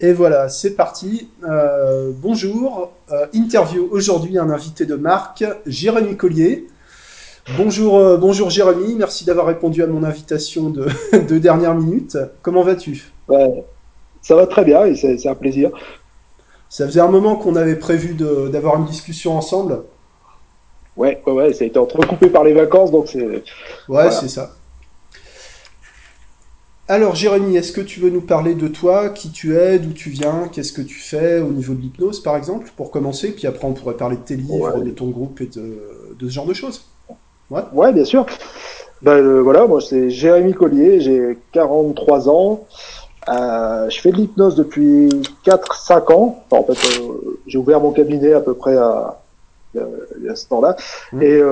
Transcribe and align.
Et 0.00 0.12
voilà, 0.12 0.50
c'est 0.50 0.74
parti. 0.74 1.30
Euh, 1.42 2.12
bonjour. 2.14 2.92
Euh, 3.10 3.26
interview 3.32 3.88
aujourd'hui 3.90 4.36
un 4.36 4.50
invité 4.50 4.84
de 4.84 4.94
marque, 4.94 5.42
Jérémy 5.64 6.16
Collier. 6.16 6.66
Bonjour, 7.56 7.96
euh, 7.96 8.18
bonjour 8.18 8.50
Jérémy. 8.50 8.94
Merci 8.96 9.24
d'avoir 9.24 9.46
répondu 9.46 9.82
à 9.82 9.86
mon 9.86 10.02
invitation 10.04 10.68
de, 10.68 10.86
de 11.12 11.38
dernière 11.38 11.74
minute. 11.74 12.18
Comment 12.42 12.62
vas-tu? 12.62 13.10
Ouais, 13.28 13.64
Ça 14.20 14.36
va 14.36 14.46
très 14.46 14.64
bien 14.64 14.84
et 14.84 14.94
c'est 14.96 15.28
un 15.28 15.34
plaisir. 15.34 15.70
Ça 16.68 16.86
faisait 16.86 17.00
un 17.00 17.08
moment 17.08 17.36
qu'on 17.36 17.56
avait 17.56 17.76
prévu 17.76 18.14
d'avoir 18.14 18.76
une 18.76 18.84
discussion 18.84 19.38
ensemble. 19.38 19.82
Ouais, 20.98 21.22
ouais, 21.26 21.32
ouais, 21.32 21.52
ça 21.54 21.64
a 21.64 21.68
été 21.68 21.78
entrecoupé 21.78 22.28
par 22.28 22.44
les 22.44 22.52
vacances, 22.52 22.90
donc 22.90 23.08
c'est. 23.08 23.44
Ouais, 23.88 24.10
c'est 24.10 24.28
ça. 24.28 24.55
Alors 26.88 27.16
Jérémy, 27.16 27.56
est-ce 27.56 27.72
que 27.72 27.80
tu 27.80 27.98
veux 27.98 28.10
nous 28.10 28.20
parler 28.20 28.54
de 28.54 28.68
toi, 28.68 29.08
qui 29.08 29.30
tu 29.32 29.56
es, 29.56 29.80
d'où 29.80 29.92
tu 29.92 30.08
viens, 30.08 30.48
qu'est-ce 30.52 30.72
que 30.72 30.82
tu 30.82 31.00
fais 31.00 31.40
au 31.40 31.48
niveau 31.48 31.74
de 31.74 31.80
l'hypnose 31.80 32.22
par 32.22 32.36
exemple, 32.36 32.70
pour 32.76 32.92
commencer, 32.92 33.32
puis 33.32 33.48
après 33.48 33.66
on 33.66 33.72
pourrait 33.72 33.96
parler 33.96 34.16
de 34.16 34.22
tes 34.22 34.36
livres, 34.36 34.80
de 34.80 34.90
ton 34.90 35.08
groupe 35.08 35.40
et 35.40 35.46
de, 35.46 35.80
ce 36.20 36.28
genre 36.28 36.46
de 36.46 36.54
choses. 36.54 36.84
Ouais, 37.50 37.62
ouais 37.72 37.92
bien 37.92 38.04
sûr. 38.04 38.24
Ben, 39.02 39.16
euh, 39.16 39.42
voilà, 39.42 39.66
moi 39.66 39.80
c'est 39.80 40.10
Jérémy 40.10 40.54
Collier, 40.54 41.00
j'ai 41.00 41.36
43 41.50 42.28
ans, 42.28 42.66
euh, 43.28 43.90
je 43.90 44.00
fais 44.00 44.12
de 44.12 44.16
l'hypnose 44.16 44.54
depuis 44.54 45.08
4-5 45.44 46.12
ans. 46.12 46.44
en 46.52 46.62
fait, 46.62 47.00
euh, 47.00 47.40
j'ai 47.48 47.58
ouvert 47.58 47.80
mon 47.80 47.90
cabinet 47.90 48.32
à 48.32 48.40
peu 48.40 48.54
près 48.54 48.76
à, 48.76 49.20
à 49.76 50.36
ce 50.36 50.46
temps-là. 50.46 50.76
Mmh. 51.12 51.22
Et 51.22 51.42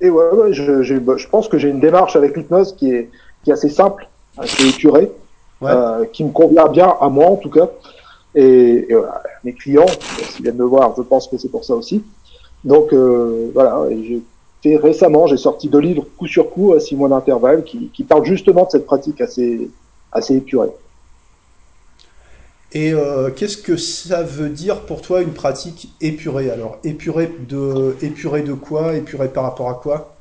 et 0.00 0.10
ouais, 0.10 0.52
je, 0.52 0.98
bah, 0.98 1.14
je, 1.16 1.28
pense 1.28 1.48
que 1.48 1.58
j'ai 1.58 1.68
une 1.68 1.80
démarche 1.80 2.16
avec 2.16 2.36
l'hypnose 2.36 2.74
qui 2.74 2.92
est, 2.92 3.10
qui 3.44 3.50
est 3.50 3.52
assez 3.52 3.68
simple, 3.68 4.08
assez 4.38 4.68
épurée, 4.68 5.10
euh, 5.62 6.04
qui 6.06 6.24
me 6.24 6.30
convient 6.30 6.68
bien 6.68 6.94
à 7.00 7.08
moi 7.08 7.26
en 7.26 7.36
tout 7.36 7.50
cas. 7.50 7.68
Et, 8.34 8.86
et 8.88 8.94
voilà, 8.94 9.22
mes 9.44 9.52
clients, 9.52 9.86
s'ils 10.28 10.44
viennent 10.44 10.56
me 10.56 10.64
voir, 10.64 10.94
je 10.96 11.02
pense 11.02 11.28
que 11.28 11.36
c'est 11.36 11.50
pour 11.50 11.64
ça 11.64 11.74
aussi. 11.74 12.02
Donc 12.64 12.92
euh, 12.92 13.50
voilà, 13.54 13.86
et 13.90 14.04
j'ai 14.04 14.22
fait 14.62 14.76
récemment, 14.76 15.26
j'ai 15.26 15.36
sorti 15.36 15.68
deux 15.68 15.78
livres 15.78 16.04
coup 16.18 16.26
sur 16.26 16.50
coup 16.50 16.74
à 16.74 16.80
six 16.80 16.94
mois 16.94 17.08
d'intervalle 17.08 17.64
qui, 17.64 17.90
qui 17.92 18.04
parlent 18.04 18.24
justement 18.24 18.64
de 18.64 18.70
cette 18.70 18.86
pratique 18.86 19.20
assez, 19.20 19.70
assez 20.12 20.36
épurée. 20.36 20.70
Et 22.72 22.92
euh, 22.92 23.30
qu'est-ce 23.30 23.56
que 23.56 23.76
ça 23.76 24.22
veut 24.22 24.48
dire 24.48 24.82
pour 24.82 25.02
toi 25.02 25.22
une 25.22 25.32
pratique 25.32 25.92
épurée? 26.00 26.50
Alors, 26.50 26.78
épurée 26.84 27.32
de, 27.48 27.96
épurée 28.00 28.42
de 28.42 28.52
quoi? 28.52 28.94
Épurée 28.94 29.28
par 29.28 29.44
rapport 29.44 29.68
à 29.68 29.74
quoi? 29.74 30.14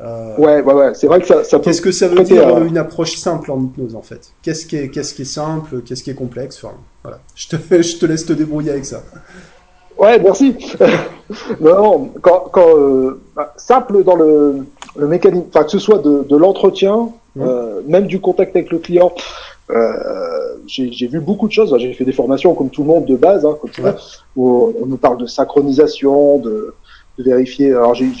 Euh, 0.00 0.36
Ouais, 0.36 0.60
ouais, 0.60 0.74
ouais. 0.74 0.94
C'est 0.94 1.06
vrai 1.06 1.20
que 1.20 1.26
ça. 1.26 1.44
ça 1.44 1.58
qu'est-ce 1.58 1.80
que 1.80 1.90
ça 1.90 2.08
veut 2.08 2.22
dire 2.22 2.58
une 2.62 2.76
approche 2.78 3.16
simple 3.16 3.50
en 3.50 3.60
hypnose 3.62 3.94
en 3.96 4.02
fait? 4.02 4.32
Qu'est-ce 4.42 4.66
qui 4.66 4.76
est, 4.76 4.90
qu'est-ce 4.90 5.14
qui 5.14 5.22
est 5.22 5.24
simple 5.24 5.80
Qu'est-ce 5.82 6.02
qui 6.02 6.10
est 6.10 6.14
complexe? 6.14 6.62
Enfin, 6.62 6.74
voilà. 7.02 7.20
Je 7.34 7.48
te, 7.48 7.56
je 7.82 7.96
te 7.96 8.06
laisse 8.06 8.26
te 8.26 8.32
débrouiller 8.34 8.70
avec 8.70 8.84
ça. 8.84 9.02
Ouais, 9.98 10.18
merci. 10.20 10.56
non, 11.60 12.12
quand, 12.20 12.48
quand 12.52 12.76
euh, 12.76 13.20
bah, 13.34 13.54
simple 13.56 14.04
dans 14.04 14.14
le, 14.14 14.66
le 14.96 15.08
mécanisme, 15.08 15.46
enfin 15.48 15.64
que 15.64 15.70
ce 15.70 15.78
soit 15.80 15.98
de, 15.98 16.22
de 16.28 16.36
l'entretien, 16.36 17.10
mmh. 17.34 17.42
euh, 17.42 17.80
même 17.86 18.06
du 18.06 18.20
contact 18.20 18.54
avec 18.54 18.70
le 18.70 18.78
client. 18.78 19.12
Euh, 19.70 20.56
j'ai 20.66 21.06
vu 21.06 21.20
beaucoup 21.20 21.46
de 21.46 21.52
choses. 21.52 21.74
J'ai 21.78 21.92
fait 21.92 22.04
des 22.04 22.12
formations 22.12 22.54
comme 22.54 22.70
tout 22.70 22.82
le 22.82 22.88
monde 22.88 23.04
de 23.04 23.16
base, 23.16 23.44
hein, 23.44 23.56
comme 23.60 23.94
où 24.36 24.72
on 24.80 24.86
nous 24.86 24.96
parle 24.96 25.18
de 25.18 25.26
synchronisation, 25.26 26.38
de, 26.38 26.74
vérifier. 27.18 27.72
Alors, 27.72 27.94
j 27.94 28.12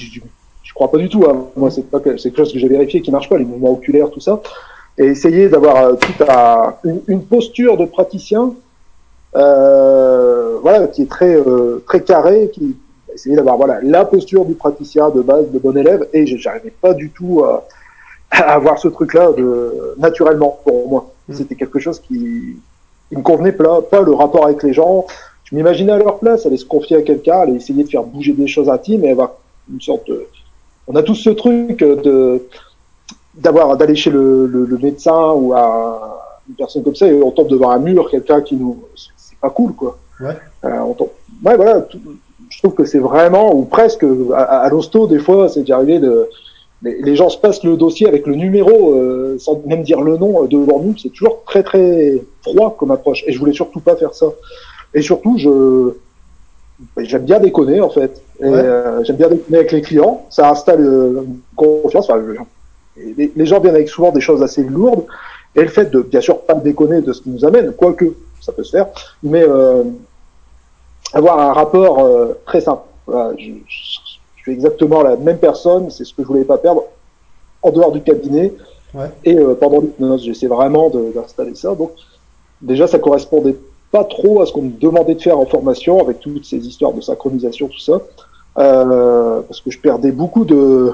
je 0.62 0.74
crois 0.74 0.90
pas 0.90 0.98
du 0.98 1.08
tout. 1.08 1.24
Hein. 1.28 1.46
Moi, 1.56 1.70
c'est 1.70 1.88
quelque 1.90 2.36
chose 2.36 2.52
que 2.52 2.58
j'ai 2.58 2.68
vérifié 2.68 3.00
qui 3.00 3.10
marche 3.10 3.28
pas, 3.28 3.38
les 3.38 3.44
mouvements 3.44 3.72
oculaires, 3.72 4.10
tout 4.10 4.20
ça. 4.20 4.40
Et 4.98 5.04
essayer 5.04 5.48
d'avoir 5.48 5.76
euh, 5.76 5.94
tout 5.94 6.24
à 6.28 6.80
une, 6.84 7.22
posture 7.22 7.76
de 7.76 7.84
praticien, 7.84 8.54
euh, 9.36 10.58
voilà, 10.60 10.88
qui 10.88 11.02
est 11.02 11.10
très 11.10 11.38
très 11.86 12.02
carré, 12.02 12.50
qui 12.52 12.76
essayer 13.14 13.36
d'avoir 13.36 13.56
voilà 13.56 13.80
la 13.82 14.04
posture 14.04 14.44
du 14.44 14.54
praticien 14.54 15.10
de 15.10 15.22
base, 15.22 15.50
de 15.50 15.58
bon 15.58 15.76
élève. 15.76 16.08
Et 16.12 16.26
j'arrivais 16.26 16.72
pas 16.82 16.94
du 16.94 17.10
tout 17.10 17.44
à, 17.44 17.66
à 18.30 18.54
avoir 18.54 18.78
ce 18.78 18.88
truc-là 18.88 19.30
naturellement 19.96 20.58
pour 20.64 20.88
moi. 20.88 21.07
Mm. 21.28 21.34
C'était 21.34 21.54
quelque 21.54 21.78
chose 21.78 22.00
qui, 22.00 22.56
qui 23.08 23.16
me 23.16 23.22
convenait 23.22 23.52
pas, 23.52 23.82
pas 23.82 24.02
le 24.02 24.12
rapport 24.12 24.44
avec 24.44 24.62
les 24.62 24.72
gens. 24.72 25.06
Je 25.44 25.54
m'imaginais 25.54 25.92
à 25.92 25.98
leur 25.98 26.18
place, 26.18 26.46
aller 26.46 26.56
se 26.56 26.64
confier 26.64 26.96
à 26.96 27.02
quelqu'un, 27.02 27.40
aller 27.40 27.54
essayer 27.54 27.84
de 27.84 27.88
faire 27.88 28.02
bouger 28.02 28.32
des 28.32 28.46
choses 28.46 28.68
intimes 28.68 29.04
et 29.04 29.10
avoir 29.10 29.32
une 29.72 29.80
sorte 29.80 30.06
de... 30.08 30.26
On 30.86 30.96
a 30.96 31.02
tous 31.02 31.14
ce 31.14 31.30
truc 31.30 31.80
de 31.80 32.42
d'avoir 33.34 33.76
d'aller 33.76 33.94
chez 33.94 34.10
le, 34.10 34.46
le, 34.46 34.64
le, 34.64 34.78
médecin 34.78 35.30
ou 35.32 35.52
à 35.52 36.18
une 36.48 36.56
personne 36.56 36.82
comme 36.82 36.96
ça 36.96 37.06
et 37.06 37.22
on 37.22 37.30
tombe 37.30 37.46
devant 37.46 37.70
un 37.70 37.78
mur, 37.78 38.10
quelqu'un 38.10 38.40
qui 38.40 38.56
nous... 38.56 38.82
C'est 39.16 39.38
pas 39.38 39.50
cool, 39.50 39.74
quoi. 39.74 39.96
Ouais. 40.20 40.36
Euh, 40.64 40.78
on 40.80 40.94
tombe... 40.94 41.10
Ouais, 41.44 41.56
voilà. 41.56 41.86
Je 42.48 42.58
trouve 42.58 42.74
que 42.74 42.84
c'est 42.84 42.98
vraiment, 42.98 43.54
ou 43.54 43.64
presque, 43.64 44.04
à, 44.34 44.42
à 44.42 44.68
l'hosto, 44.70 45.06
des 45.06 45.20
fois, 45.20 45.48
c'est 45.48 45.70
arrivé 45.70 46.00
de 46.00 46.28
les 46.82 47.16
gens 47.16 47.28
se 47.28 47.38
passent 47.38 47.64
le 47.64 47.76
dossier 47.76 48.06
avec 48.06 48.26
le 48.26 48.34
numéro 48.34 48.94
euh, 48.94 49.36
sans 49.38 49.60
même 49.66 49.82
dire 49.82 50.00
le 50.00 50.16
nom 50.16 50.44
euh, 50.44 50.46
devant 50.46 50.80
nous. 50.80 50.96
C'est 50.96 51.08
toujours 51.08 51.42
très 51.44 51.62
très 51.62 52.22
froid 52.42 52.76
comme 52.78 52.90
approche. 52.92 53.24
Et 53.26 53.32
je 53.32 53.38
voulais 53.38 53.52
surtout 53.52 53.80
pas 53.80 53.96
faire 53.96 54.14
ça. 54.14 54.26
Et 54.94 55.02
surtout, 55.02 55.36
je 55.38 55.94
j'aime 56.98 57.24
bien 57.24 57.40
déconner 57.40 57.80
en 57.80 57.90
fait. 57.90 58.22
Euh, 58.42 59.02
j'aime 59.02 59.16
bien 59.16 59.28
déconner 59.28 59.58
avec 59.58 59.72
les 59.72 59.80
clients. 59.80 60.26
Ça 60.30 60.50
installe 60.50 60.80
une 60.80 61.40
confiance. 61.56 62.08
Enfin, 62.08 62.22
les, 62.96 63.32
les, 63.34 63.46
gens 63.46 63.58
viennent 63.58 63.74
avec 63.74 63.88
souvent 63.88 64.12
des 64.12 64.20
choses 64.20 64.42
assez 64.42 64.62
lourdes. 64.62 65.04
Et 65.56 65.62
le 65.62 65.68
fait 65.68 65.90
de 65.90 66.00
bien 66.00 66.20
sûr 66.20 66.42
pas 66.42 66.54
déconner 66.54 67.00
de 67.00 67.12
ce 67.12 67.22
qui 67.22 67.30
nous 67.30 67.44
amène, 67.44 67.72
quoique 67.72 68.04
ça 68.40 68.52
peut 68.52 68.62
se 68.62 68.70
faire, 68.70 68.86
mais 69.24 69.44
avoir 71.12 71.40
un 71.40 71.52
rapport 71.52 72.08
très 72.46 72.60
simple. 72.60 72.82
Voilà, 73.06 73.32
je, 73.36 73.50
exactement 74.50 75.02
la 75.02 75.16
même 75.16 75.38
personne, 75.38 75.90
c'est 75.90 76.04
ce 76.04 76.14
que 76.14 76.22
je 76.22 76.28
voulais 76.28 76.44
pas 76.44 76.58
perdre 76.58 76.84
en 77.62 77.70
dehors 77.70 77.92
du 77.92 78.02
cabinet. 78.02 78.52
Et 79.24 79.36
euh, 79.36 79.54
pendant 79.54 79.80
l'hypnose, 79.80 80.24
j'essaie 80.24 80.46
vraiment 80.46 80.90
d'installer 80.90 81.54
ça. 81.54 81.74
Donc, 81.74 81.92
déjà, 82.62 82.86
ça 82.86 82.98
correspondait 82.98 83.56
pas 83.90 84.04
trop 84.04 84.42
à 84.42 84.46
ce 84.46 84.52
qu'on 84.52 84.62
me 84.62 84.70
demandait 84.70 85.14
de 85.14 85.22
faire 85.22 85.38
en 85.38 85.46
formation 85.46 86.00
avec 86.00 86.20
toutes 86.20 86.44
ces 86.44 86.66
histoires 86.66 86.92
de 86.92 87.00
synchronisation, 87.00 87.68
tout 87.68 87.78
ça. 87.78 88.00
Euh, 88.58 89.40
parce 89.42 89.60
que 89.60 89.70
je 89.70 89.78
perdais 89.78 90.10
beaucoup 90.10 90.44
de, 90.44 90.92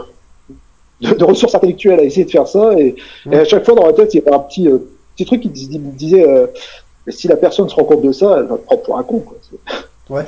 de, 1.01 1.25
ressources 1.25 1.55
intellectuelles 1.55 2.01
à 2.01 2.03
essayer 2.03 2.25
de 2.25 2.31
faire 2.31 2.49
ça. 2.49 2.79
Et, 2.79 2.97
à 3.33 3.45
chaque 3.45 3.65
fois, 3.65 3.75
dans 3.75 3.87
ma 3.87 3.93
tête, 3.93 4.13
il 4.13 4.19
y 4.19 4.27
avait 4.27 4.37
un 4.37 4.41
petit, 4.41 4.69
euh, 4.69 4.79
petit 5.15 5.25
truc 5.25 5.41
qui 5.41 5.49
me 5.79 5.93
disait, 5.93 6.27
si 7.09 7.29
la 7.29 7.37
personne 7.37 7.69
se 7.69 7.75
rend 7.75 7.85
compte 7.85 8.03
de 8.03 8.13
ça, 8.13 8.37
elle 8.39 8.47
va 8.47 8.59
te 8.59 8.65
prendre 8.65 8.83
pour 8.83 8.99
un 8.99 9.03
con. 9.03 9.21
Quoi. 9.21 9.37
Ouais. 10.11 10.25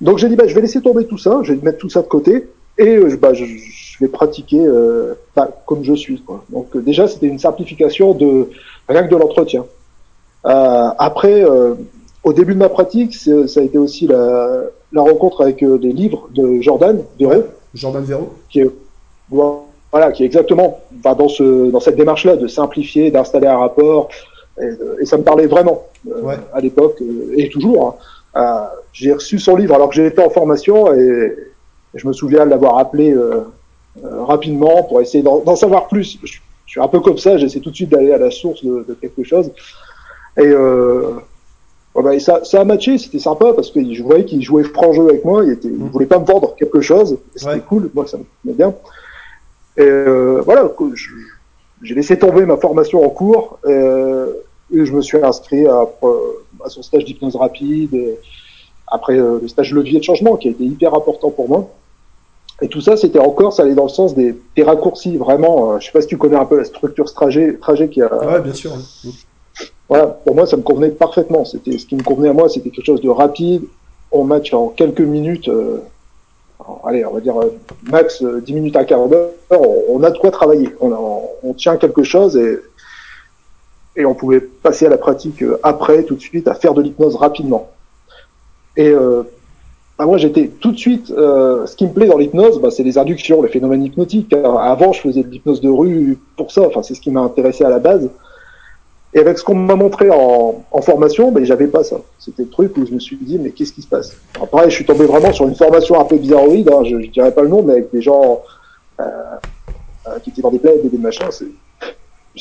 Donc 0.00 0.18
j'ai 0.18 0.28
dit, 0.28 0.36
bah, 0.36 0.46
je 0.46 0.54
vais 0.54 0.62
laisser 0.62 0.80
tomber 0.80 1.06
tout 1.06 1.18
ça, 1.18 1.40
je 1.42 1.52
vais 1.52 1.60
mettre 1.62 1.78
tout 1.78 1.90
ça 1.90 2.02
de 2.02 2.06
côté, 2.06 2.48
et 2.78 2.96
euh, 2.96 3.16
bah, 3.20 3.34
je, 3.34 3.44
je, 3.44 3.98
vais 4.00 4.08
pratiquer 4.08 4.60
euh, 4.60 5.14
bah, 5.36 5.50
comme 5.66 5.84
je 5.84 5.94
suis. 5.94 6.20
Quoi. 6.22 6.44
Donc 6.48 6.74
euh, 6.74 6.80
déjà, 6.80 7.06
c'était 7.06 7.26
une 7.26 7.38
simplification 7.38 8.14
de 8.14 8.48
rien 8.88 9.02
que 9.04 9.10
de 9.10 9.16
l'entretien. 9.16 9.66
Euh, 10.46 10.88
après, 10.98 11.44
au 12.24 12.32
début 12.32 12.54
de 12.54 12.58
ma 12.58 12.70
pratique, 12.70 13.14
ça 13.14 13.60
a 13.60 13.62
été 13.62 13.76
aussi 13.76 14.06
la, 14.06 14.62
la 14.92 15.02
rencontre 15.02 15.42
avec 15.42 15.62
des 15.62 15.92
livres 15.92 16.28
de 16.34 16.60
Jordan 16.60 17.02
Véro. 17.18 17.44
Jordan 17.74 18.02
Véro. 18.02 18.30
Qui 18.48 18.60
est, 18.60 18.70
voilà, 19.28 20.12
qui 20.12 20.22
est 20.22 20.26
exactement 20.26 20.80
bah, 20.90 21.14
dans, 21.14 21.28
ce, 21.28 21.70
dans 21.70 21.80
cette 21.80 21.96
démarche-là 21.96 22.36
de 22.36 22.46
simplifier, 22.46 23.10
d'installer 23.10 23.48
un 23.48 23.58
rapport, 23.58 24.08
et, 24.60 24.70
et, 25.02 25.04
ça 25.04 25.18
me 25.18 25.22
parlait 25.22 25.46
vraiment 25.46 25.82
ouais. 26.06 26.36
à 26.54 26.60
l'époque, 26.60 27.02
et 27.36 27.50
toujours. 27.50 27.86
Hein. 27.86 27.94
Euh, 28.36 28.64
j'ai 28.92 29.12
reçu 29.12 29.38
son 29.38 29.56
livre 29.56 29.74
alors 29.74 29.88
que 29.88 29.94
j'étais 29.94 30.22
en 30.22 30.30
formation 30.30 30.92
et 30.94 31.36
je 31.94 32.06
me 32.06 32.12
souviens 32.12 32.44
de 32.44 32.50
l'avoir 32.50 32.78
appelé 32.78 33.12
euh, 33.12 33.40
euh, 34.04 34.24
rapidement 34.24 34.84
pour 34.84 35.00
essayer 35.00 35.22
d'en 35.22 35.56
savoir 35.56 35.88
plus. 35.88 36.18
Je, 36.22 36.38
suis 36.66 36.80
un 36.80 36.86
peu 36.86 37.00
comme 37.00 37.18
ça, 37.18 37.36
j'essaie 37.36 37.58
tout 37.58 37.70
de 37.70 37.74
suite 37.74 37.90
d'aller 37.90 38.12
à 38.12 38.18
la 38.18 38.30
source 38.30 38.64
de, 38.64 38.84
de, 38.86 38.94
quelque 38.94 39.24
chose. 39.24 39.50
Et, 40.36 40.46
euh, 40.46 41.14
bah, 41.96 42.18
ça, 42.20 42.44
ça 42.44 42.60
a 42.60 42.64
matché, 42.64 42.98
c'était 42.98 43.18
sympa 43.18 43.52
parce 43.52 43.70
que 43.70 43.80
je 43.92 44.02
voyais 44.02 44.24
qu'il 44.24 44.40
jouait 44.42 44.62
franc 44.62 44.92
jeu 44.92 45.08
avec 45.08 45.24
moi, 45.24 45.44
il, 45.44 45.52
était, 45.52 45.68
il 45.68 45.74
mmh. 45.74 45.88
voulait 45.88 46.06
pas 46.06 46.20
me 46.20 46.24
vendre 46.24 46.54
quelque 46.54 46.80
chose, 46.80 47.18
c'était 47.34 47.54
ouais. 47.54 47.62
cool, 47.68 47.90
moi 47.92 48.06
ça 48.06 48.18
me 48.44 48.52
bien. 48.52 48.72
Et 49.76 49.82
euh, 49.82 50.40
voilà, 50.44 50.70
j'ai 51.82 51.94
laissé 51.94 52.18
tomber 52.18 52.46
ma 52.46 52.56
formation 52.56 53.04
en 53.04 53.08
cours 53.08 53.58
euh, 53.66 54.32
et 54.72 54.84
je 54.84 54.92
me 54.92 55.02
suis 55.02 55.18
inscrit 55.18 55.66
à, 55.66 55.88
à 56.64 56.68
son 56.68 56.82
stage 56.82 57.04
d'hypnose 57.04 57.36
rapide, 57.36 58.18
après 58.90 59.18
euh, 59.18 59.38
le 59.40 59.48
stage 59.48 59.72
levier 59.72 59.98
de 59.98 60.04
changement 60.04 60.36
qui 60.36 60.48
a 60.48 60.50
été 60.50 60.64
hyper 60.64 60.94
important 60.94 61.30
pour 61.30 61.48
moi. 61.48 61.70
Et 62.62 62.68
tout 62.68 62.80
ça, 62.80 62.96
c'était 62.96 63.18
encore, 63.18 63.52
ça 63.52 63.62
allait 63.62 63.74
dans 63.74 63.84
le 63.84 63.88
sens 63.88 64.14
des, 64.14 64.34
des 64.54 64.62
raccourcis, 64.62 65.16
vraiment. 65.16 65.72
Euh, 65.72 65.78
je 65.80 65.86
sais 65.86 65.92
pas 65.92 66.02
si 66.02 66.08
tu 66.08 66.18
connais 66.18 66.36
un 66.36 66.44
peu 66.44 66.58
la 66.58 66.64
structure 66.64 67.10
trajet, 67.12 67.54
trajet 67.54 67.88
qui 67.88 68.02
a. 68.02 68.12
Ouais, 68.12 68.40
bien 68.40 68.52
sûr. 68.52 68.72
Voilà, 69.88 70.06
pour 70.06 70.34
moi, 70.34 70.46
ça 70.46 70.56
me 70.56 70.62
convenait 70.62 70.90
parfaitement. 70.90 71.44
C'était 71.44 71.78
ce 71.78 71.86
qui 71.86 71.96
me 71.96 72.02
convenait 72.02 72.28
à 72.28 72.32
moi, 72.32 72.48
c'était 72.48 72.70
quelque 72.70 72.84
chose 72.84 73.00
de 73.00 73.08
rapide. 73.08 73.62
On 74.12 74.24
match 74.24 74.52
en 74.52 74.68
quelques 74.68 75.00
minutes. 75.00 75.48
Euh, 75.48 75.78
allez, 76.84 77.04
on 77.06 77.14
va 77.14 77.20
dire 77.20 77.40
euh, 77.40 77.58
max 77.84 78.22
10 78.22 78.52
minutes 78.52 78.76
à 78.76 78.84
quart 78.84 79.08
d'heure. 79.08 79.30
On, 79.50 79.84
on, 79.88 80.02
a 80.02 80.10
de 80.10 80.18
quoi 80.18 80.30
travailler. 80.30 80.68
On, 80.80 80.92
on, 80.92 81.22
on, 81.42 81.54
tient 81.54 81.76
quelque 81.76 82.02
chose 82.02 82.36
et 82.36 82.58
et 83.96 84.04
on 84.04 84.14
pouvait 84.14 84.40
passer 84.40 84.86
à 84.86 84.88
la 84.88 84.98
pratique 84.98 85.42
euh, 85.42 85.58
après, 85.62 86.04
tout 86.04 86.14
de 86.14 86.20
suite, 86.20 86.48
à 86.48 86.54
faire 86.54 86.74
de 86.74 86.82
l'hypnose 86.82 87.16
rapidement. 87.16 87.68
Et 88.76 88.88
euh, 88.88 89.22
bah, 89.98 90.06
moi, 90.06 90.16
j'étais 90.16 90.48
tout 90.48 90.72
de 90.72 90.78
suite. 90.78 91.10
Euh, 91.10 91.66
ce 91.66 91.76
qui 91.76 91.86
me 91.86 91.92
plaît 91.92 92.06
dans 92.06 92.16
l'hypnose, 92.16 92.60
bah, 92.60 92.70
c'est 92.70 92.82
les 92.84 92.98
inductions, 92.98 93.42
les 93.42 93.48
phénomènes 93.48 93.84
hypnotiques. 93.84 94.32
Avant, 94.32 94.92
je 94.92 95.00
faisais 95.00 95.22
de 95.22 95.28
l'hypnose 95.28 95.60
de 95.60 95.68
rue 95.68 96.18
pour 96.36 96.52
ça. 96.52 96.62
Enfin, 96.62 96.82
c'est 96.82 96.94
ce 96.94 97.00
qui 97.00 97.10
m'a 97.10 97.20
intéressé 97.20 97.64
à 97.64 97.68
la 97.68 97.78
base. 97.78 98.08
Et 99.12 99.18
avec 99.18 99.38
ce 99.38 99.44
qu'on 99.44 99.56
m'a 99.56 99.74
montré 99.74 100.08
en, 100.08 100.64
en 100.70 100.82
formation, 100.82 101.32
ben, 101.32 101.44
j'avais 101.44 101.66
pas 101.66 101.82
ça. 101.82 101.96
C'était 102.20 102.44
le 102.44 102.48
truc 102.48 102.76
où 102.76 102.86
je 102.86 102.92
me 102.92 103.00
suis 103.00 103.16
dit, 103.16 103.40
mais 103.40 103.50
qu'est-ce 103.50 103.72
qui 103.72 103.82
se 103.82 103.88
passe? 103.88 104.16
Après, 104.40 104.70
je 104.70 104.74
suis 104.76 104.86
tombé 104.86 105.04
vraiment 105.04 105.32
sur 105.32 105.48
une 105.48 105.56
formation 105.56 106.00
un 106.00 106.04
peu 106.04 106.16
bizarroïde. 106.16 106.70
Hein, 106.70 106.84
je, 106.84 107.00
je 107.00 107.08
dirais 107.08 107.32
pas 107.32 107.42
le 107.42 107.48
nom, 107.48 107.62
mais 107.64 107.72
avec 107.72 107.90
des 107.90 108.02
gens 108.02 108.40
euh, 109.00 109.04
euh, 110.06 110.18
qui 110.20 110.30
étaient 110.30 110.42
dans 110.42 110.52
des 110.52 110.60
plaies 110.60 110.78
des 110.82 110.96
machins. 110.96 111.26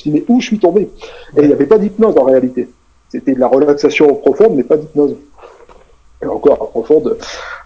Je 0.04 0.10
me 0.10 0.16
suis 0.16 0.26
dit, 0.26 0.26
mais 0.30 0.34
où 0.34 0.40
je 0.40 0.48
suis 0.48 0.60
tombé? 0.60 0.90
Et 1.38 1.42
il 1.42 1.48
n'y 1.48 1.54
avait 1.54 1.66
pas 1.66 1.78
d'hypnose 1.78 2.18
en 2.18 2.24
réalité. 2.24 2.70
C'était 3.10 3.34
de 3.34 3.40
la 3.40 3.48
relaxation 3.48 4.16
profonde, 4.16 4.56
mais 4.56 4.64
pas 4.64 4.78
d'hypnose. 4.78 5.16
Et 6.22 6.26
encore 6.26 6.70
profonde. 6.70 7.18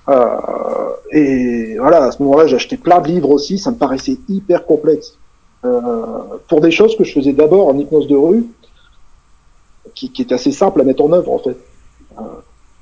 Euh, 0.10 0.28
et 1.12 1.78
voilà, 1.78 2.06
à 2.06 2.12
ce 2.12 2.22
moment-là, 2.24 2.48
j'ai 2.48 2.56
acheté 2.56 2.78
plein 2.78 3.02
de 3.02 3.08
livres 3.08 3.30
aussi. 3.30 3.58
Ça 3.58 3.72
me 3.72 3.78
paraissait 3.78 4.18
hyper 4.30 4.66
complexe. 4.66 5.18
Euh, 5.66 5.80
pour 6.50 6.62
des 6.62 6.72
choses 6.72 6.96
que 6.98 7.04
je 7.04 7.14
faisais 7.14 7.34
d'abord 7.34 7.68
en 7.68 7.78
hypnose 7.78 8.08
de 8.08 8.16
rue, 8.16 8.46
qui, 9.96 10.12
qui, 10.12 10.22
est 10.24 10.32
assez 10.32 10.52
simple 10.52 10.82
à 10.82 10.84
mettre 10.84 11.04
en 11.04 11.12
œuvre 11.14 11.32
en 11.32 11.40
fait. 11.40 11.58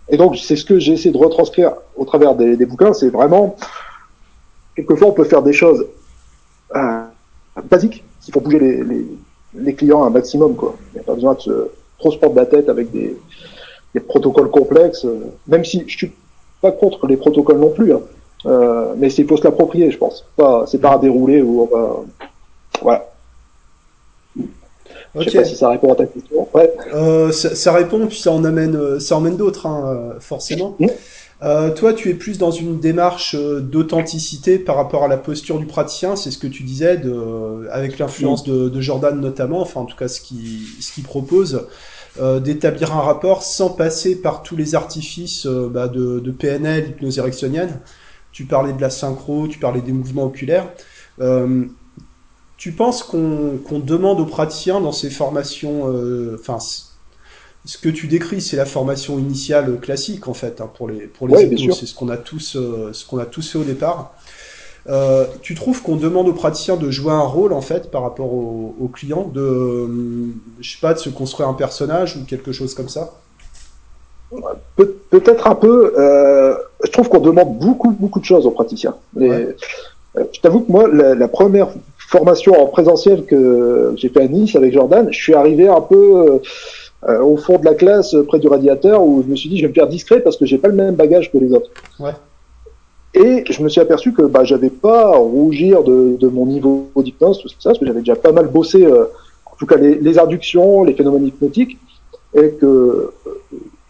Et 0.09 0.17
donc 0.17 0.37
c'est 0.37 0.55
ce 0.55 0.65
que 0.65 0.79
j'ai 0.79 0.93
essayé 0.93 1.11
de 1.11 1.17
retranscrire 1.17 1.73
au 1.95 2.05
travers 2.05 2.35
des, 2.35 2.57
des 2.57 2.65
bouquins, 2.65 2.93
c'est 2.93 3.09
vraiment 3.09 3.55
quelquefois 4.75 5.09
on 5.09 5.13
peut 5.13 5.23
faire 5.23 5.41
des 5.41 5.53
choses 5.53 5.85
euh, 6.75 7.03
basiques 7.69 8.03
qui 8.21 8.31
font 8.31 8.41
bouger 8.41 8.59
les, 8.59 8.83
les, 8.83 9.07
les, 9.55 9.73
clients 9.73 10.03
un 10.03 10.09
maximum 10.09 10.55
quoi. 10.55 10.75
Il 10.93 10.95
n'y 10.95 11.01
a 11.01 11.03
pas 11.03 11.15
besoin 11.15 11.33
de 11.33 11.41
se 11.41 11.67
trop 11.99 12.11
se 12.11 12.17
prendre 12.17 12.35
la 12.35 12.45
tête 12.45 12.69
avec 12.69 12.91
des, 12.91 13.17
des 13.93 13.99
protocoles 13.99 14.49
complexes, 14.49 15.05
même 15.47 15.63
si 15.63 15.83
je 15.87 15.97
suis 15.97 16.11
pas 16.61 16.71
contre 16.71 17.07
les 17.07 17.17
protocoles 17.17 17.59
non 17.59 17.69
plus, 17.69 17.93
hein. 17.93 18.01
euh, 18.45 18.93
mais 18.97 19.09
c'est 19.09 19.23
faut 19.23 19.37
se 19.37 19.43
l'approprier, 19.43 19.91
je 19.91 19.97
pense. 19.97 20.25
Pas, 20.35 20.65
c'est 20.67 20.79
pas 20.79 20.93
à 20.93 20.97
dérouler 20.97 21.41
ou 21.41 21.69
voilà. 22.81 23.07
Okay. 25.13 25.25
Je 25.25 25.29
sais 25.29 25.37
pas 25.39 25.43
si 25.43 25.55
ça 25.57 25.69
répond 25.69 25.91
à 25.91 25.95
ta 25.95 26.05
question. 26.05 26.47
Ouais. 26.53 26.73
Euh, 26.93 27.31
ça, 27.31 27.53
ça, 27.53 27.73
répond, 27.73 28.07
puis 28.07 28.17
ça 28.17 28.31
en 28.31 28.45
amène, 28.45 28.75
euh, 28.75 28.99
ça 28.99 29.17
emmène 29.17 29.35
d'autres, 29.35 29.65
hein, 29.65 30.13
forcément. 30.19 30.75
Mmh. 30.79 30.87
Euh, 31.43 31.73
toi, 31.73 31.93
tu 31.93 32.09
es 32.09 32.13
plus 32.13 32.37
dans 32.37 32.51
une 32.51 32.79
démarche 32.79 33.35
euh, 33.35 33.61
d'authenticité 33.61 34.59
par 34.59 34.75
rapport 34.75 35.03
à 35.03 35.07
la 35.07 35.17
posture 35.17 35.57
du 35.57 35.65
praticien, 35.65 36.15
c'est 36.15 36.29
ce 36.29 36.37
que 36.37 36.45
tu 36.45 36.61
disais, 36.61 36.97
de, 36.97 37.67
avec 37.71 37.97
l'influence 37.97 38.43
de, 38.43 38.69
de, 38.69 38.81
Jordan 38.81 39.19
notamment, 39.19 39.61
enfin 39.61 39.81
en 39.81 39.85
tout 39.85 39.97
cas 39.97 40.07
ce 40.07 40.21
qu'il 40.21 40.61
ce 40.79 40.91
qu'il 40.93 41.03
propose, 41.03 41.65
euh, 42.19 42.41
d'établir 42.41 42.93
un 42.93 42.99
rapport 42.99 43.41
sans 43.41 43.69
passer 43.69 44.21
par 44.21 44.43
tous 44.43 44.57
les 44.57 44.75
artifices 44.75 45.45
euh, 45.45 45.69
bah, 45.69 45.87
de, 45.87 46.19
de, 46.19 46.31
PNL, 46.31 46.89
hypnose 46.89 47.17
érectionnelle. 47.17 47.79
Tu 48.33 48.43
parlais 48.43 48.73
de 48.73 48.81
la 48.81 48.89
synchro, 48.89 49.47
tu 49.47 49.59
parlais 49.59 49.79
des 49.79 49.93
mouvements 49.93 50.25
oculaires. 50.25 50.67
Euh, 51.21 51.63
tu 52.57 52.73
penses 52.73 53.01
qu'on 53.01 53.59
qu 53.65 53.79
demande 53.79 54.19
aux 54.19 54.25
praticiens 54.25 54.81
dans 54.81 54.91
ces 54.91 55.09
formations, 55.09 55.85
enfin, 56.35 56.59
ce 57.65 57.77
que 57.77 57.89
tu 57.89 58.07
décris, 58.07 58.41
c'est 58.41 58.57
la 58.57 58.65
formation 58.65 59.19
initiale 59.19 59.79
classique 59.79 60.27
en 60.27 60.33
fait 60.33 60.61
hein, 60.61 60.69
pour 60.75 60.89
les 60.89 61.01
pour 61.01 61.27
les 61.27 61.55
c'est 61.71 61.85
ce 61.85 61.93
qu'on 61.93 62.09
a 62.09 62.17
tous 62.17 62.55
euh, 62.55 62.89
ce 62.91 63.05
qu'on 63.05 63.19
a 63.19 63.25
tous 63.25 63.51
fait 63.51 63.59
au 63.59 63.63
départ. 63.63 64.13
Euh, 64.89 65.25
tu 65.43 65.53
trouves 65.53 65.83
qu'on 65.83 65.95
demande 65.95 66.27
aux 66.27 66.33
praticiens 66.33 66.75
de 66.75 66.89
jouer 66.89 67.11
un 67.11 67.19
rôle 67.19 67.53
en 67.53 67.61
fait 67.61 67.91
par 67.91 68.01
rapport 68.01 68.33
aux, 68.33 68.89
clients, 68.91 69.29
de 69.31 69.39
euh, 69.39 69.87
je 70.59 70.71
sais 70.71 70.79
pas, 70.81 70.95
de 70.95 70.99
se 70.99 71.09
construire 71.09 71.49
un 71.49 71.53
personnage 71.53 72.17
ou 72.17 72.25
quelque 72.25 72.51
chose 72.51 72.73
comme 72.73 72.89
ça? 72.89 73.13
Pe 74.75 74.85
Peut-être 75.11 75.45
un 75.45 75.55
peu. 75.55 75.93
Je 76.83 76.89
trouve 76.89 77.09
qu'on 77.09 77.19
demande 77.19 77.59
beaucoup 77.59 77.91
beaucoup 77.91 78.19
de 78.19 78.25
choses 78.25 78.47
aux 78.47 78.51
praticiens. 78.51 78.95
Ouais. 79.15 79.55
Je 80.15 80.39
t'avoue 80.41 80.61
que 80.61 80.71
moi, 80.71 80.89
la, 80.91 81.13
la, 81.13 81.27
première 81.27 81.69
formation 81.97 82.59
en 82.59 82.65
présentiel 82.65 83.25
que 83.25 83.93
j'ai 83.97 84.09
fait 84.09 84.23
à 84.23 84.27
Nice 84.27 84.55
avec 84.55 84.73
Jordan, 84.73 85.07
je 85.11 85.17
suis 85.17 85.33
arrivé 85.33 85.69
un 85.69 85.79
peu 85.79 86.41
euh, 87.07 87.19
au 87.19 87.37
fond 87.37 87.57
de 87.57 87.65
la 87.65 87.73
classe, 87.73 88.15
près 88.27 88.39
du 88.39 88.47
radiateur, 88.47 89.03
où 89.03 89.23
je 89.23 89.27
me 89.27 89.35
suis 89.35 89.49
dit, 89.49 89.57
je 89.57 89.63
vais 89.63 89.69
me 89.69 89.73
faire 89.73 89.87
discret 89.87 90.19
parce 90.19 90.37
que 90.37 90.45
j'ai 90.45 90.57
pas 90.57 90.67
le 90.67 90.75
même 90.75 90.95
bagage 90.95 91.31
que 91.31 91.37
les 91.37 91.51
autres. 91.53 91.69
Ouais. 91.99 92.11
Et 93.13 93.43
je 93.49 93.61
me 93.61 93.69
suis 93.69 93.81
aperçu 93.81 94.13
que 94.13 94.21
bah, 94.21 94.43
j'avais 94.43 94.69
pas 94.69 95.07
à 95.07 95.17
rougir 95.17 95.83
de, 95.83 96.15
de 96.17 96.27
mon 96.27 96.45
niveau 96.45 96.89
d'hypnose, 96.95 97.39
tout 97.39 97.49
ça, 97.49 97.55
parce 97.69 97.79
que 97.79 97.85
j'avais 97.85 97.99
déjà 97.99 98.15
pas 98.15 98.31
mal 98.31 98.47
bossé, 98.47 98.85
euh, 98.85 99.05
en 99.45 99.55
tout 99.57 99.65
cas 99.65 99.75
les, 99.75 99.95
les, 99.95 100.17
inductions, 100.17 100.83
les 100.83 100.93
phénomènes 100.93 101.27
hypnotiques, 101.27 101.77
et 102.33 102.51
que 102.51 102.65
euh, 102.65 103.13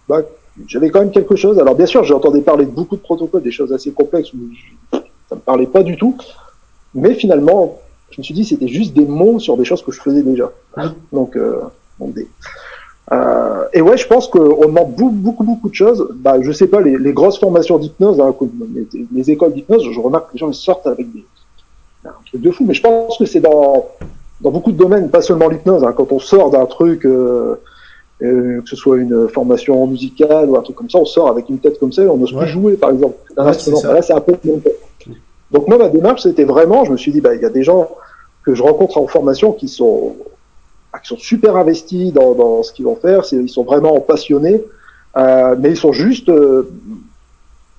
bah, 0.09 0.21
j'avais 0.67 0.89
quand 0.89 1.01
même 1.01 1.11
quelque 1.11 1.35
chose. 1.35 1.59
Alors 1.59 1.75
bien 1.75 1.85
sûr, 1.85 2.03
j'entendais 2.03 2.41
parler 2.41 2.65
de 2.65 2.71
beaucoup 2.71 2.95
de 2.95 3.01
protocoles, 3.01 3.43
des 3.43 3.51
choses 3.51 3.71
assez 3.71 3.91
complexes 3.91 4.33
où 4.33 4.37
je, 4.53 4.97
ça 5.29 5.35
me 5.35 5.41
parlait 5.41 5.67
pas 5.67 5.83
du 5.83 5.97
tout, 5.97 6.17
mais 6.95 7.13
finalement, 7.13 7.79
je 8.09 8.19
me 8.19 8.23
suis 8.23 8.33
dit 8.33 8.43
c'était 8.43 8.67
juste 8.67 8.93
des 8.93 9.05
mots 9.05 9.39
sur 9.39 9.55
des 9.55 9.65
choses 9.65 9.83
que 9.83 9.91
je 9.91 10.01
faisais 10.01 10.23
déjà. 10.23 10.51
Donc, 11.13 11.35
euh, 11.35 11.61
donc 11.99 12.13
des, 12.15 12.27
euh, 13.11 13.65
et 13.73 13.81
ouais, 13.81 13.97
je 13.97 14.07
pense 14.07 14.27
qu'on 14.27 14.39
demande 14.39 14.95
beaucoup, 14.95 15.11
beaucoup, 15.11 15.43
beaucoup 15.43 15.69
de 15.69 15.75
choses. 15.75 16.07
Bah, 16.15 16.41
je 16.41 16.51
sais 16.51 16.67
pas, 16.67 16.81
les, 16.81 16.97
les 16.97 17.13
grosses 17.13 17.39
formations 17.39 17.77
d'hypnose, 17.77 18.19
hein, 18.21 18.33
les, 18.73 18.87
les, 19.13 19.31
écoles 19.31 19.53
d'hypnose, 19.53 19.85
je 19.91 19.99
remarque 19.99 20.29
que 20.29 20.33
les 20.35 20.39
gens 20.39 20.49
ils 20.49 20.53
sortent 20.53 20.87
avec 20.87 21.11
des 21.11 21.25
un 22.05 22.13
truc 22.25 22.41
de 22.41 22.51
fou. 22.51 22.65
Mais 22.65 22.73
je 22.73 22.81
pense 22.81 23.17
que 23.17 23.25
c'est 23.25 23.41
dans 23.41 23.87
dans 24.41 24.49
beaucoup 24.49 24.71
de 24.71 24.77
domaines, 24.77 25.09
pas 25.09 25.21
seulement 25.21 25.49
l'hypnose. 25.49 25.83
Hein, 25.83 25.93
quand 25.95 26.11
on 26.11 26.19
sort 26.19 26.49
d'un 26.49 26.65
truc, 26.65 27.05
euh, 27.05 27.55
euh, 28.23 28.61
que 28.61 28.69
ce 28.69 28.75
soit 28.75 28.97
une 28.97 29.27
formation 29.27 29.85
musicale 29.85 30.49
ou 30.49 30.57
un 30.57 30.61
truc 30.61 30.75
comme 30.75 30.89
ça, 30.89 30.97
on 30.97 31.05
sort 31.05 31.29
avec 31.29 31.49
une 31.49 31.59
tête 31.59 31.79
comme 31.79 31.91
ça, 31.91 32.03
et 32.03 32.07
on 32.07 32.17
n'ose 32.17 32.33
ouais. 32.33 32.43
plus 32.43 32.49
jouer, 32.49 32.73
par 32.73 32.91
exemple, 32.91 33.15
d'un 33.35 33.43
ouais, 33.43 33.49
instrument. 33.49 33.81
Là, 33.83 34.01
c'est 34.01 34.13
un 34.13 34.21
peu 34.21 34.35
Donc 35.51 35.67
moi, 35.67 35.77
ma 35.77 35.89
démarche, 35.89 36.23
c'était 36.23 36.43
vraiment, 36.43 36.85
je 36.85 36.91
me 36.91 36.97
suis 36.97 37.11
dit, 37.11 37.21
bah, 37.21 37.35
il 37.35 37.41
y 37.41 37.45
a 37.45 37.49
des 37.49 37.63
gens 37.63 37.89
que 38.43 38.55
je 38.55 38.63
rencontre 38.63 38.97
en 38.97 39.05
formation 39.05 39.51
qui 39.51 39.67
sont 39.67 40.15
qui 40.99 41.07
sont 41.07 41.17
super 41.17 41.55
investis 41.55 42.11
dans, 42.11 42.33
dans 42.33 42.63
ce 42.63 42.73
qu'ils 42.73 42.85
vont 42.85 42.95
faire, 42.95 43.23
ils 43.31 43.49
sont 43.49 43.63
vraiment 43.63 43.99
passionnés, 44.01 44.61
euh, 45.17 45.55
mais 45.57 45.69
ils 45.71 45.77
sont 45.77 45.93
juste 45.93 46.29
euh, 46.29 46.69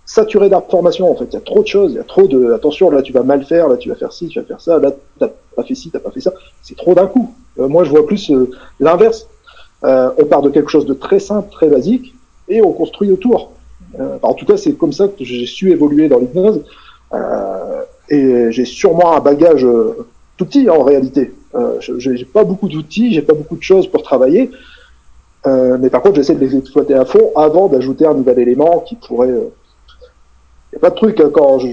saturés 0.05 0.49
d'informations 0.49 1.11
en 1.11 1.15
fait. 1.15 1.27
Il 1.31 1.35
y 1.35 1.37
a 1.37 1.41
trop 1.41 1.63
de 1.63 1.67
choses, 1.67 1.93
il 1.93 1.97
y 1.97 2.01
a 2.01 2.05
trop 2.05 2.27
de 2.27 2.53
attention. 2.53 2.91
Là, 2.91 3.03
tu 3.03 3.13
vas 3.13 3.23
mal 3.23 3.45
faire, 3.45 3.69
là, 3.69 3.77
tu 3.77 3.89
vas 3.89 3.95
faire 3.95 4.13
ci, 4.13 4.29
tu 4.29 4.41
vas 4.41 4.47
faire 4.47 4.61
ça. 4.61 4.79
Là, 4.79 4.93
t'as 5.19 5.29
pas 5.57 5.63
fait 5.63 5.75
ci, 5.75 5.91
t'as 5.91 6.01
pas 6.01 6.11
fait 6.11 6.21
ça. 6.21 6.33
C'est 6.63 6.77
trop 6.77 6.95
d'un 6.95 7.07
coup. 7.07 7.35
Euh, 7.59 7.69
moi, 7.69 7.85
je 7.85 7.91
vois 7.91 8.07
plus 8.07 8.31
euh, 8.31 8.51
l'inverse. 8.81 9.27
Euh, 9.85 10.11
on 10.19 10.27
part 10.27 10.43
de 10.43 10.51
quelque 10.51 10.71
chose 10.71 10.87
de 10.87 10.95
très 10.95 11.19
simple, 11.19 11.51
très 11.51 11.69
basique, 11.69 12.15
et 12.49 12.63
on 12.63 12.73
construit 12.73 13.11
autour. 13.11 13.53
Euh, 13.99 14.19
en 14.23 14.35
tout 14.35 14.47
cas, 14.47 14.57
c'est 14.57 14.75
comme 14.75 14.93
ça 14.93 15.09
que 15.09 15.25
j'ai 15.25 15.47
su 15.47 15.71
évoluer 15.71 16.09
dans 16.09 16.19
l'hypnose. 16.19 16.63
et 18.09 18.53
j'ai 18.53 18.65
sûrement 18.65 19.17
un 19.17 19.21
bagage 19.21 19.67
tout 20.37 20.45
petit 20.45 20.69
en 20.69 20.83
réalité. 20.83 21.33
Euh, 21.55 21.79
j'ai 21.81 22.25
pas 22.25 22.45
beaucoup 22.45 22.69
d'outils, 22.69 23.13
j'ai 23.13 23.23
pas 23.23 23.35
beaucoup 23.35 23.57
de 23.57 23.63
choses 23.63 23.87
pour 23.87 24.03
travailler, 24.03 24.51
euh, 25.47 25.77
mais 25.79 25.91
par 25.91 26.03
contre 26.03 26.17
j'essaie 26.17 26.35
de 26.35 26.41
les 26.41 26.57
exploiter 26.57 26.95
à 26.95 27.05
fond 27.05 27.31
avant 27.37 27.69
d'ajouter 27.69 28.07
un 28.07 28.15
nouvel 28.15 28.39
élément 28.39 28.81
qui 28.81 28.97
pourrait. 28.97 29.29
Il 29.29 29.35
euh... 29.35 29.51
y 30.73 30.77
a 30.77 30.79
pas 30.79 30.91
de 30.91 30.95
truc 30.95 31.21
hein, 31.21 31.31
quand 31.33 31.59
je... 31.59 31.69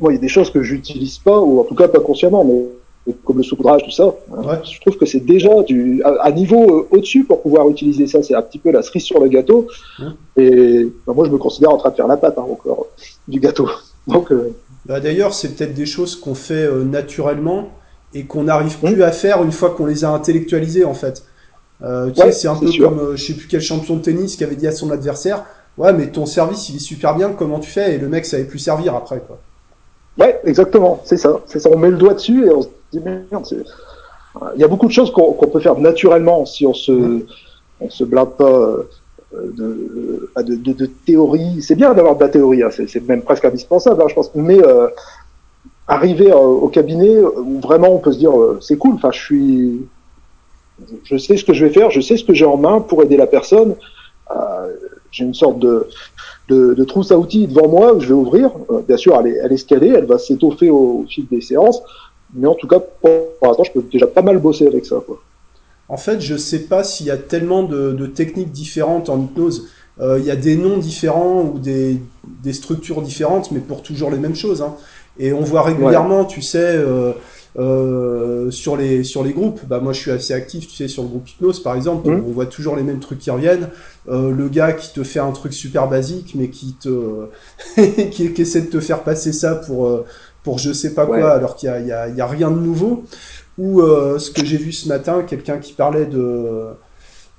moi 0.00 0.12
il 0.12 0.16
y 0.16 0.18
a 0.18 0.20
des 0.20 0.28
choses 0.28 0.50
que 0.50 0.62
j'utilise 0.62 1.18
pas 1.18 1.38
ou 1.38 1.60
en 1.60 1.64
tout 1.64 1.74
cas 1.74 1.88
pas 1.88 2.00
consciemment, 2.00 2.44
mais 2.44 2.64
comme 3.24 3.38
le 3.38 3.42
saupoudrage 3.42 3.84
tout 3.84 3.90
ça. 3.90 4.14
Hein, 4.32 4.42
ouais. 4.42 4.58
Je 4.64 4.80
trouve 4.80 4.96
que 4.96 5.06
c'est 5.06 5.20
déjà 5.20 5.62
du 5.62 6.02
à, 6.02 6.22
à 6.22 6.32
niveau 6.32 6.80
euh, 6.80 6.88
au-dessus 6.90 7.24
pour 7.24 7.42
pouvoir 7.42 7.68
utiliser 7.68 8.06
ça. 8.06 8.22
C'est 8.22 8.34
un 8.34 8.42
petit 8.42 8.58
peu 8.58 8.70
la 8.70 8.82
cerise 8.82 9.04
sur 9.04 9.20
le 9.20 9.28
gâteau. 9.28 9.68
Ouais. 9.98 10.06
Et 10.36 10.92
ben, 11.06 11.14
moi 11.14 11.24
je 11.26 11.30
me 11.30 11.38
considère 11.38 11.70
en 11.70 11.76
train 11.76 11.90
de 11.90 11.96
faire 11.96 12.08
la 12.08 12.16
pâte 12.16 12.38
hein, 12.38 12.46
encore 12.50 12.86
du 13.28 13.40
gâteau. 13.40 13.68
Donc 14.06 14.32
euh, 14.32 14.54
bah, 14.84 15.00
d'ailleurs 15.00 15.34
c'est 15.34 15.56
peut-être 15.56 15.74
des 15.74 15.86
choses 15.86 16.16
qu'on 16.16 16.34
fait 16.34 16.64
euh, 16.66 16.84
naturellement 16.84 17.70
et 18.16 18.24
qu'on 18.24 18.44
n'arrive 18.44 18.78
plus 18.78 18.96
mmh. 18.96 19.02
à 19.02 19.12
faire 19.12 19.42
une 19.42 19.52
fois 19.52 19.70
qu'on 19.70 19.86
les 19.86 20.04
a 20.04 20.10
intellectualisés 20.10 20.84
en 20.84 20.94
fait. 20.94 21.24
Euh, 21.82 22.10
tu 22.10 22.20
ouais, 22.20 22.32
sais, 22.32 22.40
c'est 22.40 22.48
un 22.48 22.56
peu 22.56 22.68
sûr. 22.68 22.88
comme 22.88 22.98
euh, 23.00 23.16
je 23.16 23.26
sais 23.26 23.34
plus 23.34 23.46
quel 23.46 23.60
champion 23.60 23.96
de 23.96 24.02
tennis 24.02 24.36
qui 24.36 24.44
avait 24.44 24.56
dit 24.56 24.66
à 24.66 24.72
son 24.72 24.90
adversaire 24.90 25.44
Ouais, 25.76 25.92
mais 25.92 26.06
ton 26.06 26.24
service 26.24 26.70
il 26.70 26.76
est 26.76 26.80
super 26.80 27.14
bien, 27.14 27.32
comment 27.32 27.58
tu 27.58 27.70
fais? 27.70 27.94
Et 27.94 27.98
le 27.98 28.08
mec 28.08 28.24
savait 28.24 28.44
plus 28.44 28.58
servir 28.58 28.94
après 28.94 29.20
quoi. 29.20 29.38
Ouais, 30.18 30.40
exactement, 30.44 31.02
c'est 31.04 31.18
ça. 31.18 31.40
C'est 31.46 31.60
ça. 31.60 31.68
On 31.70 31.76
met 31.76 31.90
le 31.90 31.98
doigt 31.98 32.14
dessus 32.14 32.46
et 32.46 32.50
on 32.50 32.62
se 32.62 32.68
dit 32.90 33.00
Merde, 33.00 33.46
il 34.54 34.60
y 34.60 34.64
a 34.64 34.68
beaucoup 34.68 34.86
de 34.86 34.92
choses 34.92 35.12
qu'on 35.12 35.34
qu 35.34 35.46
peut 35.46 35.60
faire 35.60 35.78
naturellement 35.78 36.46
si 36.46 36.66
on 36.66 36.72
se, 36.72 36.92
mmh. 36.92 37.26
on 37.82 37.90
se 37.90 38.04
blinde 38.04 38.30
pas 38.38 38.86
euh, 39.34 39.50
de, 39.52 40.30
de, 40.36 40.54
de, 40.54 40.72
de 40.72 40.86
théorie. 41.04 41.60
C'est 41.60 41.74
bien 41.74 41.92
d'avoir 41.92 42.16
de 42.16 42.20
la 42.20 42.28
théorie, 42.28 42.62
hein. 42.62 42.70
c'est 42.70 43.08
même 43.08 43.22
presque 43.22 43.44
indispensable, 43.44 44.00
hein, 44.00 44.06
je 44.08 44.14
pense. 44.14 44.30
Mais 44.34 44.62
euh, 44.64 44.88
arriver 45.88 46.30
euh, 46.30 46.36
au 46.36 46.68
cabinet 46.68 47.18
où 47.18 47.60
vraiment 47.60 47.94
on 47.94 47.98
peut 47.98 48.12
se 48.12 48.18
dire 48.18 48.38
euh, 48.38 48.58
c'est 48.60 48.76
cool, 48.76 48.94
enfin 48.94 49.10
je 49.12 49.20
suis, 49.20 49.86
je 51.04 51.16
sais 51.16 51.36
ce 51.36 51.44
que 51.44 51.52
je 51.52 51.64
vais 51.64 51.72
faire, 51.72 51.90
je 51.90 52.00
sais 52.00 52.16
ce 52.16 52.24
que 52.24 52.34
j'ai 52.34 52.44
en 52.44 52.56
main 52.56 52.80
pour 52.80 53.02
aider 53.02 53.16
la 53.16 53.26
personne. 53.26 53.76
Euh, 54.34 54.74
j'ai 55.12 55.24
une 55.24 55.34
sorte 55.34 55.58
de, 55.60 55.88
de, 56.48 56.74
de, 56.74 56.84
trousse 56.84 57.12
à 57.12 57.18
outils 57.18 57.46
devant 57.46 57.68
moi 57.68 57.94
que 57.94 58.00
je 58.00 58.08
vais 58.08 58.14
ouvrir. 58.14 58.50
Euh, 58.70 58.82
bien 58.86 58.96
sûr, 58.96 59.16
elle 59.18 59.28
est, 59.28 59.38
elle 59.42 59.52
est 59.52 59.56
scalée, 59.56 59.92
elle 59.96 60.06
va 60.06 60.18
s'étoffer 60.18 60.68
au, 60.68 61.02
au, 61.02 61.06
fil 61.08 61.26
des 61.28 61.40
séances, 61.40 61.82
mais 62.34 62.46
en 62.48 62.54
tout 62.54 62.66
cas 62.66 62.80
pour, 62.80 63.10
l'instant, 63.42 63.64
je 63.64 63.72
peux 63.72 63.82
déjà 63.82 64.06
pas 64.06 64.22
mal 64.22 64.38
bosser 64.38 64.66
avec 64.66 64.84
ça. 64.84 64.96
Quoi. 65.06 65.22
En 65.88 65.96
fait, 65.96 66.20
je 66.20 66.36
sais 66.36 66.64
pas 66.64 66.82
s'il 66.82 67.06
y 67.06 67.10
a 67.10 67.16
tellement 67.16 67.62
de, 67.62 67.92
de, 67.92 68.06
techniques 68.06 68.50
différentes 68.50 69.08
en 69.08 69.20
hypnose. 69.20 69.68
Euh, 69.98 70.18
il 70.18 70.26
y 70.26 70.30
a 70.30 70.36
des 70.36 70.56
noms 70.56 70.76
différents 70.76 71.42
ou 71.42 71.58
des, 71.58 71.98
des, 72.42 72.52
structures 72.52 73.00
différentes, 73.00 73.50
mais 73.52 73.60
pour 73.60 73.82
toujours 73.82 74.10
les 74.10 74.18
mêmes 74.18 74.34
choses. 74.34 74.60
Hein. 74.60 74.74
Et 75.18 75.32
on 75.32 75.40
voit 75.40 75.62
régulièrement, 75.62 76.24
tu 76.24 76.42
sais, 76.42 76.58
euh, 76.58 77.12
euh, 77.58 78.50
sur 78.50 78.76
les 78.76 79.02
sur 79.02 79.24
les 79.24 79.32
groupes. 79.32 79.60
Bah 79.66 79.80
moi, 79.80 79.92
je 79.92 80.00
suis 80.00 80.10
assez 80.10 80.34
actif, 80.34 80.68
tu 80.68 80.74
sais, 80.74 80.88
sur 80.88 81.02
le 81.02 81.08
groupe 81.08 81.28
hypnose, 81.28 81.62
par 81.62 81.74
exemple. 81.74 82.08
Mmh. 82.08 82.24
On 82.26 82.32
voit 82.32 82.46
toujours 82.46 82.76
les 82.76 82.82
mêmes 82.82 83.00
trucs 83.00 83.18
qui 83.18 83.30
reviennent. 83.30 83.70
Euh, 84.08 84.30
le 84.30 84.48
gars 84.48 84.72
qui 84.72 84.92
te 84.92 85.02
fait 85.02 85.20
un 85.20 85.32
truc 85.32 85.52
super 85.52 85.88
basique, 85.88 86.34
mais 86.34 86.48
qui 86.48 86.74
te 86.74 87.26
qui, 88.10 88.32
qui, 88.32 88.42
essaie 88.42 88.60
de 88.60 88.70
te 88.70 88.80
faire 88.80 89.02
passer 89.04 89.32
ça 89.32 89.54
pour 89.54 90.04
pour 90.42 90.58
je 90.58 90.72
sais 90.72 90.94
pas 90.94 91.06
quoi, 91.06 91.32
alors 91.32 91.56
qu'il 91.56 91.68
y 91.68 91.72
a, 91.72 91.80
y, 91.80 91.92
a, 91.92 92.08
y 92.08 92.20
a 92.20 92.26
rien 92.26 92.50
de 92.50 92.58
nouveau. 92.58 93.04
Ou 93.58 93.80
euh, 93.80 94.18
ce 94.18 94.30
que 94.30 94.44
j'ai 94.44 94.58
vu 94.58 94.70
ce 94.72 94.88
matin, 94.88 95.22
quelqu'un 95.22 95.58
qui 95.58 95.72
parlait 95.72 96.06
de 96.06 96.66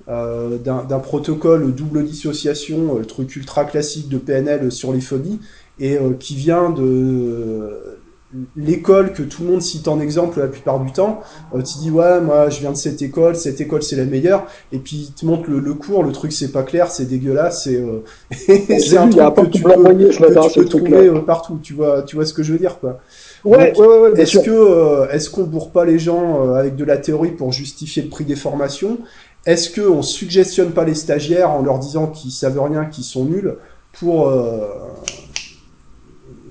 d'un 0.07 0.99
protocole 0.99 1.75
double 1.75 2.05
dissociation, 2.05 2.97
le 2.97 3.05
truc 3.05 3.35
ultra 3.35 3.65
classique 3.65 4.07
de 4.07 4.17
PNL 4.17 4.71
sur 4.71 4.93
les 4.93 5.01
phobies, 5.01 5.41
et 5.79 5.97
euh, 5.97 6.13
qui 6.19 6.35
vient 6.35 6.69
de 6.69 7.97
l'école 8.55 9.13
que 9.13 9.23
tout 9.23 9.43
le 9.43 9.51
monde 9.51 9.61
cite 9.61 9.87
en 9.87 10.01
exemple 10.01 10.39
la 10.39 10.47
plupart 10.47 10.79
du 10.79 10.91
temps, 10.91 11.21
euh, 11.55 11.61
tu 11.61 11.77
dis 11.79 11.89
ouais 11.89 12.19
moi 12.19 12.49
je 12.49 12.59
viens 12.59 12.71
de 12.71 12.77
cette 12.77 13.01
école, 13.01 13.35
cette 13.35 13.61
école 13.61 13.81
c'est 13.83 13.95
la 13.95 14.05
meilleure, 14.05 14.45
et 14.71 14.79
puis 14.79 15.13
tu 15.15 15.25
montres 15.25 15.49
le, 15.49 15.59
le, 15.59 15.73
cours, 15.73 16.03
le 16.03 16.11
truc 16.11 16.33
c'est 16.33 16.51
pas 16.51 16.63
clair, 16.63 16.91
c'est 16.91 17.05
dégueulasse, 17.05 17.63
c'est 17.63 17.75
euh, 17.75 18.03
c'est 18.31 18.97
un 18.97 19.07
truc 19.09 19.51
que 19.51 19.57
tu 19.57 19.63
peux, 19.63 19.71
que 19.71 20.49
tu 20.49 20.59
peux 20.59 20.65
trouver 20.65 21.07
euh, 21.07 21.19
partout, 21.19 21.59
tu 21.63 21.73
vois, 21.73 22.01
tu 22.01 22.17
vois 22.17 22.25
ce 22.25 22.33
que 22.33 22.43
je 22.43 22.51
veux 22.51 22.59
dire 22.59 22.79
quoi. 22.79 22.99
Ouais, 23.45 23.71
Donc, 23.71 23.79
ouais, 23.79 23.97
ouais, 23.97 24.21
est-ce 24.21 24.39
que 24.39 24.51
euh, 24.51 25.09
est-ce 25.09 25.29
qu'on 25.29 25.43
bourre 25.43 25.71
pas 25.71 25.85
les 25.85 25.99
gens 25.99 26.45
euh, 26.45 26.55
avec 26.55 26.75
de 26.75 26.83
la 26.83 26.97
théorie 26.97 27.31
pour 27.31 27.53
justifier 27.53 28.03
le 28.03 28.09
prix 28.09 28.25
des 28.25 28.35
formations? 28.35 28.97
Est-ce 29.45 29.69
que 29.69 29.81
on 29.81 30.01
suggestionne 30.01 30.71
pas 30.71 30.83
les 30.83 30.95
stagiaires 30.95 31.51
en 31.51 31.61
leur 31.61 31.79
disant 31.79 32.07
qu'ils 32.07 32.31
savent 32.31 32.61
rien, 32.61 32.85
qu'ils 32.85 33.05
sont 33.05 33.23
nuls 33.23 33.55
pour 33.93 34.29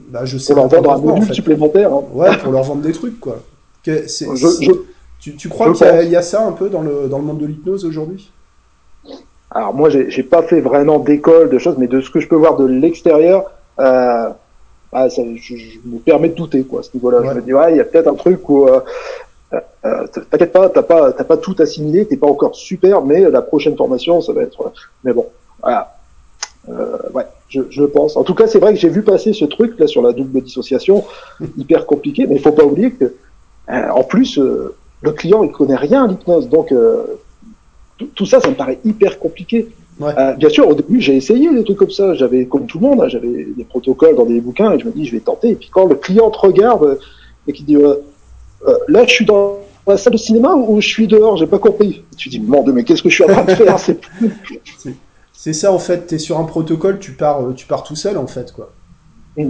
bah, 0.09 0.25
je 0.25 0.39
sais 0.39 0.55
pour 0.55 0.63
leur 0.63 0.71
vendre 0.71 0.93
un 0.93 0.99
module 0.99 1.23
en 1.23 1.27
fait. 1.27 1.35
supplémentaire. 1.35 1.93
Hein. 1.93 2.05
Ouais, 2.13 2.37
pour 2.39 2.53
leur 2.53 2.63
vendre 2.63 2.83
des 2.83 2.93
trucs, 2.93 3.19
quoi. 3.21 3.39
Que 3.85 4.03
je, 4.03 4.25
je, 4.35 4.73
tu, 5.21 5.37
tu, 5.37 5.49
crois 5.49 5.73
qu'il 5.73 6.09
y, 6.09 6.11
y, 6.11 6.17
a 6.17 6.23
ça 6.23 6.45
un 6.45 6.53
peu 6.53 6.69
dans 6.69 6.83
le, 6.83 7.09
dans 7.09 7.19
le 7.19 7.25
monde 7.25 7.39
de 7.39 7.47
l'hypnose 7.47 7.85
aujourd'hui? 7.85 8.31
Alors 9.51 9.75
moi, 9.75 9.89
j'ai 9.91 10.23
pas 10.23 10.43
fait 10.43 10.61
vraiment 10.61 10.99
d'école, 10.99 11.51
de 11.51 11.59
choses, 11.59 11.77
mais 11.79 11.87
de 11.87 12.01
ce 12.01 12.11
que 12.11 12.21
je 12.21 12.29
peux 12.29 12.37
voir 12.37 12.57
de 12.57 12.67
l'extérieur, 12.67 13.51
euh, 13.79 14.29
ah, 14.93 15.11
ça, 15.11 15.23
je, 15.37 15.57
je, 15.57 15.79
me 15.85 15.99
permets 15.99 16.29
de 16.29 16.35
douter, 16.35 16.65
quoi, 16.65 16.81
à 16.81 16.83
ce 16.83 16.91
niveau-là. 16.95 17.21
Ouais. 17.21 17.29
Je 17.31 17.35
me 17.35 17.43
dis, 17.43 17.55
ouais, 17.55 17.73
il 17.73 17.77
y 17.77 17.81
a 17.81 17.85
peut-être 17.85 18.09
un 18.09 18.15
truc 18.15 18.49
où... 18.49 18.67
Euh, 18.67 18.81
euh, 19.85 20.07
T'inquiète 20.31 20.53
pas, 20.53 20.69
t'as 20.69 20.83
pas, 20.83 21.13
t'as 21.13 21.25
pas 21.25 21.37
tout 21.37 21.55
assimilé, 21.61 22.07
t'es 22.07 22.17
pas 22.17 22.27
encore 22.27 22.57
super, 22.57 23.03
mais 23.03 23.31
la 23.31 23.43
prochaine 23.43 23.77
formation, 23.77 24.21
ça 24.21 24.33
va 24.33 24.43
être. 24.43 24.73
Mais 25.05 25.13
bon, 25.13 25.27
voilà. 25.63 25.96
Euh, 26.69 26.97
ouais, 27.15 27.25
je, 27.49 27.63
je, 27.71 27.85
pense. 27.85 28.17
En 28.17 28.25
tout 28.25 28.35
cas, 28.35 28.47
c'est 28.47 28.59
vrai 28.59 28.75
que 28.75 28.81
j'ai 28.81 28.89
vu 28.89 29.03
passer 29.03 29.33
ce 29.33 29.45
truc 29.45 29.79
là 29.79 29.87
sur 29.87 30.03
la 30.03 30.13
double 30.13 30.41
dissociation, 30.41 31.05
hyper 31.59 31.87
compliqué. 31.87 32.27
Mais 32.27 32.37
il 32.37 32.41
faut 32.41 32.53
pas 32.53 32.65
oublier 32.65 32.91
que, 32.93 33.05
euh, 33.05 33.89
en 33.91 34.03
plus, 34.03 34.39
euh, 34.39 34.75
le 35.03 35.13
client 35.13 35.45
il 35.45 35.53
connaît 35.53 35.77
rien 35.77 36.05
à 36.05 36.09
l'hypnose, 36.09 36.49
donc 36.49 36.73
euh, 36.73 37.05
tout 38.15 38.27
ça, 38.27 38.41
ça 38.41 38.51
me 38.51 38.55
paraît 38.55 38.79
hyper 38.85 39.19
compliqué. 39.19 39.69
Ouais. 40.01 40.13
Euh, 40.19 40.33
bien 40.35 40.51
sûr, 40.51 40.69
au 40.69 40.75
début, 40.75 41.01
j'ai 41.01 41.17
essayé 41.17 41.53
des 41.55 41.65
trucs 41.65 41.79
comme 41.79 41.91
ça. 41.91 42.13
J'avais, 42.15 42.45
comme 42.45 42.67
tout 42.67 42.79
le 42.79 42.87
monde, 42.87 43.01
hein, 43.01 43.09
j'avais 43.09 43.45
des 43.57 43.65
protocoles 43.65 44.17
dans 44.17 44.27
des 44.27 44.41
bouquins 44.41 44.73
et 44.73 44.79
je 44.79 44.85
me 44.85 44.91
dis, 44.91 45.07
je 45.07 45.13
vais 45.13 45.21
tenter. 45.21 45.51
Et 45.51 45.55
puis 45.55 45.71
quand 45.73 45.87
le 45.87 45.95
client 45.95 46.31
te 46.31 46.39
regarde 46.39 46.99
et 47.47 47.53
qui 47.53 47.63
dit, 47.63 47.79
là, 48.89 49.05
je 49.07 49.11
suis 49.11 49.25
dans 49.25 49.57
la 49.87 49.97
salle 49.97 50.13
de 50.13 50.19
cinéma 50.19 50.55
ou 50.55 50.81
je 50.83 50.87
suis 50.87 51.07
dehors, 51.07 51.39
j'ai 51.39 51.47
pas 51.47 51.59
compris. 51.59 52.03
Tu 52.19 52.29
dis, 52.29 52.41
mon 52.41 52.63
mais 52.67 52.85
qu'est-ce 52.85 53.03
que 53.03 53.09
je 53.09 53.15
suis 53.15 53.25
en 53.25 53.29
train 53.29 53.45
de 53.45 53.53
faire? 53.53 53.79
C'est 54.79 54.95
c'est 55.47 55.53
ça 55.53 55.73
en 55.73 55.79
fait, 55.79 56.09
tu 56.09 56.17
es 56.17 56.19
sur 56.19 56.41
un 56.41 56.43
protocole, 56.43 56.99
tu 56.99 57.13
pars, 57.13 57.41
euh, 57.41 57.53
tu 57.53 57.69
pars 57.69 57.85
tout 57.85 57.95
seul 57.95 58.19
en 58.19 58.27
fait 58.27 58.51
quoi. 58.51 58.73
Et, 59.39 59.47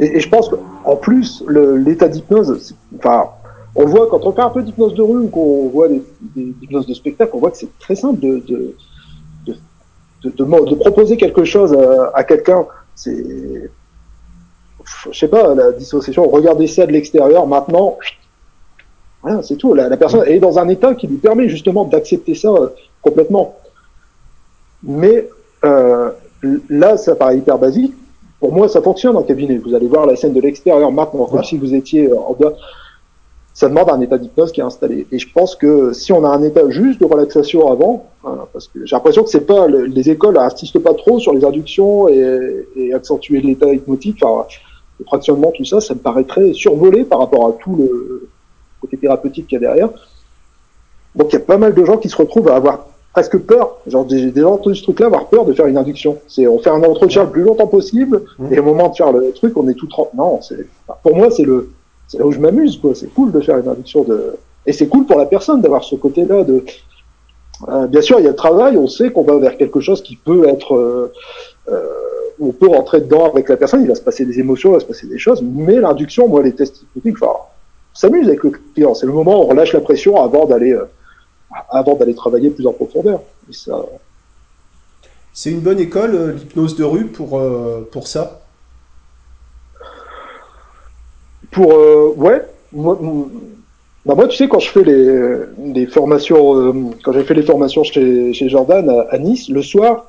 je 0.00 0.28
pense 0.30 0.48
qu'en 0.48 0.96
plus 0.96 1.44
l'état 1.46 2.08
d'hypnose, 2.08 2.74
enfin, 2.96 3.28
on 3.74 3.84
voit 3.84 4.08
quand 4.08 4.24
on 4.24 4.32
fait 4.32 4.40
un 4.40 4.48
peu 4.48 4.62
d'hypnose 4.62 4.94
de 4.94 5.02
rue 5.02 5.18
ou 5.18 5.28
qu'on 5.28 5.68
voit 5.68 5.88
des, 5.88 6.02
hypnoses 6.62 6.86
de 6.86 6.94
spectacle, 6.94 7.32
on 7.34 7.38
voit 7.38 7.50
que 7.50 7.58
c'est 7.58 7.78
très 7.78 7.96
simple 7.96 8.18
de 8.20 8.42
de, 8.46 8.74
de, 10.24 10.74
proposer 10.76 11.18
quelque 11.18 11.44
chose 11.44 11.74
à, 11.74 12.10
à 12.14 12.24
quelqu'un. 12.24 12.64
C'est, 12.94 13.70
je 15.12 15.18
sais 15.18 15.28
pas, 15.28 15.54
la 15.54 15.72
dissociation. 15.72 16.26
Regardez 16.30 16.66
ça 16.66 16.86
de 16.86 16.92
l'extérieur. 16.92 17.46
Maintenant, 17.46 17.98
voilà, 19.20 19.42
c'est 19.42 19.56
tout. 19.56 19.74
La, 19.74 19.90
la 19.90 19.98
personne 19.98 20.26
est 20.26 20.38
dans 20.38 20.58
un 20.58 20.68
état 20.68 20.94
qui 20.94 21.08
lui 21.08 21.18
permet 21.18 21.50
justement 21.50 21.84
d'accepter 21.84 22.34
ça 22.34 22.48
euh, 22.48 22.68
complètement. 23.02 23.54
Mais 24.82 25.28
euh, 25.64 26.10
là, 26.68 26.96
ça 26.96 27.14
paraît 27.14 27.38
hyper 27.38 27.58
basique. 27.58 27.94
Pour 28.40 28.52
moi, 28.52 28.68
ça 28.68 28.80
fonctionne 28.80 29.16
en 29.16 29.22
cabinet. 29.22 29.58
Vous 29.58 29.74
allez 29.74 29.88
voir 29.88 30.06
la 30.06 30.16
scène 30.16 30.32
de 30.32 30.40
l'extérieur 30.40 30.92
maintenant, 30.92 31.26
comme 31.26 31.42
si 31.42 31.58
vous 31.58 31.74
étiez 31.74 32.12
en 32.12 32.36
dehors. 32.38 32.56
Ça 33.52 33.68
demande 33.68 33.90
un 33.90 34.00
état 34.00 34.18
d'hypnose 34.18 34.52
qui 34.52 34.60
est 34.60 34.64
installé. 34.64 35.08
Et 35.10 35.18
je 35.18 35.32
pense 35.32 35.56
que 35.56 35.92
si 35.92 36.12
on 36.12 36.24
a 36.24 36.28
un 36.28 36.44
état 36.44 36.70
juste 36.70 37.00
de 37.00 37.04
relaxation 37.04 37.72
avant, 37.72 38.06
hein, 38.24 38.46
parce 38.52 38.68
que 38.68 38.86
j'ai 38.86 38.94
l'impression 38.94 39.24
que 39.24 39.30
c'est 39.30 39.46
pas 39.46 39.66
les 39.66 40.10
écoles 40.10 40.38
insistent 40.38 40.78
pas 40.78 40.94
trop 40.94 41.18
sur 41.18 41.32
les 41.32 41.44
inductions 41.44 42.08
et, 42.08 42.68
et 42.76 42.94
accentuer 42.94 43.40
l'état 43.40 43.72
hypnotique, 43.72 44.18
enfin, 44.22 44.46
le 45.00 45.04
fractionnement, 45.06 45.52
tout 45.56 45.64
ça, 45.64 45.80
ça 45.80 45.94
me 45.94 45.98
paraît 45.98 46.22
très 46.22 46.52
survolé 46.52 47.02
par 47.02 47.18
rapport 47.18 47.48
à 47.48 47.52
tout 47.52 47.74
le 47.74 48.28
côté 48.80 48.96
thérapeutique 48.96 49.48
qu'il 49.48 49.60
y 49.60 49.64
a 49.64 49.68
derrière. 49.68 49.90
Donc 51.14 51.32
il 51.32 51.34
y 51.34 51.36
a 51.36 51.44
pas 51.44 51.58
mal 51.58 51.74
de 51.74 51.84
gens 51.84 51.96
qui 51.96 52.08
se 52.08 52.16
retrouvent 52.16 52.48
à 52.48 52.56
avoir 52.56 52.86
presque 53.18 53.38
peur. 53.38 53.78
Genre, 53.88 54.06
j'ai 54.08 54.30
déjà 54.30 54.48
entendu 54.48 54.76
ce 54.76 54.84
truc-là, 54.84 55.06
avoir 55.06 55.26
peur 55.26 55.44
de 55.44 55.52
faire 55.52 55.66
une 55.66 55.76
induction. 55.76 56.18
C'est, 56.28 56.46
on 56.46 56.60
fait 56.60 56.70
un 56.70 56.82
entretien 56.84 57.24
le 57.24 57.30
plus 57.30 57.42
longtemps 57.42 57.66
possible, 57.66 58.22
mmh. 58.38 58.52
et 58.52 58.58
au 58.60 58.62
moment 58.62 58.88
de 58.90 58.94
faire 58.94 59.10
le 59.10 59.32
truc, 59.32 59.56
on 59.56 59.68
est 59.68 59.74
tout 59.74 59.88
trente. 59.88 60.14
Non, 60.14 60.40
c'est, 60.40 60.66
pour 61.02 61.16
moi, 61.16 61.28
c'est 61.30 61.42
le, 61.42 61.70
c'est 62.06 62.18
là 62.18 62.26
où 62.26 62.30
je 62.30 62.38
m'amuse, 62.38 62.76
quoi. 62.76 62.94
C'est 62.94 63.12
cool 63.12 63.32
de 63.32 63.40
faire 63.40 63.58
une 63.58 63.68
induction 63.68 64.04
de, 64.04 64.36
et 64.66 64.72
c'est 64.72 64.86
cool 64.86 65.04
pour 65.04 65.18
la 65.18 65.26
personne 65.26 65.60
d'avoir 65.60 65.82
ce 65.82 65.96
côté-là 65.96 66.44
de, 66.44 66.62
euh, 67.68 67.88
bien 67.88 68.00
sûr, 68.00 68.20
il 68.20 68.24
y 68.24 68.28
a 68.28 68.30
le 68.30 68.36
travail, 68.36 68.76
on 68.76 68.86
sait 68.86 69.10
qu'on 69.10 69.24
va 69.24 69.36
vers 69.38 69.56
quelque 69.56 69.80
chose 69.80 70.00
qui 70.00 70.14
peut 70.14 70.46
être, 70.46 70.76
euh, 70.76 71.12
euh, 71.72 71.82
on 72.40 72.52
peut 72.52 72.68
rentrer 72.68 73.00
dedans 73.00 73.28
avec 73.28 73.48
la 73.48 73.56
personne, 73.56 73.82
il 73.82 73.88
va 73.88 73.96
se 73.96 74.00
passer 74.00 74.24
des 74.26 74.38
émotions, 74.38 74.70
il 74.70 74.74
va 74.74 74.80
se 74.80 74.86
passer 74.86 75.08
des 75.08 75.18
choses, 75.18 75.42
mais 75.42 75.80
l'induction, 75.80 76.28
moi, 76.28 76.40
les 76.44 76.52
tests 76.52 76.82
hypnotiques, 76.82 77.20
enfin, 77.20 77.32
s'amuse 77.94 78.28
avec 78.28 78.44
le 78.44 78.52
client. 78.74 78.94
C'est 78.94 79.06
le 79.06 79.12
moment 79.12 79.40
où 79.40 79.42
on 79.42 79.46
relâche 79.48 79.72
la 79.72 79.80
pression 79.80 80.22
avant 80.22 80.46
d'aller, 80.46 80.78
avant 81.70 81.94
d'aller 81.94 82.14
travailler 82.14 82.50
plus 82.50 82.66
en 82.66 82.72
profondeur. 82.72 83.20
Et 83.48 83.52
ça... 83.52 83.84
C'est 85.32 85.50
une 85.50 85.60
bonne 85.60 85.78
école, 85.78 86.14
euh, 86.14 86.32
l'hypnose 86.32 86.74
de 86.76 86.82
rue, 86.82 87.06
pour, 87.06 87.38
euh, 87.38 87.88
pour 87.92 88.08
ça? 88.08 88.40
Pour, 91.52 91.72
euh, 91.72 92.12
ouais. 92.16 92.44
Moi, 92.72 92.98
bah 94.04 94.14
moi, 94.14 94.26
tu 94.26 94.36
sais, 94.36 94.48
quand 94.48 94.58
je 94.58 94.68
fais 94.68 94.82
les, 94.82 95.74
les 95.74 95.86
formations, 95.86 96.56
euh, 96.56 96.72
quand 97.04 97.12
j'ai 97.12 97.22
fait 97.22 97.34
les 97.34 97.42
formations 97.44 97.84
chez, 97.84 98.32
chez 98.32 98.48
Jordan 98.48 98.90
à, 98.90 99.14
à 99.14 99.18
Nice, 99.18 99.48
le 99.48 99.62
soir, 99.62 100.06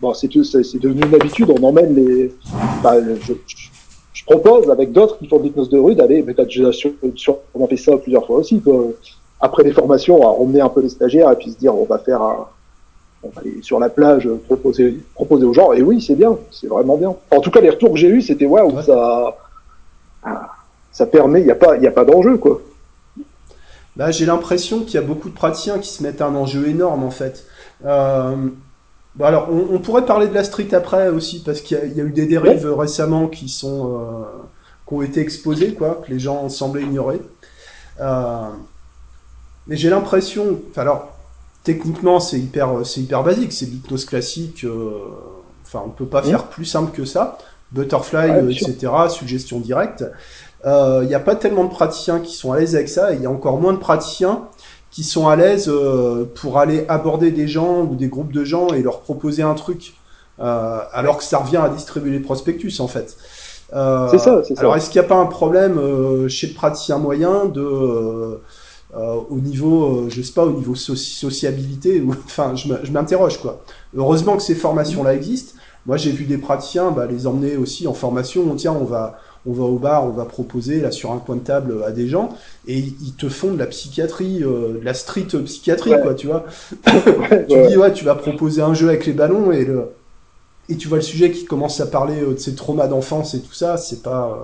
bon, 0.00 0.12
c'est 0.12 0.28
devenu 0.28 1.00
une 1.06 1.14
habitude, 1.14 1.50
on 1.50 1.62
emmène 1.62 1.94
les. 1.94 2.34
Bah, 2.82 2.96
je, 3.02 3.32
je, 4.12 4.24
propose 4.26 4.68
avec 4.70 4.92
d'autres 4.92 5.18
qui 5.18 5.26
font 5.26 5.38
de 5.38 5.44
l'hypnose 5.44 5.70
de 5.70 5.78
rue 5.78 5.94
d'aller, 5.94 6.22
mais 6.22 6.34
t'as 6.34 6.44
déjà 6.44 6.70
sûrement 6.72 7.66
fait 7.70 7.78
ça 7.78 7.96
plusieurs 7.96 8.26
fois 8.26 8.36
aussi, 8.36 8.60
quoi 8.60 8.84
après 9.40 9.62
les 9.62 9.72
formations, 9.72 10.22
à 10.26 10.30
emmener 10.30 10.60
un 10.60 10.68
peu 10.68 10.80
les 10.80 10.88
stagiaires 10.88 11.30
et 11.30 11.36
puis 11.36 11.52
se 11.52 11.58
dire 11.58 11.74
on 11.74 11.84
va 11.84 11.98
faire 11.98 12.22
un, 12.22 12.48
on 13.22 13.28
va 13.28 13.40
aller 13.40 13.62
sur 13.62 13.78
la 13.78 13.88
plage 13.88 14.28
proposer 14.46 15.00
proposer 15.14 15.44
aux 15.44 15.52
gens. 15.52 15.72
Et 15.72 15.82
oui 15.82 16.00
c'est 16.00 16.16
bien 16.16 16.36
c'est 16.50 16.66
vraiment 16.66 16.96
bien. 16.96 17.14
En 17.30 17.40
tout 17.40 17.50
cas 17.50 17.60
les 17.60 17.70
retours 17.70 17.92
que 17.92 17.98
j'ai 17.98 18.08
eu 18.08 18.22
c'était 18.22 18.46
waouh 18.46 18.74
ouais. 18.74 18.82
ça 18.82 19.36
ça 20.92 21.06
permet 21.06 21.40
il 21.40 21.46
y 21.46 21.50
a 21.50 21.54
pas 21.54 21.76
il 21.76 21.82
y 21.82 21.86
a 21.86 21.92
pas 21.92 22.04
d'enjeu 22.04 22.36
quoi. 22.36 22.60
Bah, 23.96 24.12
j'ai 24.12 24.26
l'impression 24.26 24.84
qu'il 24.84 24.94
y 24.94 24.98
a 24.98 25.02
beaucoup 25.02 25.28
de 25.28 25.34
praticiens 25.34 25.80
qui 25.80 25.88
se 25.88 26.04
mettent 26.04 26.22
un 26.22 26.36
enjeu 26.36 26.68
énorme 26.68 27.02
en 27.02 27.10
fait. 27.10 27.44
Euh, 27.84 28.36
bon, 29.16 29.24
alors 29.24 29.48
on, 29.50 29.74
on, 29.74 29.78
pourrait 29.80 30.06
parler 30.06 30.28
de 30.28 30.34
la 30.34 30.44
street 30.44 30.72
après 30.72 31.08
aussi 31.08 31.42
parce 31.42 31.60
qu'il 31.60 31.78
y, 31.92 31.98
y, 31.98 32.00
a 32.00 32.04
eu 32.04 32.12
des 32.12 32.26
dérives 32.26 32.64
ouais. 32.64 32.80
récemment 32.80 33.26
qui 33.26 33.48
sont 33.48 33.92
euh, 33.92 34.24
qui 34.86 34.94
ont 34.94 35.02
été 35.02 35.20
exposées 35.20 35.74
quoi 35.74 36.00
que 36.04 36.12
les 36.12 36.20
gens 36.20 36.48
semblaient 36.48 36.82
ignorer. 36.82 37.20
Euh, 38.00 38.48
mais 39.68 39.76
j'ai 39.76 39.90
l'impression, 39.90 40.60
alors 40.76 41.08
techniquement 41.62 42.20
c'est 42.20 42.38
hyper, 42.38 42.84
c'est 42.84 43.00
hyper 43.00 43.22
basique, 43.22 43.52
c'est 43.52 43.66
l'hypnose 43.66 44.04
classique. 44.04 44.64
Euh, 44.64 44.90
enfin, 45.64 45.82
on 45.86 45.90
peut 45.90 46.06
pas 46.06 46.22
faire 46.22 46.44
plus 46.44 46.64
simple 46.64 46.90
que 46.92 47.04
ça. 47.04 47.38
Butterfly, 47.72 48.30
ouais, 48.30 48.42
euh, 48.42 48.50
etc. 48.50 48.90
Suggestion 49.10 49.60
directe. 49.60 50.04
Il 50.64 50.68
euh, 50.68 51.04
n'y 51.04 51.14
a 51.14 51.20
pas 51.20 51.36
tellement 51.36 51.64
de 51.64 51.70
praticiens 51.70 52.18
qui 52.18 52.34
sont 52.34 52.52
à 52.52 52.58
l'aise 52.58 52.74
avec 52.74 52.88
ça, 52.88 53.12
et 53.12 53.16
il 53.16 53.22
y 53.22 53.26
a 53.26 53.30
encore 53.30 53.60
moins 53.60 53.72
de 53.72 53.78
praticiens 53.78 54.48
qui 54.90 55.04
sont 55.04 55.28
à 55.28 55.36
l'aise 55.36 55.68
euh, 55.68 56.24
pour 56.34 56.58
aller 56.58 56.84
aborder 56.88 57.30
des 57.30 57.46
gens 57.46 57.82
ou 57.82 57.94
des 57.94 58.08
groupes 58.08 58.32
de 58.32 58.44
gens 58.44 58.68
et 58.68 58.82
leur 58.82 59.00
proposer 59.00 59.42
un 59.42 59.54
truc, 59.54 59.94
euh, 60.40 60.80
alors 60.92 61.18
que 61.18 61.24
ça 61.24 61.38
revient 61.38 61.58
à 61.58 61.68
distribuer 61.68 62.10
les 62.10 62.20
prospectus 62.20 62.80
en 62.80 62.88
fait. 62.88 63.16
c'est 63.70 64.18
ça, 64.18 64.42
c'est 64.42 64.54
ça. 64.54 64.60
Alors 64.60 64.76
est-ce 64.76 64.90
qu'il 64.90 65.00
n'y 65.00 65.06
a 65.06 65.08
pas 65.08 65.16
un 65.16 65.26
problème 65.26 66.28
chez 66.28 66.48
le 66.48 66.54
praticien 66.54 66.98
moyen 66.98 67.44
de 67.44 68.40
au 68.94 69.38
niveau, 69.38 70.08
je 70.08 70.22
sais 70.22 70.32
pas, 70.32 70.44
au 70.44 70.52
niveau 70.52 70.74
sociabilité, 70.74 72.00
ou, 72.00 72.12
enfin, 72.24 72.54
je 72.56 72.90
m'interroge 72.90 73.38
quoi. 73.38 73.62
Heureusement 73.96 74.36
que 74.36 74.42
ces 74.42 74.54
formations-là 74.54 75.14
existent. 75.14 75.54
Moi, 75.86 75.96
j'ai 75.96 76.10
vu 76.10 76.24
des 76.24 76.36
praticiens 76.36 76.90
bah, 76.90 77.06
les 77.06 77.26
emmener 77.26 77.56
aussi 77.56 77.86
en 77.86 77.94
formation. 77.94 78.54
Tiens, 78.56 78.76
on 78.78 78.84
va, 78.84 79.18
on 79.46 79.52
va 79.52 79.64
au 79.64 79.78
bar, 79.78 80.04
on 80.04 80.10
va 80.10 80.26
proposer 80.26 80.80
là 80.80 80.90
sur 80.90 81.12
un 81.12 81.18
coin 81.18 81.36
de 81.36 81.40
table 81.40 81.82
à 81.86 81.92
des 81.92 82.08
gens, 82.08 82.30
et 82.66 82.76
ils 82.76 83.14
te 83.14 83.28
font 83.28 83.52
de 83.52 83.58
la 83.58 83.66
psychiatrie, 83.66 84.40
de 84.40 84.80
la 84.82 84.94
street 84.94 85.28
psychiatrie, 85.44 85.92
quoi, 86.02 86.14
tu 86.14 86.26
vois. 86.26 86.44
tu 87.48 87.68
dis, 87.68 87.76
ouais, 87.76 87.92
tu 87.92 88.04
vas 88.04 88.14
proposer 88.14 88.60
un 88.60 88.74
jeu 88.74 88.88
avec 88.88 89.06
les 89.06 89.12
ballons, 89.12 89.52
et 89.52 89.64
le, 89.64 89.88
et 90.68 90.76
tu 90.76 90.88
vois 90.88 90.98
le 90.98 91.02
sujet 91.02 91.30
qui 91.30 91.44
commence 91.44 91.80
à 91.80 91.86
parler 91.86 92.20
de 92.20 92.36
ses 92.36 92.54
traumas 92.54 92.88
d'enfance 92.88 93.34
et 93.34 93.40
tout 93.40 93.54
ça, 93.54 93.78
c'est 93.78 94.02
pas. 94.02 94.38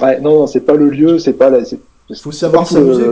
Ouais, 0.00 0.20
non, 0.20 0.46
c'est 0.46 0.60
pas 0.60 0.74
le 0.74 0.88
lieu, 0.88 1.18
c'est 1.18 1.34
pas 1.34 1.50
la. 1.50 1.58
Il 2.10 2.16
faut 2.16 2.32
savoir 2.32 2.66
s'amuser. 2.66 3.08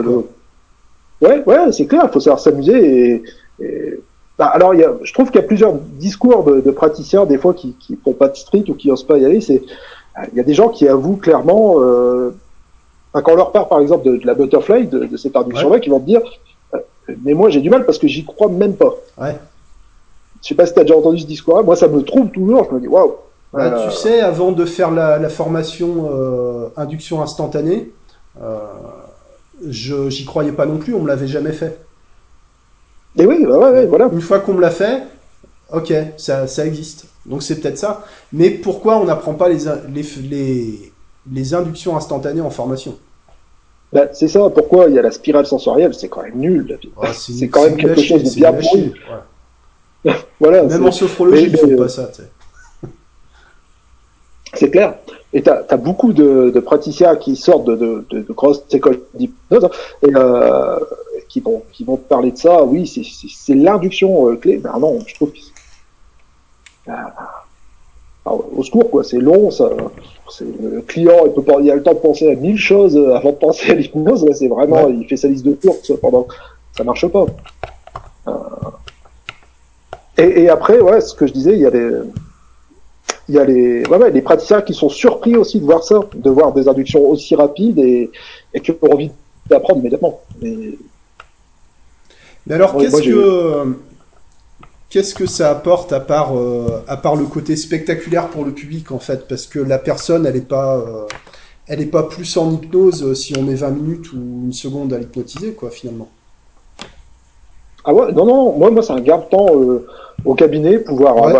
Ouais, 1.21 1.43
ouais, 1.45 1.71
c'est 1.71 1.87
clair, 1.87 2.03
il 2.05 2.11
faut 2.11 2.19
savoir 2.19 2.39
s'amuser. 2.39 3.23
Et, 3.59 3.99
Bah, 4.37 4.45
alors, 4.45 4.75
y 4.75 4.83
a, 4.83 4.93
je 5.01 5.13
trouve 5.13 5.31
qu'il 5.31 5.41
y 5.41 5.43
a 5.43 5.47
plusieurs 5.47 5.73
discours 5.73 6.43
de, 6.43 6.61
de, 6.61 6.71
praticiens, 6.71 7.25
des 7.25 7.39
fois, 7.39 7.53
qui 7.53 7.75
ne 7.89 7.95
font 8.03 8.13
pas 8.13 8.27
de 8.27 8.35
street 8.35 8.65
ou 8.69 8.75
qui 8.75 8.89
n'osent 8.89 9.07
pas 9.07 9.17
y 9.17 9.25
aller. 9.25 9.41
C'est, 9.41 9.63
il 10.31 10.37
y 10.37 10.39
a 10.39 10.43
des 10.43 10.53
gens 10.53 10.69
qui 10.69 10.87
avouent 10.87 11.17
clairement, 11.17 11.75
euh, 11.79 12.31
quand 13.13 13.31
on 13.31 13.35
leur 13.35 13.51
parle, 13.51 13.67
par 13.67 13.79
exemple, 13.79 14.05
de, 14.05 14.17
de 14.17 14.25
la 14.27 14.35
butterfly, 14.35 14.87
de, 14.87 15.05
de 15.05 15.17
cette 15.17 15.35
induction-là, 15.35 15.75
ouais. 15.75 15.79
qui 15.79 15.89
vont 15.89 15.99
te 15.99 16.05
dire, 16.05 16.21
euh, 16.73 16.79
mais 17.23 17.33
moi, 17.33 17.49
j'ai 17.49 17.61
du 17.61 17.69
mal 17.69 17.85
parce 17.85 17.97
que 17.97 18.07
j'y 18.07 18.25
crois 18.25 18.49
même 18.49 18.75
pas. 18.75 18.93
Ouais. 19.19 19.37
Je 20.43 20.49
sais 20.49 20.55
pas 20.55 20.67
si 20.67 20.73
tu 20.73 20.79
as 20.79 20.83
déjà 20.83 20.95
entendu 20.95 21.19
ce 21.19 21.25
discours-là. 21.25 21.63
Moi, 21.63 21.75
ça 21.75 21.87
me 21.87 22.03
trouble 22.03 22.29
toujours. 22.29 22.67
Je 22.69 22.75
me 22.75 22.79
dis, 22.79 22.87
waouh. 22.87 23.15
Bah, 23.53 23.63
euh... 23.63 23.87
Tu 23.87 23.95
sais, 23.95 24.19
avant 24.19 24.51
de 24.51 24.65
faire 24.65 24.91
la, 24.91 25.17
la 25.17 25.29
formation 25.29 26.09
euh, 26.11 26.67
induction 26.77 27.23
instantanée, 27.23 27.91
je 29.67 30.09
j'y 30.09 30.25
croyais 30.25 30.51
pas 30.51 30.65
non 30.65 30.77
plus. 30.77 30.93
On 30.93 31.01
me 31.01 31.07
l'avait 31.07 31.27
jamais 31.27 31.51
fait. 31.51 31.79
Et 33.17 33.25
oui, 33.25 33.45
bah 33.45 33.57
ouais, 33.57 33.71
ouais, 33.71 33.85
voilà. 33.85 34.09
Une 34.11 34.21
fois 34.21 34.39
qu'on 34.39 34.53
me 34.53 34.61
l'a 34.61 34.69
fait, 34.69 35.03
ok, 35.73 35.93
ça, 36.17 36.47
ça 36.47 36.65
existe. 36.65 37.05
Donc 37.25 37.43
c'est 37.43 37.59
peut-être 37.59 37.77
ça. 37.77 38.05
Mais 38.31 38.49
pourquoi 38.49 38.97
on 38.97 39.05
n'apprend 39.05 39.33
pas 39.33 39.49
les, 39.49 39.65
les, 39.89 40.03
les, 40.21 40.93
les 41.31 41.53
inductions 41.53 41.97
instantanées 41.97 42.41
en 42.41 42.49
formation? 42.49 42.97
Bah, 43.93 44.07
c'est 44.13 44.27
ça, 44.27 44.49
pourquoi 44.49 44.87
il 44.89 44.95
y 44.95 44.99
a 44.99 45.01
la 45.01 45.11
spirale 45.11 45.45
sensorielle, 45.45 45.93
c'est 45.93 46.09
quand 46.09 46.23
même 46.23 46.37
nul. 46.37 46.77
Ouais, 46.97 47.13
c'est 47.13 47.47
quand 47.47 47.63
même 47.63 47.77
quelque 47.77 48.01
chose 48.01 48.23
de 48.23 48.35
bien 48.35 48.53
pourri. 48.53 48.93
Ouais. 50.05 50.13
voilà, 50.39 50.63
Même 50.63 50.85
en 50.85 50.91
sophrologie, 50.91 51.45
ils 51.45 51.57
font 51.57 51.75
pas 51.77 51.89
ça. 51.89 52.09
C'est 54.53 54.71
clair. 54.71 54.95
Et 55.37 55.43
tu 55.43 55.51
as, 55.51 55.77
beaucoup 55.77 56.13
de, 56.13 56.49
de, 56.49 56.59
praticiens 56.59 57.15
qui 57.15 57.35
sortent 57.35 57.65
de, 57.65 58.03
de, 58.09 58.25
grosses 58.33 58.63
écoles 58.71 59.01
d'hypnose 59.13 59.69
et 60.01 60.09
euh, 60.15 60.79
qui, 61.29 61.41
vont, 61.41 61.61
qui 61.71 61.83
vont 61.83 61.95
parler 61.95 62.31
de 62.31 62.37
ça. 62.39 62.63
Oui, 62.63 62.87
c'est 62.87 63.53
l'induction 63.53 64.31
euh, 64.31 64.35
clé. 64.35 64.57
Ben 64.57 64.79
non, 64.79 64.97
je 65.05 65.13
trouve 65.13 65.31
que 65.31 65.37
ah, 66.87 67.13
au 68.25 68.63
secours, 68.63 68.89
quoi. 68.89 69.03
C'est 69.03 69.19
long, 69.19 69.51
ça. 69.51 69.69
Le 70.41 70.81
client, 70.81 71.27
il 71.27 71.33
peut 71.33 71.43
pas, 71.43 71.59
il 71.61 71.69
a 71.69 71.75
le 71.75 71.83
temps 71.83 71.93
de 71.93 71.99
penser 71.99 72.31
à 72.31 72.33
mille 72.33 72.57
choses 72.57 72.97
avant 72.97 73.29
de 73.29 73.37
penser 73.37 73.69
à 73.69 73.75
l'hypnose. 73.75 74.25
Là, 74.25 74.33
c'est 74.33 74.47
vraiment, 74.47 74.85
ouais. 74.85 74.95
il 74.99 75.07
fait 75.07 75.17
sa 75.17 75.27
liste 75.27 75.45
de 75.45 75.53
courses 75.53 75.93
pendant, 76.01 76.25
ça 76.75 76.83
marche 76.83 77.05
pas. 77.05 77.27
Euh... 78.27 78.31
Et, 80.17 80.45
et, 80.45 80.49
après, 80.49 80.79
ouais, 80.79 80.99
ce 80.99 81.13
que 81.13 81.27
je 81.27 81.33
disais, 81.33 81.53
il 81.53 81.59
y 81.59 81.67
a 81.67 81.69
des, 81.69 81.91
il 83.27 83.35
y 83.35 83.39
a 83.39 83.45
les, 83.45 83.85
ouais, 83.85 83.97
ouais, 83.97 84.11
les 84.11 84.21
praticiens 84.21 84.61
qui 84.61 84.73
sont 84.73 84.89
surpris 84.89 85.35
aussi 85.35 85.59
de 85.59 85.65
voir 85.65 85.83
ça, 85.83 86.09
de 86.13 86.29
voir 86.29 86.53
des 86.53 86.67
inductions 86.67 87.07
aussi 87.09 87.35
rapides 87.35 87.79
et, 87.79 88.11
et 88.53 88.61
qui 88.61 88.71
ont 88.71 88.77
envie 88.91 89.11
d'apprendre 89.49 89.79
immédiatement. 89.81 90.21
Mais, 90.41 90.79
Mais 92.45 92.55
alors, 92.55 92.75
ouais, 92.75 92.85
qu'est-ce 92.85 93.01
que, 93.03 93.77
qu'est-ce 94.89 95.15
que 95.15 95.25
ça 95.25 95.49
apporte 95.51 95.93
à 95.93 95.99
part, 95.99 96.37
euh, 96.37 96.83
à 96.87 96.97
part 96.97 97.15
le 97.15 97.25
côté 97.25 97.55
spectaculaire 97.55 98.29
pour 98.29 98.45
le 98.45 98.53
public 98.53 98.91
en 98.91 98.99
fait? 98.99 99.27
Parce 99.27 99.47
que 99.47 99.59
la 99.59 99.79
personne, 99.79 100.25
elle 100.25 100.35
n'est 100.35 100.41
pas, 100.41 100.77
euh, 100.77 101.07
elle 101.67 101.81
est 101.81 101.85
pas 101.87 102.03
plus 102.03 102.37
en 102.37 102.51
hypnose 102.51 103.13
si 103.13 103.35
on 103.35 103.43
met 103.43 103.55
20 103.55 103.71
minutes 103.71 104.13
ou 104.13 104.17
une 104.45 104.53
seconde 104.53 104.93
à 104.93 104.99
l'hypnotiser, 104.99 105.53
quoi, 105.55 105.71
finalement. 105.71 106.09
Ah 107.83 107.93
ouais, 107.93 108.11
non, 108.11 108.25
non, 108.25 108.57
moi, 108.57 108.69
moi 108.71 108.83
c'est 108.83 108.93
un 108.93 109.01
gain 109.01 109.17
de 109.19 109.23
temps 109.29 109.59
euh, 109.59 109.87
au 110.25 110.35
cabinet, 110.35 110.79
pouvoir 110.79 111.15
Ouais. 111.21 111.33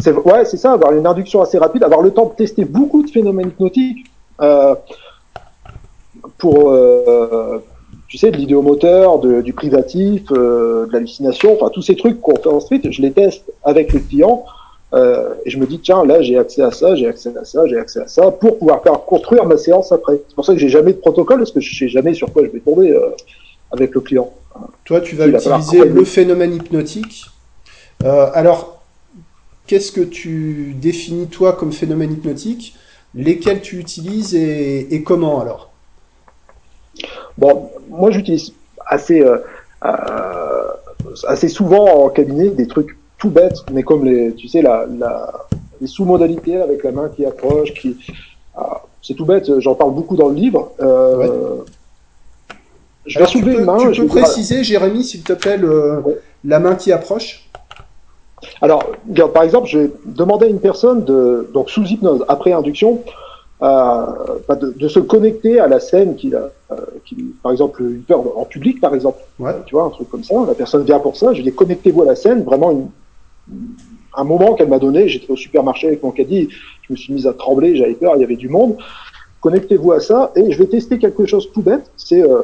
C'est, 0.00 0.12
ouais, 0.12 0.44
c'est 0.44 0.56
ça, 0.56 0.72
avoir 0.72 0.92
une 0.92 1.06
induction 1.06 1.40
assez 1.42 1.58
rapide, 1.58 1.82
avoir 1.82 2.02
le 2.02 2.10
temps 2.10 2.26
de 2.26 2.34
tester 2.34 2.64
beaucoup 2.64 3.02
de 3.02 3.10
phénomènes 3.10 3.48
hypnotiques. 3.48 4.06
Euh, 4.40 4.74
pour, 6.38 6.70
euh, 6.70 7.58
tu 8.06 8.16
sais, 8.16 8.30
de 8.30 8.36
l'idéomoteur, 8.36 9.18
de, 9.18 9.40
du 9.40 9.52
privatif, 9.52 10.22
euh, 10.30 10.86
de 10.86 10.92
l'hallucination, 10.92 11.54
enfin 11.54 11.70
tous 11.70 11.82
ces 11.82 11.96
trucs 11.96 12.20
qu'on 12.20 12.36
fait 12.36 12.48
en 12.48 12.60
street, 12.60 12.80
je 12.90 13.02
les 13.02 13.12
teste 13.12 13.44
avec 13.64 13.92
le 13.92 14.00
client 14.00 14.44
euh, 14.94 15.34
et 15.44 15.50
je 15.50 15.58
me 15.58 15.66
dis 15.66 15.80
tiens 15.80 16.02
là 16.04 16.22
j'ai 16.22 16.38
accès 16.38 16.62
à 16.62 16.70
ça, 16.70 16.94
j'ai 16.94 17.06
accès 17.06 17.36
à 17.36 17.44
ça, 17.44 17.66
j'ai 17.66 17.78
accès 17.78 18.00
à 18.00 18.08
ça 18.08 18.30
pour 18.30 18.58
pouvoir 18.58 18.82
faire 18.82 19.04
construire 19.04 19.44
ma 19.44 19.58
séance 19.58 19.92
après. 19.92 20.20
C'est 20.28 20.34
pour 20.34 20.46
ça 20.46 20.54
que 20.54 20.58
j'ai 20.58 20.70
jamais 20.70 20.92
de 20.94 20.98
protocole 20.98 21.38
parce 21.38 21.52
que 21.52 21.60
je 21.60 21.76
sais 21.76 21.88
jamais 21.88 22.14
sur 22.14 22.32
quoi 22.32 22.42
je 22.44 22.50
vais 22.50 22.60
tomber 22.60 22.92
euh, 22.92 23.10
avec 23.70 23.94
le 23.94 24.00
client. 24.00 24.32
Toi 24.86 25.02
tu 25.02 25.14
vas 25.14 25.26
Il 25.26 25.34
utiliser 25.34 25.84
le 25.84 26.04
phénomène 26.04 26.54
hypnotique. 26.54 27.26
Euh, 28.04 28.30
alors 28.32 28.77
qu'est-ce 29.68 29.92
que 29.92 30.00
tu 30.00 30.74
définis 30.80 31.28
toi 31.28 31.52
comme 31.52 31.72
phénomène 31.72 32.12
hypnotique 32.12 32.74
Lesquels 33.14 33.60
tu 33.60 33.78
utilises 33.78 34.34
et, 34.34 34.94
et 34.94 35.02
comment 35.02 35.40
alors? 35.40 35.70
Bon, 37.38 37.70
moi 37.88 38.10
j'utilise 38.10 38.52
assez 38.84 39.20
euh, 39.20 39.38
euh, 39.84 40.70
assez 41.26 41.48
souvent 41.48 42.04
en 42.04 42.08
cabinet 42.08 42.50
des 42.50 42.66
trucs 42.66 42.96
tout 43.18 43.30
bêtes, 43.30 43.64
mais 43.72 43.82
comme 43.82 44.04
les, 44.04 44.34
tu 44.34 44.48
sais, 44.48 44.62
la, 44.62 44.86
la 44.98 45.46
les 45.80 45.86
sous-modalités 45.86 46.56
avec 46.56 46.82
la 46.84 46.92
main 46.92 47.08
qui 47.08 47.24
approche, 47.24 47.72
qui 47.74 47.96
euh, 48.58 48.62
c'est 49.02 49.14
tout 49.14 49.24
bête. 49.24 49.60
J'en 49.60 49.74
parle 49.74 49.94
beaucoup 49.94 50.16
dans 50.16 50.28
le 50.28 50.34
livre. 50.34 50.72
Euh, 50.80 51.16
ouais. 51.16 51.30
Je 53.06 53.14
vais 53.14 53.20
Alors, 53.20 53.30
soulever 53.30 53.50
tu 53.52 53.56
peux, 53.56 53.60
une 53.60 53.66
main. 53.66 53.90
Tu 53.90 54.00
peux 54.02 54.06
préciser. 54.08 54.64
Jérémy, 54.64 55.04
s'il 55.04 55.22
te 55.22 55.32
plaît, 55.32 55.56
le, 55.56 56.00
ouais. 56.00 56.18
la 56.44 56.58
main 56.58 56.74
qui 56.74 56.92
approche? 56.92 57.48
Alors, 58.60 58.84
par 59.34 59.42
exemple, 59.42 59.68
j'ai 59.68 59.90
demandé 60.04 60.46
à 60.46 60.48
une 60.48 60.60
personne 60.60 61.04
de, 61.04 61.50
donc 61.52 61.70
sous 61.70 61.84
hypnose, 61.84 62.24
après 62.28 62.52
induction, 62.52 63.02
euh, 63.60 64.06
de, 64.50 64.72
de, 64.78 64.88
se 64.88 65.00
connecter 65.00 65.58
à 65.58 65.66
la 65.66 65.80
scène 65.80 66.14
qu'il 66.14 66.36
a, 66.36 66.50
euh, 66.70 66.76
qui, 67.04 67.16
par 67.42 67.50
exemple, 67.50 67.82
une 67.82 68.02
peur 68.02 68.20
en 68.38 68.44
public, 68.44 68.80
par 68.80 68.94
exemple. 68.94 69.20
Ouais. 69.40 69.50
Tu 69.66 69.74
vois, 69.74 69.84
un 69.84 69.90
truc 69.90 70.08
comme 70.08 70.22
ça. 70.22 70.34
La 70.46 70.54
personne 70.54 70.84
vient 70.84 71.00
pour 71.00 71.16
ça. 71.16 71.32
Je 71.32 71.42
dis 71.42 71.52
connectez-vous 71.52 72.02
à 72.02 72.06
la 72.06 72.14
scène. 72.14 72.44
Vraiment, 72.44 72.70
une, 72.70 72.88
un 74.14 74.24
moment 74.24 74.54
qu'elle 74.54 74.68
m'a 74.68 74.78
donné. 74.78 75.08
J'étais 75.08 75.30
au 75.32 75.36
supermarché 75.36 75.88
avec 75.88 76.04
mon 76.04 76.12
caddie. 76.12 76.48
Je 76.82 76.92
me 76.92 76.96
suis 76.96 77.12
mise 77.12 77.26
à 77.26 77.32
trembler. 77.32 77.74
J'avais 77.74 77.94
peur. 77.94 78.12
Il 78.14 78.20
y 78.20 78.24
avait 78.24 78.36
du 78.36 78.48
monde. 78.48 78.76
Connectez-vous 79.40 79.90
à 79.90 79.98
ça. 79.98 80.30
Et 80.36 80.52
je 80.52 80.58
vais 80.58 80.66
tester 80.66 80.98
quelque 80.98 81.26
chose 81.26 81.50
tout 81.52 81.62
bête. 81.62 81.90
C'est 81.96 82.22
euh, 82.22 82.42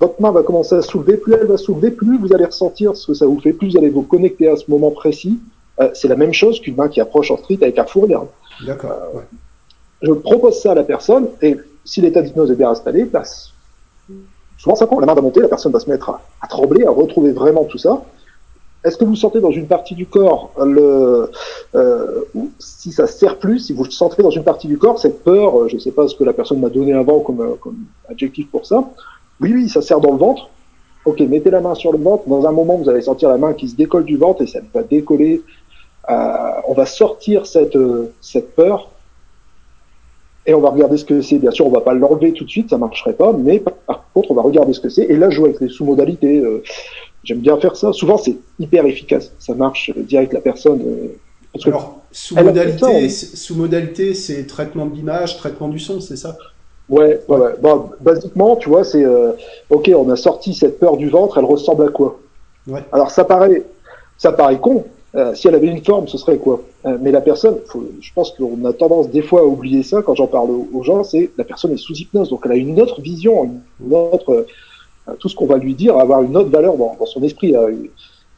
votre 0.00 0.20
main 0.20 0.32
va 0.32 0.42
commencer 0.42 0.74
à 0.74 0.82
soulever. 0.82 1.16
Plus 1.16 1.34
elle 1.34 1.46
va 1.46 1.56
soulever, 1.56 1.90
plus 1.90 2.18
vous 2.18 2.32
allez 2.34 2.44
ressentir 2.44 2.96
ce 2.96 3.06
que 3.06 3.14
ça 3.14 3.26
vous 3.26 3.40
fait. 3.40 3.52
Plus 3.52 3.70
vous 3.72 3.78
allez 3.78 3.90
vous 3.90 4.02
connecter 4.02 4.48
à 4.48 4.56
ce 4.56 4.64
moment 4.68 4.90
précis. 4.90 5.38
Euh, 5.80 5.90
c'est 5.94 6.08
la 6.08 6.16
même 6.16 6.32
chose 6.32 6.60
qu'une 6.60 6.76
main 6.76 6.88
qui 6.88 7.00
approche 7.00 7.30
en 7.30 7.36
street 7.36 7.58
avec 7.62 7.78
un 7.78 7.84
fourrière. 7.84 8.22
D'accord. 8.64 8.92
Ouais 9.14 9.22
je 10.04 10.12
propose 10.12 10.60
ça 10.60 10.72
à 10.72 10.74
la 10.74 10.84
personne, 10.84 11.28
et 11.42 11.56
si 11.84 12.00
l'état 12.00 12.22
d'hypnose 12.22 12.50
est 12.50 12.56
bien 12.56 12.70
installé, 12.70 13.04
bah, 13.04 13.22
souvent 14.58 14.76
ça 14.76 14.86
prend, 14.86 15.00
la 15.00 15.06
main 15.06 15.14
va 15.14 15.22
monter, 15.22 15.40
la 15.40 15.48
personne 15.48 15.72
va 15.72 15.80
se 15.80 15.88
mettre 15.88 16.10
à, 16.10 16.20
à 16.42 16.46
trembler, 16.46 16.84
à 16.84 16.90
retrouver 16.90 17.32
vraiment 17.32 17.64
tout 17.64 17.78
ça. 17.78 18.02
Est-ce 18.84 18.98
que 18.98 19.04
vous 19.06 19.16
sentez 19.16 19.40
dans 19.40 19.50
une 19.50 19.66
partie 19.66 19.94
du 19.94 20.04
corps 20.04 20.52
le, 20.62 21.30
euh, 21.74 22.20
si 22.58 22.92
ça 22.92 23.06
sert 23.06 23.38
plus, 23.38 23.60
si 23.60 23.72
vous 23.72 23.86
sentez 23.86 24.22
dans 24.22 24.30
une 24.30 24.44
partie 24.44 24.68
du 24.68 24.76
corps 24.76 24.98
cette 24.98 25.24
peur, 25.24 25.70
je 25.70 25.76
ne 25.76 25.80
sais 25.80 25.90
pas 25.90 26.06
ce 26.06 26.14
que 26.14 26.24
la 26.24 26.34
personne 26.34 26.60
m'a 26.60 26.68
donné 26.68 26.92
avant 26.92 27.20
comme, 27.20 27.56
comme 27.60 27.78
adjectif 28.10 28.50
pour 28.50 28.66
ça. 28.66 28.84
Oui, 29.40 29.52
oui, 29.54 29.68
ça 29.68 29.82
sert 29.82 30.00
dans 30.00 30.12
le 30.12 30.18
ventre. 30.18 30.48
Ok, 31.04 31.20
mettez 31.20 31.50
la 31.50 31.60
main 31.60 31.74
sur 31.74 31.92
le 31.92 31.98
ventre. 31.98 32.28
Dans 32.28 32.46
un 32.46 32.52
moment, 32.52 32.76
vous 32.76 32.88
allez 32.88 33.02
sentir 33.02 33.28
la 33.28 33.36
main 33.36 33.52
qui 33.52 33.68
se 33.68 33.76
décolle 33.76 34.04
du 34.04 34.16
ventre 34.16 34.42
et 34.42 34.46
ça 34.46 34.60
va 34.72 34.82
décoller. 34.82 35.42
Euh, 36.10 36.50
on 36.68 36.74
va 36.74 36.86
sortir 36.86 37.46
cette, 37.46 37.76
cette 38.20 38.54
peur 38.54 38.90
et 40.46 40.54
on 40.54 40.60
va 40.60 40.70
regarder 40.70 40.96
ce 40.96 41.04
que 41.04 41.20
c'est. 41.20 41.38
Bien 41.38 41.50
sûr, 41.50 41.66
on 41.66 41.70
va 41.70 41.80
pas 41.80 41.94
l'enlever 41.94 42.32
tout 42.32 42.44
de 42.44 42.50
suite, 42.50 42.70
ça 42.70 42.78
marcherait 42.78 43.14
pas, 43.14 43.32
mais 43.32 43.60
par 43.60 44.04
contre, 44.12 44.30
on 44.30 44.34
va 44.34 44.42
regarder 44.42 44.72
ce 44.72 44.80
que 44.80 44.88
c'est 44.88 45.04
et 45.04 45.16
là 45.16 45.30
jouer 45.30 45.50
avec 45.50 45.60
les 45.60 45.68
sous-modalités. 45.68 46.38
Euh, 46.38 46.62
J'aime 47.24 47.40
bien 47.40 47.58
faire 47.58 47.74
ça. 47.74 47.92
Souvent, 47.92 48.18
c'est 48.18 48.36
hyper 48.58 48.84
efficace. 48.84 49.32
Ça 49.38 49.54
marche 49.54 49.90
direct 49.96 50.32
la 50.34 50.40
personne. 50.40 50.82
Euh, 50.82 51.58
Alors, 51.64 52.02
sous-modalité, 52.12 53.08
sous-modalité, 53.08 54.14
c'est 54.14 54.46
traitement 54.46 54.84
de 54.86 54.94
l'image, 54.94 55.38
traitement 55.38 55.68
du 55.68 55.78
son, 55.78 56.00
c'est 56.00 56.16
ça? 56.16 56.36
Ouais, 56.88 57.20
ouais, 57.28 57.38
ouais. 57.38 57.54
Bon, 57.62 57.90
basiquement, 58.00 58.56
tu 58.56 58.68
vois, 58.68 58.84
c'est 58.84 59.04
euh, 59.04 59.32
ok, 59.70 59.90
on 59.96 60.10
a 60.10 60.16
sorti 60.16 60.52
cette 60.54 60.78
peur 60.78 60.96
du 60.96 61.08
ventre, 61.08 61.38
elle 61.38 61.46
ressemble 61.46 61.84
à 61.84 61.88
quoi? 61.88 62.18
Ouais. 62.66 62.82
Alors 62.92 63.10
ça 63.10 63.24
paraît, 63.24 63.62
ça 64.18 64.32
paraît 64.32 64.58
con, 64.58 64.84
euh, 65.14 65.34
si 65.34 65.48
elle 65.48 65.54
avait 65.54 65.68
une 65.68 65.82
forme, 65.82 66.08
ce 66.08 66.18
serait 66.18 66.36
quoi? 66.36 66.60
Euh, 66.84 66.98
Mais 67.00 67.10
la 67.10 67.22
personne, 67.22 67.56
faut, 67.66 67.84
je 68.00 68.12
pense 68.12 68.32
qu'on 68.32 68.62
a 68.66 68.72
tendance 68.74 69.08
des 69.08 69.22
fois 69.22 69.40
à 69.40 69.44
oublier 69.44 69.82
ça 69.82 70.02
quand 70.02 70.14
j'en 70.14 70.26
parle 70.26 70.50
aux, 70.50 70.82
gens, 70.82 71.04
c'est 71.04 71.30
la 71.38 71.44
personne 71.44 71.72
est 71.72 71.78
sous 71.78 71.94
hypnose, 71.94 72.28
donc 72.28 72.42
elle 72.44 72.52
a 72.52 72.56
une 72.56 72.78
autre 72.80 73.00
vision, 73.00 73.50
une 73.80 73.94
autre, 73.94 74.46
tout 75.18 75.28
ce 75.30 75.36
qu'on 75.36 75.46
va 75.46 75.56
lui 75.56 75.74
dire 75.74 75.96
avoir 75.96 76.22
une 76.22 76.36
autre 76.36 76.50
valeur 76.50 76.76
dans, 76.76 76.96
dans 76.98 77.06
son 77.06 77.22
esprit. 77.22 77.54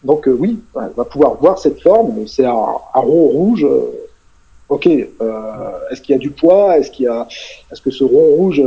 Donc 0.04 0.28
oui, 0.28 0.60
elle 0.76 0.92
va 0.96 1.04
pouvoir 1.04 1.34
voir 1.34 1.58
cette 1.58 1.80
forme, 1.80 2.26
c'est 2.28 2.44
un, 2.44 2.50
un, 2.94 3.00
rond 3.00 3.26
rouge. 3.28 3.66
Ok, 4.68 4.86
est-ce 4.86 6.00
qu'il 6.00 6.14
y 6.14 6.16
a 6.16 6.18
du 6.18 6.30
poids? 6.30 6.78
Est-ce 6.78 6.90
qu'il 6.90 7.06
y 7.06 7.08
a, 7.08 7.26
est-ce 7.70 7.80
que 7.80 7.90
ce 7.90 8.04
rond 8.04 8.34
rouge 8.36 8.62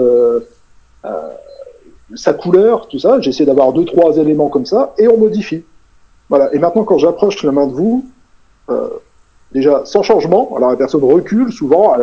sa 2.16 2.34
couleur, 2.34 2.88
tout 2.88 3.00
ça? 3.00 3.20
J'essaie 3.22 3.46
d'avoir 3.46 3.74
deux, 3.74 3.86
trois 3.86 4.18
éléments 4.18 4.50
comme 4.50 4.66
ça, 4.66 4.94
et 4.98 5.08
on 5.08 5.18
modifie. 5.18 5.64
Voilà. 6.30 6.54
Et 6.54 6.60
maintenant, 6.60 6.84
quand 6.84 6.98
j'approche 6.98 7.44
la 7.44 7.52
main 7.52 7.68
de 7.68 7.74
vous, 7.74 8.06
euh, 8.70 8.90
déjà 9.52 9.84
sans 9.86 10.04
changement, 10.04 10.56
alors 10.56 10.72
la 10.72 10.78
personne 10.78 11.04
recule 11.04 11.52
souvent, 11.52 11.96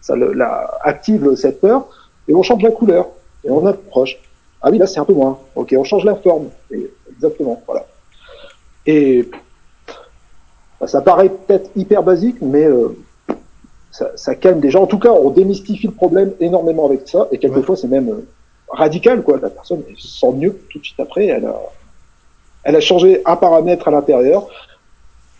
ça 0.00 0.16
la, 0.16 0.78
active 0.82 1.34
cette 1.36 1.60
peur, 1.60 1.86
et 2.26 2.34
on 2.34 2.42
change 2.42 2.62
la 2.62 2.70
couleur, 2.70 3.08
et 3.44 3.50
on 3.50 3.64
approche. 3.66 4.18
Ah 4.60 4.70
oui, 4.70 4.78
là 4.78 4.86
c'est 4.86 4.98
un 4.98 5.04
peu 5.04 5.14
moins. 5.14 5.38
Ok, 5.54 5.74
on 5.76 5.84
change 5.84 6.04
la 6.04 6.16
forme. 6.16 6.48
Et, 6.70 6.90
exactement, 7.12 7.62
voilà. 7.66 7.86
Et 8.86 9.28
bah, 10.80 10.86
ça 10.86 11.00
paraît 11.00 11.28
peut-être 11.28 11.70
hyper 11.76 12.02
basique, 12.02 12.38
mais 12.40 12.64
euh, 12.64 12.96
ça, 13.98 14.12
ça, 14.16 14.34
calme 14.34 14.60
déjà. 14.60 14.80
En 14.80 14.86
tout 14.86 14.98
cas, 14.98 15.10
on 15.10 15.30
démystifie 15.30 15.88
le 15.88 15.92
problème 15.92 16.32
énormément 16.38 16.86
avec 16.86 17.08
ça, 17.08 17.26
et 17.32 17.38
quelquefois 17.38 17.76
c'est 17.76 17.88
même 17.88 18.08
euh, 18.08 18.26
radical, 18.68 19.22
quoi. 19.22 19.38
La 19.42 19.50
personne 19.50 19.82
se 19.96 20.06
sent 20.06 20.32
mieux 20.34 20.56
tout 20.70 20.78
de 20.78 20.84
suite 20.84 21.00
après. 21.00 21.26
Elle 21.26 21.46
a, 21.46 21.60
elle 22.62 22.76
a 22.76 22.80
changé 22.80 23.22
un 23.24 23.36
paramètre 23.36 23.88
à 23.88 23.90
l'intérieur. 23.90 24.48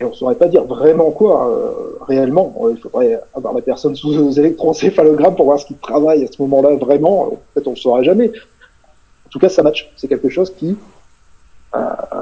Et 0.01 0.05
on 0.05 0.13
saurait 0.13 0.35
pas 0.35 0.47
dire 0.47 0.63
vraiment 0.63 1.11
quoi, 1.11 1.49
euh, 1.49 1.97
réellement. 2.07 2.55
Il 2.69 2.77
faudrait 2.77 3.21
avoir 3.33 3.53
la 3.53 3.61
personne 3.61 3.95
sous 3.95 4.39
électroencéphalogramme 4.39 5.35
pour 5.35 5.45
voir 5.45 5.59
ce 5.59 5.65
qui 5.65 5.73
travaille 5.75 6.23
à 6.23 6.27
ce 6.31 6.41
moment-là 6.41 6.75
vraiment. 6.75 7.33
En 7.33 7.39
fait, 7.53 7.67
on 7.67 7.71
le 7.71 7.75
saura 7.75 8.03
jamais. 8.03 8.31
En 9.25 9.29
tout 9.29 9.39
cas, 9.39 9.49
ça 9.49 9.61
match. 9.61 9.91
C'est 9.97 10.07
quelque 10.07 10.29
chose 10.29 10.53
qui 10.55 10.77
euh, 11.75 11.79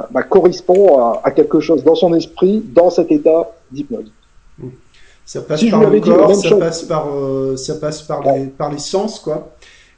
bah, 0.09 0.23
correspond 0.23 0.99
à, 0.99 1.21
à, 1.23 1.31
quelque 1.31 1.59
chose 1.59 1.83
dans 1.83 1.93
son 1.93 2.15
esprit, 2.15 2.63
dans 2.65 2.89
cet 2.89 3.11
état 3.11 3.51
d'hypnose. 3.71 4.11
Ça 5.27 5.41
passe 5.41 5.63
par 5.65 5.89
le 5.89 5.99
corps, 5.99 6.33
ça 6.33 6.55
passe 6.55 6.83
par, 6.83 7.09
euh, 7.13 7.57
ça 7.57 7.75
passe 7.75 8.01
par, 8.01 8.23
les, 8.23 8.45
par 8.45 8.71
les 8.71 8.79
sens, 8.79 9.19
quoi. 9.19 9.49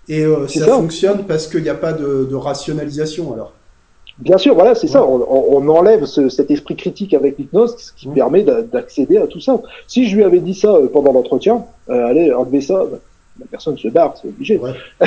Et 0.07 0.23
euh, 0.25 0.47
ça, 0.47 0.65
fonctionne 0.65 1.25
parce 1.25 1.47
qu'il 1.47 1.61
n'y 1.61 1.69
a 1.69 1.75
pas 1.75 1.93
de, 1.93 2.27
de, 2.29 2.35
rationalisation 2.35 3.31
alors. 3.31 3.53
Bien 4.17 4.39
sûr, 4.39 4.55
voilà, 4.55 4.73
c'est 4.73 4.87
ça. 4.87 5.05
On, 5.05 5.23
on, 5.29 5.69
enlève 5.69 6.05
ce, 6.05 6.27
cet 6.29 6.49
esprit 6.49 6.75
critique 6.75 7.13
avec 7.13 7.37
l'hypnose, 7.37 7.77
ce 7.77 7.93
qui 7.93 8.09
mmh. 8.09 8.13
permet 8.13 8.43
d'accéder 8.43 9.17
à 9.17 9.27
tout 9.27 9.39
ça. 9.39 9.61
Si 9.87 10.09
je 10.09 10.15
lui 10.15 10.23
avais 10.23 10.39
dit 10.39 10.55
ça 10.55 10.73
euh, 10.73 10.87
pendant 10.91 11.13
l'entretien, 11.13 11.63
euh, 11.89 12.07
allez, 12.07 12.33
enlevez 12.33 12.61
ça, 12.61 12.83
bah, 12.91 12.97
la 13.39 13.45
personne 13.45 13.77
se 13.77 13.87
barre, 13.87 14.15
c'est 14.19 14.27
obligé. 14.27 14.57
Ouais. 14.57 14.73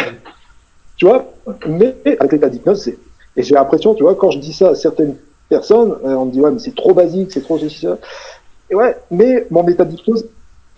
tu 0.96 1.04
vois 1.04 1.32
Mais 1.66 1.96
avec 2.06 2.32
l'état 2.32 2.48
d'hypnose, 2.48 2.80
c'est. 2.80 2.96
Et 3.36 3.42
j'ai 3.42 3.54
l'impression, 3.54 3.94
tu 3.94 4.04
vois, 4.04 4.14
quand 4.14 4.30
je 4.30 4.38
dis 4.38 4.52
ça 4.52 4.70
à 4.70 4.74
certaines 4.76 5.16
personnes, 5.48 5.96
euh, 6.04 6.14
on 6.14 6.26
me 6.26 6.30
dit 6.30 6.40
ouais, 6.40 6.52
mais 6.52 6.58
c'est 6.58 6.74
trop 6.74 6.94
basique, 6.94 7.32
c'est 7.32 7.42
trop 7.42 7.58
ceci, 7.58 7.80
ça. 7.80 7.98
Ouais, 8.72 8.96
mais 9.10 9.46
mon 9.50 9.66
état 9.68 9.84
d'hypnose 9.84 10.26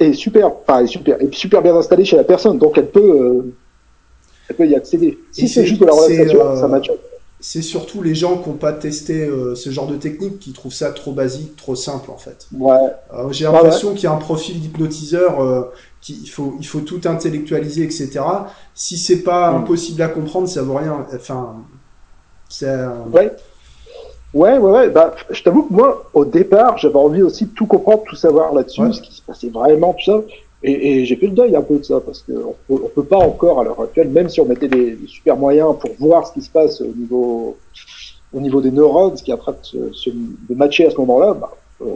est 0.01 0.13
super, 0.13 0.49
enfin, 0.49 0.83
est 0.83 0.87
super, 0.87 1.21
est 1.21 1.33
super 1.33 1.63
bien 1.63 1.75
installé 1.75 2.05
chez 2.05 2.17
la 2.17 2.25
personne, 2.25 2.59
donc 2.59 2.77
elle 2.79 2.91
peut 2.91 3.53
elle 4.49 4.57
peut 4.57 4.67
y 4.67 4.75
accéder. 4.75 5.19
Si 5.33 5.49
c'est 5.49 5.65
juste 5.65 5.81
de 5.81 5.87
la 5.87 5.93
relaxation, 5.93 6.41
euh, 6.41 6.57
ça. 6.57 6.93
C'est 7.41 7.63
surtout 7.63 8.03
les 8.03 8.15
gens 8.15 8.39
qui 8.39 8.49
n'ont 8.49 8.57
pas 8.57 8.73
testé 8.73 9.25
euh, 9.25 9.55
ce 9.55 9.69
genre 9.69 9.87
de 9.87 9.97
technique 9.97 10.39
qui 10.39 10.53
trouvent 10.53 10.73
ça 10.73 10.93
trop 10.93 11.13
basique, 11.13 11.57
trop 11.57 11.75
simple 11.75 12.11
en 12.11 12.17
fait. 12.17 12.47
Ouais. 12.53 12.75
Euh, 13.13 13.31
j'ai 13.33 13.45
l'impression 13.45 13.93
qu'il 13.93 14.05
y 14.05 14.07
a 14.07 14.13
un 14.13 14.17
profil 14.17 14.61
d'hypnotiseur 14.61 15.71
qu'il 16.01 16.29
faut, 16.31 16.57
il 16.59 16.67
faut 16.67 16.81
tout 16.81 17.01
intellectualiser, 17.05 17.83
etc. 17.83 18.21
Si 18.75 18.97
c'est 18.97 19.23
pas 19.23 19.51
mm. 19.51 19.57
impossible 19.57 20.03
à 20.03 20.09
comprendre, 20.09 20.49
ça 20.49 20.63
vaut 20.63 20.75
rien. 20.75 21.07
Enfin, 21.15 21.57
c'est. 22.49 22.75
Ouais. 23.13 23.31
Ouais, 24.35 24.59
ouais, 24.59 24.71
ouais. 24.71 24.91
Bah, 24.91 25.15
je 25.31 25.43
t'avoue 25.43 25.63
que 25.63 25.73
moi, 25.73 26.11
au 26.13 26.25
départ, 26.25 26.77
j'avais 26.79 26.97
envie 26.97 27.23
aussi 27.23 27.47
de 27.47 27.51
tout 27.51 27.67
comprendre, 27.67 28.03
tout 28.05 28.17
savoir 28.17 28.53
là-dessus, 28.53 28.93
ce 28.93 29.01
qui 29.01 29.15
se 29.15 29.23
passait 29.23 29.49
vraiment, 29.49 29.95
tout 29.95 30.05
ça. 30.05 30.21
Et, 30.63 31.01
et 31.01 31.05
j'ai 31.05 31.17
fait 31.17 31.27
le 31.27 31.33
deuil 31.35 31.55
un 31.55 31.63
peu 31.63 31.79
de 31.79 31.85
ça 31.85 32.01
parce 32.01 32.23
qu'on 32.23 32.55
peut, 32.67 32.83
on 32.85 32.89
peut 32.89 33.05
pas 33.05 33.19
encore 33.19 33.61
à 33.61 33.65
l'heure 33.65 33.81
actuelle, 33.81 34.09
même 34.09 34.31
si 34.31 34.41
on 34.41 34.47
mettait 34.47 34.69
des, 34.69 34.93
des, 34.93 35.07
super 35.07 35.37
moyens 35.37 35.75
pour 35.79 35.91
voir 35.99 36.27
ce 36.27 36.33
qui 36.33 36.41
se 36.41 36.49
passe 36.51 36.81
au 36.81 36.95
niveau 36.97 37.59
au 38.33 38.41
niveau 38.41 38.61
des 38.63 38.71
neurones, 38.71 39.17
ce 39.17 39.23
qui 39.23 39.31
est 39.31 39.35
en 39.35 39.39
train 39.39 39.53
de, 39.53 39.59
se, 39.63 39.93
se 39.93 40.11
de 40.11 40.55
matcher 40.57 40.87
à 40.87 40.91
ce 40.91 40.97
moment-là, 40.97 41.35
bah, 41.35 41.53
euh, 41.83 41.95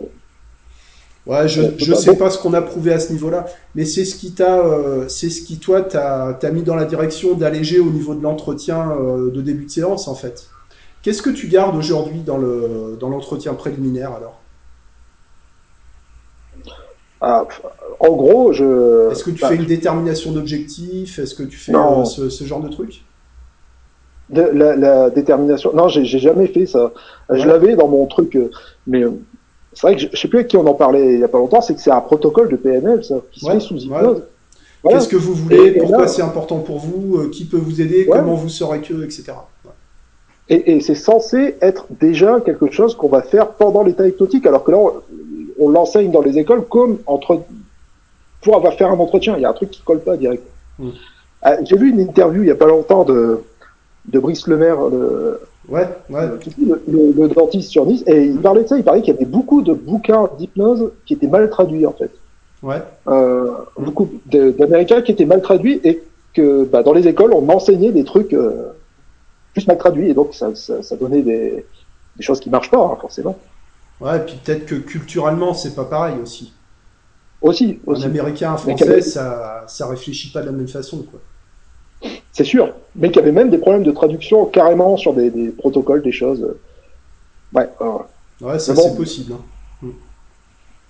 Ouais, 1.28 1.46
je 1.46 1.60
je 1.76 1.92
sais 1.92 2.16
pas 2.16 2.30
ce 2.30 2.38
qu'on 2.38 2.54
a 2.54 2.62
prouvé 2.62 2.90
à 2.90 2.98
ce 2.98 3.12
niveau-là, 3.12 3.44
mais 3.74 3.84
c'est 3.84 4.06
ce 4.06 4.16
qui 4.16 4.32
t'a, 4.32 4.60
euh, 4.60 5.08
c'est 5.08 5.28
ce 5.28 5.42
qui 5.42 5.58
toi 5.58 5.82
t'as 5.82 6.32
t'as 6.32 6.50
mis 6.50 6.62
dans 6.62 6.74
la 6.74 6.86
direction 6.86 7.34
d'alléger 7.34 7.80
au 7.80 7.90
niveau 7.90 8.14
de 8.14 8.22
l'entretien 8.22 8.92
euh, 8.92 9.30
de 9.30 9.42
début 9.42 9.66
de 9.66 9.70
séance 9.70 10.08
en 10.08 10.14
fait. 10.14 10.48
Qu'est-ce 11.02 11.22
que 11.22 11.30
tu 11.30 11.48
gardes 11.48 11.76
aujourd'hui 11.76 12.20
dans 12.20 12.38
le 12.38 12.96
dans 12.98 13.08
l'entretien 13.08 13.54
préliminaire 13.54 14.12
alors? 14.12 14.40
Ah, 17.20 17.46
en 18.00 18.12
gros, 18.12 18.52
je. 18.52 19.10
Est-ce 19.10 19.24
que 19.24 19.30
tu 19.30 19.40
bah, 19.40 19.48
fais 19.48 19.56
une 19.56 19.64
détermination 19.64 20.32
d'objectif? 20.32 21.18
Est-ce 21.18 21.34
que 21.34 21.42
tu 21.42 21.56
fais 21.56 21.74
euh, 21.74 22.04
ce, 22.04 22.28
ce, 22.28 22.44
genre 22.44 22.60
de 22.60 22.68
truc? 22.68 23.02
De, 24.30 24.42
la, 24.42 24.76
la, 24.76 25.10
détermination. 25.10 25.72
Non, 25.74 25.88
j'ai 25.88 26.04
jamais 26.04 26.46
fait 26.46 26.66
ça. 26.66 26.92
Ouais. 27.28 27.40
Je 27.40 27.46
l'avais 27.46 27.74
dans 27.74 27.88
mon 27.88 28.06
truc, 28.06 28.36
euh, 28.36 28.50
mais 28.86 29.02
euh, 29.02 29.12
c'est 29.72 29.82
vrai 29.82 29.96
que 29.96 30.02
je, 30.02 30.08
je, 30.12 30.16
sais 30.16 30.28
plus 30.28 30.38
avec 30.38 30.48
qui 30.48 30.56
on 30.56 30.66
en 30.66 30.74
parlait 30.74 31.14
il 31.14 31.20
y 31.20 31.24
a 31.24 31.28
pas 31.28 31.38
longtemps. 31.38 31.60
C'est 31.60 31.74
que 31.74 31.80
c'est 31.80 31.90
un 31.90 32.00
protocole 32.00 32.50
de 32.50 32.56
PNL, 32.56 33.02
ça, 33.02 33.16
qui 33.32 33.40
se 33.40 33.50
fait 33.50 33.60
sous 33.60 33.78
hypnose. 33.78 34.22
Voilà. 34.84 34.98
Qu'est-ce 34.98 35.08
que 35.08 35.16
vous 35.16 35.34
voulez 35.34 35.66
et, 35.66 35.78
Pourquoi 35.78 36.06
c'est 36.06 36.22
important 36.22 36.60
pour 36.60 36.78
vous? 36.78 37.28
Qui 37.30 37.46
peut 37.46 37.56
vous 37.56 37.80
aider? 37.80 38.06
Comment 38.06 38.34
vous 38.34 38.48
saurez 38.48 38.80
que, 38.80 39.02
etc. 39.02 39.32
Et, 40.50 40.72
et 40.72 40.80
c'est 40.80 40.94
censé 40.94 41.56
être 41.60 41.86
déjà 42.00 42.40
quelque 42.40 42.70
chose 42.70 42.94
qu'on 42.94 43.08
va 43.08 43.22
faire 43.22 43.48
pendant 43.48 43.82
l'état 43.82 44.06
hypnotique, 44.06 44.46
alors 44.46 44.64
que 44.64 44.70
là, 44.70 44.78
on 45.58 45.68
l'enseigne 45.68 46.10
dans 46.10 46.22
les 46.22 46.38
écoles 46.38 46.64
comme 46.64 46.98
entre 47.06 47.42
pour 48.42 48.56
avoir 48.56 48.74
fait 48.74 48.84
un 48.84 48.98
entretien. 48.98 49.36
Il 49.36 49.42
y 49.42 49.44
a 49.44 49.50
un 49.50 49.54
truc 49.54 49.70
qui 49.70 49.82
colle 49.82 50.00
pas 50.00 50.16
direct. 50.16 50.42
Mm. 50.78 50.88
Euh, 51.46 51.56
J'ai 51.64 51.76
vu 51.76 51.90
une 51.90 52.00
interview 52.00 52.42
il 52.42 52.48
y 52.48 52.52
a 52.52 52.56
pas 52.56 52.66
longtemps 52.66 53.04
de 53.04 53.40
de 54.06 54.18
Brice 54.18 54.46
Lemaire, 54.46 54.78
le, 54.88 55.38
ouais, 55.68 55.86
ouais. 56.08 56.28
Le, 56.56 56.80
le, 56.88 57.12
le, 57.14 57.28
dentiste 57.28 57.68
sur 57.68 57.84
Nice, 57.84 58.02
et 58.06 58.24
il 58.24 58.40
parlait 58.40 58.62
de 58.62 58.68
ça. 58.68 58.78
Il 58.78 58.84
parlait 58.84 59.02
qu'il 59.02 59.12
y 59.12 59.16
avait 59.16 59.26
beaucoup 59.26 59.60
de 59.60 59.74
bouquins 59.74 60.30
d'hypnose 60.38 60.92
qui 61.04 61.12
étaient 61.12 61.26
mal 61.26 61.50
traduits 61.50 61.84
en 61.84 61.92
fait. 61.92 62.10
Ouais. 62.62 62.82
Euh, 63.08 63.50
mm. 63.78 63.84
Beaucoup 63.84 64.08
d'Américains 64.26 65.02
qui 65.02 65.12
étaient 65.12 65.26
mal 65.26 65.42
traduits 65.42 65.80
et 65.84 66.02
que 66.32 66.64
bah, 66.64 66.82
dans 66.82 66.94
les 66.94 67.06
écoles 67.06 67.32
on 67.34 67.46
enseignait 67.50 67.92
des 67.92 68.04
trucs 68.04 68.32
euh, 68.32 68.72
mal 69.66 69.78
traduits 69.78 70.10
et 70.10 70.14
donc 70.14 70.34
ça, 70.34 70.54
ça, 70.54 70.82
ça 70.82 70.96
donnait 70.96 71.22
des, 71.22 71.66
des 72.16 72.22
choses 72.22 72.40
qui 72.40 72.50
marchent 72.50 72.70
pas 72.70 72.78
hein, 72.78 72.96
forcément. 73.00 73.38
Ouais, 74.00 74.16
et 74.16 74.20
puis 74.20 74.38
peut-être 74.44 74.66
que 74.66 74.76
culturellement, 74.76 75.54
c'est 75.54 75.74
pas 75.74 75.84
pareil 75.84 76.16
aussi. 76.22 76.52
Aussi, 77.40 77.80
aussi. 77.86 78.04
Un 78.04 78.06
américain, 78.06 78.52
un 78.52 78.56
français, 78.56 79.00
ça, 79.00 79.64
ça 79.66 79.86
réfléchit 79.86 80.30
pas 80.32 80.40
de 80.40 80.46
la 80.46 80.52
même 80.52 80.68
façon, 80.68 81.02
quoi. 81.02 81.20
C'est 82.32 82.44
sûr, 82.44 82.72
mais 82.94 83.08
qu'il 83.08 83.16
y 83.16 83.20
avait 83.20 83.32
même 83.32 83.50
des 83.50 83.58
problèmes 83.58 83.82
de 83.82 83.90
traduction 83.90 84.46
carrément 84.46 84.96
sur 84.96 85.14
des, 85.14 85.30
des 85.30 85.48
protocoles, 85.48 86.02
des 86.02 86.12
choses. 86.12 86.46
Ouais. 87.52 87.68
Ouais, 88.40 88.58
ça 88.60 88.74
bon, 88.74 88.82
c'est 88.82 88.96
possible. 88.96 89.32
Hein. 89.32 89.40
Mm. 89.82 89.90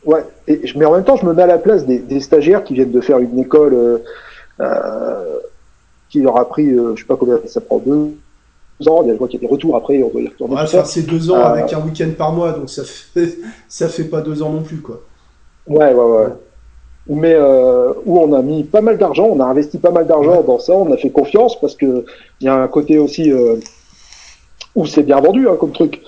Ouais, 0.04 0.24
et, 0.46 0.60
mais 0.76 0.84
en 0.84 0.92
même 0.92 1.04
temps, 1.04 1.16
je 1.16 1.24
me 1.24 1.32
mets 1.32 1.42
à 1.42 1.46
la 1.46 1.56
place 1.56 1.86
des, 1.86 1.98
des 1.98 2.20
stagiaires 2.20 2.62
qui 2.64 2.74
viennent 2.74 2.90
de 2.90 3.00
faire 3.00 3.18
une 3.18 3.38
école 3.38 3.72
euh, 3.72 3.98
euh, 4.60 5.38
qui 6.10 6.20
leur 6.20 6.38
a 6.38 6.46
pris, 6.46 6.70
euh, 6.70 6.94
je 6.94 7.00
sais 7.00 7.06
pas 7.06 7.16
combien 7.16 7.38
ça 7.46 7.62
prend, 7.62 7.78
deux, 7.78 8.14
ans, 8.86 9.02
il 9.02 9.08
y 9.08 9.10
a, 9.10 9.14
je 9.14 9.18
vois 9.18 9.28
qu'il 9.28 9.40
y 9.40 9.44
a 9.44 9.48
des 9.48 9.52
retours 9.52 9.76
après, 9.76 10.02
on 10.02 10.08
doit 10.08 10.22
y 10.22 10.28
retourner. 10.28 10.54
Ouais, 10.54 10.62
enfin, 10.62 10.84
c'est 10.84 11.02
deux 11.06 11.30
ans 11.30 11.38
euh, 11.38 11.54
avec 11.54 11.72
un 11.72 11.80
week-end 11.80 12.10
par 12.16 12.32
mois, 12.32 12.52
donc 12.52 12.70
ça 12.70 12.82
fait, 12.84 13.38
ça 13.68 13.88
fait 13.88 14.04
pas 14.04 14.20
deux 14.20 14.42
ans 14.42 14.50
non 14.50 14.62
plus, 14.62 14.80
quoi. 14.80 15.00
Ouais, 15.66 15.92
ouais, 15.92 15.94
ouais. 15.94 16.24
ouais. 16.24 16.32
Mais 17.08 17.34
euh, 17.34 17.92
où 18.04 18.18
on 18.18 18.34
a 18.34 18.42
mis 18.42 18.64
pas 18.64 18.82
mal 18.82 18.98
d'argent, 18.98 19.24
on 19.24 19.40
a 19.40 19.44
investi 19.46 19.78
pas 19.78 19.90
mal 19.90 20.06
d'argent 20.06 20.38
ouais. 20.38 20.44
dans 20.46 20.58
ça, 20.58 20.74
on 20.74 20.92
a 20.92 20.96
fait 20.98 21.08
confiance 21.10 21.58
parce 21.58 21.74
que 21.74 22.04
il 22.40 22.44
y 22.44 22.48
a 22.48 22.54
un 22.54 22.68
côté 22.68 22.98
aussi 22.98 23.32
euh, 23.32 23.56
où 24.74 24.84
c'est 24.84 25.02
bien 25.02 25.18
vendu 25.20 25.48
hein, 25.48 25.56
comme 25.58 25.72
truc. 25.72 26.02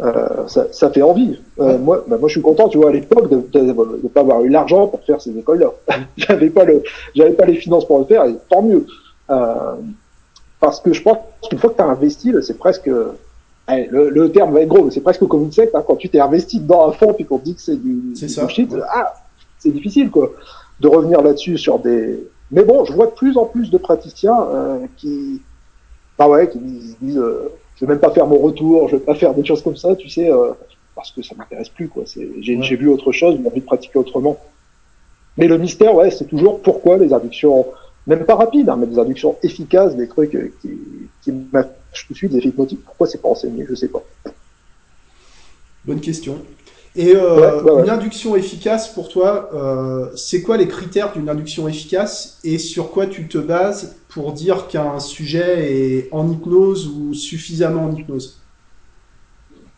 Euh, 0.00 0.48
ça, 0.48 0.66
ça, 0.72 0.90
fait 0.90 1.02
envie. 1.02 1.38
Euh, 1.58 1.72
ouais. 1.72 1.78
moi, 1.78 2.04
bah, 2.08 2.16
moi, 2.18 2.28
je 2.28 2.32
suis 2.32 2.42
content, 2.42 2.68
tu 2.68 2.78
vois, 2.78 2.88
à 2.88 2.92
l'époque, 2.92 3.28
de 3.28 3.60
ne 3.60 4.08
pas 4.08 4.20
avoir 4.20 4.42
eu 4.42 4.48
l'argent 4.48 4.86
pour 4.86 5.02
faire 5.04 5.20
ces 5.20 5.36
écoles-là. 5.36 5.72
j'avais 6.16 6.48
pas 6.48 6.64
le, 6.64 6.82
j'avais 7.14 7.32
pas 7.32 7.44
les 7.44 7.56
finances 7.56 7.86
pour 7.86 7.98
le 7.98 8.06
faire, 8.06 8.24
et 8.24 8.34
tant 8.48 8.62
mieux. 8.62 8.86
Euh, 9.30 9.74
parce 10.60 10.80
que 10.80 10.92
je 10.92 11.02
pense 11.02 11.16
qu'une 11.48 11.58
fois 11.58 11.70
que 11.70 11.76
tu 11.76 11.82
as 11.82 11.86
investi, 11.86 12.32
c'est 12.42 12.58
presque. 12.58 12.90
Allez, 13.66 13.86
le, 13.90 14.10
le, 14.10 14.30
terme 14.32 14.52
va 14.52 14.60
être 14.60 14.68
gros, 14.68 14.84
mais 14.84 14.90
c'est 14.90 15.00
presque 15.00 15.26
comme 15.26 15.44
une 15.44 15.52
secte. 15.52 15.74
Hein, 15.74 15.84
quand 15.86 15.96
tu 15.96 16.08
t'es 16.08 16.20
investi 16.20 16.60
dans 16.60 16.88
un 16.88 16.92
fond 16.92 17.12
puis 17.12 17.24
qu'on 17.24 17.38
te 17.38 17.44
dit 17.44 17.54
que 17.54 17.60
c'est 17.60 17.76
du, 17.76 18.14
du 18.14 18.24
ouais. 18.24 18.80
ah, 18.92 19.14
c'est 19.58 19.70
difficile 19.70 20.10
quoi, 20.10 20.32
de 20.80 20.88
revenir 20.88 21.22
là-dessus 21.22 21.56
sur 21.56 21.78
des. 21.78 22.26
Mais 22.50 22.64
bon, 22.64 22.84
je 22.84 22.92
vois 22.92 23.06
de 23.06 23.12
plus 23.12 23.36
en 23.36 23.44
plus 23.44 23.70
de 23.70 23.78
praticiens 23.78 24.42
euh, 24.42 24.78
qui, 24.96 25.40
bah 26.18 26.28
ouais, 26.28 26.48
qui 26.50 26.58
disent, 26.58 27.18
euh, 27.18 27.52
je 27.76 27.84
vais 27.84 27.92
même 27.92 28.00
pas 28.00 28.10
faire 28.10 28.26
mon 28.26 28.38
retour, 28.38 28.88
je 28.88 28.96
vais 28.96 29.02
pas 29.02 29.14
faire 29.14 29.34
des 29.34 29.44
choses 29.44 29.62
comme 29.62 29.76
ça, 29.76 29.94
tu 29.94 30.08
sais, 30.08 30.30
euh, 30.30 30.50
parce 30.96 31.12
que 31.12 31.22
ça 31.22 31.34
m'intéresse 31.36 31.68
plus 31.68 31.88
quoi. 31.88 32.02
J'ai 32.06 32.56
ouais. 32.56 32.76
vu 32.76 32.88
autre 32.88 33.12
chose, 33.12 33.38
j'ai 33.40 33.46
envie 33.46 33.60
de 33.60 33.66
pratiquer 33.66 33.98
autrement. 33.98 34.36
Mais 35.36 35.46
le 35.46 35.58
mystère, 35.58 35.94
ouais, 35.94 36.10
c'est 36.10 36.26
toujours 36.26 36.60
pourquoi 36.60 36.98
les 36.98 37.14
addictions 37.14 37.66
même 38.06 38.24
pas 38.24 38.34
rapide, 38.34 38.68
hein, 38.68 38.76
mais 38.78 38.86
des 38.86 38.98
inductions 38.98 39.36
efficaces, 39.42 39.96
des 39.96 40.08
trucs 40.08 40.34
euh, 40.34 40.52
qui, 40.60 40.70
qui 41.22 41.32
je 41.92 42.14
suis 42.14 42.28
des 42.28 42.38
effets 42.38 42.48
hypnotiques. 42.48 42.84
Pourquoi 42.84 43.06
c'est 43.06 43.20
pas 43.20 43.28
enseigné? 43.28 43.66
Je 43.68 43.74
sais 43.74 43.88
pas. 43.88 44.02
Bonne 45.84 46.00
question. 46.00 46.38
Et 46.96 47.14
euh, 47.14 47.82
une 47.82 47.90
induction 47.90 48.34
efficace 48.34 48.88
pour 48.88 49.08
toi, 49.08 49.48
euh, 49.54 50.10
c'est 50.16 50.42
quoi 50.42 50.56
les 50.56 50.66
critères 50.66 51.12
d'une 51.12 51.28
induction 51.28 51.68
efficace? 51.68 52.40
Et 52.42 52.58
sur 52.58 52.90
quoi 52.90 53.06
tu 53.06 53.28
te 53.28 53.38
bases 53.38 53.96
pour 54.08 54.32
dire 54.32 54.66
qu'un 54.66 54.98
sujet 54.98 55.72
est 55.72 56.08
en 56.10 56.28
hypnose 56.28 56.88
ou 56.88 57.14
suffisamment 57.14 57.84
en 57.84 57.92
hypnose? 57.92 58.40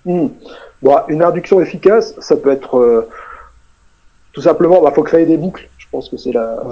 Hmm. 0.07 0.29
bon, 0.81 0.99
Une 1.09 1.23
induction 1.23 1.61
efficace, 1.61 2.15
ça 2.19 2.37
peut 2.37 2.51
être 2.51 2.79
euh, 2.79 3.09
tout 4.33 4.41
simplement, 4.41 4.79
il 4.81 4.85
bah, 4.85 4.93
faut 4.93 5.03
créer 5.03 5.27
des 5.27 5.37
boucles. 5.37 5.69
Je 5.77 5.87
pense 5.91 6.09
que 6.09 6.17
c'est 6.17 6.33
la 6.33 6.63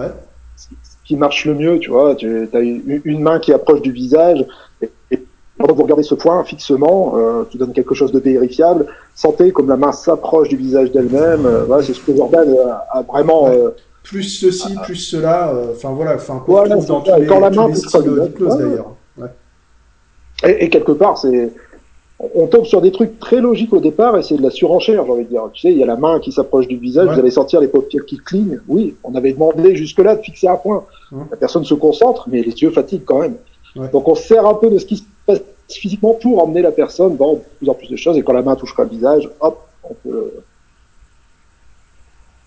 qui 1.10 1.16
marche 1.16 1.44
le 1.44 1.54
mieux. 1.54 1.80
Tu 1.80 1.90
vois, 1.90 2.14
tu 2.14 2.48
as 2.52 2.60
une, 2.60 3.20
main 3.20 3.40
qui 3.40 3.52
approche 3.52 3.82
du 3.82 3.90
visage 3.90 4.46
et 4.80 5.20
pendant 5.58 5.72
que 5.72 5.78
vous 5.78 5.82
regardez 5.82 6.04
ce 6.04 6.14
point 6.14 6.42
fixement, 6.44 7.14
euh, 7.16 7.42
qui 7.50 7.58
donne 7.58 7.72
quelque 7.72 7.96
chose 7.96 8.12
de 8.12 8.20
vérifiable, 8.20 8.86
sentez 9.16 9.50
comme 9.50 9.68
la 9.68 9.76
main 9.76 9.90
s'approche 9.90 10.48
du 10.48 10.56
visage 10.56 10.92
d'elle-même. 10.92 11.46
Euh, 11.46 11.64
voilà, 11.64 11.82
c'est 11.82 11.94
ce 11.94 12.00
que 12.00 12.16
Jordan 12.16 12.48
a, 12.92 13.02
vraiment. 13.02 13.48
Euh, 13.48 13.70
plus 14.04 14.22
ceci, 14.22 14.76
plus 14.84 14.94
cela. 14.94 15.52
Euh, 15.52 15.72
enfin 15.72 15.90
voilà, 15.90 16.14
enfin 16.14 16.40
quoi 16.44 16.60
voilà, 16.60 16.76
dans 16.76 17.00
tous 17.00 17.10
les, 17.18 17.26
quand 17.26 17.40
la 17.40 17.50
main 17.50 17.66
tous 17.66 17.74
les 17.74 17.74
styles 17.74 18.32
d'ailleurs. 18.38 18.94
Ouais. 19.18 19.28
Et, 20.44 20.64
et, 20.64 20.70
quelque 20.70 20.92
part, 20.92 21.18
c'est 21.18 21.52
on 22.34 22.46
tombe 22.46 22.66
sur 22.66 22.82
des 22.82 22.92
trucs 22.92 23.18
très 23.18 23.40
logiques 23.40 23.72
au 23.72 23.80
départ 23.80 24.16
et 24.18 24.22
c'est 24.22 24.36
de 24.36 24.42
la 24.42 24.50
surenchère, 24.50 25.04
j'ai 25.06 25.12
envie 25.12 25.24
de 25.24 25.30
dire. 25.30 25.48
Tu 25.52 25.62
sais, 25.62 25.72
il 25.72 25.78
y 25.78 25.82
a 25.82 25.86
la 25.86 25.96
main 25.96 26.20
qui 26.20 26.32
s'approche 26.32 26.68
du 26.68 26.76
visage, 26.76 27.08
vous 27.08 27.18
allez 27.18 27.30
sentir 27.30 27.60
les 27.60 27.68
paupières 27.68 28.04
qui 28.04 28.18
clignent. 28.18 28.60
Oui, 28.68 28.94
on 29.04 29.14
avait 29.14 29.32
demandé 29.32 29.74
jusque-là 29.74 30.16
de 30.16 30.22
fixer 30.22 30.48
un 30.48 30.56
point. 30.56 30.84
La 31.12 31.36
personne 31.36 31.64
se 31.64 31.74
concentre, 31.74 32.28
mais 32.30 32.42
les 32.42 32.52
yeux 32.52 32.70
fatiguent 32.70 33.04
quand 33.04 33.20
même. 33.20 33.36
Donc 33.92 34.06
on 34.08 34.14
sert 34.14 34.46
un 34.46 34.54
peu 34.54 34.70
de 34.70 34.78
ce 34.78 34.84
qui 34.84 34.98
se 34.98 35.02
passe 35.26 35.40
physiquement 35.68 36.14
pour 36.14 36.42
emmener 36.42 36.62
la 36.62 36.72
personne 36.72 37.16
dans 37.16 37.34
de 37.34 37.40
plus 37.58 37.68
en 37.68 37.74
plus 37.74 37.88
de 37.88 37.96
choses. 37.96 38.18
Et 38.18 38.22
quand 38.22 38.32
la 38.32 38.42
main 38.42 38.56
touchera 38.56 38.84
le 38.84 38.90
visage, 38.90 39.28
hop, 39.40 39.58
on 39.84 39.94
peut. 39.94 40.32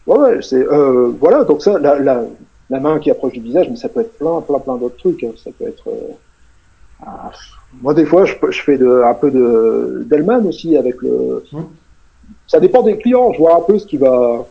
Ouais, 0.05 0.41
c'est 0.41 0.63
euh, 0.67 1.13
voilà. 1.19 1.45
Donc 1.45 1.61
ça, 1.61 1.79
la, 1.79 1.97
la, 1.97 2.23
la, 2.69 2.79
main 2.79 2.99
qui 2.99 3.09
approche 3.09 3.33
du 3.33 3.39
visage, 3.39 3.69
mais 3.69 3.77
ça 3.77 3.89
peut 3.89 4.01
être 4.01 4.17
plein, 4.17 4.41
plein, 4.41 4.59
plein 4.59 4.75
d'autres 4.75 4.97
trucs. 4.97 5.23
Hein. 5.23 5.31
Ça 5.41 5.49
peut 5.57 5.67
être. 5.67 5.87
Euh, 5.87 6.13
moi, 7.81 7.93
des 7.93 8.05
fois, 8.05 8.25
je, 8.25 8.33
je 8.49 8.61
fais 8.61 8.77
de, 8.77 9.01
un 9.03 9.13
peu 9.13 9.31
de 9.31 10.05
d'Elman 10.09 10.45
aussi 10.47 10.77
avec 10.77 11.01
le. 11.01 11.43
Ça 12.47 12.59
dépend 12.59 12.83
des 12.83 12.97
clients. 12.97 13.33
Je 13.33 13.39
vois 13.39 13.57
un 13.57 13.61
peu 13.61 13.79
ce 13.79 13.85
qui 13.85 13.97
va. 13.97 14.45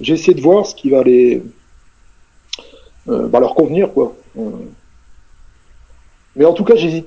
J'essaie 0.00 0.34
de 0.34 0.40
voir 0.40 0.66
ce 0.66 0.74
qui 0.74 0.90
va 0.90 1.02
les. 1.02 1.42
Euh, 3.08 3.26
va 3.28 3.40
leur 3.40 3.54
convenir, 3.54 3.92
quoi. 3.92 4.14
Euh, 4.38 4.50
mais 6.36 6.44
en 6.44 6.52
tout 6.52 6.64
cas, 6.64 6.74
j'hésite 6.74 7.06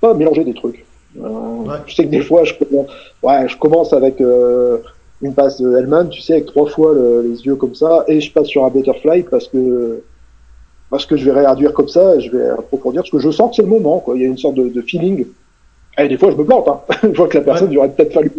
pas 0.00 0.10
à 0.10 0.14
mélanger 0.14 0.44
des 0.44 0.54
trucs. 0.54 0.84
Euh, 1.18 1.78
Je 1.86 1.94
sais 1.94 2.04
que 2.04 2.10
des 2.10 2.20
fois, 2.20 2.44
je, 2.44 2.52
ouais, 3.22 3.48
je 3.48 3.56
commence 3.56 3.92
avec 3.92 4.20
euh, 4.20 4.78
une 5.22 5.34
passe 5.34 5.60
de 5.60 5.76
Hellman, 5.76 6.08
tu 6.08 6.20
sais, 6.20 6.34
avec 6.34 6.46
trois 6.46 6.68
fois 6.68 6.92
les 6.94 7.46
yeux 7.46 7.54
comme 7.54 7.74
ça, 7.74 8.04
et 8.08 8.20
je 8.20 8.30
passe 8.32 8.48
sur 8.48 8.64
un 8.64 8.70
butterfly 8.70 9.22
parce 9.22 9.48
que 9.48 10.02
parce 10.90 11.06
que 11.06 11.16
je 11.16 11.24
vais 11.24 11.46
réduire 11.46 11.72
comme 11.72 11.88
ça, 11.88 12.18
je 12.18 12.30
vais 12.30 12.48
approfondir, 12.50 13.02
parce 13.02 13.10
que 13.10 13.18
je 13.18 13.30
sens 13.30 13.50
que 13.50 13.56
c'est 13.56 13.62
le 13.62 13.68
moment, 13.68 13.98
quoi. 13.98 14.16
Il 14.16 14.22
y 14.22 14.24
a 14.24 14.28
une 14.28 14.38
sorte 14.38 14.54
de, 14.54 14.68
de 14.68 14.82
feeling. 14.82 15.26
Et 15.98 16.08
des 16.08 16.18
fois, 16.18 16.30
je 16.30 16.36
me 16.36 16.44
plante. 16.44 16.68
Hein. 16.68 16.80
je 17.02 17.16
vois 17.16 17.28
que 17.28 17.38
la 17.38 17.44
personne, 17.44 17.70
ouais. 17.70 17.78
aurait 17.78 17.90
peut-être 17.90 18.12
fallu. 18.12 18.30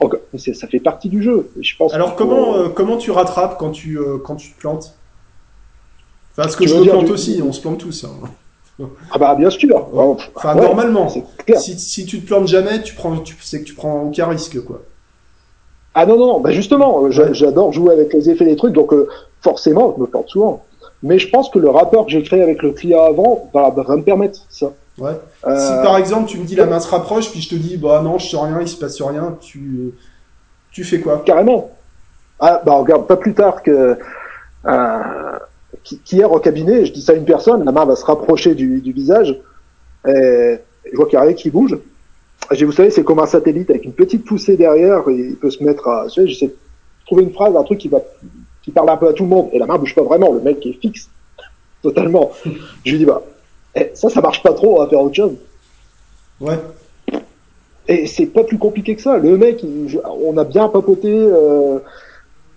Encore... 0.00 0.20
Ça 0.36 0.66
fait 0.66 0.80
partie 0.80 1.08
du 1.08 1.22
jeu. 1.22 1.50
Je 1.60 1.76
pense 1.76 1.94
Alors, 1.94 2.14
comment, 2.14 2.56
euh, 2.56 2.68
comment 2.68 2.98
tu 2.98 3.10
rattrapes 3.10 3.58
quand 3.58 3.70
tu, 3.70 3.98
euh, 3.98 4.18
quand 4.22 4.36
tu 4.36 4.52
te 4.52 4.60
plantes? 4.60 4.94
Enfin, 6.32 6.42
parce 6.42 6.56
que 6.56 6.66
je 6.66 6.74
me 6.74 6.84
plante 6.84 7.08
aussi, 7.08 7.40
on 7.42 7.52
se 7.52 7.60
plante 7.60 7.78
tous. 7.78 8.04
Hein. 8.04 8.28
Ah 9.10 9.16
bah 9.16 9.34
bien 9.34 9.48
sûr. 9.48 9.88
Enfin 10.34 10.54
ouais, 10.54 10.66
normalement. 10.66 11.08
Si, 11.08 11.78
si 11.78 12.04
tu 12.04 12.20
te 12.20 12.26
plantes 12.26 12.46
jamais, 12.46 12.82
tu 12.82 12.94
prends, 12.94 13.16
tu 13.16 13.34
sais 13.40 13.60
que 13.60 13.64
tu 13.64 13.72
prends 13.72 14.02
aucun 14.02 14.26
risque 14.26 14.62
quoi. 14.62 14.82
Ah 15.94 16.04
non 16.04 16.18
non, 16.18 16.40
bah 16.40 16.50
justement, 16.50 17.00
ouais. 17.00 17.10
j'adore 17.10 17.72
jouer 17.72 17.94
avec 17.94 18.12
les 18.12 18.28
effets 18.28 18.44
des 18.44 18.54
trucs, 18.54 18.74
donc 18.74 18.92
euh, 18.92 19.08
forcément 19.40 19.94
je 19.96 20.02
me 20.02 20.06
plante 20.06 20.28
souvent. 20.28 20.65
Mais 21.06 21.18
je 21.18 21.28
pense 21.30 21.48
que 21.48 21.58
le 21.58 21.70
rapport 21.70 22.06
que 22.06 22.12
j'ai 22.12 22.22
créé 22.22 22.42
avec 22.42 22.62
le 22.62 22.72
client 22.72 23.02
avant 23.02 23.50
va, 23.54 23.70
va 23.70 23.96
me 23.96 24.02
permettre 24.02 24.40
ça. 24.48 24.72
Ouais. 24.98 25.12
Euh... 25.46 25.58
Si 25.58 25.72
par 25.84 25.96
exemple 25.98 26.28
tu 26.28 26.38
me 26.38 26.44
dis 26.44 26.54
la 26.54 26.66
main 26.66 26.80
se 26.80 26.88
rapproche, 26.88 27.30
puis 27.30 27.40
je 27.40 27.50
te 27.50 27.54
dis 27.54 27.76
bah 27.76 28.00
non 28.02 28.18
je 28.18 28.28
sens 28.28 28.44
rien, 28.46 28.60
il 28.60 28.68
se 28.68 28.78
passe 28.78 29.00
rien, 29.00 29.36
tu 29.40 29.92
tu 30.72 30.84
fais 30.84 31.00
quoi? 31.00 31.22
Carrément. 31.24 31.70
Ah 32.40 32.62
bah 32.64 32.74
regarde, 32.74 33.06
pas 33.06 33.16
plus 33.16 33.34
tard 33.34 33.62
que 33.62 33.96
euh, 34.66 35.00
qu'hier 36.04 36.30
au 36.32 36.40
cabinet, 36.40 36.84
je 36.86 36.92
dis 36.92 37.02
ça 37.02 37.12
à 37.12 37.14
une 37.14 37.24
personne, 37.24 37.64
la 37.64 37.72
main 37.72 37.84
va 37.84 37.96
se 37.96 38.04
rapprocher 38.04 38.54
du, 38.54 38.80
du 38.80 38.92
visage, 38.92 39.38
et 40.06 40.58
je 40.90 40.96
vois 40.96 41.06
qu'il 41.06 41.18
n'y 41.18 41.22
a 41.22 41.26
rien 41.26 41.34
qui 41.34 41.50
bouge. 41.50 41.78
Et 42.50 42.64
vous 42.64 42.72
savez, 42.72 42.90
c'est 42.90 43.04
comme 43.04 43.18
un 43.18 43.26
satellite 43.26 43.70
avec 43.70 43.84
une 43.84 43.92
petite 43.92 44.24
poussée 44.24 44.56
derrière, 44.56 45.08
et 45.08 45.14
il 45.14 45.36
peut 45.36 45.50
se 45.50 45.62
mettre 45.62 45.88
à, 45.88 46.06
je 46.08 46.26
j'essaie 46.26 46.46
de 46.48 46.56
trouver 47.06 47.22
une 47.22 47.32
phrase, 47.32 47.56
un 47.56 47.62
truc 47.62 47.78
qui 47.78 47.88
va, 47.88 47.98
qui 48.66 48.72
parle 48.72 48.90
un 48.90 48.96
peu 48.96 49.06
à 49.06 49.12
tout 49.12 49.22
le 49.22 49.28
monde, 49.28 49.48
et 49.52 49.60
la 49.60 49.66
main 49.66 49.78
bouge 49.78 49.94
pas 49.94 50.02
vraiment, 50.02 50.32
le 50.32 50.40
mec 50.40 50.66
est 50.66 50.72
fixe, 50.72 51.08
totalement. 51.82 52.32
je 52.84 52.90
lui 52.90 52.98
dis, 52.98 53.04
bah, 53.04 53.22
eh, 53.76 53.92
ça, 53.94 54.10
ça 54.10 54.20
marche 54.20 54.42
pas 54.42 54.52
trop, 54.54 54.74
on 54.74 54.78
va 54.80 54.88
faire 54.88 55.00
autre 55.00 55.14
chose. 55.14 55.36
Ouais. 56.40 56.58
Et 57.86 58.08
c'est 58.08 58.26
pas 58.26 58.42
plus 58.42 58.58
compliqué 58.58 58.96
que 58.96 59.02
ça. 59.02 59.18
Le 59.18 59.38
mec, 59.38 59.62
il, 59.62 60.00
on 60.04 60.36
a 60.36 60.42
bien 60.42 60.68
papoté, 60.68 61.12
euh, 61.12 61.78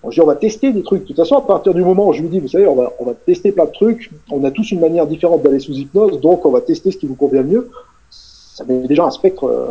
on 0.02 0.10
dit 0.10 0.20
on 0.20 0.26
va 0.26 0.36
tester 0.36 0.74
des 0.74 0.82
trucs. 0.82 1.04
De 1.04 1.08
toute 1.10 1.18
façon, 1.18 1.38
à 1.38 1.42
partir 1.42 1.76
du 1.76 1.84
moment 1.84 2.08
où 2.08 2.14
je 2.14 2.24
lui 2.24 2.30
dis, 2.30 2.40
vous 2.40 2.48
savez, 2.48 2.66
on 2.66 2.76
va, 2.76 2.92
on 2.98 3.06
va 3.06 3.14
tester 3.14 3.52
plein 3.52 3.66
de 3.66 3.72
trucs, 3.72 4.10
on 4.32 4.44
a 4.46 4.50
tous 4.50 4.72
une 4.72 4.80
manière 4.80 5.06
différente 5.06 5.44
d'aller 5.44 5.60
sous 5.60 5.74
hypnose, 5.74 6.20
donc 6.22 6.44
on 6.44 6.50
va 6.50 6.62
tester 6.62 6.90
ce 6.90 6.98
qui 6.98 7.06
vous 7.06 7.14
convient 7.14 7.44
le 7.44 7.50
mieux. 7.50 7.70
Ça 8.10 8.64
met 8.64 8.80
déjà 8.88 9.06
un 9.06 9.12
spectre 9.12 9.44
euh, 9.44 9.68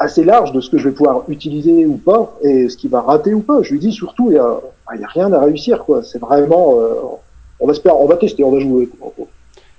assez 0.00 0.24
large 0.24 0.52
de 0.52 0.60
ce 0.62 0.70
que 0.70 0.78
je 0.78 0.88
vais 0.88 0.94
pouvoir 0.94 1.24
utiliser 1.28 1.84
ou 1.84 1.98
pas, 1.98 2.36
et 2.42 2.70
ce 2.70 2.76
qui 2.76 2.88
va 2.88 3.02
rater 3.02 3.34
ou 3.34 3.40
pas. 3.40 3.62
Je 3.62 3.72
lui 3.72 3.78
dis 3.78 3.92
surtout, 3.92 4.30
il 4.30 4.34
y 4.34 4.38
a, 4.38 4.60
il 4.94 5.00
y 5.00 5.04
a 5.04 5.08
rien 5.08 5.30
à 5.32 5.40
réussir, 5.40 5.84
quoi. 5.84 6.02
C'est 6.02 6.18
vraiment, 6.18 6.80
euh, 6.80 6.94
on 7.60 7.66
va 7.66 7.74
se 7.74 7.80
on 7.86 8.06
va 8.06 8.16
tester, 8.16 8.42
on 8.42 8.50
va 8.50 8.60
jouer. 8.60 8.88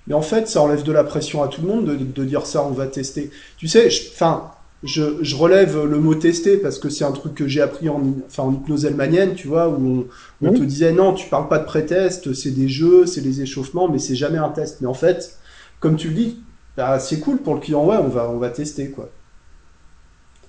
Mais 0.06 0.14
en 0.14 0.22
fait, 0.22 0.48
ça 0.48 0.62
enlève 0.62 0.84
de 0.84 0.92
la 0.92 1.04
pression 1.04 1.42
à 1.42 1.48
tout 1.48 1.62
le 1.62 1.68
monde 1.68 1.86
de, 1.86 1.96
de 1.96 2.24
dire 2.24 2.46
ça, 2.46 2.64
on 2.64 2.70
va 2.70 2.86
tester. 2.86 3.32
Tu 3.58 3.68
sais, 3.68 3.88
enfin, 4.14 4.52
je, 4.84 5.24
je, 5.24 5.36
relève 5.36 5.86
le 5.86 6.00
mot 6.00 6.14
tester 6.14 6.58
parce 6.58 6.78
que 6.78 6.90
c'est 6.90 7.04
un 7.04 7.12
truc 7.12 7.34
que 7.34 7.48
j'ai 7.48 7.62
appris 7.62 7.90
en, 7.90 8.02
enfin, 8.28 8.44
en 8.44 8.54
hypnose 8.54 8.86
elmanienne, 8.86 9.34
tu 9.34 9.48
vois, 9.48 9.70
où 9.70 10.06
on, 10.42 10.48
on 10.48 10.54
te 10.54 10.62
disait 10.62 10.92
non, 10.92 11.14
tu 11.14 11.30
parles 11.30 11.48
pas 11.48 11.58
de 11.58 11.66
pré-test, 11.66 12.34
c'est 12.34 12.52
des 12.52 12.68
jeux, 12.68 13.08
c'est 13.08 13.22
les 13.22 13.42
échauffements, 13.42 13.90
mais 13.90 13.98
c'est 13.98 14.16
jamais 14.16 14.38
un 14.38 14.50
test. 14.50 14.82
Mais 14.82 14.88
en 14.88 14.94
fait, 14.94 15.38
comme 15.80 15.96
tu 15.96 16.10
le 16.10 16.14
dis, 16.14 16.38
bah, 16.78 17.00
c'est 17.00 17.20
cool 17.20 17.40
pour 17.40 17.56
le 17.56 17.60
client, 17.60 17.86
ouais, 17.86 17.98
on 17.98 18.08
va, 18.08 18.30
on 18.30 18.38
va 18.38 18.50
tester, 18.50 18.92
quoi. 18.92 19.10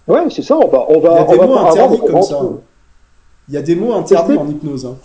Ouais, 0.08 0.30
c'est 0.30 0.42
ça, 0.42 0.56
on 0.56 0.68
va, 0.68 0.84
on 0.88 1.00
va. 1.00 1.26
Il 1.28 1.36
y 1.36 1.38
a 1.38 1.38
des 1.38 1.46
mots 1.46 1.58
interdits 1.58 2.00
comme 2.00 2.22
ça. 2.22 2.40
Il 3.48 3.54
y 3.54 3.56
a 3.56 3.62
des 3.62 3.76
mots 3.76 3.92
interdits 3.94 4.36
en 4.36 4.48
hypnose. 4.48 4.86
Hein. 4.86 4.96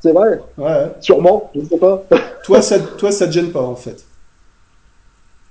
C'est 0.00 0.12
vrai. 0.12 0.40
Ouais. 0.58 0.92
Sûrement, 1.00 1.50
je 1.54 1.60
ne 1.60 1.64
sais 1.66 1.78
pas. 1.78 2.02
toi, 2.44 2.60
ça, 2.60 2.78
toi, 2.78 3.12
ça 3.12 3.26
te 3.26 3.32
gêne 3.32 3.52
pas, 3.52 3.62
en 3.62 3.76
fait. 3.76 4.04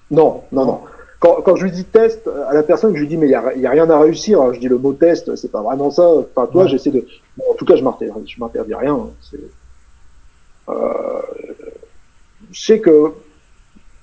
Non, 0.10 0.42
non, 0.52 0.66
non 0.66 0.82
quand, 1.22 1.44
quand 1.44 1.56
je 1.56 1.66
lui 1.66 1.72
dis 1.72 1.86
test 1.86 2.28
à 2.50 2.54
la 2.54 2.64
personne, 2.64 2.96
je 2.96 3.00
lui 3.00 3.08
dis 3.08 3.16
mais 3.16 3.28
il 3.28 3.32
y 3.32 3.36
a, 3.36 3.56
y 3.56 3.68
a, 3.68 3.70
rien 3.70 3.88
à 3.92 4.00
réussir. 4.00 4.42
Hein. 4.42 4.54
Je 4.54 4.60
dis 4.60 4.68
le 4.68 4.80
mot 4.80 4.92
test, 4.92 5.36
c'est 5.36 5.52
pas 5.52 5.62
vraiment 5.62 5.92
ça. 5.92 6.04
Enfin 6.04 6.48
toi, 6.52 6.64
ouais. 6.64 6.70
j'essaie 6.70 6.90
de. 6.90 7.06
Bon, 7.38 7.44
en 7.52 7.54
tout 7.54 7.64
cas, 7.64 7.76
je 7.76 7.84
m'interdis, 7.84 8.28
je 8.28 8.40
m'interdis 8.40 8.74
rien. 8.74 8.96
Hein. 8.96 9.38
Euh... 10.70 11.22
Je 12.52 12.66
sais 12.66 12.80
que 12.80 13.14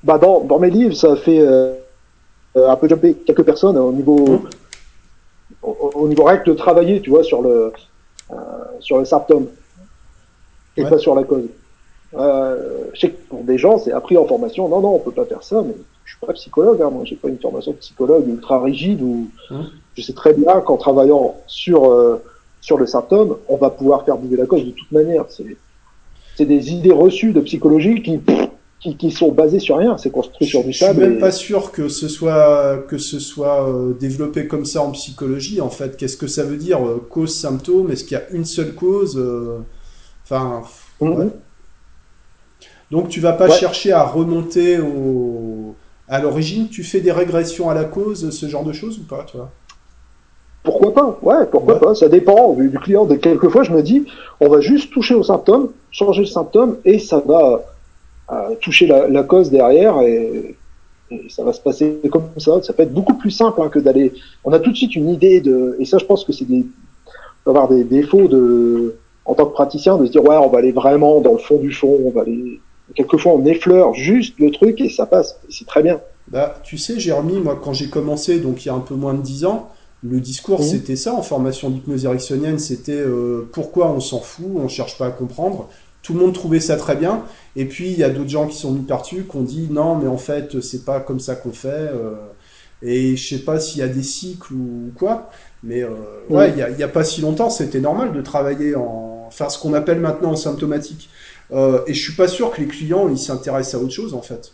bah 0.05 0.16
dans, 0.16 0.40
dans 0.40 0.61
mes 0.61 0.71
livres, 0.71 0.94
ça 0.94 1.16
fait 1.16 1.40
euh, 1.40 1.75
un 2.69 2.77
peu 2.77 2.89
jumper 2.89 3.15
quelques 3.15 3.45
personnes 3.45 3.77
au 3.77 3.93
niveau 3.93 4.19
mmh. 4.19 4.49
au, 5.63 5.91
au, 5.95 6.09
niveau 6.09 6.25
règle 6.25 6.45
de 6.45 6.55
travailler, 6.55 7.01
tu 7.01 7.11
vois, 7.11 7.25
sur 7.25 7.43
le 7.43 7.73
euh, 8.31 8.35
sur 8.81 8.99
le 8.99 9.05
symptôme 9.05 9.47
et 10.77 10.85
ouais. 10.85 10.91
pas 10.91 10.99
sur 10.99 11.15
la 11.15 11.25
cause. 11.25 11.45
Euh, 12.15 12.85
je 12.95 13.01
sais 13.01 13.11
que 13.11 13.29
pour 13.29 13.43
des 13.43 13.59
gens, 13.59 13.79
c'est 13.79 13.93
appris 13.93 14.17
en 14.17 14.25
formation. 14.25 14.69
Non, 14.69 14.81
non, 14.81 14.95
on 14.95 14.99
peut 14.99 15.13
pas 15.13 15.25
faire 15.25 15.43
ça, 15.43 15.63
mais 15.63 15.75
je 16.05 16.13
suis 16.13 16.27
pas 16.27 16.33
psychologue, 16.33 16.81
hein, 16.81 16.91
moi 16.91 17.03
j'ai 17.05 17.17
pas 17.17 17.29
une 17.29 17.39
formation 17.39 17.73
de 17.73 17.77
psychologue 17.79 18.27
ultra 18.29 18.63
rigide 18.63 19.03
où 19.03 19.29
mmh. 19.51 19.57
je 19.97 20.03
sais 20.03 20.15
très 20.15 20.33
bien 20.33 20.61
qu'en 20.61 20.77
travaillant 20.77 21.37
sur 21.47 21.91
euh, 21.91 22.23
sur 22.61 22.79
le 22.79 22.87
symptôme, 22.87 23.37
on 23.49 23.57
va 23.57 23.71
pouvoir 23.71 24.05
faire 24.05 24.17
bouger 24.17 24.37
la 24.37 24.47
cause 24.47 24.65
de 24.65 24.71
toute 24.71 24.93
manière. 24.93 25.25
C'est 25.29 25.57
c'est 26.37 26.47
des 26.47 26.73
idées 26.73 26.93
reçues 26.93 27.33
de 27.33 27.41
psychologie 27.41 28.03
qui 28.03 28.21
qui, 28.81 28.97
qui 28.97 29.11
sont 29.11 29.33
basées 29.33 29.59
sur 29.59 29.79
rien, 29.79 29.97
c'est 29.97 30.11
construit 30.11 30.47
sur 30.47 30.62
du 30.62 30.73
sable. 30.73 30.95
Je 30.95 31.01
suis 31.01 31.09
même 31.09 31.19
et... 31.19 31.21
pas 31.21 31.33
sûr 31.33 31.73
que 31.73 31.88
ce 31.88 32.09
soit 32.09 32.85
que 32.88 32.99
ce 32.99 33.19
soit 33.19 33.69
euh, 33.69 33.93
développé 33.95 34.47
comme 34.47 34.64
ça 34.64 34.83
en 34.83 34.93
psychologie. 34.93 35.61
En 35.61 35.71
fait, 35.71 35.97
qu'est-ce 35.97 36.17
que 36.17 36.29
ça 36.29 36.45
veut 36.45 36.57
dire 36.57 36.87
euh, 36.87 37.05
cause 37.11 37.35
symptôme? 37.35 37.91
Est-ce 37.91 38.05
qu'il 38.05 38.17
y 38.17 38.21
a 38.21 38.29
une 38.31 38.45
seule 38.45 38.75
cause 38.75 39.17
euh, 39.17 39.59
Enfin, 40.25 40.62
ouais. 41.01 41.29
donc 42.91 43.09
tu 43.09 43.19
vas 43.21 43.33
pas 43.33 43.49
ouais. 43.49 43.57
chercher 43.57 43.93
à 43.93 44.05
remonter 44.05 44.79
au 44.79 45.75
à 46.07 46.21
l'origine, 46.21 46.69
tu 46.69 46.85
fais 46.85 47.01
des 47.01 47.12
régressions 47.12 47.71
à 47.71 47.75
la 47.75 47.85
cause, 47.85 48.31
ce 48.31 48.47
genre 48.47 48.64
de 48.64 48.73
choses 48.73 48.99
ou 48.99 49.03
pas, 49.03 49.25
toi 49.25 49.51
Pourquoi 50.62 50.95
pas? 50.95 51.19
Ouais, 51.23 51.47
pourquoi 51.51 51.75
ouais. 51.75 51.81
pas? 51.81 51.95
Ça 51.95 52.09
dépend 52.09 52.55
du 52.55 52.79
client. 52.79 53.05
De 53.05 53.14
quelquefois, 53.17 53.62
je 53.62 53.73
me 53.73 53.83
dis, 53.83 54.07
on 54.41 54.49
va 54.49 54.61
juste 54.61 54.91
toucher 54.93 55.14
au 55.14 55.23
symptôme, 55.23 55.71
changer 55.91 56.23
le 56.23 56.27
symptôme, 56.27 56.79
et 56.85 56.99
ça 56.99 57.23
va 57.27 57.62
toucher 58.61 58.87
la, 58.87 59.09
la, 59.09 59.23
cause 59.23 59.51
derrière. 59.51 60.01
Et 60.03 60.57
et 61.11 61.27
ça 61.29 61.43
va 61.43 61.53
se 61.53 61.61
passer 61.61 61.99
comme 62.11 62.29
ça. 62.37 62.62
Ça 62.62 62.73
peut 62.73 62.83
être 62.83 62.93
beaucoup 62.93 63.14
plus 63.14 63.31
simple 63.31 63.62
hein, 63.62 63.69
que 63.69 63.79
d'aller. 63.79 64.12
On 64.45 64.53
a 64.53 64.59
tout 64.59 64.71
de 64.71 64.77
suite 64.77 64.95
une 64.95 65.09
idée 65.09 65.41
de, 65.41 65.77
et 65.79 65.85
ça, 65.85 65.99
je 65.99 66.05
pense 66.05 66.25
que 66.25 66.33
c'est 66.33 66.45
des, 66.45 66.67
avoir 67.47 67.69
des 67.69 67.85
défauts 67.85 68.29
de, 68.29 68.97
en 69.25 69.35
tant 69.35 69.47
que 69.47 69.53
praticien, 69.53 69.97
de 69.97 70.07
se 70.07 70.12
dire 70.12 70.23
ouais, 70.23 70.37
on 70.37 70.49
va 70.49 70.59
aller 70.59 70.73
vraiment 70.73 71.21
dans 71.21 71.33
le 71.33 71.38
fond 71.38 71.59
du 71.59 71.73
fond, 71.73 71.99
on 72.05 72.11
va 72.11 72.23
aller. 72.23 72.61
Quelquefois, 72.95 73.33
on 73.33 73.45
effleure 73.45 73.95
juste 73.95 74.38
le 74.38 74.51
truc 74.51 74.81
et 74.81 74.88
ça 74.88 75.07
passe. 75.07 75.38
C'est 75.51 75.67
très 75.67 75.83
bien. 75.83 76.01
Bah, 76.29 76.59
tu 76.62 76.79
sais, 76.79 76.99
Jérémy, 76.99 77.38
moi, 77.38 77.59
quand 77.62 77.73
j'ai 77.73 77.88
commencé, 77.88 78.38
donc 78.38 78.64
il 78.64 78.69
y 78.69 78.71
a 78.71 78.75
un 78.75 78.81
peu 78.81 78.95
moins 78.95 79.14
de 79.14 79.23
dix 79.23 79.45
ans, 79.45 79.71
le 80.03 80.21
discours, 80.21 80.61
mmh. 80.61 80.64
c'était 80.64 80.97
ça 80.97 81.12
en 81.14 81.23
formation 81.23 81.71
d'hypnose 81.71 82.05
ericksonienne, 82.05 82.59
c'était 82.59 82.93
euh, 82.93 83.49
pourquoi 83.53 83.91
on 83.91 84.01
s'en 84.01 84.21
fout, 84.21 84.47
on 84.55 84.69
cherche 84.69 84.97
pas 84.97 85.07
à 85.07 85.11
comprendre. 85.11 85.69
Tout 86.03 86.15
le 86.15 86.21
monde 86.21 86.33
trouvait 86.33 86.61
ça 86.61 86.77
très 86.77 86.97
bien. 86.97 87.25
Et 87.57 87.65
puis, 87.65 87.91
il 87.91 87.99
y 87.99 88.05
a 88.05 88.11
d'autres 88.11 88.31
gens 88.31 88.47
qui 88.47 88.57
sont 88.57 88.73
mis 88.73 88.83
par-dessus, 88.83 89.27
qui 89.29 89.37
ont 89.37 89.43
dit 89.43 89.69
non, 89.71 89.97
mais 89.97 90.09
en 90.09 90.17
fait, 90.17 90.61
c'est 90.61 90.85
pas 90.85 91.01
comme 91.01 91.21
ça 91.21 91.35
qu'on 91.35 91.53
fait. 91.53 91.69
Euh, 91.69 92.15
et 92.83 93.17
je 93.17 93.37
sais 93.37 93.43
pas 93.43 93.59
s'il 93.59 93.81
y 93.81 93.83
a 93.83 93.89
des 93.89 94.03
cycles 94.03 94.55
ou 94.55 94.93
quoi, 94.97 95.31
mais 95.63 95.83
euh, 95.83 95.91
ouais, 96.31 96.53
il 96.53 96.79
y, 96.79 96.83
a, 96.83 96.89
pas 96.89 97.03
si 97.03 97.21
longtemps, 97.21 97.51
c'était 97.51 97.81
normal 97.81 98.13
de 98.13 98.23
travailler 98.23 98.77
en, 98.77 99.25
enfin, 99.27 99.49
ce 99.49 99.59
qu'on 99.59 99.75
appelle 99.75 99.99
maintenant 99.99 100.33
en 100.33 100.37
symptomatique. 100.37 101.11
Euh, 101.51 101.81
et 101.87 101.95
je 101.95 102.01
suis 102.01 102.15
pas 102.15 102.29
sûr 102.29 102.51
que 102.51 102.61
les 102.61 102.67
clients 102.69 103.09
ils 103.09 103.19
s'intéressent 103.19 103.81
à 103.81 103.85
autre 103.85 103.93
chose 103.93 104.15
en 104.15 104.23
fait. 104.23 104.53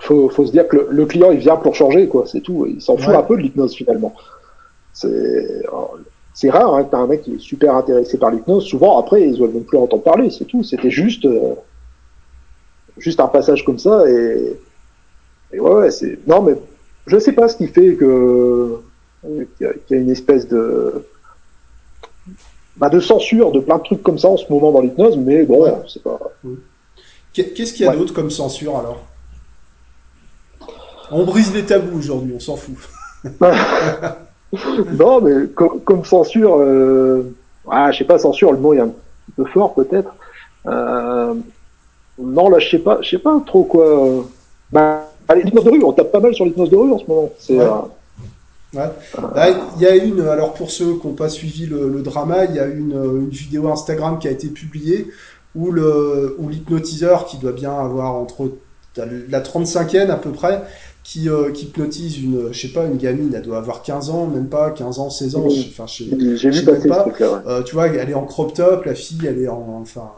Faut, 0.00 0.28
faut 0.28 0.46
se 0.46 0.52
dire 0.52 0.68
que 0.68 0.88
le, 0.90 1.06
client 1.06 1.32
il 1.32 1.38
vient 1.38 1.56
pour 1.56 1.74
changer 1.74 2.08
quoi, 2.08 2.26
c'est 2.26 2.40
tout. 2.40 2.66
Il 2.66 2.80
s'en 2.80 2.96
fout 2.96 3.14
un 3.14 3.22
peu 3.22 3.36
de 3.36 3.42
l'hypnose 3.42 3.74
finalement. 3.74 4.14
C'est 4.92 5.64
c'est 6.40 6.50
rare 6.50 6.72
hein, 6.72 6.86
t'as 6.88 6.98
un 6.98 7.08
mec 7.08 7.22
qui 7.22 7.34
est 7.34 7.40
super 7.40 7.74
intéressé 7.74 8.16
par 8.16 8.30
l'hypnose. 8.30 8.64
Souvent, 8.64 9.00
après, 9.00 9.22
ils 9.22 9.40
veulent 9.40 9.50
même 9.50 9.64
plus 9.64 9.76
entendre 9.76 10.04
parler, 10.04 10.30
c'est 10.30 10.44
tout. 10.44 10.62
C'était 10.62 10.88
juste, 10.88 11.24
euh, 11.24 11.54
juste 12.96 13.18
un 13.18 13.26
passage 13.26 13.64
comme 13.64 13.80
ça 13.80 14.08
et, 14.08 14.56
et 15.52 15.58
ouais, 15.58 15.72
ouais 15.72 15.90
c'est. 15.90 16.16
Non, 16.28 16.42
mais 16.42 16.54
je 17.08 17.18
sais 17.18 17.32
pas 17.32 17.48
ce 17.48 17.56
qui 17.56 17.66
fait 17.66 17.96
que 17.96 18.78
qu'il 19.56 19.66
y, 19.90 19.94
a 19.94 19.96
une 19.96 20.10
espèce 20.10 20.46
de 20.46 21.04
bah, 22.76 22.88
de 22.88 23.00
censure 23.00 23.50
de 23.50 23.58
plein 23.58 23.78
de 23.78 23.82
trucs 23.82 24.04
comme 24.04 24.20
ça 24.20 24.28
en 24.28 24.36
ce 24.36 24.48
moment 24.48 24.70
dans 24.70 24.80
l'hypnose, 24.80 25.16
mais 25.16 25.42
bon, 25.42 25.64
ouais. 25.64 25.74
c'est 25.88 26.04
pas. 26.04 26.20
Qu'est-ce 27.32 27.72
qu'il 27.72 27.84
y 27.84 27.88
a 27.88 27.96
d'autre 27.96 28.14
comme 28.14 28.30
censure 28.30 28.76
alors? 28.76 29.04
On 31.10 31.24
brise 31.24 31.52
les 31.52 31.64
tabous 31.64 31.98
aujourd'hui, 31.98 32.32
on 32.36 32.38
s'en 32.38 32.54
fout. 32.54 32.76
non, 34.98 35.20
mais 35.20 35.46
comme, 35.48 36.04
censure, 36.04 36.56
euh, 36.58 37.34
ah, 37.70 37.90
je 37.92 37.98
sais 37.98 38.04
pas, 38.04 38.18
censure, 38.18 38.52
le 38.52 38.58
mot 38.58 38.74
est 38.74 38.80
un 38.80 38.88
petit 38.88 39.32
peu 39.36 39.44
fort 39.46 39.74
peut-être. 39.74 40.14
Euh, 40.66 41.34
non, 42.18 42.48
là, 42.48 42.58
je 42.58 42.70
sais 42.70 42.78
pas, 42.78 42.98
je 43.02 43.10
sais 43.10 43.18
pas 43.18 43.40
trop 43.46 43.64
quoi. 43.64 44.24
Bah, 44.72 45.10
l'hypnose 45.34 45.64
de 45.64 45.70
rue, 45.70 45.84
on 45.84 45.92
tape 45.92 46.12
pas 46.12 46.20
mal 46.20 46.34
sur 46.34 46.44
l'hypnose 46.44 46.70
de 46.70 46.76
rue 46.76 46.92
en 46.92 46.98
ce 46.98 47.06
moment. 47.06 47.30
C'est. 47.38 47.58
Euh, 47.58 47.70
ouais. 48.74 48.90
Bah, 49.34 49.46
il 49.76 49.82
y 49.82 49.86
a 49.86 49.96
une, 49.96 50.20
alors 50.22 50.54
pour 50.54 50.70
ceux 50.70 50.94
qui 50.94 51.06
n'ont 51.06 51.14
pas 51.14 51.28
suivi 51.28 51.66
le, 51.66 52.02
drama, 52.02 52.46
il 52.46 52.54
y 52.54 52.58
a 52.58 52.66
une, 52.66 52.92
une, 52.92 53.28
vidéo 53.28 53.68
Instagram 53.68 54.18
qui 54.18 54.28
a 54.28 54.30
été 54.30 54.48
publiée 54.48 55.08
où 55.54 55.70
le, 55.70 56.36
où 56.38 56.48
l'hypnotiseur 56.48 57.26
qui 57.26 57.36
doit 57.38 57.52
bien 57.52 57.72
avoir 57.72 58.14
entre 58.14 58.50
la 58.96 59.40
35e 59.40 60.10
à 60.10 60.16
peu 60.16 60.30
près, 60.30 60.62
qui, 61.04 61.28
euh, 61.28 61.52
qui 61.52 61.66
hypnotise 61.66 62.22
une, 62.22 62.52
je 62.52 62.60
sais 62.60 62.72
pas, 62.72 62.84
une 62.84 62.96
gamine, 62.98 63.32
elle 63.34 63.42
doit 63.42 63.58
avoir 63.58 63.82
15 63.82 64.10
ans, 64.10 64.26
même 64.26 64.48
pas 64.48 64.70
15 64.70 64.98
ans, 64.98 65.10
16 65.10 65.36
ans, 65.36 65.46
enfin, 65.46 65.86
je, 65.86 66.04
j'ai 66.36 66.50
vu 66.50 66.64
passer 66.64 66.88
pas. 66.88 67.06
Euh, 67.46 67.62
tu 67.62 67.74
vois, 67.74 67.86
elle 67.88 68.10
est 68.10 68.14
en 68.14 68.26
crop 68.26 68.52
top, 68.52 68.84
la 68.84 68.94
fille, 68.94 69.26
elle 69.26 69.40
est 69.40 69.48
en, 69.48 69.80
enfin, 69.80 70.12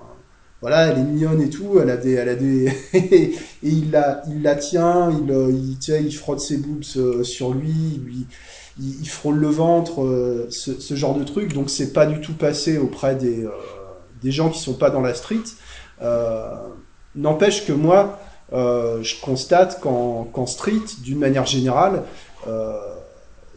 voilà, 0.60 0.88
elle 0.88 0.98
est 0.98 1.04
mignonne 1.04 1.40
et 1.40 1.48
tout, 1.48 1.78
elle 1.80 1.88
a 1.88 1.96
des, 1.96 2.12
elle 2.12 2.28
a 2.28 2.34
des, 2.34 2.66
et 2.92 3.34
il 3.62 3.90
la, 3.90 4.22
il 4.28 4.42
la 4.42 4.56
tient, 4.56 5.10
il, 5.10 5.30
euh, 5.30 5.50
il, 5.50 5.78
tu 5.78 5.92
sais, 5.92 6.02
il 6.02 6.12
frotte 6.12 6.40
ses 6.40 6.58
boobs 6.58 6.84
euh, 6.96 7.24
sur 7.24 7.54
lui, 7.54 8.00
lui, 8.04 8.26
il, 8.78 9.08
frôle 9.08 9.36
le 9.36 9.48
ventre, 9.48 10.02
euh, 10.02 10.46
ce, 10.50 10.78
ce, 10.78 10.94
genre 10.94 11.16
de 11.16 11.24
truc, 11.24 11.54
donc 11.54 11.70
c'est 11.70 11.92
pas 11.92 12.04
du 12.04 12.20
tout 12.20 12.34
passé 12.34 12.76
auprès 12.76 13.16
des, 13.16 13.46
des 14.22 14.30
gens 14.30 14.50
qui 14.50 14.58
sont 14.58 14.74
pas 14.74 14.90
dans 14.90 15.00
la 15.00 15.14
street. 15.14 15.44
N'empêche 17.16 17.66
que 17.66 17.72
moi, 17.72 18.20
euh, 18.52 19.02
je 19.02 19.20
constate 19.20 19.80
qu'en 19.80 20.46
street, 20.46 20.82
d'une 21.02 21.18
manière 21.18 21.46
générale, 21.46 22.02
euh, 22.46 22.72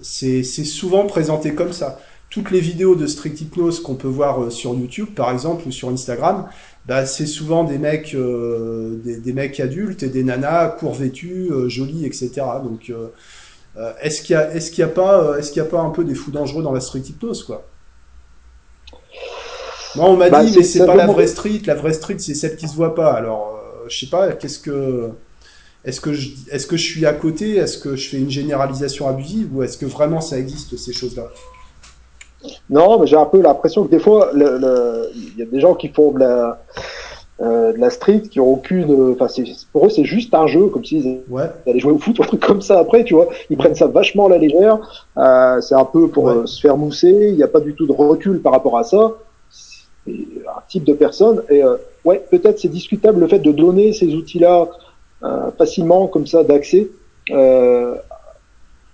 c'est 0.01 0.43
souvent 0.43 1.05
présenté 1.05 1.53
comme 1.53 1.73
ça. 1.73 1.99
Toutes 2.29 2.51
les 2.51 2.59
vidéos 2.59 2.95
de 2.95 3.05
street 3.05 3.33
hypnose 3.41 3.79
qu'on 3.79 3.95
peut 3.95 4.07
voir 4.07 4.43
euh, 4.43 4.49
sur 4.49 4.73
YouTube, 4.73 5.09
par 5.15 5.31
exemple, 5.31 5.67
ou 5.67 5.71
sur 5.71 5.89
Instagram, 5.89 6.47
bah, 6.85 7.05
c'est 7.05 7.27
souvent 7.27 7.63
des 7.63 7.77
mecs, 7.77 8.13
euh, 8.15 8.99
des, 9.03 9.17
des, 9.17 9.33
mecs 9.33 9.59
adultes 9.59 10.03
et 10.03 10.09
des 10.09 10.23
nanas 10.23 10.69
court 10.69 10.95
vêtues, 10.95 11.49
jolies, 11.67 12.05
etc. 12.05 12.31
Donc, 12.63 12.91
est-ce 14.01 14.21
qu'il 14.21 14.33
y 14.33 14.37
a, 14.37 14.53
est-ce 14.53 14.71
qu'il 14.71 14.79
y 14.79 14.83
a 14.83 14.89
pas, 14.89 15.37
est-ce 15.37 15.51
qu'il 15.51 15.61
y 15.61 15.65
a 15.65 15.69
pas 15.69 15.79
un 15.79 15.91
peu 15.91 16.03
des 16.03 16.15
fous 16.15 16.31
dangereux 16.31 16.63
dans 16.63 16.73
la 16.73 16.81
street 16.81 16.99
hypnose, 16.99 17.43
quoi? 17.43 17.65
Moi, 19.95 20.09
on 20.09 20.17
m'a 20.17 20.29
bah, 20.29 20.43
dit, 20.43 20.53
mais 20.57 20.63
c'est 20.63 20.85
pas 20.85 20.95
la 20.95 21.05
vraie 21.05 21.27
street. 21.27 21.61
La 21.67 21.75
vraie 21.75 21.93
street, 21.93 22.17
c'est 22.17 22.33
celle 22.33 22.55
qui 22.55 22.67
se 22.67 22.75
voit 22.75 22.95
pas. 22.95 23.13
Alors, 23.13 23.52
je 23.87 23.99
sais 23.99 24.09
pas, 24.09 24.31
qu'est-ce 24.33 24.59
que 24.59 25.09
est-ce 25.85 25.99
que 25.99 26.13
je 26.13 26.29
est-ce 26.49 26.65
que 26.65 26.77
je 26.77 26.83
suis 26.83 27.05
à 27.05 27.13
côté? 27.13 27.57
Est-ce 27.57 27.77
que 27.77 27.95
je 27.95 28.09
fais 28.09 28.17
une 28.17 28.29
généralisation 28.29 29.07
abusive? 29.07 29.55
Ou 29.55 29.63
est-ce 29.63 29.77
que 29.77 29.85
vraiment 29.85 30.21
ça 30.21 30.37
existe 30.37 30.77
ces 30.77 30.93
choses-là? 30.93 31.27
Non, 32.69 32.99
mais 32.99 33.07
j'ai 33.07 33.15
un 33.15 33.25
peu 33.25 33.41
l'impression 33.41 33.85
que 33.85 33.91
des 33.91 33.99
fois, 33.99 34.31
il 34.33 35.33
y 35.37 35.41
a 35.41 35.45
des 35.45 35.59
gens 35.59 35.75
qui 35.75 35.89
font 35.89 36.11
de 36.11 36.19
la 36.19 36.63
euh, 37.41 37.73
de 37.73 37.79
la 37.79 37.89
street 37.89 38.21
qui 38.29 38.39
ont 38.39 38.53
aucune 38.53 39.15
enfin 39.19 39.25
pour 39.71 39.87
eux 39.87 39.89
c'est 39.89 40.05
juste 40.05 40.35
un 40.35 40.45
jeu 40.45 40.67
comme 40.67 40.85
s'ils 40.85 41.21
ouais. 41.29 41.49
allaient 41.65 41.79
jouer 41.79 41.91
au 41.91 41.97
foot 41.97 42.19
ou 42.19 42.23
un 42.23 42.27
truc 42.27 42.45
comme 42.45 42.61
ça. 42.61 42.77
Après 42.77 43.03
tu 43.03 43.15
vois 43.15 43.27
ils 43.49 43.57
prennent 43.57 43.73
ça 43.73 43.87
vachement 43.87 44.27
à 44.27 44.29
la 44.29 44.37
légère. 44.37 44.77
Euh, 45.17 45.59
c'est 45.59 45.73
un 45.73 45.83
peu 45.83 46.07
pour 46.07 46.29
euh, 46.29 46.45
se 46.45 46.61
faire 46.61 46.77
mousser. 46.77 47.29
Il 47.31 47.35
n'y 47.35 47.43
a 47.43 47.47
pas 47.47 47.59
du 47.59 47.73
tout 47.73 47.87
de 47.87 47.91
recul 47.91 48.39
par 48.39 48.53
rapport 48.53 48.77
à 48.77 48.83
ça 48.83 49.13
un 50.07 50.61
type 50.67 50.83
de 50.83 50.93
personne 50.93 51.43
et 51.49 51.63
euh, 51.63 51.77
ouais, 52.05 52.23
peut-être 52.29 52.59
c'est 52.59 52.67
discutable 52.67 53.19
le 53.21 53.27
fait 53.27 53.39
de 53.39 53.51
donner 53.51 53.93
ces 53.93 54.13
outils-là 54.13 54.67
euh, 55.23 55.51
facilement 55.57 56.07
comme 56.07 56.27
ça 56.27 56.43
d'accès. 56.43 56.89
Euh, 57.31 57.95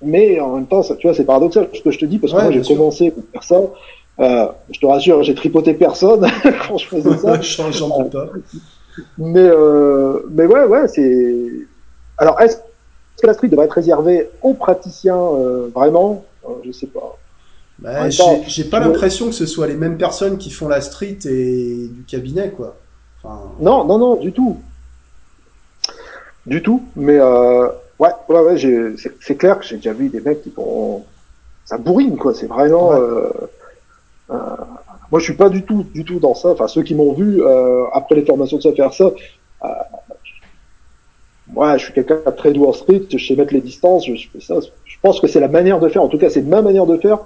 mais 0.02 0.40
en 0.40 0.56
même 0.56 0.68
temps, 0.68 0.84
ça, 0.84 0.96
tu 0.96 1.08
vois, 1.08 1.16
c'est 1.16 1.26
paradoxal 1.26 1.68
ce 1.74 1.82
que 1.82 1.92
je 1.92 2.00
te 2.00 2.06
dis 2.06 2.20
parce 2.20 2.34
que 2.34 2.42
moi 2.42 2.52
j'ai 2.52 2.62
commencé 2.62 3.12
pour 3.12 3.24
faire 3.32 3.44
ça. 3.44 3.62
Euh, 4.20 4.48
je 4.70 4.80
te 4.80 4.86
rassure, 4.86 5.24
j'ai 5.24 5.34
tripoté 5.34 5.74
personne 5.74 6.28
quand 6.68 6.78
je 6.78 6.86
faisais 6.88 7.18
ça. 7.18 7.40
J'en 7.42 8.04
doute 8.04 8.12
pas. 8.12 8.28
Mais 9.18 9.40
euh, 9.40 10.20
mais 10.32 10.46
ouais, 10.46 10.66
ouais, 10.66 10.88
c'est. 10.88 11.52
Alors 12.18 12.40
est-ce 12.42 12.58
que 13.22 13.28
la 13.28 13.34
street 13.34 13.48
devrait 13.48 13.66
être 13.66 13.74
réservée 13.74 14.30
aux 14.42 14.54
praticiens 14.54 15.18
euh, 15.18 15.70
vraiment? 15.74 16.24
Euh, 16.46 16.54
Je 16.64 16.72
sais 16.72 16.88
pas. 16.88 17.18
Bah, 17.82 18.10
j'ai 18.10 18.66
pas 18.66 18.80
l'impression 18.80 19.28
que 19.28 19.32
ce 19.34 19.46
soit 19.46 19.68
les 19.68 19.76
mêmes 19.76 19.98
personnes 19.98 20.38
qui 20.38 20.52
font 20.52 20.68
la 20.68 20.82
street 20.82 21.20
et 21.26 21.88
du 21.88 22.04
cabinet, 22.04 22.52
quoi. 22.52 22.76
Non, 23.24 23.86
non, 23.86 23.98
non, 23.98 24.16
du 24.16 24.32
tout. 24.34 24.58
Du 26.46 26.62
tout. 26.62 26.84
Mais 26.96 27.18
euh, 27.18 27.68
ouais, 28.00 28.10
ouais, 28.28 28.40
ouais, 28.42 28.96
c'est 29.22 29.36
clair 29.36 29.60
que 29.60 29.66
j'ai 29.66 29.78
déjà 29.78 29.94
vu 29.94 30.10
des 30.10 30.20
mecs 30.20 30.42
qui 30.42 30.52
font. 30.52 31.04
Ça 31.66 31.78
bourrine, 31.78 32.18
quoi. 32.18 32.34
C'est 32.34 32.48
vraiment. 32.48 32.94
Euh, 32.94 33.30
euh, 34.32 34.38
moi, 35.12 35.20
je 35.20 35.26
suis 35.26 35.36
pas 35.36 35.50
du 35.50 35.64
tout, 35.64 35.86
du 35.94 36.04
tout 36.04 36.20
dans 36.20 36.36
ça. 36.36 36.50
Enfin, 36.50 36.68
ceux 36.68 36.84
qui 36.84 36.96
m'ont 36.96 37.14
vu 37.14 37.42
après 37.94 38.16
les 38.16 38.26
formations 38.26 38.58
de 38.58 38.62
ça 38.64 38.74
faire 38.74 38.94
ça. 38.94 39.12
Moi, 41.52 41.78
je 41.78 41.86
suis 41.86 41.94
quelqu'un 41.94 42.20
très 42.38 42.52
doux 42.52 42.66
en 42.66 42.74
street. 42.74 43.04
Je 43.10 43.26
sais 43.26 43.36
mettre 43.36 43.54
les 43.54 43.62
distances. 43.62 44.06
Je, 44.06 44.28
fais 44.32 44.42
ça. 44.42 44.56
Je 44.86 44.96
pense 45.02 45.20
que 45.20 45.28
c'est 45.28 45.40
la 45.40 45.48
manière 45.48 45.80
de 45.80 45.88
faire. 45.88 46.04
En 46.04 46.10
tout 46.10 46.20
cas, 46.20 46.30
c'est 46.30 46.42
ma 46.42 46.62
manière 46.62 46.86
de 46.86 46.98
faire. 46.98 47.20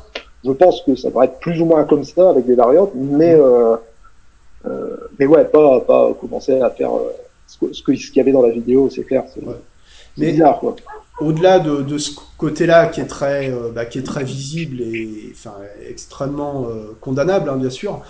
Je 0.46 0.52
pense 0.52 0.82
que 0.82 0.96
ça 0.96 1.10
va 1.10 1.26
être 1.26 1.40
plus 1.40 1.62
ou 1.62 1.66
moins 1.66 1.84
comme 1.86 2.04
ça 2.04 2.30
avec 2.30 2.46
des 2.46 2.56
variantes, 2.56 2.92
mais 2.96 3.34
euh, 3.34 3.76
euh, 4.66 4.98
mais 5.20 5.26
ouais, 5.26 5.46
pas, 5.46 5.80
pas 5.82 6.14
commencer 6.20 6.60
à 6.60 6.70
faire 6.70 6.94
euh, 6.96 7.14
ce 7.48 7.84
qu'il 7.84 7.98
ce 7.98 8.14
y 8.14 8.20
avait 8.20 8.32
dans 8.32 8.42
la 8.42 8.52
vidéo, 8.52 8.90
c'est 8.90 9.04
clair. 9.04 9.24
C'est 9.34 9.44
ouais. 9.44 9.56
bizarre, 10.18 10.60
quoi. 10.60 10.76
Au-delà 11.22 11.60
de, 11.60 11.84
de, 11.84 11.98
ce 11.98 12.12
côté-là 12.38 12.88
qui 12.88 13.00
est 13.00 13.06
très, 13.06 13.54
bah, 13.74 13.86
qui 13.86 14.00
est 14.00 14.04
très 14.04 14.24
visible 14.24 14.82
et 14.82 15.32
enfin 15.32 15.54
extrêmement 15.88 16.68
condamnable, 17.02 17.50
hein, 17.50 17.58
bien 17.58 17.70
sûr. 17.70 18.02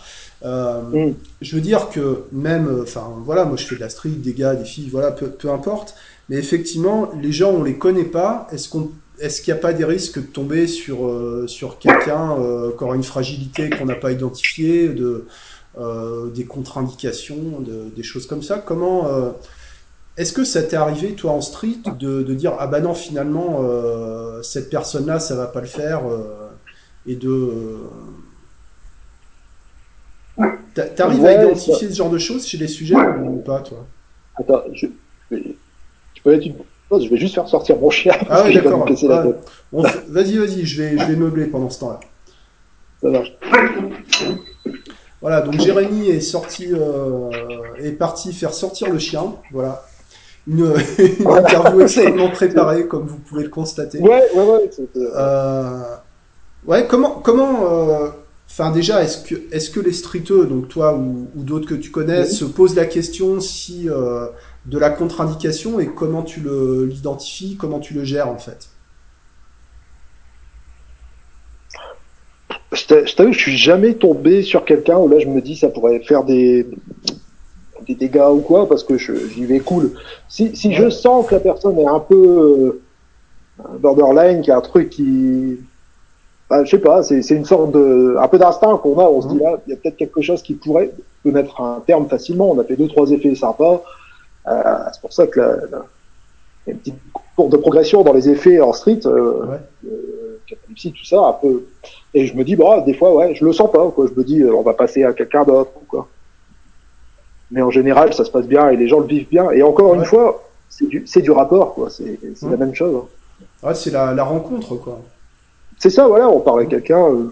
Euh, 0.46 1.10
mm. 1.10 1.16
Je 1.42 1.56
veux 1.56 1.62
dire 1.62 1.90
que 1.90 2.24
même, 2.32 2.82
enfin 2.82 3.14
voilà, 3.24 3.46
moi 3.46 3.58
je 3.58 3.66
fais 3.66 3.76
de 3.76 3.80
la 3.80 3.90
street, 3.90 4.10
des 4.10 4.34
gars, 4.34 4.56
des 4.56 4.66
filles, 4.66 4.90
voilà, 4.90 5.12
peu, 5.12 5.30
peu 5.30 5.50
importe. 5.50 5.96
Mais 6.30 6.38
effectivement, 6.38 7.10
les 7.22 7.32
gens 7.32 7.52
on 7.52 7.64
les 7.64 7.78
connaît 7.78 8.04
pas. 8.06 8.48
Est-ce 8.52 8.70
qu'on 8.70 8.92
est-ce 9.24 9.42
qu'il 9.42 9.54
n'y 9.54 9.60
a 9.60 9.62
pas 9.62 9.72
des 9.72 9.86
risques 9.86 10.20
de 10.20 10.26
tomber 10.26 10.68
sur, 10.68 11.08
euh, 11.08 11.48
sur 11.48 11.80
quelqu'un 11.80 12.38
euh, 12.38 12.72
qui 12.78 12.84
aura 12.84 12.96
une 12.96 13.04
fragilité 13.04 13.70
qu'on 13.70 13.86
n'a 13.86 13.96
pas 13.96 14.12
identifiée, 14.12 14.90
de, 14.90 15.26
euh, 15.80 16.30
des 16.30 16.44
contre-indications, 16.44 17.62
de, 17.62 17.90
des 17.96 18.04
choses 18.04 18.28
comme 18.28 18.44
ça? 18.44 18.58
Comment 18.58 19.08
est-ce 20.18 20.34
que 20.34 20.44
ça 20.44 20.62
t'est 20.62 20.76
arrivé 20.76 21.14
toi 21.14 21.32
en 21.32 21.42
street 21.42 21.80
de, 21.98 22.22
de 22.22 22.34
dire 22.34 22.56
ah 22.60 22.68
bah 22.68 22.82
non 22.82 22.94
finalement 22.94 23.64
cette 24.44 24.70
personne-là 24.70 25.20
ça 25.20 25.36
va 25.36 25.48
pas 25.48 25.62
le 25.62 25.68
faire 25.68 26.02
et 27.08 27.16
de 27.16 27.80
T'arrives 30.96 31.22
ouais, 31.22 31.36
à 31.36 31.44
identifier 31.44 31.88
ça... 31.88 31.90
ce 31.90 31.96
genre 31.96 32.12
de 32.12 32.18
choses 32.20 32.46
chez 32.46 32.58
les 32.58 32.68
sujets 32.68 32.96
ou 32.96 33.38
pas 33.38 33.62
toi? 33.62 33.88
Attends, 34.36 34.64
je... 34.74 34.88
peux 36.24 36.34
être 36.34 36.46
une 36.46 36.56
je 37.02 37.10
vais 37.10 37.18
juste 37.18 37.36
faire 37.36 37.48
sortir 37.48 37.78
mon 37.78 37.90
chien. 37.90 38.14
Ah 38.30 38.44
ouais, 38.46 38.54
d'accord. 38.54 38.86
vas-y, 38.90 40.38
vas-y, 40.38 40.66
je 40.66 40.82
vais, 40.82 40.98
je 40.98 41.06
vais 41.06 41.16
meubler 41.16 41.46
pendant 41.46 41.70
ce 41.70 41.80
temps-là. 41.80 42.00
Ça 43.02 43.10
marche. 43.10 43.34
Voilà, 45.22 45.42
donc 45.42 45.58
Jérémy 45.60 46.10
est 46.10 46.20
sorti, 46.20 46.68
euh, 46.74 47.30
est 47.82 47.94
parti 47.94 48.34
faire 48.34 48.54
sortir 48.54 48.92
le 48.92 49.00
chien. 49.00 49.36
Voilà. 49.52 49.86
Une, 50.48 50.74
une 51.20 51.28
interview 51.28 51.82
extrêmement 51.84 52.30
préparée, 52.30 52.88
comme 52.88 53.08
vous 53.08 53.20
pouvez 53.20 53.44
le 53.44 53.50
constater. 53.50 54.00
Ouais, 54.00 54.24
ouais, 54.36 54.44
ouais. 54.44 54.70
Euh, 54.98 55.80
ouais, 56.68 56.88
comment, 56.88 57.22
comment, 57.24 57.72
euh, 57.72 58.10
enfin 58.50 58.72
déjà, 58.72 59.02
est-ce 59.02 59.24
que, 59.24 59.36
est-ce 59.54 59.70
que 59.70 59.80
les 59.80 59.94
streeteux, 59.94 60.46
donc 60.46 60.68
toi 60.68 60.94
ou, 60.94 61.30
ou 61.38 61.44
d'autres 61.44 61.68
que 61.70 61.76
tu 61.76 61.90
connais, 61.90 62.26
se 62.26 62.44
posent 62.44 62.76
la 62.76 62.86
question 62.86 63.40
si 63.40 63.90
euh, 63.90 64.28
de 64.66 64.78
la 64.80 64.90
contre-indication 64.90 65.80
et 65.80 65.88
comment 65.88 66.24
tu 66.24 66.42
l'identifies, 66.42 67.58
comment 67.58 67.80
tu 67.80 67.94
le 67.94 68.04
gères 68.04 68.30
en 68.30 68.38
fait 68.38 68.70
je 72.76 73.16
t'avoue, 73.16 73.34
je 73.34 73.40
suis 73.40 73.58
jamais 73.58 73.94
tombé 73.94 74.42
sur 74.42 74.66
quelqu'un 74.66 74.98
où 74.98 75.08
là 75.08 75.20
je 75.20 75.28
me 75.28 75.42
dis 75.42 75.56
ça 75.56 75.70
pourrait 75.70 76.00
faire 76.00 76.24
des, 76.24 76.68
des 77.88 77.96
dégâts 77.96 78.30
ou 78.32 78.40
quoi 78.40 78.68
parce 78.68 78.84
que 78.84 78.98
j'y 78.98 79.46
vais 79.46 79.60
cool. 79.60 79.92
Si, 80.28 80.56
si 80.56 80.74
je 80.74 80.90
sens 80.90 81.28
que 81.28 81.36
la 81.36 81.42
personne 81.42 81.78
est 81.78 81.86
un 81.86 82.00
peu 82.00 82.82
euh, 83.60 83.78
borderline, 83.80 84.42
qu'il 84.42 84.50
y 84.50 84.52
a 84.52 84.58
un 84.58 84.62
truc 84.62 84.90
qui, 84.90 85.60
bah, 86.50 86.64
je 86.64 86.72
sais 86.72 86.80
pas, 86.80 87.04
c'est 87.04 87.30
une 87.30 87.46
sorte 87.46 87.72
de, 87.72 88.16
un 88.20 88.28
peu 88.28 88.38
d'instinct 88.38 88.78
qu'on 88.78 89.00
a. 89.00 89.04
On 89.04 89.22
se 89.22 89.28
dit 89.28 89.40
là, 89.40 89.60
il 89.68 89.72
y 89.72 89.74
a 89.74 89.78
peut-être 89.78 89.98
quelque 89.98 90.22
chose 90.22 90.42
qui 90.42 90.54
pourrait 90.54 90.92
peut 91.24 91.32
mettre 91.32 91.62
un 91.62 91.82
terme 91.86 92.08
facilement. 92.08 92.52
On 92.52 92.60
a 92.60 92.64
fait 92.64 92.76
deux 92.76 92.88
trois 92.88 93.10
effets 93.12 93.36
sympas. 93.36 93.82
Euh, 94.48 94.64
c'est 94.92 95.02
pour 95.02 95.14
ça 95.14 95.28
que 95.28 95.40
la, 95.40 95.56
la, 95.72 95.86
y 96.68 96.70
a 96.70 96.74
une 96.74 96.78
petite 96.80 97.00
courbe 97.36 97.52
de 97.52 97.58
progression 97.58 98.04
dans 98.04 98.14
les 98.14 98.30
effets 98.30 98.60
en 98.60 98.74
street. 98.74 99.02
Euh, 99.06 99.46
ouais. 99.46 99.58
euh, 99.86 100.40
tout 100.76 101.06
ça, 101.06 101.20
un 101.20 101.34
peu 101.34 101.64
et 102.14 102.28
je 102.28 102.36
me 102.36 102.44
dis, 102.44 102.56
bah, 102.56 102.82
des 102.82 102.94
fois, 102.94 103.16
ouais, 103.16 103.34
je 103.34 103.44
le 103.44 103.54
sens 103.54 103.72
pas, 103.72 103.90
quoi. 103.90 104.08
Je 104.08 104.20
me 104.20 104.24
dis, 104.24 104.44
on 104.44 104.62
va 104.62 104.74
passer 104.74 105.04
à 105.04 105.14
quelqu'un 105.14 105.44
d'autre, 105.44 105.72
quoi. 105.88 106.08
Mais 107.50 107.62
en 107.62 107.72
général, 107.72 108.14
ça 108.14 108.24
se 108.24 108.32
passe 108.32 108.46
bien 108.46 108.70
et 108.70 108.78
les 108.78 108.88
gens 108.88 109.00
le 109.00 109.08
vivent 109.08 109.30
bien. 109.30 109.50
Et 109.52 109.64
encore 109.64 109.96
une 109.96 110.06
fois, 110.06 110.44
c'est 110.70 110.88
du, 110.88 111.04
c'est 111.08 111.22
du 111.22 111.32
rapport, 111.32 111.74
quoi. 111.74 111.90
C'est, 111.90 112.20
c'est 112.36 112.50
la 112.50 112.58
même 112.58 112.76
chose. 112.76 112.96
Hein. 112.96 113.68
Ouais, 113.68 113.76
c'est 113.76 113.92
la, 113.92 114.14
la 114.14 114.24
rencontre, 114.24 114.76
quoi. 114.76 115.02
C'est 115.80 115.90
ça, 115.90 116.08
voilà. 116.08 116.30
On 116.30 116.40
parle 116.40 116.60
avec 116.60 116.70
quelqu'un, 116.70 117.04
euh, 117.04 117.32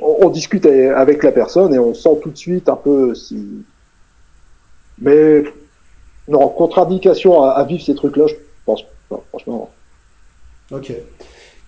on, 0.00 0.26
on, 0.26 0.30
discute 0.30 0.64
avec 0.64 1.22
la 1.22 1.32
personne 1.32 1.74
et 1.74 1.78
on 1.78 1.92
sent 1.94 2.18
tout 2.22 2.30
de 2.30 2.36
suite 2.36 2.68
un 2.68 2.76
peu 2.76 3.14
si. 3.14 3.62
Mais 4.98 5.44
non, 6.30 6.48
contre-indication 6.48 7.42
à, 7.42 7.50
à 7.50 7.64
vivre 7.64 7.82
ces 7.82 7.94
trucs-là, 7.94 8.26
je 8.28 8.34
pense 8.64 8.84
pas, 9.08 9.22
franchement. 9.30 9.70
Ok. 10.70 10.92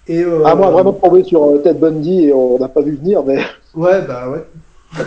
Et 0.09 0.23
euh, 0.23 0.45
à 0.45 0.55
moins 0.55 0.71
vraiment 0.71 0.93
de 0.93 0.99
tomber 0.99 1.25
sur 1.25 1.45
euh, 1.45 1.59
Ted 1.59 1.79
Bundy 1.79 2.27
et 2.27 2.33
on 2.33 2.59
n'a 2.59 2.69
pas 2.69 2.81
vu 2.81 2.97
venir, 2.97 3.23
mais. 3.25 3.43
Ouais, 3.75 4.03
bah 4.03 4.29
ouais. 4.29 4.45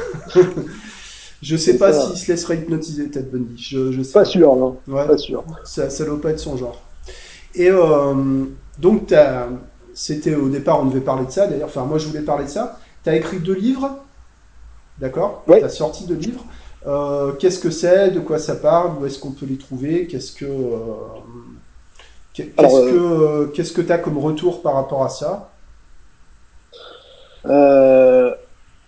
je 1.44 1.56
sais 1.56 1.78
pas 1.78 1.94
s'il 1.94 2.18
se 2.18 2.32
laisserait 2.32 2.58
hypnotiser 2.58 3.12
Ted 3.12 3.30
Bundy. 3.32 3.56
Je, 3.62 3.92
je 3.92 4.02
sais 4.02 4.14
pas, 4.14 4.22
pas, 4.22 4.26
sûr, 4.26 4.56
non. 4.56 4.78
Ouais. 4.88 5.06
Pas 5.06 5.20
sûr. 5.20 5.44
Ça, 5.64 5.92
ça 5.92 6.04
doit 6.04 6.20
pas 6.20 6.32
être 6.32 6.40
son 6.40 6.58
genre. 6.58 6.82
Et 7.54 7.70
euh, 7.70 8.46
donc, 8.80 9.14
c'était 9.94 10.34
au 10.34 10.50
départ, 10.50 10.82
on 10.82 10.86
devait 10.86 11.00
parler 11.00 11.28
de 11.28 11.32
ça 11.32 11.46
d'ailleurs. 11.46 11.68
Enfin, 11.68 11.86
moi, 11.86 12.00
je 12.00 12.08
voulais 12.08 12.22
parler 12.22 12.46
de 12.46 12.50
ça. 12.50 12.80
Tu 13.04 13.12
as 13.12 13.16
écrit 13.18 13.38
deux 13.38 13.54
livres, 13.54 14.00
d'accord? 15.00 15.44
Ouais. 15.48 15.60
Tu 15.60 15.66
as 15.66 15.70
sorti 15.70 16.06
deux 16.08 16.16
livres. 16.16 16.44
Euh, 16.88 17.32
qu'est-ce 17.34 17.60
que 17.60 17.72
c'est 17.72 18.12
De 18.12 18.20
quoi 18.20 18.38
ça 18.38 18.56
parle 18.56 18.92
Où 19.00 19.06
est-ce 19.06 19.20
qu'on 19.20 19.32
peut 19.32 19.46
les 19.46 19.58
trouver 19.58 20.08
Qu'est-ce 20.08 20.32
que. 20.32 20.46
Euh, 20.46 20.78
Qu'est-ce 22.34 22.54
que 22.58 22.96
euh, 22.96 23.46
qu'est-ce 23.48 23.72
que 23.72 23.82
tu 23.82 23.92
as 23.94 23.98
comme 23.98 24.18
retour 24.18 24.62
par 24.62 24.74
rapport 24.74 25.04
à 25.04 25.10
ça? 25.10 25.52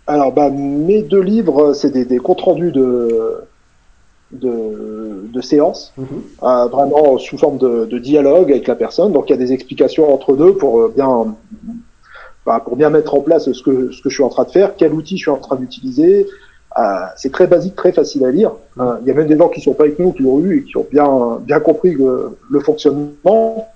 Alors, 0.08 0.32
bah, 0.34 0.50
mes 0.50 1.02
deux 1.02 1.22
livres, 1.22 1.74
c'est 1.74 1.92
des, 1.92 2.06
des, 2.06 2.18
comptes 2.18 2.42
rendus 2.42 2.72
de, 2.72 3.42
de, 4.32 5.30
de 5.34 5.42
séances, 5.42 5.94
-hmm. 5.98 6.04
euh, 6.44 6.68
vraiment 6.68 7.18
sous 7.18 7.38
forme 7.38 7.58
de, 7.58 7.86
de, 7.86 7.98
dialogue 8.00 8.52
avec 8.52 8.68
la 8.68 8.76
personne. 8.76 9.12
Donc, 9.14 9.30
il 9.30 9.32
y 9.32 9.36
a 9.36 9.38
des 9.38 9.52
explications 9.54 10.14
entre 10.14 10.36
deux 10.36 10.54
pour 10.54 10.90
bien, 10.90 11.36
bah, 12.46 12.62
pour 12.64 12.76
bien 12.78 12.90
mettre 12.90 13.16
en 13.16 13.22
place 13.22 13.52
ce 13.52 13.62
que, 13.64 13.92
ce 13.92 14.02
que 14.02 14.10
je 14.10 14.16
suis 14.16 14.24
en 14.24 14.30
train 14.30 14.46
de 14.46 14.52
faire, 14.52 14.76
quel 14.78 14.94
outil 14.94 15.18
je 15.18 15.24
suis 15.24 15.32
en 15.32 15.38
train 15.48 15.58
d'utiliser, 15.58 16.28
c'est 17.16 17.32
très 17.32 17.48
basique, 17.48 17.76
très 17.76 17.92
facile 17.92 18.24
à 18.26 18.32
lire. 18.32 18.52
Euh, 18.80 18.98
il 19.02 19.08
y 19.08 19.12
a 19.12 19.14
même 19.14 19.28
des 19.28 19.38
gens 19.38 19.50
qui 19.50 19.62
sont 19.62 19.74
pas 19.74 19.86
avec 19.86 19.98
nous, 20.00 20.12
qui 20.12 20.24
l'ont 20.24 20.40
lu 20.40 20.60
et 20.60 20.64
qui 20.64 20.78
ont 20.78 20.88
bien 20.92 21.40
bien 21.42 21.60
compris 21.60 21.94
le, 21.94 22.38
le 22.50 22.60
fonctionnement. 22.60 23.70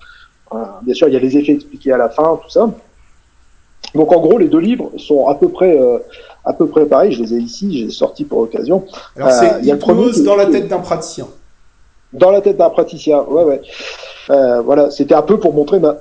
Euh, 0.52 0.58
bien 0.82 0.94
sûr, 0.94 1.08
il 1.08 1.14
y 1.14 1.16
a 1.16 1.20
les 1.20 1.36
effets 1.36 1.52
expliqués 1.52 1.92
à 1.92 1.96
la 1.96 2.08
fin, 2.08 2.38
tout 2.42 2.50
ça. 2.50 2.70
Donc 3.94 4.12
en 4.12 4.20
gros, 4.20 4.38
les 4.38 4.48
deux 4.48 4.60
livres 4.60 4.90
sont 4.98 5.26
à 5.26 5.34
peu 5.34 5.48
près 5.48 5.78
à 6.44 6.52
peu 6.52 6.66
près 6.66 6.86
pareils. 6.86 7.12
Je 7.12 7.22
les 7.22 7.34
ai 7.34 7.38
ici, 7.38 7.78
j'ai 7.78 7.90
sorti 7.90 8.24
pour 8.24 8.40
l'occasion. 8.40 8.84
Alors 9.16 9.32
c'est 9.32 9.46
a 9.46 9.60
le 9.60 9.78
premier 9.78 10.10
dans 10.22 10.36
la 10.36 10.46
tête 10.46 10.68
d'un 10.68 10.78
praticien. 10.78 11.26
Dans 12.12 12.30
la 12.30 12.40
tête 12.40 12.56
d'un 12.56 12.70
praticien, 12.70 13.22
ouais 13.22 13.44
ouais. 13.44 13.60
voilà, 14.64 14.90
c'était 14.90 15.14
un 15.14 15.22
peu 15.22 15.38
pour 15.38 15.54
montrer 15.54 15.80
ma 15.80 15.96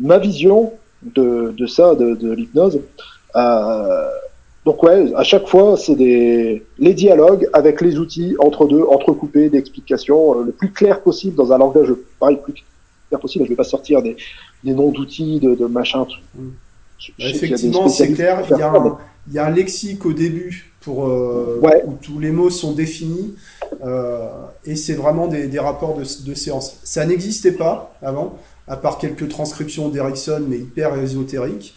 ma 0.00 0.18
vision 0.18 0.72
de 1.02 1.54
de 1.56 1.66
ça, 1.66 1.94
de, 1.94 2.14
de 2.14 2.32
l'hypnose. 2.32 2.80
Euh, 3.36 4.08
donc 4.64 4.82
ouais, 4.82 5.14
à 5.14 5.22
chaque 5.22 5.46
fois, 5.46 5.76
c'est 5.76 5.94
des 5.94 6.64
les 6.78 6.94
dialogues 6.94 7.48
avec 7.52 7.80
les 7.80 7.98
outils 7.98 8.36
entre 8.38 8.66
deux, 8.66 8.82
entrecoupés 8.82 9.48
d'explications 9.48 10.40
euh, 10.40 10.44
le 10.44 10.52
plus 10.52 10.72
clair 10.72 11.00
possible 11.00 11.36
dans 11.36 11.52
un 11.52 11.58
langage 11.58 11.88
pareil 12.18 12.36
le 12.36 12.42
plus 12.42 12.64
clair 13.08 13.20
possible. 13.20 13.44
Je 13.44 13.50
vais 13.50 13.56
pas 13.56 13.64
sortir 13.64 14.02
des, 14.02 14.16
des 14.64 14.74
noms 14.74 14.90
d'outils, 14.90 15.40
de, 15.40 15.54
de 15.54 15.66
machin. 15.66 16.06
Mmh. 16.34 16.48
Effectivement, 17.20 17.88
c'est 17.88 18.12
clair. 18.12 18.42
Il 18.50 18.58
y, 18.58 18.62
a 18.62 18.72
un, 18.72 18.98
il 19.28 19.34
y 19.34 19.38
a 19.38 19.46
un 19.46 19.50
lexique 19.50 20.04
au 20.04 20.12
début 20.12 20.72
pour 20.80 21.06
euh, 21.06 21.60
ouais. 21.62 21.82
où 21.86 21.94
tous 22.00 22.18
les 22.18 22.30
mots 22.30 22.50
sont 22.50 22.72
définis 22.72 23.36
euh, 23.84 24.28
et 24.64 24.74
c'est 24.74 24.94
vraiment 24.94 25.28
des, 25.28 25.46
des 25.46 25.58
rapports 25.60 25.94
de, 25.94 26.02
de 26.02 26.34
séance. 26.34 26.78
Ça 26.82 27.06
n'existait 27.06 27.52
pas 27.52 27.94
avant, 28.02 28.36
à 28.66 28.76
part 28.76 28.98
quelques 28.98 29.28
transcriptions 29.28 29.88
d'Erickson, 29.88 30.42
mais 30.48 30.58
hyper 30.58 30.98
ésotériques. 30.98 31.74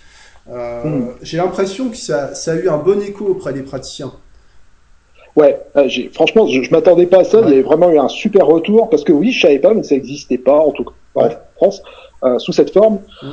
Euh, 0.50 0.84
mmh. 0.84 1.16
J'ai 1.22 1.38
l'impression 1.38 1.90
que 1.90 1.98
ça, 1.98 2.34
ça, 2.34 2.54
a 2.54 2.56
eu 2.56 2.68
un 2.68 2.78
bon 2.78 3.02
écho 3.02 3.26
auprès 3.26 3.54
des 3.54 3.62
praticiens. 3.62 4.12
Ouais, 5.36 5.62
euh, 5.78 5.88
franchement, 6.14 6.46
je, 6.48 6.62
je 6.62 6.72
m'attendais 6.72 7.06
pas 7.06 7.20
à 7.20 7.24
ça. 7.24 7.40
Ouais. 7.40 7.46
Il 7.48 7.50
y 7.50 7.54
avait 7.54 7.62
vraiment 7.62 7.90
eu 7.90 7.98
un 7.98 8.10
super 8.10 8.46
retour 8.46 8.90
parce 8.90 9.04
que 9.04 9.14
oui, 9.14 9.32
je 9.32 9.42
savais 9.42 9.60
pas, 9.60 9.74
mais 9.74 9.84
ça 9.84 9.96
n'existait 9.96 10.38
pas 10.38 10.58
en 10.58 10.72
tout 10.72 10.84
cas 10.84 10.92
en 11.16 11.24
ouais. 11.24 11.38
France 11.56 11.82
euh, 12.24 12.40
sous 12.40 12.54
cette 12.54 12.74
forme. 12.74 13.00
Mmh. 13.22 13.28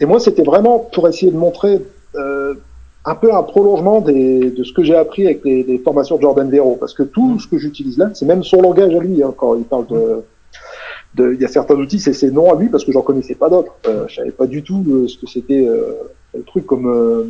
Et 0.00 0.06
moi, 0.06 0.20
c'était 0.20 0.42
vraiment 0.42 0.78
pour 0.78 1.08
essayer 1.08 1.30
de 1.30 1.36
montrer 1.36 1.80
euh, 2.14 2.54
un 3.04 3.14
peu 3.14 3.34
un 3.34 3.42
prolongement 3.42 4.00
des, 4.00 4.50
de 4.50 4.64
ce 4.64 4.72
que 4.72 4.82
j'ai 4.82 4.96
appris 4.96 5.26
avec 5.26 5.44
les, 5.44 5.62
les, 5.62 5.78
formations 5.78 6.16
de 6.16 6.22
Jordan 6.22 6.50
Vero, 6.50 6.76
parce 6.78 6.94
que 6.94 7.02
tout 7.02 7.34
mmh. 7.34 7.40
ce 7.40 7.48
que 7.48 7.58
j'utilise 7.58 7.98
là, 7.98 8.10
c'est 8.14 8.26
même 8.26 8.42
son 8.42 8.62
langage 8.62 8.94
à 8.94 8.98
lui 8.98 9.22
hein, 9.22 9.34
quand 9.36 9.54
il 9.56 9.64
parle 9.64 9.86
de, 9.88 10.24
il 11.18 11.40
y 11.40 11.44
a 11.44 11.48
certains 11.48 11.76
outils, 11.76 12.00
c'est 12.00 12.12
ses 12.12 12.30
noms 12.30 12.52
à 12.52 12.58
lui 12.58 12.68
parce 12.68 12.84
que 12.84 12.92
j'en 12.92 13.02
connaissais 13.02 13.34
pas 13.34 13.48
d'autres. 13.48 13.74
Euh, 13.86 14.06
je 14.08 14.16
savais 14.16 14.30
pas 14.30 14.46
du 14.46 14.62
tout 14.62 14.84
euh, 14.88 15.08
ce 15.08 15.18
que 15.18 15.26
c'était 15.26 15.66
euh, 15.66 15.92
le 16.34 16.42
truc 16.42 16.66
comme. 16.66 16.86
Euh, 16.86 17.24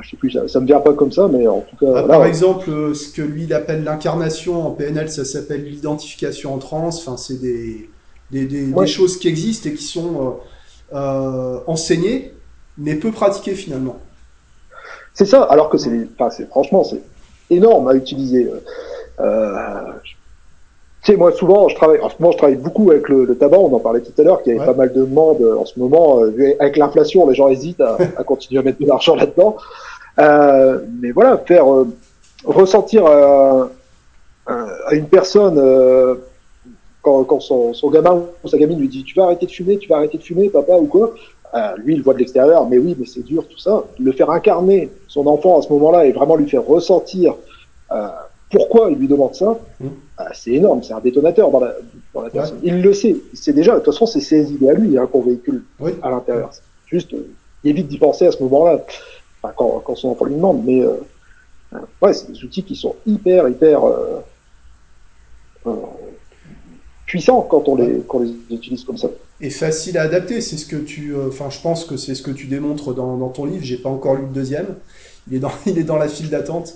je 0.00 0.10
sais 0.10 0.16
plus, 0.16 0.30
ça, 0.30 0.48
ça 0.48 0.60
me 0.60 0.66
vient 0.66 0.80
pas 0.80 0.94
comme 0.94 1.12
ça, 1.12 1.28
mais 1.28 1.46
en 1.46 1.60
tout 1.60 1.76
cas. 1.76 1.92
Bah, 1.92 2.04
par 2.04 2.24
exemple, 2.24 2.94
ce 2.94 3.12
que 3.12 3.22
lui 3.22 3.44
il 3.44 3.52
appelle 3.52 3.84
l'incarnation 3.84 4.66
en 4.66 4.70
PNL, 4.70 5.10
ça 5.10 5.24
s'appelle 5.24 5.64
l'identification 5.64 6.54
en 6.54 6.58
transe. 6.58 7.06
Enfin, 7.06 7.16
c'est 7.16 7.40
des 7.40 7.90
des, 8.30 8.46
des, 8.46 8.72
ouais. 8.72 8.86
des, 8.86 8.90
choses 8.90 9.18
qui 9.18 9.28
existent 9.28 9.68
et 9.68 9.74
qui 9.74 9.84
sont 9.84 10.38
enseignées, 10.92 12.32
mais 12.78 12.94
peu 12.94 13.12
pratiquées 13.12 13.54
finalement. 13.54 13.98
C'est 15.12 15.26
ça. 15.26 15.42
Alors 15.42 15.68
que 15.68 15.78
c'est 15.78 16.08
franchement, 16.48 16.82
c'est 16.82 17.02
énorme 17.50 17.88
à 17.88 17.94
utiliser. 17.94 18.50
Euh, 19.20 19.92
tu 21.04 21.12
sais, 21.12 21.18
moi, 21.18 21.32
souvent, 21.32 21.68
je 21.68 21.74
travaille, 21.74 22.00
en 22.00 22.08
ce 22.08 22.14
moment, 22.18 22.32
je 22.32 22.38
travaille 22.38 22.56
beaucoup 22.56 22.90
avec 22.90 23.10
le, 23.10 23.26
le 23.26 23.36
tabac, 23.36 23.58
on 23.58 23.74
en 23.74 23.78
parlait 23.78 24.00
tout 24.00 24.18
à 24.18 24.24
l'heure, 24.24 24.42
qu'il 24.42 24.54
y 24.54 24.56
avait 24.56 24.66
ouais. 24.66 24.72
pas 24.72 24.78
mal 24.78 24.92
de 24.92 25.00
demandes 25.00 25.42
euh, 25.42 25.58
en 25.58 25.66
ce 25.66 25.78
moment. 25.78 26.24
Euh, 26.24 26.54
avec 26.58 26.78
l'inflation, 26.78 27.28
les 27.28 27.34
gens 27.34 27.48
hésitent 27.48 27.82
à, 27.82 27.98
à, 28.16 28.24
continuer 28.24 28.60
à 28.60 28.62
mettre 28.62 28.80
de 28.80 28.86
l'argent 28.86 29.14
là-dedans. 29.14 29.56
Euh, 30.18 30.80
mais 31.00 31.10
voilà, 31.10 31.38
faire 31.38 31.72
euh, 31.72 31.88
ressentir 32.44 33.06
à, 33.06 33.68
à, 34.46 34.94
une 34.94 35.06
personne, 35.08 35.58
euh, 35.58 36.14
quand, 37.02 37.24
quand 37.24 37.40
son, 37.40 37.74
son, 37.74 37.90
gamin 37.90 38.24
ou 38.42 38.48
sa 38.48 38.56
gamine 38.56 38.78
lui 38.78 38.88
dit 38.88 39.04
Tu 39.04 39.14
vas 39.14 39.24
arrêter 39.24 39.46
de 39.46 39.50
fumer, 39.50 39.78
tu 39.78 39.88
vas 39.88 39.96
arrêter 39.96 40.18
de 40.18 40.22
fumer, 40.22 40.48
papa, 40.48 40.74
ou 40.74 40.86
quoi 40.86 41.14
lui, 41.76 41.94
il 41.94 42.02
voit 42.02 42.14
de 42.14 42.18
l'extérieur, 42.18 42.68
mais 42.68 42.78
oui, 42.78 42.96
mais 42.98 43.06
c'est 43.06 43.22
dur, 43.22 43.46
tout 43.46 43.58
ça. 43.58 43.84
Le 44.00 44.10
faire 44.10 44.28
incarner 44.30 44.90
son 45.06 45.28
enfant 45.28 45.60
à 45.60 45.62
ce 45.62 45.68
moment-là 45.72 46.04
et 46.04 46.10
vraiment 46.10 46.34
lui 46.34 46.48
faire 46.48 46.66
ressentir 46.66 47.36
pourquoi 48.50 48.90
il 48.90 48.98
lui 48.98 49.08
demande 49.08 49.34
ça, 49.34 49.58
mmh. 49.80 49.86
bah, 50.16 50.28
c'est 50.34 50.52
énorme, 50.52 50.82
c'est 50.82 50.92
un 50.92 51.00
détonateur 51.00 51.50
dans 51.50 51.60
la, 51.60 51.74
dans 52.12 52.22
la 52.22 52.30
personne. 52.30 52.56
Ouais. 52.58 52.62
Il 52.64 52.82
le 52.82 52.92
sait, 52.92 53.16
il 53.32 53.38
sait 53.38 53.52
déjà, 53.52 53.72
de 53.72 53.78
toute 53.78 53.92
façon, 53.92 54.06
c'est 54.06 54.20
ses 54.20 54.52
idées 54.52 54.70
à 54.70 54.74
lui 54.74 54.96
hein, 54.98 55.08
qu'on 55.10 55.22
véhicule 55.22 55.64
oui. 55.80 55.92
à 56.02 56.10
l'intérieur. 56.10 56.50
Juste, 56.86 57.14
euh, 57.14 57.30
il 57.64 57.70
évite 57.70 57.88
d'y 57.88 57.98
penser 57.98 58.26
à 58.26 58.32
ce 58.32 58.42
moment-là, 58.42 58.84
enfin, 59.42 59.54
quand, 59.56 59.82
quand, 59.84 59.94
son 59.96 60.10
enfant 60.10 60.26
lui 60.26 60.34
demande, 60.34 60.64
mais 60.64 60.82
euh, 60.82 60.94
ouais, 62.02 62.12
c'est 62.12 62.30
des 62.30 62.44
outils 62.44 62.62
qui 62.62 62.76
sont 62.76 62.94
hyper, 63.06 63.48
hyper 63.48 63.84
euh, 63.84 64.20
puissants 67.06 67.42
quand 67.42 67.68
on 67.68 67.76
les, 67.76 68.02
quand 68.06 68.18
on 68.18 68.22
les 68.22 68.34
utilise 68.50 68.84
comme 68.84 68.98
ça. 68.98 69.08
Et 69.40 69.50
facile 69.50 69.98
à 69.98 70.02
adapter, 70.02 70.40
c'est 70.40 70.56
ce 70.56 70.66
que 70.66 70.76
tu, 70.76 71.14
enfin, 71.16 71.50
je 71.50 71.60
pense 71.60 71.84
que 71.84 71.96
c'est 71.96 72.14
ce 72.14 72.22
que 72.22 72.30
tu 72.30 72.46
démontres 72.46 72.94
dans, 72.94 73.16
dans 73.16 73.30
ton 73.30 73.46
livre. 73.46 73.64
J'ai 73.64 73.78
pas 73.78 73.88
encore 73.88 74.14
lu 74.14 74.22
le 74.22 74.32
deuxième. 74.32 74.76
Il 75.28 75.36
est 75.36 75.40
dans, 75.40 75.50
il 75.66 75.78
est 75.78 75.84
dans 75.84 75.96
la 75.96 76.08
file 76.08 76.30
d'attente. 76.30 76.74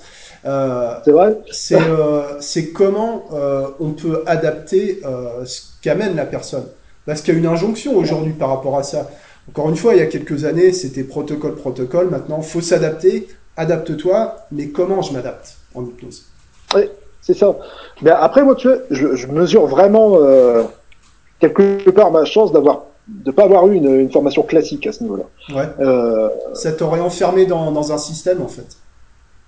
Euh, 0.49 0.95
c'est 1.05 1.11
vrai? 1.13 1.39
C'est, 1.51 1.77
euh, 1.77 2.41
c'est 2.41 2.71
comment 2.71 3.25
euh, 3.33 3.67
on 3.81 3.91
peut 3.91 4.23
adapter 4.27 5.03
ce 5.45 5.63
qu'amène 5.83 6.17
la 6.17 6.25
personne. 6.25 6.65
Parce 7.07 7.23
qu'il 7.23 7.35
y 7.35 7.37
a 7.37 7.41
une 7.41 7.47
injonction 7.47 7.97
aujourd'hui 7.97 8.33
par 8.33 8.49
rapport 8.49 8.77
à 8.77 8.83
ça. 8.83 9.09
Encore 9.49 9.69
une 9.69 9.77
fois, 9.77 9.95
il 9.95 9.99
y 9.99 10.03
a 10.03 10.07
quelques 10.07 10.45
années, 10.45 10.73
c'était 10.73 11.05
protocole, 11.05 11.55
protocole. 11.55 12.11
Maintenant, 12.11 12.41
faut 12.43 12.61
s'adapter. 12.61 13.29
Adapte-toi. 13.57 14.37
Mais 14.53 14.69
comment 14.69 15.03
je 15.03 15.13
m'adapte 15.13 15.57
en 15.75 15.85
hypnose? 15.85 16.25
Oui, 16.75 16.83
c'est 17.21 17.35
ça. 17.35 17.57
Mais 18.03 18.11
après, 18.11 18.43
moi, 18.43 18.55
tu 18.55 18.69
vois, 18.69 18.79
je, 18.91 19.17
je 19.17 19.27
mesure 19.27 19.67
vraiment 19.67 20.19
quelque 21.41 21.91
part 21.91 22.11
ma 22.11 22.25
chance 22.25 22.53
d'avoir 22.53 22.85
de 23.07 23.31
pas 23.31 23.45
avoir 23.45 23.67
eu 23.69 23.75
une, 23.75 24.01
une 24.01 24.11
formation 24.11 24.43
classique 24.43 24.87
à 24.87 24.93
ce 24.93 25.03
niveau-là. 25.03 25.25
Ouais. 25.55 26.53
Ça 26.53 26.73
t'aurait 26.73 27.01
enfermé 27.01 27.47
dans, 27.47 27.73
dans, 27.73 27.91
un 27.91 27.99
système, 27.99 28.43
en 28.43 28.49
fait. 28.49 28.77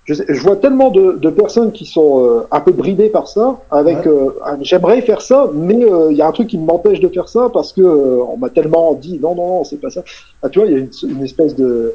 Je, 0.05 0.15
sais, 0.15 0.25
je 0.27 0.41
vois 0.41 0.55
tellement 0.55 0.89
de, 0.89 1.13
de, 1.13 1.29
personnes 1.29 1.71
qui 1.71 1.85
sont 1.85 2.25
euh, 2.25 2.47
un 2.49 2.59
peu 2.59 2.71
bridées 2.71 3.09
par 3.09 3.27
ça, 3.27 3.59
avec 3.69 3.97
ouais. 3.97 4.07
euh, 4.07 4.31
j'aimerais 4.61 5.01
faire 5.01 5.21
ça, 5.21 5.49
mais 5.53 5.83
euh, 5.83 6.11
il 6.11 6.17
y 6.17 6.23
a 6.23 6.27
un 6.27 6.31
truc 6.31 6.47
qui 6.47 6.57
m'empêche 6.57 6.99
de 6.99 7.07
faire 7.07 7.29
ça 7.29 7.49
parce 7.53 7.71
que 7.71 7.81
euh, 7.81 8.23
on 8.23 8.35
m'a 8.37 8.49
tellement 8.49 8.95
dit 8.95 9.19
non 9.19 9.35
non 9.35 9.47
non 9.47 9.63
c'est 9.63 9.77
pas 9.77 9.91
ça. 9.91 10.03
Ah, 10.41 10.49
tu 10.49 10.57
vois, 10.57 10.67
il 10.67 10.73
y 10.73 10.75
a 10.75 10.79
une, 10.79 10.89
une 11.07 11.23
espèce 11.23 11.55
de, 11.55 11.93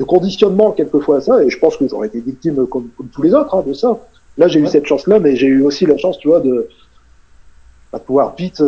de, 0.00 0.04
conditionnement 0.04 0.72
quelquefois 0.72 1.18
à 1.18 1.20
ça, 1.20 1.44
et 1.44 1.48
je 1.48 1.58
pense 1.60 1.76
que 1.76 1.86
j'aurais 1.86 2.08
été 2.08 2.20
victime 2.20 2.66
comme, 2.66 2.88
comme, 2.96 3.06
tous 3.06 3.22
les 3.22 3.32
autres 3.34 3.54
hein, 3.54 3.62
de 3.64 3.72
ça. 3.72 3.98
Là 4.36 4.48
j'ai 4.48 4.58
ouais. 4.60 4.66
eu 4.66 4.68
cette 4.68 4.86
chance-là, 4.86 5.20
mais 5.20 5.36
j'ai 5.36 5.46
eu 5.46 5.62
aussi 5.62 5.86
la 5.86 5.96
chance, 5.96 6.18
tu 6.18 6.26
vois, 6.26 6.40
de, 6.40 6.68
bah, 7.92 8.00
de 8.00 8.04
pouvoir 8.04 8.34
vite 8.34 8.60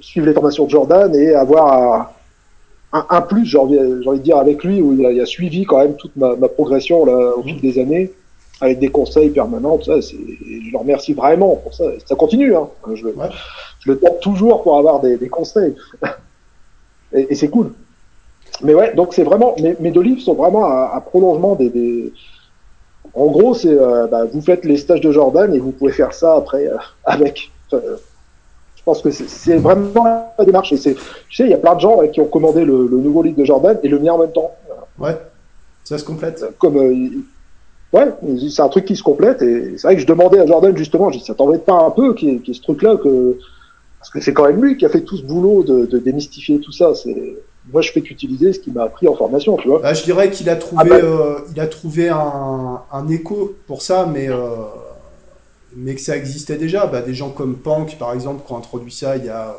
suivre 0.00 0.26
les 0.26 0.34
formations 0.34 0.66
de 0.66 0.70
Jordan 0.70 1.12
et 1.16 1.34
avoir 1.34 2.12
un, 2.96 3.06
un 3.10 3.20
plus, 3.20 3.44
j'ai 3.46 3.58
envie, 3.58 3.78
envie, 3.78 4.18
de 4.18 4.24
dire, 4.24 4.38
avec 4.38 4.64
lui, 4.64 4.80
où 4.82 4.94
il 4.94 5.04
a, 5.04 5.12
il 5.12 5.20
a 5.20 5.26
suivi 5.26 5.64
quand 5.64 5.78
même 5.78 5.94
toute 5.94 6.16
ma, 6.16 6.36
ma 6.36 6.48
progression 6.48 7.04
là, 7.04 7.36
au 7.36 7.42
fil 7.42 7.60
des 7.60 7.78
années, 7.78 8.12
avec 8.60 8.78
des 8.78 8.88
conseils 8.88 9.30
permanents. 9.30 9.80
Ça, 9.82 10.00
je 10.00 10.16
le 10.72 10.78
remercie 10.78 11.14
vraiment 11.14 11.56
pour 11.56 11.74
ça. 11.74 11.84
Ça 12.06 12.14
continue. 12.14 12.56
Hein. 12.56 12.68
Je, 12.94 13.06
ouais. 13.06 13.28
je 13.80 13.92
le 13.92 13.98
tape 13.98 14.20
toujours 14.20 14.62
pour 14.62 14.78
avoir 14.78 15.00
des, 15.00 15.16
des 15.16 15.28
conseils. 15.28 15.74
et, 17.12 17.26
et 17.30 17.34
c'est 17.34 17.48
cool. 17.48 17.72
Mais 18.62 18.74
ouais, 18.74 18.94
donc 18.94 19.12
c'est 19.12 19.24
vraiment, 19.24 19.54
mes, 19.60 19.76
mes, 19.80 19.90
deux 19.90 20.00
livres 20.00 20.20
sont 20.20 20.34
vraiment 20.34 20.66
un, 20.66 21.00
prolongement 21.00 21.56
des, 21.56 21.68
des, 21.68 22.12
En 23.14 23.26
gros, 23.26 23.54
c'est, 23.54 23.68
euh, 23.68 24.06
bah, 24.06 24.24
vous 24.24 24.40
faites 24.40 24.64
les 24.64 24.76
stages 24.76 25.00
de 25.00 25.12
Jordan 25.12 25.52
et 25.54 25.58
vous 25.58 25.72
pouvez 25.72 25.92
faire 25.92 26.14
ça 26.14 26.36
après 26.36 26.66
euh, 26.66 26.76
avec. 27.04 27.50
Euh, 27.72 27.96
pense 28.86 29.02
que 29.02 29.10
c'est 29.10 29.56
vraiment 29.56 30.32
la 30.38 30.44
démarche. 30.44 30.72
Et 30.72 30.78
tu 30.78 30.94
sais, 31.30 31.44
il 31.44 31.50
y 31.50 31.54
a 31.54 31.58
plein 31.58 31.74
de 31.74 31.80
gens 31.80 31.98
ouais, 31.98 32.10
qui 32.10 32.20
ont 32.20 32.26
commandé 32.26 32.64
le, 32.64 32.86
le, 32.86 32.96
nouveau 32.98 33.22
livre 33.22 33.36
de 33.36 33.44
Jordan 33.44 33.78
et 33.82 33.88
le 33.88 33.98
mien 33.98 34.12
en 34.12 34.18
même 34.18 34.32
temps. 34.32 34.52
Ouais, 34.98 35.18
ça 35.84 35.98
se 35.98 36.04
complète. 36.04 36.44
Comme, 36.58 36.76
euh, 36.78 37.08
ouais, 37.92 38.06
c'est 38.48 38.62
un 38.62 38.68
truc 38.68 38.84
qui 38.84 38.96
se 38.96 39.02
complète. 39.02 39.42
Et 39.42 39.76
c'est 39.76 39.88
vrai 39.88 39.96
que 39.96 40.02
je 40.02 40.06
demandais 40.06 40.38
à 40.38 40.46
Jordan 40.46 40.74
justement, 40.76 41.10
je 41.10 41.18
dis, 41.18 41.24
ça 41.24 41.34
t'embête 41.34 41.64
pas 41.64 41.74
un 41.74 41.90
peu 41.90 42.14
y, 42.22 42.28
ait 42.28 42.54
ce 42.54 42.62
truc-là 42.62 42.96
que 42.96 43.38
parce 43.98 44.10
que 44.10 44.20
c'est 44.20 44.32
quand 44.32 44.46
même 44.46 44.62
lui 44.62 44.76
qui 44.76 44.86
a 44.86 44.88
fait 44.88 45.00
tout 45.00 45.16
ce 45.16 45.24
boulot 45.24 45.64
de, 45.64 45.86
de 45.86 45.98
démystifier 45.98 46.60
tout 46.60 46.72
ça. 46.72 46.94
C'est 46.94 47.36
moi, 47.72 47.82
je 47.82 47.90
fais 47.90 48.00
qu'utiliser 48.00 48.52
ce 48.52 48.60
qu'il 48.60 48.72
m'a 48.72 48.84
appris 48.84 49.08
en 49.08 49.14
formation, 49.16 49.56
tu 49.56 49.66
vois. 49.66 49.80
Bah, 49.80 49.92
je 49.92 50.04
dirais 50.04 50.30
qu'il 50.30 50.48
a 50.48 50.54
trouvé, 50.54 50.82
ah 50.86 50.88
bah... 50.88 50.96
euh, 51.02 51.38
il 51.52 51.60
a 51.60 51.66
trouvé 51.66 52.08
un, 52.08 52.82
un, 52.92 53.08
écho 53.08 53.56
pour 53.66 53.82
ça, 53.82 54.08
mais. 54.10 54.28
Euh 54.28 54.36
mais 55.76 55.94
que 55.94 56.00
ça 56.00 56.16
existait 56.16 56.56
déjà. 56.56 56.86
Bah, 56.86 57.02
des 57.02 57.14
gens 57.14 57.30
comme 57.30 57.56
Pank, 57.56 57.98
par 57.98 58.12
exemple, 58.12 58.44
qui 58.46 58.52
ont 58.52 58.56
introduit 58.56 58.92
ça 58.92 59.16
il 59.16 59.26
y 59.26 59.28
a, 59.28 59.56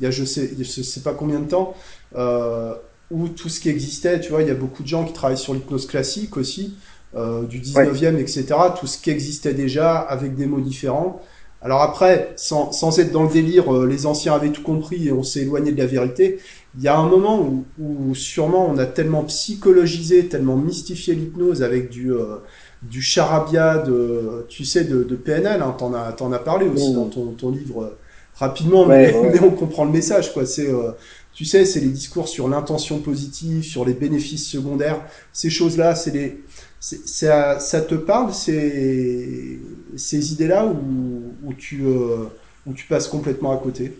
il 0.00 0.04
y 0.04 0.06
a 0.06 0.10
je 0.10 0.24
sais, 0.24 0.50
je 0.58 0.82
sais 0.82 1.00
pas 1.00 1.14
combien 1.14 1.40
de 1.40 1.48
temps, 1.48 1.74
euh, 2.16 2.74
ou 3.10 3.28
tout 3.28 3.48
ce 3.48 3.60
qui 3.60 3.68
existait, 3.68 4.20
tu 4.20 4.30
vois, 4.30 4.42
il 4.42 4.48
y 4.48 4.50
a 4.50 4.54
beaucoup 4.54 4.82
de 4.82 4.88
gens 4.88 5.04
qui 5.04 5.12
travaillent 5.12 5.38
sur 5.38 5.54
l'hypnose 5.54 5.86
classique 5.86 6.36
aussi, 6.36 6.76
euh, 7.14 7.44
du 7.44 7.60
19e, 7.60 8.14
ouais. 8.14 8.20
etc., 8.20 8.46
tout 8.78 8.86
ce 8.86 8.98
qui 8.98 9.10
existait 9.10 9.54
déjà 9.54 9.96
avec 9.96 10.34
des 10.34 10.46
mots 10.46 10.60
différents. 10.60 11.22
Alors 11.62 11.82
après, 11.82 12.32
sans, 12.36 12.72
sans 12.72 12.98
être 12.98 13.12
dans 13.12 13.22
le 13.22 13.32
délire, 13.32 13.74
euh, 13.74 13.86
les 13.86 14.06
anciens 14.06 14.34
avaient 14.34 14.50
tout 14.50 14.62
compris 14.62 15.08
et 15.08 15.12
on 15.12 15.22
s'est 15.22 15.40
éloigné 15.40 15.72
de 15.72 15.78
la 15.78 15.86
vérité. 15.86 16.38
Il 16.76 16.82
y 16.82 16.88
a 16.88 16.98
un 16.98 17.08
moment 17.08 17.40
où, 17.40 17.64
où, 17.78 18.14
sûrement 18.14 18.68
on 18.68 18.76
a 18.76 18.84
tellement 18.84 19.24
psychologisé, 19.24 20.26
tellement 20.26 20.56
mystifié 20.56 21.14
l'hypnose 21.14 21.62
avec 21.62 21.88
du, 21.88 22.12
euh, 22.12 22.36
du 22.82 23.02
charabia 23.02 23.78
de, 23.78 24.46
tu 24.48 24.64
sais, 24.64 24.84
de, 24.84 25.02
de 25.02 25.16
PNL, 25.16 25.62
hein, 25.62 25.74
t'en 25.76 25.94
as, 25.94 26.12
t'en 26.12 26.32
as 26.32 26.38
parlé 26.38 26.68
aussi 26.68 26.92
mmh. 26.92 26.94
dans 26.94 27.06
ton, 27.06 27.26
ton 27.32 27.50
livre 27.50 27.82
euh, 27.82 27.98
rapidement, 28.36 28.86
mais, 28.86 29.12
ouais, 29.12 29.20
ouais. 29.20 29.30
mais, 29.34 29.40
on 29.40 29.50
comprend 29.50 29.84
le 29.84 29.90
message, 29.92 30.32
quoi. 30.32 30.46
C'est, 30.46 30.68
euh, 30.68 30.92
tu 31.32 31.44
sais, 31.44 31.64
c'est 31.64 31.80
les 31.80 31.88
discours 31.88 32.28
sur 32.28 32.48
l'intention 32.48 32.98
positive, 32.98 33.62
sur 33.62 33.84
les 33.84 33.94
bénéfices 33.94 34.48
secondaires, 34.48 35.00
ces 35.32 35.50
choses-là, 35.50 35.94
c'est 35.94 36.10
les, 36.12 36.42
ça, 36.80 37.58
ça 37.58 37.80
te 37.80 37.94
parle 37.94 38.32
ces, 38.32 39.60
ces 39.96 40.32
idées-là 40.32 40.66
ou, 40.66 41.34
ou 41.44 41.54
tu, 41.54 41.84
euh, 41.84 42.24
ou 42.66 42.72
tu 42.72 42.86
passes 42.86 43.08
complètement 43.08 43.52
à 43.52 43.56
côté? 43.56 43.98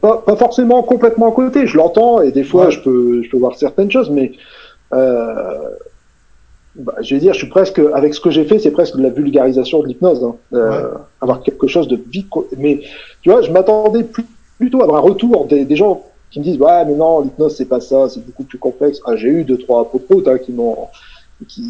Pas, 0.00 0.18
pas, 0.18 0.36
forcément 0.36 0.82
complètement 0.82 1.30
à 1.30 1.32
côté, 1.32 1.66
je 1.66 1.76
l'entends 1.76 2.20
et 2.20 2.32
des 2.32 2.42
fois 2.44 2.66
ouais. 2.66 2.70
je 2.70 2.80
peux, 2.80 3.22
je 3.22 3.30
peux 3.30 3.36
voir 3.36 3.56
certaines 3.56 3.90
choses, 3.90 4.10
mais 4.10 4.32
euh, 4.92 5.70
bah, 6.78 6.94
je 7.00 7.14
vais 7.14 7.20
dire, 7.20 7.32
je 7.32 7.38
suis 7.38 7.48
presque, 7.48 7.80
avec 7.94 8.14
ce 8.14 8.20
que 8.20 8.30
j'ai 8.30 8.44
fait, 8.44 8.60
c'est 8.60 8.70
presque 8.70 8.96
de 8.96 9.02
la 9.02 9.10
vulgarisation 9.10 9.82
de 9.82 9.88
l'hypnose. 9.88 10.22
Hein. 10.22 10.36
Euh, 10.54 10.90
ouais. 10.92 10.98
Avoir 11.20 11.42
quelque 11.42 11.66
chose 11.66 11.88
de 11.88 12.00
vite. 12.08 12.28
Mais 12.56 12.80
tu 13.22 13.30
vois, 13.30 13.42
je 13.42 13.50
m'attendais 13.50 14.04
plus, 14.04 14.24
plutôt 14.58 14.80
à 14.80 14.84
avoir 14.84 14.98
un 14.98 15.08
retour 15.08 15.46
des, 15.46 15.64
des, 15.64 15.76
gens 15.76 16.04
qui 16.30 16.38
me 16.38 16.44
disent 16.44 16.60
Ouais, 16.60 16.84
mais 16.84 16.94
non, 16.94 17.22
l'hypnose, 17.22 17.56
c'est 17.56 17.64
pas 17.64 17.80
ça, 17.80 18.08
c'est 18.08 18.24
beaucoup 18.24 18.44
plus 18.44 18.58
complexe. 18.58 19.00
Ah, 19.04 19.16
j'ai 19.16 19.28
eu 19.28 19.44
deux, 19.44 19.58
trois 19.58 19.88
propos 19.88 20.22
hein, 20.26 20.38
qui 20.38 20.52
m'ont. 20.52 20.76
Qui, 21.48 21.62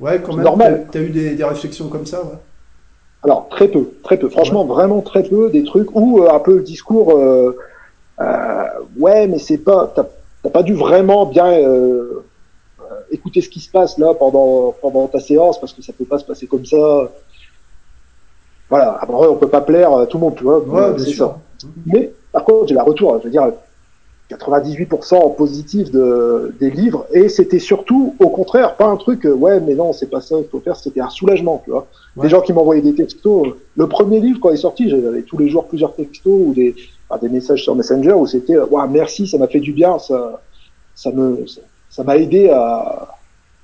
ouais, 0.00 0.20
quand 0.20 0.34
même. 0.34 0.44
Normal. 0.44 0.86
T'as 0.90 1.00
eu 1.00 1.10
des, 1.10 1.36
des, 1.36 1.44
réflexions 1.44 1.88
comme 1.88 2.06
ça, 2.06 2.22
ouais. 2.22 2.38
Alors, 3.22 3.48
très 3.48 3.68
peu, 3.68 3.90
très 4.02 4.16
peu. 4.18 4.28
Franchement, 4.28 4.64
ouais. 4.64 4.74
vraiment 4.74 5.00
très 5.00 5.22
peu. 5.22 5.48
Des 5.50 5.62
trucs 5.62 5.94
où 5.94 6.22
euh, 6.22 6.30
un 6.30 6.40
peu 6.40 6.56
le 6.56 6.62
discours 6.62 7.16
euh, 7.16 7.56
euh, 8.20 8.64
Ouais, 8.98 9.28
mais 9.28 9.38
c'est 9.38 9.58
pas. 9.58 9.92
T'as 9.94 10.50
pas 10.50 10.62
dû 10.62 10.74
vraiment 10.74 11.26
bien 11.26 11.50
euh, 13.36 13.40
écouter 13.40 13.40
ce 13.42 13.48
qui 13.48 13.60
se 13.60 13.70
passe 13.70 13.98
là 13.98 14.14
pendant 14.14 14.74
pendant 14.80 15.06
ta 15.06 15.20
séance 15.20 15.60
parce 15.60 15.72
que 15.72 15.82
ça 15.82 15.92
peut 15.92 16.04
pas 16.04 16.18
se 16.18 16.24
passer 16.24 16.46
comme 16.46 16.64
ça. 16.64 17.10
Voilà, 18.68 18.98
après 19.00 19.26
on 19.26 19.36
peut 19.36 19.48
pas 19.48 19.60
plaire 19.60 19.92
à 19.96 20.06
tout 20.06 20.18
le 20.18 20.24
monde, 20.24 20.34
tu 20.36 20.44
vois. 20.44 20.58
Ouais, 20.58 20.98
c'est 20.98 21.14
ça. 21.14 21.38
Mais 21.86 22.12
par 22.32 22.44
contre, 22.44 22.68
j'ai 22.68 22.74
la 22.74 22.82
retour, 22.82 23.18
je 23.20 23.24
veux 23.24 23.30
dire 23.30 23.50
98% 24.28 25.36
positif 25.36 25.92
de, 25.92 26.52
des 26.58 26.70
livres 26.70 27.06
et 27.12 27.28
c'était 27.28 27.60
surtout 27.60 28.16
au 28.18 28.28
contraire 28.28 28.74
pas 28.74 28.86
un 28.86 28.96
truc 28.96 29.22
ouais 29.24 29.60
mais 29.60 29.76
non 29.76 29.92
c'est 29.92 30.10
pas 30.10 30.20
ça 30.20 30.36
qu'il 30.38 30.48
faut 30.48 30.58
faire 30.58 30.74
c'était 30.74 31.00
un 31.00 31.10
soulagement 31.10 31.62
tu 31.62 31.70
vois 31.70 31.86
ouais. 32.16 32.24
des 32.24 32.28
gens 32.28 32.40
qui 32.40 32.52
m'envoyaient 32.52 32.82
des 32.82 32.96
textos 32.96 33.54
le 33.76 33.86
premier 33.86 34.18
livre 34.18 34.40
quand 34.40 34.50
il 34.50 34.54
est 34.54 34.56
sorti 34.56 34.90
j'avais 34.90 35.22
tous 35.22 35.38
les 35.38 35.48
jours 35.48 35.68
plusieurs 35.68 35.94
textos 35.94 36.40
ou 36.44 36.52
des 36.54 36.74
enfin, 37.08 37.24
des 37.24 37.32
messages 37.32 37.62
sur 37.62 37.76
Messenger 37.76 38.14
où 38.14 38.26
c'était 38.26 38.58
ouais 38.58 38.88
merci 38.90 39.28
ça 39.28 39.38
m'a 39.38 39.46
fait 39.46 39.60
du 39.60 39.70
bien 39.70 40.00
ça 40.00 40.42
ça 40.96 41.12
me 41.12 41.44
ça 41.88 42.02
m'a 42.02 42.16
aidé 42.16 42.50
à, 42.50 43.15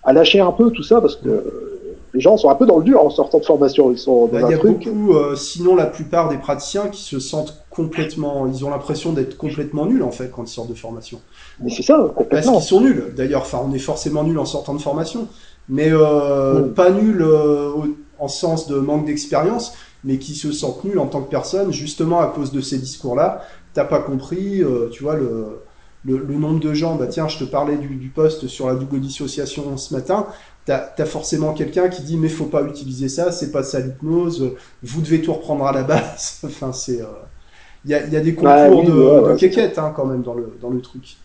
à 0.04 0.12
lâcher 0.12 0.40
un 0.40 0.52
peu 0.52 0.70
tout 0.70 0.82
ça 0.82 1.00
parce 1.00 1.16
que 1.16 1.70
les 2.14 2.20
gens 2.20 2.36
sont 2.36 2.50
un 2.50 2.54
peu 2.54 2.66
dans 2.66 2.78
le 2.78 2.84
dur 2.84 3.02
en 3.02 3.10
sortant 3.10 3.38
de 3.38 3.44
formation. 3.44 3.90
Ils 3.90 3.98
sont 3.98 4.26
bah, 4.26 4.40
dans 4.40 4.48
Il 4.48 4.52
y 4.52 4.54
a 4.54 4.58
truc. 4.58 4.84
beaucoup, 4.84 5.14
euh, 5.14 5.34
sinon 5.34 5.74
la 5.74 5.86
plupart 5.86 6.28
des 6.28 6.36
praticiens 6.36 6.88
qui 6.88 7.02
se 7.02 7.18
sentent 7.18 7.64
complètement, 7.70 8.46
ils 8.46 8.64
ont 8.64 8.70
l'impression 8.70 9.12
d'être 9.12 9.36
complètement 9.36 9.86
nuls 9.86 10.02
en 10.02 10.10
fait 10.10 10.30
quand 10.30 10.44
ils 10.44 10.52
sortent 10.52 10.68
de 10.68 10.74
formation. 10.74 11.20
Mais 11.60 11.70
c'est 11.70 11.82
ça, 11.82 12.12
complètement. 12.14 12.52
Parce 12.52 12.66
qu'ils 12.66 12.76
sont 12.76 12.80
nuls. 12.82 13.14
D'ailleurs, 13.16 13.42
enfin, 13.42 13.60
on 13.66 13.72
est 13.72 13.78
forcément 13.78 14.24
nuls 14.24 14.38
en 14.38 14.44
sortant 14.44 14.74
de 14.74 14.80
formation, 14.80 15.28
mais 15.68 15.88
euh, 15.90 16.60
mmh. 16.60 16.74
pas 16.74 16.90
nuls 16.90 17.22
euh, 17.22 17.70
en 18.18 18.28
sens 18.28 18.68
de 18.68 18.76
manque 18.76 19.06
d'expérience, 19.06 19.74
mais 20.04 20.18
qui 20.18 20.34
se 20.34 20.52
sentent 20.52 20.84
nuls 20.84 20.98
en 20.98 21.06
tant 21.06 21.22
que 21.22 21.30
personne, 21.30 21.72
justement 21.72 22.20
à 22.20 22.26
cause 22.26 22.52
de 22.52 22.60
ces 22.60 22.78
discours-là. 22.78 23.42
T'as 23.74 23.84
pas 23.84 24.00
compris, 24.00 24.62
euh, 24.62 24.90
tu 24.90 25.02
vois 25.02 25.16
le 25.16 25.62
le, 26.04 26.18
le, 26.18 26.34
nombre 26.34 26.60
de 26.60 26.74
gens, 26.74 26.96
bah 26.96 27.06
tiens, 27.06 27.28
je 27.28 27.38
te 27.38 27.44
parlais 27.44 27.76
du, 27.76 27.88
du 27.88 28.08
poste 28.08 28.48
sur 28.48 28.66
la 28.66 28.74
double 28.74 29.00
dissociation 29.00 29.76
ce 29.76 29.94
matin, 29.94 30.26
t'as 30.64 30.90
as 30.96 31.04
forcément 31.04 31.52
quelqu'un 31.52 31.88
qui 31.88 32.02
dit 32.02 32.16
mais 32.16 32.28
faut 32.28 32.46
pas 32.46 32.62
utiliser 32.62 33.08
ça, 33.08 33.32
c'est 33.32 33.50
pas 33.50 33.62
ça 33.62 33.80
l'hypnose, 33.80 34.52
vous 34.82 35.00
devez 35.00 35.20
tout 35.20 35.32
reprendre 35.32 35.66
à 35.66 35.72
la 35.72 35.82
base. 35.82 36.40
enfin 36.44 36.72
c'est, 36.72 36.92
il 36.94 37.02
euh, 37.02 37.86
y, 37.86 37.94
a, 37.94 38.06
y, 38.06 38.16
a, 38.16 38.20
des 38.20 38.34
concours 38.34 38.50
ah, 38.50 38.68
oui, 38.70 38.86
de, 38.86 38.92
ouais, 38.92 39.32
de 39.32 39.38
quéquettes 39.38 39.78
hein, 39.78 39.92
quand 39.94 40.06
même 40.06 40.22
dans 40.22 40.34
le 40.34 40.56
dans 40.60 40.70
le 40.70 40.80
truc. 40.80 41.16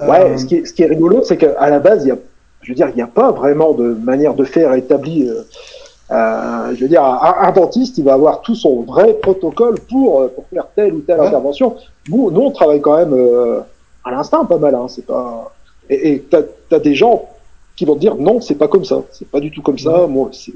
Ouais, 0.00 0.32
euh... 0.32 0.36
ce, 0.36 0.44
qui 0.44 0.56
est, 0.56 0.66
ce 0.66 0.72
qui 0.72 0.82
est 0.82 0.86
rigolo, 0.86 1.22
c'est 1.22 1.38
qu'à 1.38 1.70
la 1.70 1.78
base, 1.78 2.04
il 2.04 2.08
y 2.08 2.12
a, 2.12 2.18
je 2.62 2.70
veux 2.70 2.76
dire, 2.76 2.88
il 2.90 2.96
n'y 2.96 3.02
a 3.02 3.06
pas 3.06 3.32
vraiment 3.32 3.72
de 3.72 3.94
manière 3.94 4.34
de 4.34 4.44
faire 4.44 4.74
établie. 4.74 5.28
Euh, 5.28 5.42
euh, 6.12 6.72
je 6.76 6.82
veux 6.82 6.88
dire, 6.88 7.02
un, 7.02 7.34
un, 7.40 7.50
dentiste, 7.50 7.98
il 7.98 8.04
va 8.04 8.12
avoir 8.12 8.40
tout 8.42 8.54
son 8.54 8.82
vrai 8.82 9.14
protocole 9.14 9.80
pour 9.88 10.30
pour 10.30 10.46
faire 10.52 10.68
telle 10.76 10.94
ou 10.94 11.00
telle 11.00 11.18
ouais. 11.18 11.26
intervention. 11.26 11.76
Nous, 12.08 12.30
nous, 12.30 12.42
on 12.42 12.50
travaille 12.52 12.80
quand 12.80 12.96
même 12.96 13.12
à 14.06 14.10
l'instinct 14.10 14.46
pas 14.46 14.56
mal. 14.56 14.74
Hein, 14.74 14.86
c'est 14.88 15.04
pas 15.04 15.52
et, 15.90 16.24
t'as 16.30 16.42
as 16.70 16.78
des 16.78 16.94
gens 16.94 17.28
qui 17.76 17.84
vont 17.84 17.94
te 17.94 18.00
dire 18.00 18.14
non, 18.16 18.40
c'est 18.40 18.54
pas 18.54 18.68
comme 18.68 18.84
ça, 18.84 19.02
c'est 19.12 19.28
pas 19.28 19.40
du 19.40 19.50
tout 19.50 19.60
comme 19.60 19.78
ça. 19.78 20.06
Moi, 20.06 20.30
c'est 20.32 20.52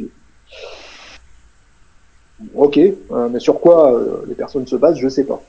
ok, 2.55 2.81
mais 3.31 3.41
sur 3.41 3.61
quoi 3.61 4.01
les 4.27 4.35
personnes 4.35 4.67
se 4.67 4.77
basent, 4.77 4.97
je 4.97 5.09
sais 5.09 5.25
pas. 5.25 5.43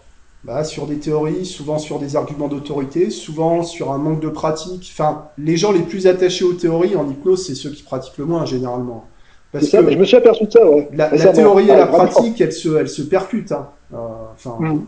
Bah, 0.43 0.63
sur 0.63 0.87
des 0.87 0.97
théories, 0.97 1.45
souvent 1.45 1.77
sur 1.77 1.99
des 1.99 2.15
arguments 2.15 2.47
d'autorité, 2.47 3.11
souvent 3.11 3.61
sur 3.61 3.91
un 3.91 3.99
manque 3.99 4.21
de 4.21 4.29
pratique. 4.29 4.89
Enfin, 4.91 5.27
les 5.37 5.55
gens 5.55 5.71
les 5.71 5.83
plus 5.83 6.07
attachés 6.07 6.43
aux 6.43 6.53
théories 6.53 6.95
en 6.95 7.07
hypnose, 7.07 7.45
c'est 7.45 7.53
ceux 7.53 7.69
qui 7.69 7.83
pratiquent 7.83 8.17
le 8.17 8.25
moins 8.25 8.45
généralement. 8.45 9.05
Parce 9.51 9.69
que 9.69 9.91
je 9.91 9.97
me 9.97 10.03
suis 10.03 10.17
aperçu 10.17 10.45
de 10.45 10.51
ça, 10.51 10.67
ouais. 10.67 10.89
La, 10.93 11.09
théorie 11.09 11.69
et 11.69 11.75
la 11.75 11.85
pratique, 11.85 12.41
elles 12.41 12.53
se, 12.53 12.69
elles 12.75 12.89
se 12.89 13.03
percutent. 13.03 13.51
Hein. 13.51 13.67
Euh. 13.93 14.49
Mm. 14.59 14.85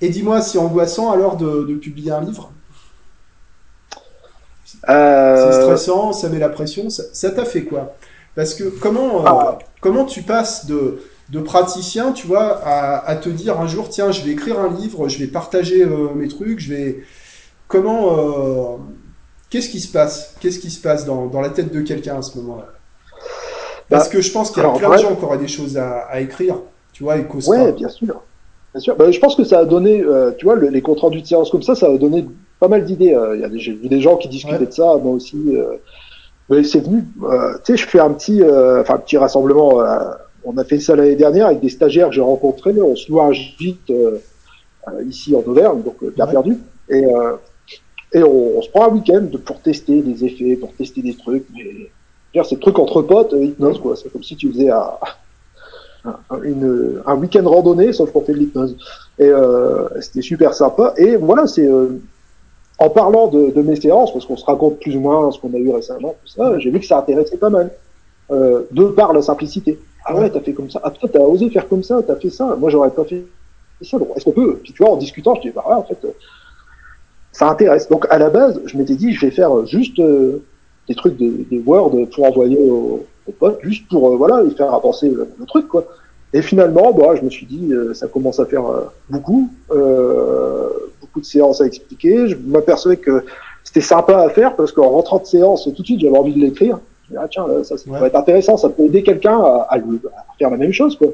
Et 0.00 0.08
dis-moi, 0.08 0.40
c'est 0.40 0.58
angoissant 0.58 1.10
alors 1.12 1.36
de, 1.36 1.64
de, 1.64 1.74
publier 1.74 2.10
un 2.10 2.20
livre? 2.20 2.52
Euh... 4.88 5.50
C'est 5.52 5.62
stressant, 5.62 6.12
ça 6.12 6.28
met 6.28 6.38
la 6.38 6.48
pression. 6.48 6.88
Ça 6.90 7.30
t'a 7.30 7.44
fait 7.44 7.64
quoi? 7.64 7.96
Parce 8.34 8.54
que 8.54 8.64
comment, 8.64 9.20
euh, 9.20 9.28
ah. 9.28 9.58
comment 9.80 10.04
tu 10.04 10.22
passes 10.22 10.66
de 10.66 11.00
de 11.30 11.40
praticien, 11.40 12.12
tu 12.12 12.26
vois, 12.26 12.60
à, 12.64 13.16
te 13.16 13.28
dire 13.28 13.60
un 13.60 13.66
jour, 13.66 13.88
tiens, 13.88 14.12
je 14.12 14.22
vais 14.22 14.32
écrire 14.32 14.60
un 14.60 14.68
livre, 14.68 15.08
je 15.08 15.18
vais 15.18 15.26
partager 15.26 15.82
euh, 15.82 16.12
mes 16.14 16.28
trucs, 16.28 16.60
je 16.60 16.74
vais... 16.74 17.04
Comment... 17.66 18.18
Euh, 18.18 18.76
qu'est-ce 19.48 19.70
qui 19.70 19.80
se 19.80 19.90
passe? 19.90 20.34
Qu'est-ce 20.40 20.58
qui 20.58 20.70
se 20.70 20.80
passe 20.80 21.04
dans, 21.06 21.40
la 21.40 21.48
tête 21.48 21.72
de 21.72 21.80
quelqu'un 21.80 22.18
à 22.18 22.22
ce 22.22 22.36
moment-là? 22.38 22.68
Parce 23.88 24.08
bah, 24.08 24.12
que 24.12 24.20
je 24.20 24.32
pense 24.32 24.50
qu'il 24.50 24.62
y 24.62 24.66
a 24.66 24.70
plein 24.70 24.90
de 24.90 24.98
gens 24.98 25.14
qui 25.16 25.24
auraient 25.24 25.38
des 25.38 25.48
choses 25.48 25.78
à, 25.78 26.20
écrire, 26.20 26.56
tu 26.92 27.04
vois, 27.04 27.16
et 27.16 27.26
Ouais, 27.46 27.72
bien 27.72 27.88
sûr. 27.88 28.22
Bien 28.74 28.80
sûr. 28.80 28.96
Bah, 28.96 29.10
je 29.10 29.18
pense 29.18 29.36
que 29.36 29.44
ça 29.44 29.60
a 29.60 29.64
donné, 29.64 30.02
euh, 30.02 30.32
tu 30.36 30.44
vois, 30.44 30.56
les 30.56 30.82
comptes 30.82 31.00
rendus 31.00 31.22
de 31.22 31.26
séance 31.26 31.50
comme 31.50 31.62
ça, 31.62 31.74
ça 31.74 31.86
a 31.86 31.96
donné 31.96 32.26
pas 32.60 32.68
mal 32.68 32.84
d'idées. 32.84 33.16
J'ai 33.54 33.72
vu 33.72 33.88
des 33.88 34.00
gens 34.00 34.16
qui 34.16 34.28
discutaient 34.28 34.66
de 34.66 34.72
ça, 34.72 34.96
moi 35.02 35.12
aussi. 35.12 35.56
mais 36.50 36.62
c'est 36.62 36.80
venu, 36.80 37.04
tu 37.64 37.72
sais, 37.72 37.76
je 37.76 37.86
fais 37.86 38.00
un 38.00 38.10
petit, 38.10 38.42
enfin, 38.42 38.94
un 38.94 38.98
petit 38.98 39.16
rassemblement 39.16 39.80
on 40.44 40.56
a 40.58 40.64
fait 40.64 40.78
ça 40.78 40.94
l'année 40.94 41.16
dernière 41.16 41.46
avec 41.46 41.60
des 41.60 41.68
stagiaires 41.68 42.08
que 42.08 42.14
j'ai 42.14 42.20
rencontrés. 42.20 42.80
On 42.80 42.94
se 42.94 43.10
loue 43.10 43.20
un 43.20 43.32
gîte 43.32 43.90
euh, 43.90 44.18
euh, 44.88 45.04
ici 45.04 45.34
en 45.34 45.40
Auvergne, 45.40 45.82
donc 45.82 45.96
euh, 46.02 46.12
bien 46.14 46.26
perdu. 46.26 46.58
Et, 46.88 47.04
et 48.12 48.22
on, 48.22 48.60
se 48.60 48.68
prend 48.68 48.90
un 48.90 48.94
week-end 48.94 49.26
pour 49.44 49.60
tester 49.60 50.02
des 50.02 50.24
effets, 50.24 50.56
pour 50.56 50.74
tester 50.74 51.02
des 51.02 51.16
trucs. 51.16 51.46
Mais 51.54 51.90
c'est 52.44 52.60
truc 52.60 52.78
entre 52.78 53.02
potes, 53.02 53.32
hypnose 53.32 53.80
quoi. 53.80 53.96
C'est 53.96 54.12
comme 54.12 54.22
si 54.22 54.36
tu 54.36 54.52
faisais 54.52 54.70
un, 54.70 54.90
une, 56.42 57.00
un 57.06 57.16
week-end 57.16 57.48
randonnée, 57.48 57.92
sauf 57.92 58.12
qu'on 58.12 58.22
fait 58.22 58.32
de 58.32 58.38
l'hypnose. 58.38 58.76
Et 59.18 59.30
c'était 60.00 60.22
super 60.22 60.54
sympa. 60.54 60.94
Et 60.96 61.16
voilà, 61.16 61.46
c'est 61.46 61.68
en 62.78 62.90
parlant 62.90 63.28
de, 63.28 63.50
de, 63.50 63.62
mes 63.62 63.76
séances, 63.76 64.12
parce 64.12 64.26
qu'on 64.26 64.36
se 64.36 64.44
raconte 64.44 64.80
plus 64.80 64.96
ou 64.96 65.00
moins 65.00 65.30
ce 65.30 65.38
qu'on 65.38 65.54
a 65.54 65.58
eu 65.58 65.70
récemment, 65.70 66.16
tout 66.22 66.28
ça, 66.28 66.58
j'ai 66.58 66.70
vu 66.70 66.80
que 66.80 66.86
ça 66.86 66.98
intéressait 66.98 67.36
pas 67.36 67.50
mal. 67.50 67.70
Euh, 68.30 68.62
de 68.70 68.84
par 68.84 69.12
la 69.12 69.20
simplicité. 69.20 69.78
Ah 70.06 70.16
ouais, 70.16 70.30
t'as 70.30 70.40
fait 70.40 70.54
comme 70.54 70.70
ça. 70.70 70.80
Ah 70.82 70.90
putain, 70.90 71.08
t'as 71.08 71.20
osé 71.20 71.50
faire 71.50 71.68
comme 71.68 71.82
ça, 71.82 72.02
t'as 72.02 72.16
fait 72.16 72.30
ça. 72.30 72.56
Moi, 72.58 72.70
j'aurais 72.70 72.90
pas 72.90 73.04
fait 73.04 73.26
ça. 73.82 73.98
Est-ce 74.16 74.24
qu'on 74.24 74.32
peut? 74.32 74.60
Puis 74.62 74.72
tu 74.72 74.82
vois, 74.82 74.92
en 74.92 74.96
discutant, 74.96 75.34
je 75.34 75.42
dis, 75.42 75.50
bah 75.50 75.62
ouais, 75.66 75.74
en 75.74 75.82
fait, 75.82 75.98
ça 77.32 77.50
intéresse. 77.50 77.88
Donc, 77.88 78.06
à 78.08 78.18
la 78.18 78.30
base, 78.30 78.62
je 78.64 78.78
m'étais 78.78 78.94
dit, 78.94 79.12
je 79.12 79.26
vais 79.26 79.30
faire 79.30 79.66
juste 79.66 79.98
euh, 79.98 80.42
des 80.88 80.94
trucs, 80.94 81.18
des, 81.18 81.28
des 81.50 81.58
Word 81.58 81.92
pour 82.14 82.24
envoyer 82.24 82.58
aux, 82.58 83.04
potes, 83.32 83.58
juste 83.62 83.88
pour, 83.88 84.08
euh, 84.08 84.16
voilà, 84.16 84.42
faire 84.56 84.72
avancer 84.72 85.08
le, 85.08 85.28
truc, 85.46 85.68
quoi. 85.68 85.86
Et 86.32 86.42
finalement, 86.42 86.92
bah, 86.92 87.14
je 87.14 87.22
me 87.22 87.30
suis 87.30 87.46
dit, 87.46 87.72
euh, 87.72 87.94
ça 87.94 88.08
commence 88.08 88.40
à 88.40 88.46
faire 88.46 88.64
beaucoup, 89.08 89.50
beaucoup 89.68 91.20
de 91.20 91.24
séances 91.24 91.60
à 91.60 91.66
expliquer. 91.66 92.28
Je 92.28 92.36
m'apercevais 92.36 92.96
que 92.96 93.24
c'était 93.62 93.80
sympa 93.80 94.18
à 94.18 94.28
faire 94.30 94.56
parce 94.56 94.72
qu'en 94.72 94.88
rentrant 94.88 95.18
de 95.18 95.26
séance, 95.26 95.64
tout 95.64 95.82
de 95.82 95.86
suite, 95.86 96.00
j'avais 96.00 96.18
envie 96.18 96.34
de 96.34 96.40
l'écrire 96.40 96.78
ah 97.16 97.28
tiens, 97.30 97.46
ça, 97.64 97.76
ça 97.76 98.06
être 98.06 98.16
intéressant, 98.16 98.56
ça 98.56 98.68
peut 98.68 98.84
aider 98.84 99.02
quelqu'un 99.02 99.38
à, 99.38 99.68
à, 99.70 99.78
faire 100.38 100.50
la 100.50 100.56
même 100.56 100.72
chose, 100.72 100.96
quoi. 100.96 101.08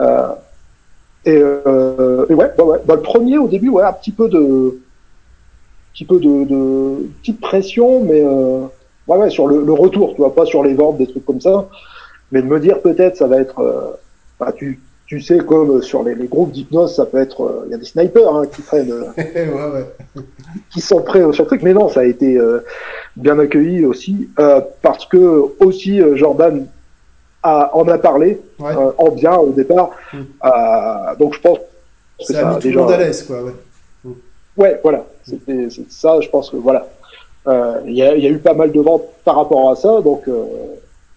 Euh, 0.00 0.28
et, 1.26 1.36
euh, 1.36 2.26
et, 2.30 2.34
ouais, 2.34 2.50
bah 2.56 2.64
ouais. 2.64 2.78
Bah, 2.86 2.94
le 2.94 3.02
premier 3.02 3.36
au 3.38 3.46
début, 3.46 3.68
ouais, 3.68 3.82
un 3.82 3.92
petit 3.92 4.12
peu 4.12 4.28
de, 4.28 4.78
petit 5.92 6.04
peu 6.04 6.18
de, 6.18 6.44
de 6.44 7.08
petite 7.20 7.40
pression, 7.40 8.02
mais 8.02 8.22
euh, 8.24 8.64
ouais, 9.10 9.24
ouais, 9.24 9.30
sur 9.30 9.46
le, 9.46 9.62
le, 9.62 9.72
retour, 9.72 10.14
tu 10.14 10.18
vois, 10.18 10.34
pas 10.34 10.46
sur 10.46 10.62
les 10.62 10.74
ventes, 10.74 10.98
des 10.98 11.06
trucs 11.06 11.24
comme 11.24 11.40
ça, 11.40 11.68
mais 12.32 12.42
de 12.42 12.46
me 12.46 12.60
dire 12.60 12.80
peut-être 12.80 13.16
ça 13.16 13.26
va 13.26 13.40
être, 13.40 13.58
euh, 13.60 13.90
bah, 14.38 14.52
tu, 14.56 14.80
tu 15.10 15.20
sais, 15.20 15.38
comme 15.38 15.82
sur 15.82 16.04
les, 16.04 16.14
les 16.14 16.28
groupes 16.28 16.52
d'hypnose, 16.52 16.94
ça 16.94 17.04
peut 17.04 17.18
être, 17.18 17.42
euh, 17.42 17.64
il 17.66 17.72
y 17.72 17.74
a 17.74 17.78
des 17.78 17.84
snipers 17.84 18.32
hein, 18.32 18.46
qui 18.46 18.62
ouais, 18.72 18.86
ouais. 18.86 20.22
qui 20.70 20.80
sont 20.80 21.02
prêts 21.02 21.18
sur 21.32 21.42
le 21.42 21.46
truc, 21.48 21.62
mais 21.64 21.72
non, 21.72 21.88
ça 21.88 22.00
a 22.00 22.04
été 22.04 22.38
euh, 22.38 22.60
bien 23.16 23.36
accueilli 23.40 23.84
aussi, 23.84 24.30
euh, 24.38 24.60
parce 24.82 25.06
que 25.06 25.46
aussi 25.58 26.00
Jordan 26.14 26.64
a, 27.42 27.76
en 27.76 27.88
a 27.88 27.98
parlé 27.98 28.40
en 28.60 29.10
bien 29.10 29.34
au 29.36 29.50
départ, 29.50 29.90
mm. 30.12 30.18
donc 31.18 31.34
je 31.34 31.40
pense 31.40 31.58
que 31.58 32.32
ça, 32.32 32.48
a 32.48 32.54
mis 32.54 32.60
tout 32.60 32.68
le 32.68 32.74
monde 32.76 32.92
à 32.92 32.98
l'aise, 32.98 33.24
quoi. 33.24 33.42
Ouais, 33.42 33.52
mm. 34.04 34.12
ouais 34.58 34.80
voilà, 34.80 35.04
c'était 35.24 35.66
ça, 35.88 36.20
je 36.20 36.28
pense 36.28 36.50
que 36.50 36.56
voilà, 36.56 36.86
il 37.46 37.94
y 37.94 38.02
a, 38.02 38.16
y, 38.16 38.26
a, 38.26 38.30
eu 38.30 38.38
pas 38.38 38.54
mal 38.54 38.72
de 38.72 38.80
ventes 38.80 39.04
par 39.24 39.36
rapport 39.36 39.70
à 39.70 39.76
ça, 39.76 40.00
donc 40.02 40.28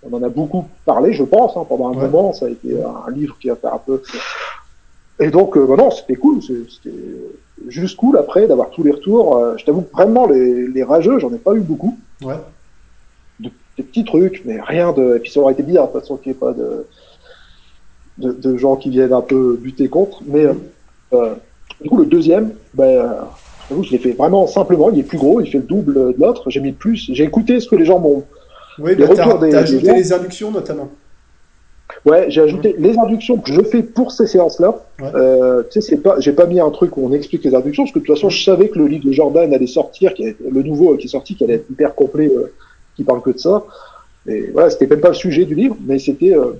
on 0.09 0.15
en 0.15 0.24
a 0.24 0.30
beaucoup 0.30 0.65
parlé, 0.86 1.13
je 1.13 1.24
pense, 1.24 1.55
hein, 1.55 1.65
pendant 1.67 1.89
un 1.89 1.93
moment. 1.93 2.34
Ça 2.34 2.47
a 2.47 2.49
été 2.49 2.76
un 2.82 3.09
livre 3.11 3.38
qui 3.39 3.49
a 3.49 3.55
fait 3.55 3.67
un 3.67 3.78
peu. 3.78 4.01
Et 5.19 5.30
donc, 5.30 5.55
euh, 5.57 5.65
bah 5.65 5.76
non, 5.78 5.91
c'était 5.91 6.15
cool. 6.15 6.41
C'était 6.41 6.95
juste 7.67 7.97
cool 7.97 8.17
après 8.17 8.47
d'avoir 8.47 8.69
tous 8.69 8.84
les 8.84 8.91
retours. 8.91 9.38
Euh, 9.38 9.57
je 9.57 9.65
t'avoue 9.65 9.86
vraiment, 9.93 10.28
les, 10.28 10.67
les 10.67 10.84
rageux, 10.84 11.19
j'en 11.19 11.34
ai 11.34 11.38
pas 11.38 11.53
eu 11.53 11.61
beaucoup. 11.61 11.97
Ouais. 12.21 12.36
De, 13.39 13.49
des 13.78 13.84
petits 13.84 14.03
trucs, 14.03 14.43
mais 14.45 14.59
rien 14.59 14.91
de. 14.91 15.15
Et 15.15 15.19
puis 15.19 15.32
ça 15.32 15.39
aurait 15.39 15.53
été 15.53 15.63
bien, 15.63 15.82
de 15.82 15.88
toute 15.88 16.01
façon, 16.01 16.17
qu'il 16.17 16.32
n'y 16.32 16.38
ait 16.38 16.39
pas 16.39 16.53
de, 16.53 16.86
de, 18.17 18.32
de, 18.32 18.57
gens 18.57 18.76
qui 18.76 18.89
viennent 18.89 19.13
un 19.13 19.21
peu 19.21 19.57
buter 19.59 19.88
contre. 19.88 20.21
Mais 20.26 20.45
euh, 20.45 20.53
euh 21.13 21.36
du 21.82 21.89
coup, 21.89 21.97
le 21.97 22.05
deuxième, 22.05 22.53
ben, 22.76 23.11
je 23.70 23.91
l'ai 23.91 23.97
fait 23.97 24.11
vraiment 24.11 24.47
simplement. 24.47 24.89
Il 24.91 24.99
est 24.99 25.03
plus 25.03 25.18
gros, 25.18 25.41
il 25.41 25.49
fait 25.49 25.59
le 25.59 25.64
double 25.64 25.93
de 25.93 26.16
l'autre. 26.20 26.49
J'ai 26.49 26.59
mis 26.59 26.72
plus. 26.72 27.09
J'ai 27.11 27.24
écouté 27.24 27.59
ce 27.59 27.68
que 27.68 27.76
les 27.76 27.86
gens 27.86 27.99
m'ont 27.99 28.24
oui, 28.80 28.95
bah, 28.95 29.07
t'as 29.16 29.57
ajouté 29.59 29.93
les 29.93 30.14
inductions 30.14 30.51
notamment. 30.51 30.89
Ouais, 32.05 32.26
j'ai 32.30 32.41
ajouté 32.41 32.76
les 32.78 32.97
inductions 32.97 33.38
que 33.38 33.51
je 33.53 33.61
fais 33.61 33.84
pour 33.84 34.11
ces 34.11 34.28
séances-là. 34.28 34.76
Euh, 35.01 35.64
tu 35.64 35.80
sais, 35.80 35.82
c'est 35.82 35.97
pas, 35.97 36.20
j'ai 36.20 36.34
pas 36.34 36.45
mis 36.45 36.59
un 36.59 36.70
truc 36.70 36.97
où 36.97 37.05
on 37.05 37.14
explique 37.14 37.43
les 37.45 37.55
inductions, 37.55 37.84
parce 37.84 37.93
que 37.93 37.99
de 37.99 38.05
toute 38.05 38.16
façon, 38.16 38.30
je 38.30 38.43
savais 38.43 38.70
que 38.70 38.80
le 38.80 38.88
livre 38.88 39.05
de 39.05 39.11
Jordan 39.11 39.53
allait 39.53 39.68
sortir, 39.68 40.14
qui 40.14 40.24
est, 40.24 40.36
le 40.49 40.64
nouveau 40.64 40.97
qui 40.97 41.05
est 41.05 41.09
sorti, 41.09 41.36
qui 41.36 41.43
allait 41.43 41.55
être 41.55 41.70
hyper 41.70 41.95
complet, 41.95 42.32
euh, 42.36 42.51
qui 42.95 43.03
parle 43.03 43.22
que 43.22 43.30
de 43.30 43.38
ça. 43.38 43.64
Et 44.28 44.49
voilà, 44.51 44.70
c'était 44.70 44.88
même 44.88 45.01
pas 45.01 45.09
le 45.09 45.14
sujet 45.14 45.45
du 45.45 45.55
livre, 45.55 45.78
mais 45.86 45.99
c'était 45.99 46.36
euh, 46.36 46.53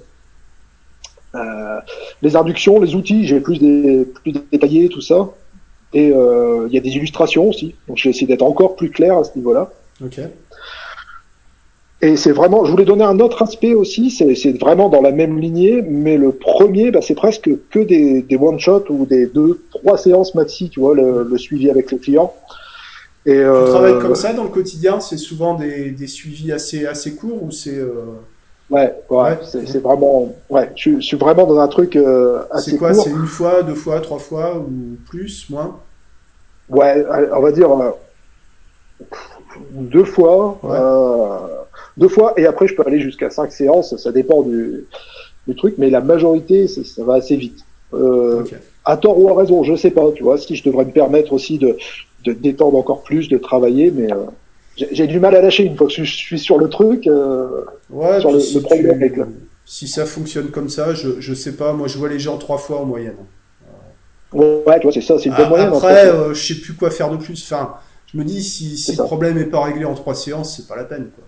euh 1.36 1.80
les 2.22 2.36
inductions, 2.36 2.80
les 2.80 2.96
outils. 2.96 3.26
J'ai 3.26 3.40
plus 3.40 3.60
des 3.60 4.06
plus 4.06 4.34
détaillé 4.52 4.88
tout 4.88 5.02
ça. 5.02 5.30
Et 5.94 6.12
euh, 6.12 6.66
il 6.68 6.74
y 6.74 6.78
a 6.78 6.82
des 6.82 6.96
illustrations 6.96 7.50
aussi. 7.50 7.76
Donc 7.88 7.98
j'ai 7.98 8.10
essayé 8.10 8.28
d'être 8.28 8.42
encore 8.42 8.76
plus 8.76 8.90
clair 8.90 9.18
à 9.18 9.24
ce 9.24 9.32
niveau-là. 9.36 9.72
Ok. 10.04 10.20
Et 12.02 12.18
c'est 12.18 12.34
vraiment, 12.34 12.66
je 12.66 12.72
voulais 12.72 12.84
donner 12.84 13.06
un 13.06 13.22
autre 13.22 13.42
aspect 13.42 13.74
aussi, 13.74 14.12
c'est 14.12 14.60
vraiment 14.60 14.90
dans 14.90 15.02
la 15.02 15.14
même 15.14 15.40
lignée, 15.40 15.82
mais 15.82 16.18
le 16.18 16.34
premier, 16.34 16.92
bah, 16.92 17.00
c'est 17.02 17.16
presque 17.16 17.50
que 17.70 17.80
des, 17.80 18.22
des 18.22 18.36
one-shots 18.36 18.88
ou 18.90 19.06
des 19.06 19.26
deux, 19.26 19.64
trois 19.74 19.98
séances 19.98 20.36
maxi, 20.36 20.70
tu 20.70 20.82
vois, 20.82 20.96
le, 20.96 21.24
le 21.24 21.38
suivi 21.38 21.70
avec 21.70 21.94
le 21.94 22.00
client. 22.00 22.34
Et, 23.26 23.36
tu 23.36 23.40
euh, 23.40 23.68
travailles 23.68 24.00
comme 24.00 24.16
ça 24.16 24.34
dans 24.34 24.44
le 24.44 24.50
quotidien 24.50 25.00
C'est 25.00 25.16
souvent 25.16 25.54
des, 25.54 25.92
des, 25.92 26.08
suivis 26.08 26.52
assez, 26.52 26.86
assez 26.86 27.16
courts 27.16 27.42
ou 27.42 27.52
c'est... 27.52 27.78
Euh... 27.78 27.94
Ouais, 28.70 28.94
ouais, 29.10 29.38
c'est 29.44 29.80
vraiment... 29.82 30.34
Ouais, 30.50 30.72
je, 30.76 30.96
je, 30.96 31.02
suis 31.02 31.18
vraiment 31.18 31.46
dans 31.46 31.60
un 31.60 31.68
truc 31.68 31.96
euh, 31.96 32.44
assez 32.50 32.72
C'est 32.72 32.78
quoi 32.78 32.94
C'est 32.94 33.10
une 33.10 33.26
fois, 33.26 33.62
deux 33.62 33.76
fois, 33.76 34.00
trois 34.00 34.20
fois 34.20 34.58
ou 34.58 34.98
plus, 35.10 35.50
moins? 35.50 35.80
Ouais, 36.70 37.06
on 37.36 37.42
va 37.42 37.52
dire 37.52 37.70
euh, 37.72 37.92
deux 39.72 40.06
fois. 40.06 40.58
Ouais. 40.64 40.78
Euh, 40.80 41.64
deux 41.98 42.08
fois, 42.08 42.34
et 42.38 42.46
après 42.46 42.68
je 42.68 42.76
peux 42.76 42.84
aller 42.86 43.00
jusqu'à 43.00 43.30
cinq 43.30 43.52
séances, 43.52 43.96
ça 43.98 44.12
dépend 44.12 44.42
du, 44.42 44.86
du 45.48 45.56
truc, 45.56 45.76
mais 45.78 45.90
la 45.90 46.02
majorité, 46.02 46.68
ça 46.68 47.04
va 47.04 47.16
assez 47.16 47.36
vite. 47.36 47.60
Euh, 47.94 48.44
À 48.86 48.98
tort 48.98 49.20
ou 49.20 49.30
à 49.30 49.36
raison, 49.36 49.64
je 49.64 49.76
sais 49.76 49.92
pas, 49.92 50.12
tu 50.12 50.24
vois, 50.24 50.38
si 50.38 50.56
je 50.56 50.64
devrais 50.64 50.86
me 50.86 50.92
permettre 50.92 51.32
aussi 51.34 51.58
de, 51.58 51.78
de 52.26 52.34
détendre 52.34 52.78
encore 52.78 53.04
plus, 53.04 53.30
de 53.30 53.38
travailler, 53.38 53.92
mais 53.92 54.12
euh, 54.12 54.26
j'ai 54.78 55.08
du 55.08 55.20
mal 55.20 55.36
à 55.36 55.42
lâcher 55.42 55.64
une 55.64 55.78
fois 55.78 55.88
que 55.88 55.94
je 55.94 56.04
suis 56.04 56.40
sur 56.40 56.58
le 56.58 56.70
truc, 56.70 57.08
euh, 57.08 57.66
ouais, 57.90 58.20
sur 58.20 58.32
le, 58.32 58.40
si 58.40 58.62
problème 58.62 59.34
Si 59.66 59.88
ça 59.88 60.06
fonctionne 60.06 60.50
comme 60.50 60.70
ça, 60.70 60.94
je, 60.94 61.20
je 61.20 61.34
sais 61.34 61.54
pas, 61.54 61.74
moi 61.74 61.88
je 61.88 61.98
vois 61.98 62.10
les 62.10 62.20
gens 62.20 62.38
trois 62.38 62.58
fois 62.58 62.80
en 62.80 62.86
moyenne. 62.86 63.18
Ouais, 64.34 64.80
tu 64.80 64.84
vois, 64.84 64.92
c'est 64.92 65.02
ça, 65.02 65.20
c'est 65.20 65.30
une 65.30 65.36
bonne 65.36 65.50
moyenne. 65.50 65.74
Après, 65.74 66.08
euh, 66.08 66.34
je 66.34 66.54
sais 66.54 66.60
plus 66.60 66.74
quoi 66.74 66.90
faire 66.90 67.12
de 67.12 67.18
plus. 67.18 67.44
Enfin, 67.44 67.76
je 68.12 68.18
me 68.18 68.24
dis, 68.24 68.44
si, 68.44 68.78
si 68.78 68.96
le 68.96 69.04
problème 69.04 69.38
est 69.38 69.46
pas 69.46 69.64
réglé 69.64 69.86
en 69.86 69.94
trois 69.94 70.16
séances, 70.16 70.56
c'est 70.56 70.68
pas 70.68 70.76
la 70.76 70.86
peine, 70.86 71.10
quoi. 71.16 71.24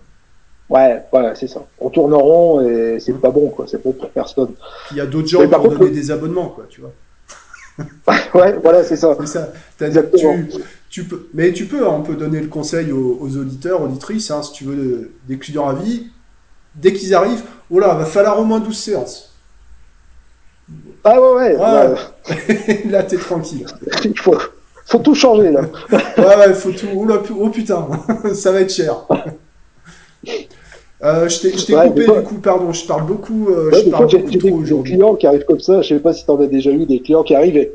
Ouais, 0.68 1.04
voilà, 1.12 1.36
c'est 1.36 1.46
ça. 1.46 1.64
On 1.78 1.90
tourne 1.90 2.12
en 2.12 2.18
rond 2.18 2.60
et 2.60 2.98
c'est 2.98 3.12
pas 3.12 3.30
bon, 3.30 3.50
quoi. 3.50 3.66
C'est 3.68 3.80
bon 3.80 3.92
pour 3.92 4.10
personne. 4.10 4.54
Il 4.90 4.96
y 4.96 5.00
a 5.00 5.06
d'autres 5.06 5.28
gens 5.28 5.46
qui 5.46 5.54
ont 5.54 5.68
donné 5.68 5.90
des 5.90 6.10
abonnements, 6.10 6.48
quoi, 6.48 6.66
tu 6.68 6.80
vois. 6.80 6.92
ouais, 8.34 8.58
voilà, 8.60 8.82
c'est 8.82 8.96
ça. 8.96 9.16
C'est 9.20 9.26
ça. 9.26 9.52
Tu, 9.78 10.26
tu, 10.96 11.04
peux, 11.04 11.28
mais 11.34 11.52
tu 11.52 11.66
peux, 11.66 11.86
hein, 11.86 11.92
on 11.98 12.00
peut 12.00 12.14
donner 12.14 12.40
le 12.40 12.46
conseil 12.46 12.90
aux, 12.90 13.36
auditeurs, 13.36 13.82
auditrices, 13.82 14.30
hein, 14.30 14.42
si 14.42 14.52
tu 14.52 14.64
veux, 14.64 15.10
des 15.28 15.36
clients 15.36 15.68
à 15.68 15.74
vie. 15.74 16.06
dès 16.74 16.94
qu'ils 16.94 17.14
arrivent, 17.14 17.42
oh 17.70 17.78
là, 17.78 17.92
va 17.92 18.06
falloir 18.06 18.40
au 18.40 18.44
moins 18.44 18.60
12 18.60 18.74
séances. 18.74 19.34
Ah 21.04 21.20
ouais, 21.20 21.34
ouais. 21.34 21.56
Ouais. 21.56 21.94
ouais. 22.30 22.82
là, 22.90 23.02
t'es 23.02 23.18
tranquille. 23.18 23.66
Il 24.06 24.18
faut, 24.18 24.38
faut 24.86 24.98
tout 25.00 25.14
changer 25.14 25.50
là. 25.50 25.64
Ouais, 26.16 26.36
ouais, 26.38 26.54
faut 26.54 26.72
tout. 26.72 26.86
Oh, 26.96 27.04
là, 27.04 27.22
oh 27.38 27.50
putain, 27.50 27.86
ça 28.32 28.52
va 28.52 28.62
être 28.62 28.72
cher. 28.72 29.06
Euh, 31.02 31.28
je 31.28 31.40
t'ai 31.66 31.74
Ouais, 31.74 31.88
coupé 31.88 32.06
du 32.06 32.22
coup, 32.22 32.36
pardon, 32.36 32.72
je 32.72 32.86
parle 32.86 33.04
beaucoup, 33.04 33.50
euh, 33.50 33.70
Ouais, 33.70 33.82
je 33.84 33.90
parle 33.90 34.10
beaucoup 34.10 34.38
trop 34.38 34.62
des, 34.62 34.82
clients 34.82 35.14
qui 35.14 35.26
arrivent 35.26 35.44
comme 35.44 35.60
ça. 35.60 35.82
Je 35.82 35.88
sais 35.88 36.00
pas 36.00 36.14
si 36.14 36.24
t'en 36.24 36.40
as 36.40 36.46
déjà 36.46 36.70
eu 36.70 36.86
des 36.86 37.00
clients 37.00 37.22
qui 37.22 37.34
arrivent 37.34 37.58
et 37.58 37.74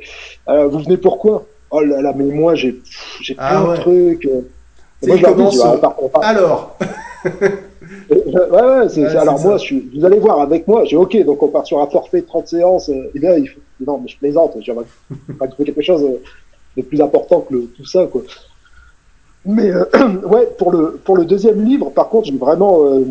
euh, 0.50 0.66
vous 0.66 0.80
venez 0.80 0.98
pourquoi 0.98 1.46
Oh 1.72 1.80
là 1.82 2.02
là, 2.02 2.14
mais 2.16 2.26
moi 2.26 2.54
j'ai 2.56 2.82
j'ai 3.22 3.34
plein 3.36 3.46
Ah 3.48 3.64
ouais. 3.66 3.78
de 3.78 3.82
trucs. 3.82 4.30
Moi 5.08 5.18
je 5.18 5.22
leur 5.24 5.36
dis, 5.36 5.50
tu 5.50 5.58
vois, 5.58 5.68
euh, 5.72 5.76
on 5.76 5.78
part- 5.80 6.04
on 6.04 6.10
part- 6.10 6.24
Alors, 6.24 6.78
Ouais, 8.10 8.18
ouais, 8.52 8.90
c'est, 8.90 9.04
Ouais, 9.04 9.16
alors 9.16 9.40
moi, 9.40 9.58
je 9.58 9.64
suis, 9.64 9.90
vous 9.96 10.06
allez 10.06 10.20
voir 10.20 10.42
avec 10.42 10.68
moi, 10.68 10.84
j'ai 10.86 10.96
ok, 10.98 11.24
donc 11.24 11.42
on 11.44 11.48
part 11.48 11.66
sur 11.66 11.80
un 11.80 11.88
forfait 11.88 12.22
de 12.22 12.26
30 12.26 12.48
séances, 12.48 12.90
euh, 12.90 13.12
et 13.14 13.20
bien, 13.20 13.36
il 13.36 13.48
faut, 13.48 13.60
non, 13.86 14.00
mais 14.00 14.08
je 14.08 14.18
plaisante, 14.18 14.56
j'aimerais 14.62 14.86
pas 15.40 15.48
trouver 15.48 15.66
quelque 15.72 15.82
chose 15.82 16.04
euh, 16.04 16.22
de 16.78 16.82
plus 16.84 17.02
important 17.02 17.42
que 17.42 17.54
le, 17.54 17.62
tout 17.68 17.86
ça, 17.86 18.06
quoi. 18.08 18.22
Mais, 19.46 19.72
euh, 19.72 19.86
ouais, 20.28 20.48
pour 20.58 20.72
le, 20.72 21.00
pour 21.04 21.16
le 21.18 21.26
deuxième 21.26 21.64
livre, 21.64 21.90
par 21.90 22.10
contre, 22.10 22.28
j'ai 22.28 22.38
vraiment, 22.38 22.86
euh, 22.86 23.04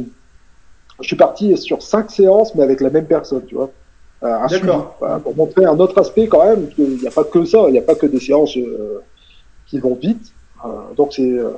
je 1.00 1.06
suis 1.06 1.16
parti 1.16 1.56
sur 1.56 1.82
cinq 1.82 2.10
séances, 2.10 2.54
mais 2.54 2.62
avec 2.62 2.80
la 2.80 2.90
même 2.90 3.06
personne, 3.06 3.44
tu 3.46 3.54
vois. 3.54 3.70
Euh, 4.22 4.26
un 4.34 4.48
suivi, 4.48 4.66
voilà, 4.98 5.18
pour 5.18 5.34
montrer 5.34 5.64
un 5.64 5.78
autre 5.80 5.98
aspect 5.98 6.26
quand 6.28 6.44
même, 6.44 6.68
qu'il 6.68 6.98
n'y 6.98 7.06
a 7.06 7.10
pas 7.10 7.24
que 7.24 7.44
ça, 7.44 7.64
il 7.68 7.72
n'y 7.72 7.78
a 7.78 7.82
pas 7.82 7.94
que 7.94 8.06
des 8.06 8.20
séances 8.20 8.56
euh, 8.58 9.00
qui 9.66 9.78
vont 9.78 9.94
vite. 9.94 10.32
Euh, 10.64 10.68
donc 10.96 11.14
c'est 11.14 11.22
euh, 11.30 11.50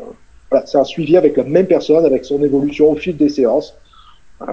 voilà, 0.51 0.65
c'est 0.67 0.79
un 0.79 0.85
suivi 0.85 1.17
avec 1.17 1.37
la 1.37 1.43
même 1.45 1.67
personne, 1.67 2.05
avec 2.07 2.25
son 2.25 2.43
évolution 2.45 2.91
au 2.93 2.95
fil 2.97 3.17
des 3.17 3.29
séances. 3.29 3.75
Euh, 4.43 4.47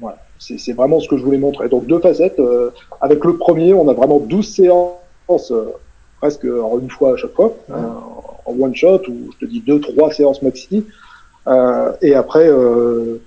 voilà, 0.00 0.18
c'est 0.38 0.72
vraiment 0.72 1.00
ce 1.00 1.08
que 1.08 1.18
je 1.18 1.22
voulais 1.24 1.38
montrer. 1.38 1.68
Donc 1.68 1.86
deux 1.86 1.98
facettes. 2.00 2.38
euh, 2.38 2.70
avec 3.00 3.22
le 3.24 3.36
premier, 3.36 3.74
on 3.74 3.88
a 3.88 3.92
vraiment 3.92 4.18
12 4.18 4.48
séances, 4.48 5.50
euh, 5.50 5.66
presque 6.20 6.46
en 6.46 6.78
une 6.78 6.88
fois 6.90 7.12
à 7.12 7.16
chaque 7.16 7.34
fois, 7.34 7.52
Ouais. 7.68 7.74
euh, 7.76 8.46
en 8.46 8.52
one 8.58 8.74
shot, 8.74 9.02
ou 9.08 9.30
je 9.32 9.38
te 9.46 9.50
dis 9.50 9.60
deux, 9.60 9.80
trois 9.80 10.10
séances 10.12 10.40
maxi. 10.40 10.86
Euh, 11.46 11.92
et 12.00 12.14
après, 12.14 12.48
euh, 12.48 13.20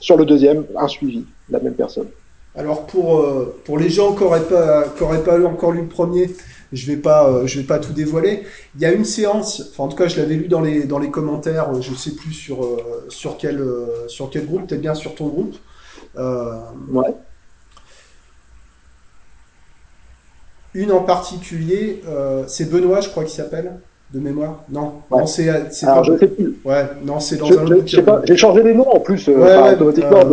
sur 0.00 0.16
le 0.16 0.24
deuxième, 0.24 0.64
un 0.76 0.88
suivi, 0.88 1.26
la 1.50 1.58
même 1.60 1.74
personne. 1.74 2.08
Alors 2.56 2.86
pour, 2.86 3.20
euh, 3.20 3.54
pour 3.64 3.78
les 3.78 3.88
gens 3.88 4.14
qui 4.14 4.24
n'auraient 4.24 4.42
pas, 4.48 4.84
qui 4.96 5.02
auraient 5.02 5.22
pas 5.22 5.40
encore 5.44 5.72
lu 5.72 5.82
le 5.82 5.86
premier, 5.88 6.30
je 6.72 6.86
vais 6.86 6.96
pas, 6.96 7.28
euh, 7.28 7.46
je 7.46 7.60
vais 7.60 7.66
pas 7.66 7.78
tout 7.78 7.92
dévoiler. 7.92 8.42
Il 8.74 8.80
y 8.80 8.84
a 8.84 8.92
une 8.92 9.04
séance, 9.04 9.62
enfin 9.70 9.84
en 9.84 9.88
tout 9.88 9.96
cas 9.96 10.08
je 10.08 10.16
l'avais 10.20 10.34
lu 10.34 10.48
dans 10.48 10.60
les, 10.60 10.84
dans 10.84 10.98
les 10.98 11.10
commentaires, 11.10 11.70
euh, 11.74 11.80
je 11.80 11.94
sais 11.94 12.12
plus 12.12 12.32
sur, 12.32 12.64
euh, 12.64 13.06
sur, 13.08 13.36
quel, 13.38 13.60
euh, 13.60 14.08
sur 14.08 14.28
quel 14.30 14.46
groupe, 14.46 14.66
peut-être 14.66 14.80
bien 14.80 14.94
sur 14.94 15.14
ton 15.14 15.28
groupe. 15.28 15.56
Ouais. 16.16 17.14
une 20.74 20.92
en 20.92 21.00
particulier, 21.02 22.02
c'est 22.46 22.70
Benoît, 22.70 23.00
je 23.00 23.08
crois 23.08 23.24
qu'il 23.24 23.32
s'appelle, 23.34 23.72
de 24.12 24.20
mémoire. 24.20 24.64
Non, 24.70 25.02
Ouais. 25.10 25.20
non 25.20 25.26
c'est 25.26 25.46
pas. 25.86 26.02
je 26.02 26.18
sais 26.18 26.26
plus. 26.28 26.58
Ouais, 26.64 26.84
non, 27.04 27.20
c'est 27.20 27.36
dans 27.36 27.46
Je, 27.46 27.54
un 27.54 27.66
autre. 27.66 28.20
J'ai 28.24 28.36
changé 28.36 28.62
les 28.62 28.74
noms 28.74 28.88
en 28.88 29.00
plus, 29.00 29.26
Ouais, 29.28 29.72
automatiquement. 29.72 30.24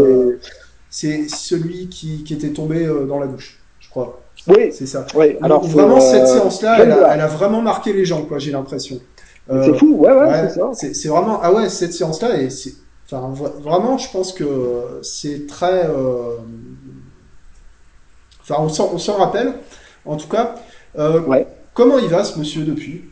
C'est 0.98 1.28
celui 1.28 1.90
qui, 1.90 2.24
qui 2.24 2.34
était 2.34 2.52
tombé 2.52 2.86
euh, 2.86 3.06
dans 3.06 3.20
la 3.20 3.28
douche, 3.28 3.60
je 3.82 3.90
crois. 3.90 4.22
Oui, 4.48 4.72
C'est 4.72 4.86
ça. 4.86 5.06
oui. 5.16 5.36
Alors 5.42 5.66
c'est, 5.66 5.72
vraiment, 5.72 6.00
cette 6.00 6.22
euh, 6.24 6.26
séance-là, 6.26 6.78
j'aime 6.78 6.86
elle, 6.88 6.92
a- 6.94 6.98
bien. 7.00 7.10
elle 7.16 7.20
a 7.20 7.28
vraiment 7.28 7.62
marqué 7.62 7.92
les 7.92 8.06
gens, 8.06 8.24
quoi, 8.24 8.40
j'ai 8.40 8.52
l'impression. 8.52 9.02
Mais 9.50 9.56
Euh, 9.56 9.64
C'est 9.66 9.78
fou, 9.78 9.94
ouais, 9.98 10.10
ouais, 10.14 10.20
ouais, 10.26 10.48
c'est 10.48 10.56
ça. 10.58 10.70
c'est 10.74 10.94
c'est 10.94 11.10
vraiment. 11.10 11.42
Ah 11.44 11.52
ouais, 11.52 11.68
cette 11.68 11.92
séance-là, 11.92 12.40
et 12.40 12.50
c'est. 12.50 12.76
Enfin, 13.12 13.30
vra- 13.34 13.60
vraiment, 13.62 13.98
je 13.98 14.10
pense 14.10 14.32
que 14.32 14.48
c'est 15.02 15.48
très. 15.48 15.86
Enfin, 18.42 18.56
on 18.60 18.98
s'en 18.98 19.18
rappelle. 19.18 19.54
En 20.06 20.16
tout 20.16 20.30
cas, 20.30 20.56
Ouais. 20.98 21.46
comment 21.74 21.98
il 22.00 22.08
va 22.08 22.24
ce 22.24 22.40
monsieur 22.40 22.64
depuis? 22.64 23.04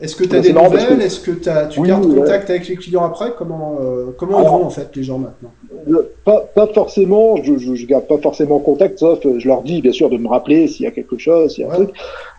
Est-ce 0.00 0.16
que 0.16 0.24
tu 0.24 0.34
as 0.34 0.38
Bah, 0.38 0.42
des 0.42 0.52
nouvelles 0.52 0.98
que- 0.98 1.02
Est-ce 1.02 1.20
que 1.20 1.30
tu 1.72 1.80
Oui, 1.80 1.88
gardes 1.88 2.06
ouais. 2.06 2.16
contact 2.20 2.48
avec 2.50 2.66
les 2.68 2.76
clients 2.76 3.04
après 3.04 3.32
Comment, 3.36 3.78
euh, 3.82 4.06
comment 4.16 4.40
ils 4.40 4.46
vont 4.48 4.64
en 4.64 4.70
fait 4.70 4.88
les 4.96 5.02
gens 5.02 5.18
maintenant 5.18 5.52
Le- 5.86 6.10
pas, 6.24 6.40
pas 6.54 6.66
forcément, 6.68 7.36
je, 7.42 7.58
je, 7.58 7.74
je 7.74 7.86
garde 7.86 8.06
pas 8.06 8.16
forcément 8.18 8.58
contact, 8.60 8.98
sauf 8.98 9.24
euh, 9.26 9.38
je 9.38 9.46
leur 9.46 9.62
dis 9.62 9.82
bien 9.82 9.92
sûr 9.92 10.08
de 10.08 10.16
me 10.16 10.26
rappeler 10.28 10.68
s'il 10.68 10.84
y 10.84 10.88
a 10.88 10.90
quelque 10.90 11.18
chose, 11.18 11.52
s'il 11.54 11.64
y 11.64 11.68
a 11.68 11.72
un 11.72 11.74
truc. 11.74 11.90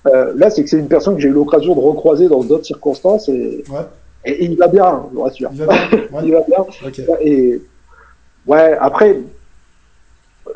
Euh, 0.07 0.33
là, 0.35 0.49
c'est 0.49 0.63
que 0.63 0.69
c'est 0.69 0.79
une 0.79 0.87
personne 0.87 1.15
que 1.15 1.21
j'ai 1.21 1.27
eu 1.29 1.33
l'occasion 1.33 1.75
de 1.75 1.79
recroiser 1.79 2.27
dans 2.27 2.43
d'autres 2.43 2.65
circonstances 2.65 3.29
et, 3.29 3.63
Ouais, 3.69 3.81
et, 4.25 4.31
et 4.31 4.45
il 4.45 4.57
va 4.57 4.67
bien, 4.67 5.03
je 5.11 5.15
vous 5.15 5.21
rassure. 5.23 5.49
il 5.53 5.59
va 5.59 5.67
bien. 5.67 5.77
Il 6.23 6.31
va 6.31 6.41
bien. 6.41 6.65
Et 7.21 7.61
ouais, 8.47 8.77
après, 8.81 9.19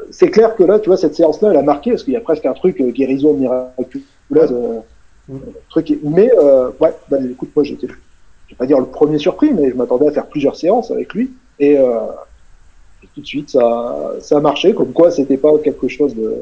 c'est 0.10 0.30
clair 0.30 0.56
que 0.56 0.64
là, 0.64 0.80
tu 0.80 0.88
vois, 0.90 0.98
cette 0.98 1.14
séance-là, 1.16 1.50
elle 1.52 1.58
a 1.58 1.62
marqué 1.62 1.92
parce 1.92 2.04
qu'il 2.04 2.14
y 2.14 2.18
a 2.18 2.22
presque 2.22 2.46
un 2.46 2.54
truc 2.54 2.82
euh, 2.82 2.90
guérison 2.90 3.34
miraculeuse, 3.34 4.54
truc. 5.70 5.98
Mais 6.04 6.32
euh, 6.38 6.70
ouais, 6.80 6.94
bah, 7.10 7.18
écoute, 7.30 7.50
moi 7.56 7.64
j'étais, 7.64 7.88
je 7.88 7.94
vais 8.54 8.58
pas 8.58 8.66
dire 8.66 8.80
le 8.80 8.86
premier 8.86 9.18
surpris, 9.18 9.54
mais 9.54 9.70
je 9.70 9.76
m'attendais 9.76 10.08
à 10.08 10.12
faire 10.12 10.28
plusieurs 10.28 10.56
séances 10.56 10.92
avec 10.92 11.14
lui 11.14 11.32
et, 11.60 11.78
euh, 11.78 12.00
tout 13.14 13.22
de 13.22 13.26
suite 13.26 13.50
ça, 13.52 14.14
ça 14.22 14.38
a 14.38 14.40
marché. 14.40 14.74
Comme 14.74 14.92
quoi, 14.92 15.12
c'était 15.12 15.38
pas 15.38 15.52
quelque 15.64 15.88
chose 15.88 16.16
de, 16.16 16.34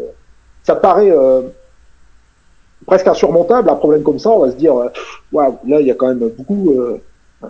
ça 0.63 0.75
paraît 0.75 1.11
euh, 1.11 1.41
presque 2.85 3.07
insurmontable 3.07 3.69
un 3.69 3.75
problème 3.75 4.03
comme 4.03 4.19
ça. 4.19 4.29
On 4.29 4.39
va 4.39 4.51
se 4.51 4.55
dire, 4.55 4.75
euh, 4.77 4.89
waouh, 5.31 5.57
là 5.67 5.81
il 5.81 5.87
y 5.87 5.91
a 5.91 5.95
quand 5.95 6.07
même 6.07 6.27
beaucoup. 6.29 6.71
euh, 6.71 7.01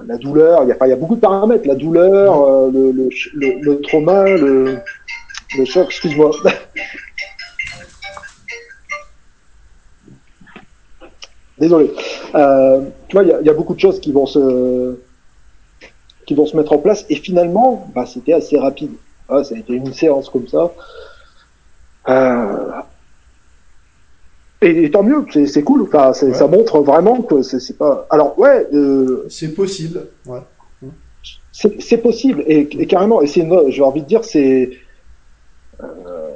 la 0.07 0.17
douleur, 0.17 0.63
il 0.63 0.69
y, 0.69 0.71
a, 0.71 0.75
enfin, 0.75 0.87
il 0.87 0.89
y 0.89 0.93
a 0.93 0.95
beaucoup 0.95 1.13
de 1.13 1.19
paramètres, 1.21 1.67
la 1.67 1.75
douleur, 1.75 2.41
euh, 2.49 2.71
le, 2.71 2.91
le, 2.91 3.09
le, 3.35 3.59
le 3.61 3.81
trauma, 3.81 4.23
le, 4.27 4.77
le 5.55 5.65
choc, 5.65 5.85
excuse-moi. 5.85 6.31
Désolé. 11.59 11.91
Euh, 12.35 12.81
tu 13.07 13.15
vois, 13.15 13.23
il 13.23 13.29
y 13.43 13.45
y 13.45 13.49
a 13.49 13.53
beaucoup 13.53 13.75
de 13.75 13.79
choses 13.79 13.99
qui 13.99 14.11
vont 14.11 14.25
se 14.25 14.95
qui 16.25 16.35
vont 16.35 16.45
se 16.45 16.55
mettre 16.55 16.71
en 16.73 16.77
place 16.77 17.05
et 17.09 17.15
finalement, 17.15 17.89
bah, 17.93 18.05
c'était 18.05 18.33
assez 18.33 18.57
rapide. 18.57 18.91
Ah, 19.29 19.43
ça 19.43 19.55
a 19.55 19.57
été 19.57 19.73
une 19.73 19.93
séance 19.93 20.29
comme 20.29 20.47
ça. 20.47 20.71
Euh, 22.09 22.71
et, 24.61 24.85
et 24.85 24.91
tant 24.91 25.03
mieux, 25.03 25.25
c'est 25.45 25.63
cool. 25.63 25.83
Enfin, 25.83 26.11
Ouais. 26.25 26.33
ça 26.33 26.47
montre 26.47 26.79
vraiment 26.81 27.21
que 27.21 27.41
c'est 27.41 27.77
pas. 27.77 28.07
Alors 28.09 28.37
ouais, 28.39 28.67
euh, 28.73 29.25
C'est 29.29 29.53
possible. 29.53 30.07
Ouais. 30.25 30.39
c'est 31.51 31.97
possible 31.97 32.43
et, 32.47 32.67
et 32.81 32.87
carrément. 32.87 33.21
Et 33.21 33.27
c'est 33.27 33.47
j'ai 33.69 33.81
envie 33.83 34.01
de 34.01 34.07
dire 34.07 34.23
c'est 34.23 34.71
euh, 35.81 36.32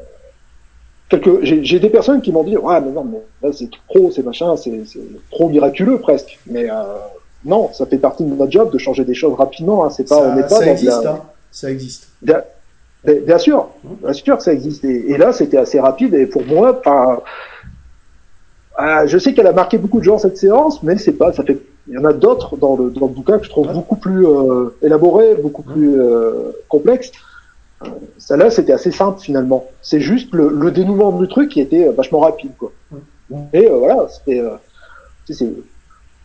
quelques. 1.10 1.44
J'ai 1.44 1.64
j'ai 1.64 1.80
des 1.80 1.90
personnes 1.90 2.22
qui 2.22 2.32
m'ont 2.32 2.44
dit 2.44 2.58
ouais 2.58 2.82
mais 2.82 2.92
non 2.92 3.04
mais 3.04 3.22
là 3.42 3.54
c'est 3.54 3.70
trop, 3.90 4.12
c'est 4.12 4.24
machin, 4.24 4.56
c'est 4.58 4.82
c'est 4.86 5.00
trop 5.32 5.50
miraculeux 5.50 6.00
presque. 6.00 6.40
Mais 6.48 6.70
euh, 6.70 6.74
non, 7.46 7.70
ça 7.74 7.86
fait 7.86 7.98
partie 7.98 8.24
de 8.24 8.34
notre 8.34 8.52
job 8.52 8.72
de 8.72 8.78
changer 8.78 9.06
des 9.06 9.14
choses 9.14 9.34
rapidement. 9.36 9.86
Hein. 9.86 9.90
C'est 9.90 10.08
pas, 10.08 10.18
on 10.18 10.36
n'est 10.36 10.42
Ça, 10.44 10.48
pas 10.50 10.56
ça 10.56 10.66
dans 10.66 10.72
existe, 10.72 11.04
la- 11.04 11.12
hein. 11.12 11.22
Ça 11.52 11.72
existe. 11.72 12.08
Bien, 12.22 12.42
bien- 13.06 13.38
sûr, 13.38 13.68
bien 14.04 14.14
sûr 14.14 14.38
que 14.38 14.44
ça 14.44 14.52
existe. 14.54 14.84
Et, 14.84 15.12
et 15.12 15.18
là, 15.18 15.32
c'était 15.32 15.58
assez 15.58 15.80
rapide. 15.80 16.14
Et 16.14 16.26
pour 16.26 16.44
moi, 16.46 16.82
euh, 18.80 19.08
je 19.08 19.18
sais 19.18 19.34
qu'elle 19.34 19.48
a 19.48 19.54
marqué 19.54 19.78
beaucoup 19.78 20.00
de 20.00 20.04
gens 20.04 20.18
cette 20.18 20.38
séance, 20.38 20.84
mais 20.84 20.98
c'est 20.98 21.14
pas, 21.14 21.32
ça 21.34 21.44
fait. 21.44 21.58
Il 21.88 21.94
y 21.94 21.98
en 21.98 22.04
a 22.06 22.12
d'autres 22.14 22.58
dans 22.58 22.76
le, 22.76 22.90
dans 22.90 23.08
le 23.08 23.14
bouquin 23.14 23.38
que 23.40 23.46
je 23.46 23.50
trouve 23.50 23.68
Ouais. 23.68 23.74
beaucoup 23.74 23.96
plus 23.96 24.28
euh, 24.28 24.76
élaborés, 24.82 25.36
beaucoup 25.36 25.64
plus 25.64 26.00
euh, 26.02 26.52
complexes. 26.68 27.12
Celle-là, 28.18 28.50
c'était 28.50 28.74
assez 28.74 28.92
simple 28.92 29.20
finalement. 29.20 29.66
C'est 29.82 30.00
juste 30.00 30.34
le, 30.34 30.50
le 30.50 30.72
dénouement 30.72 31.12
du 31.12 31.28
truc 31.28 31.50
qui 31.50 31.62
était 31.62 31.88
euh, 31.88 31.92
vachement 31.92 32.20
rapide, 32.20 32.52
quoi. 32.58 32.72
Et 33.54 33.68
euh, 33.70 33.78
voilà, 33.78 34.08
c'était. 34.10 34.40
euh, 34.40 34.56
c'est 35.30 35.48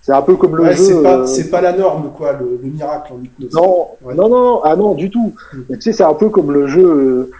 c'est 0.00 0.12
un 0.12 0.22
peu 0.22 0.34
comme 0.36 0.56
le 0.56 0.64
Ouais, 0.64 0.74
jeu. 0.74 0.82
c'est 0.82 1.02
pas, 1.02 1.18
euh, 1.18 1.26
c'est 1.26 1.48
pas 1.50 1.60
la 1.60 1.72
norme, 1.74 2.10
quoi, 2.16 2.32
le, 2.32 2.58
le 2.60 2.68
miracle 2.68 3.12
en 3.12 3.22
hypnose. 3.22 3.52
non, 3.54 3.88
Ouais. 4.02 4.14
non, 4.14 4.28
non, 4.28 4.60
ah 4.64 4.74
non, 4.74 4.94
du 4.94 5.10
tout. 5.10 5.32
Mm. 5.52 5.58
Mais 5.68 5.76
tu 5.76 5.82
sais, 5.82 5.92
c'est 5.92 6.02
un 6.02 6.14
peu 6.14 6.28
comme 6.28 6.50
le 6.50 6.66
jeu, 6.66 7.30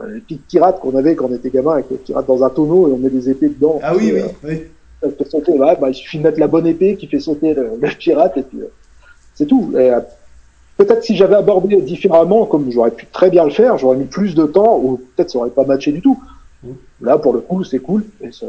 euh, 0.00 0.20
pirates 0.48 0.80
qu'on 0.80 0.96
avait 0.96 1.14
quand 1.14 1.26
on 1.30 1.34
était 1.34 1.50
gamin, 1.50 1.74
avec 1.74 1.86
les 1.90 1.98
pirates 1.98 2.26
dans 2.26 2.42
un 2.42 2.50
tonneau 2.50 2.88
et 2.88 2.92
on 2.92 2.98
met 2.98 3.10
des 3.10 3.30
épées 3.30 3.48
dedans. 3.50 3.78
Ah 3.82 3.94
oui, 3.96 4.10
oui, 4.12 4.22
euh, 4.22 4.56
oui. 5.04 5.12
sauter, 5.30 5.52
ouais, 5.52 5.76
bah, 5.80 5.88
il 5.90 5.94
suffit 5.94 6.18
de 6.18 6.24
mettre 6.24 6.40
la 6.40 6.48
bonne 6.48 6.66
épée 6.66 6.96
qui 6.96 7.06
fait 7.06 7.20
sauter 7.20 7.54
le, 7.54 7.72
le 7.80 7.88
pirate 7.96 8.36
et 8.38 8.42
puis 8.42 8.60
euh, 8.60 8.72
c'est 9.34 9.46
tout. 9.46 9.72
Et, 9.78 9.92
peut-être 10.80 11.04
si 11.04 11.14
j'avais 11.14 11.34
abordé 11.34 11.76
différemment, 11.82 12.46
comme 12.46 12.70
j'aurais 12.72 12.90
pu 12.90 13.04
très 13.06 13.28
bien 13.28 13.44
le 13.44 13.50
faire, 13.50 13.76
j'aurais 13.76 13.96
mis 13.98 14.06
plus 14.06 14.34
de 14.34 14.46
temps 14.46 14.78
ou 14.82 14.96
peut-être 15.14 15.30
ça 15.30 15.38
aurait 15.38 15.50
pas 15.50 15.64
matché 15.64 15.92
du 15.92 16.00
tout. 16.00 16.18
Mm. 16.62 16.68
Là, 17.02 17.18
pour 17.18 17.34
le 17.34 17.40
coup, 17.40 17.62
c'est 17.64 17.80
cool. 17.80 18.04
Et 18.22 18.32
ça- 18.32 18.46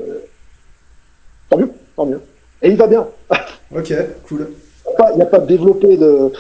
tant 1.50 1.58
mieux, 1.58 1.70
tant 1.96 2.06
mieux. 2.06 2.22
Et 2.62 2.70
il 2.70 2.78
va 2.78 2.88
bien. 2.88 3.08
Ok, 3.74 3.94
cool. 4.28 4.50
Il 5.14 5.16
n'y 5.16 5.22
a 5.22 5.26
pas- 5.26 5.38
a 5.38 5.40
développé 5.40 5.96
de, 5.96 6.34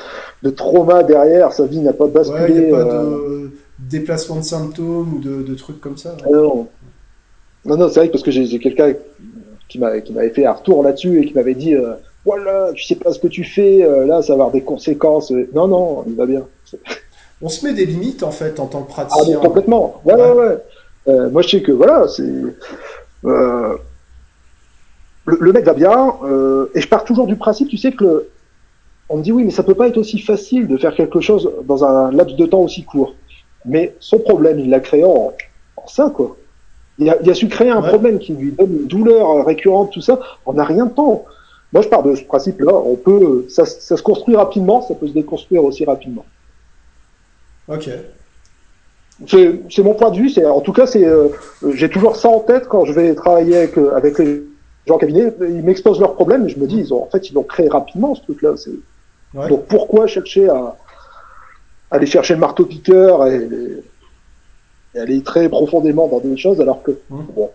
de 0.43 0.49
trauma 0.49 1.01
derrière, 1.01 1.53
sa 1.53 1.65
vie 1.65 1.79
n'a 1.79 1.93
pas 1.93 2.07
basculé. 2.07 2.41
Ouais, 2.41 2.49
il 2.51 2.65
n'y 2.67 2.73
a 2.73 2.77
pas 2.77 2.93
euh, 2.93 3.43
de 3.45 3.51
déplacement 3.79 4.35
de 4.35 4.43
symptômes 4.43 5.13
ou 5.15 5.19
de, 5.19 5.41
de 5.41 5.55
trucs 5.55 5.79
comme 5.79 5.97
ça. 5.97 6.17
ah 6.25 6.29
non, 6.29 6.67
non, 7.63 7.77
non, 7.77 7.87
c'est 7.87 7.99
vrai 8.01 8.07
que 8.07 8.11
parce 8.11 8.23
que 8.23 8.31
j'ai 8.31 8.59
quelqu'un 8.59 8.93
qui 9.69 9.79
m'avait 9.79 10.29
fait 10.31 10.45
un 10.45 10.51
retour 10.51 10.83
là-dessus 10.83 11.21
et 11.21 11.25
qui 11.25 11.33
m'avait 11.33 11.53
dit 11.55 11.73
euh, 11.73 11.93
voilà, 12.25 12.71
tu 12.73 12.83
sais 12.83 12.95
pas 12.95 13.11
ce 13.13 13.19
que 13.19 13.27
tu 13.27 13.43
fais, 13.43 13.83
euh, 13.83 14.05
là 14.05 14.21
ça 14.21 14.33
va 14.33 14.43
avoir 14.43 14.51
des 14.51 14.61
conséquences. 14.63 15.31
Non, 15.53 15.67
non, 15.67 16.03
il 16.07 16.15
va 16.15 16.25
bien. 16.25 16.47
On 17.41 17.49
se 17.49 17.65
met 17.65 17.73
des 17.73 17.85
limites 17.85 18.21
en 18.23 18.31
fait 18.31 18.59
en 18.59 18.67
tant 18.67 18.83
que 18.83 18.91
Ah, 18.91 19.05
praticien. 19.05 19.37
mais 19.39 19.41
complètement. 19.47 20.01
Ouais, 20.05 20.13
ouais, 20.15 20.31
ouais. 20.31 20.57
Euh, 21.07 21.29
moi, 21.31 21.41
je 21.41 21.49
sais 21.49 21.61
que 21.63 21.71
voilà, 21.71 22.07
c'est. 22.07 22.21
euh, 23.25 23.75
le, 25.25 25.37
le 25.39 25.51
mec 25.53 25.65
va 25.65 25.73
bien, 25.73 26.15
euh, 26.23 26.69
et 26.75 26.81
je 26.81 26.87
pars 26.87 27.03
toujours 27.03 27.25
du 27.27 27.35
principe, 27.35 27.69
tu 27.69 27.77
sais 27.77 27.91
que 27.91 28.03
le, 28.03 28.31
on 29.09 29.17
me 29.17 29.23
dit 29.23 29.31
oui, 29.31 29.43
mais 29.43 29.51
ça 29.51 29.63
peut 29.63 29.73
pas 29.75 29.87
être 29.87 29.97
aussi 29.97 30.19
facile 30.19 30.67
de 30.67 30.77
faire 30.77 30.93
quelque 30.95 31.19
chose 31.19 31.51
dans 31.65 31.83
un 31.83 32.11
laps 32.11 32.35
de 32.37 32.45
temps 32.45 32.61
aussi 32.61 32.83
court. 32.83 33.15
Mais 33.65 33.95
son 33.99 34.19
problème, 34.19 34.59
il 34.59 34.69
l'a 34.69 34.79
créé 34.79 35.03
en, 35.03 35.33
en 35.77 35.87
ça, 35.87 36.11
quoi. 36.15 36.37
Il 36.97 37.09
a, 37.09 37.17
il 37.21 37.29
a 37.29 37.33
su 37.33 37.47
créer 37.47 37.69
un 37.69 37.81
Ouais. 37.81 37.87
problème 37.89 38.19
qui 38.19 38.33
lui 38.33 38.51
donne 38.51 38.71
une 38.81 38.87
douleur 38.87 39.45
récurrente, 39.45 39.91
tout 39.91 40.01
ça, 40.01 40.19
en 40.45 40.57
a 40.57 40.63
rien 40.63 40.85
de 40.85 40.91
temps. 40.93 41.25
Moi, 41.73 41.81
je 41.81 41.87
pars 41.87 42.03
de 42.03 42.15
ce 42.15 42.23
principe-là. 42.23 42.73
On 42.73 42.95
peut, 42.95 43.45
ça, 43.49 43.65
ça 43.65 43.95
se 43.95 44.03
construit 44.03 44.35
rapidement, 44.35 44.81
ça 44.81 44.93
peut 44.93 45.07
se 45.07 45.13
déconstruire 45.13 45.63
aussi 45.63 45.85
rapidement. 45.85 46.25
Ok. 47.67 47.89
C'est 49.27 49.83
mon 49.83 49.93
point 49.93 50.09
de 50.11 50.17
vue. 50.17 50.29
C'est 50.29 50.45
en 50.45 50.61
tout 50.61 50.73
cas, 50.73 50.87
c'est 50.87 51.05
euh, 51.05 51.27
j'ai 51.73 51.89
toujours 51.89 52.15
ça 52.15 52.27
en 52.29 52.39
tête 52.39 52.67
quand 52.67 52.85
je 52.85 52.93
vais 52.93 53.13
travailler 53.13 53.55
avec 53.57 53.77
euh, 53.77 53.95
avec 53.95 54.17
les 54.17 54.41
gens 54.87 54.95
en 54.95 54.97
cabinet. 54.97 55.31
Ils 55.41 55.63
m'exposent 55.63 55.99
leurs 55.99 56.15
problèmes 56.15 56.45
et 56.45 56.49
je 56.49 56.59
me 56.59 56.65
dis, 56.65 56.77
ils 56.77 56.93
ont 56.93 57.03
en 57.03 57.07
fait, 57.07 57.29
ils 57.29 57.33
l'ont 57.35 57.43
créé 57.43 57.69
rapidement 57.69 58.15
ce 58.15 58.23
truc-là. 58.23 58.53
Ouais. 59.33 59.47
Donc 59.47 59.67
pourquoi 59.67 60.07
chercher 60.07 60.49
à 60.49 60.75
aller 61.91 62.07
chercher 62.07 62.33
le 62.33 62.39
marteau 62.39 62.65
piqueur 62.65 63.27
et, 63.27 63.47
et 64.95 64.99
aller 64.99 65.21
très 65.21 65.47
profondément 65.49 66.07
dans 66.07 66.19
des 66.19 66.35
choses 66.35 66.59
alors 66.59 66.81
que 66.81 66.97
bon, 67.09 67.51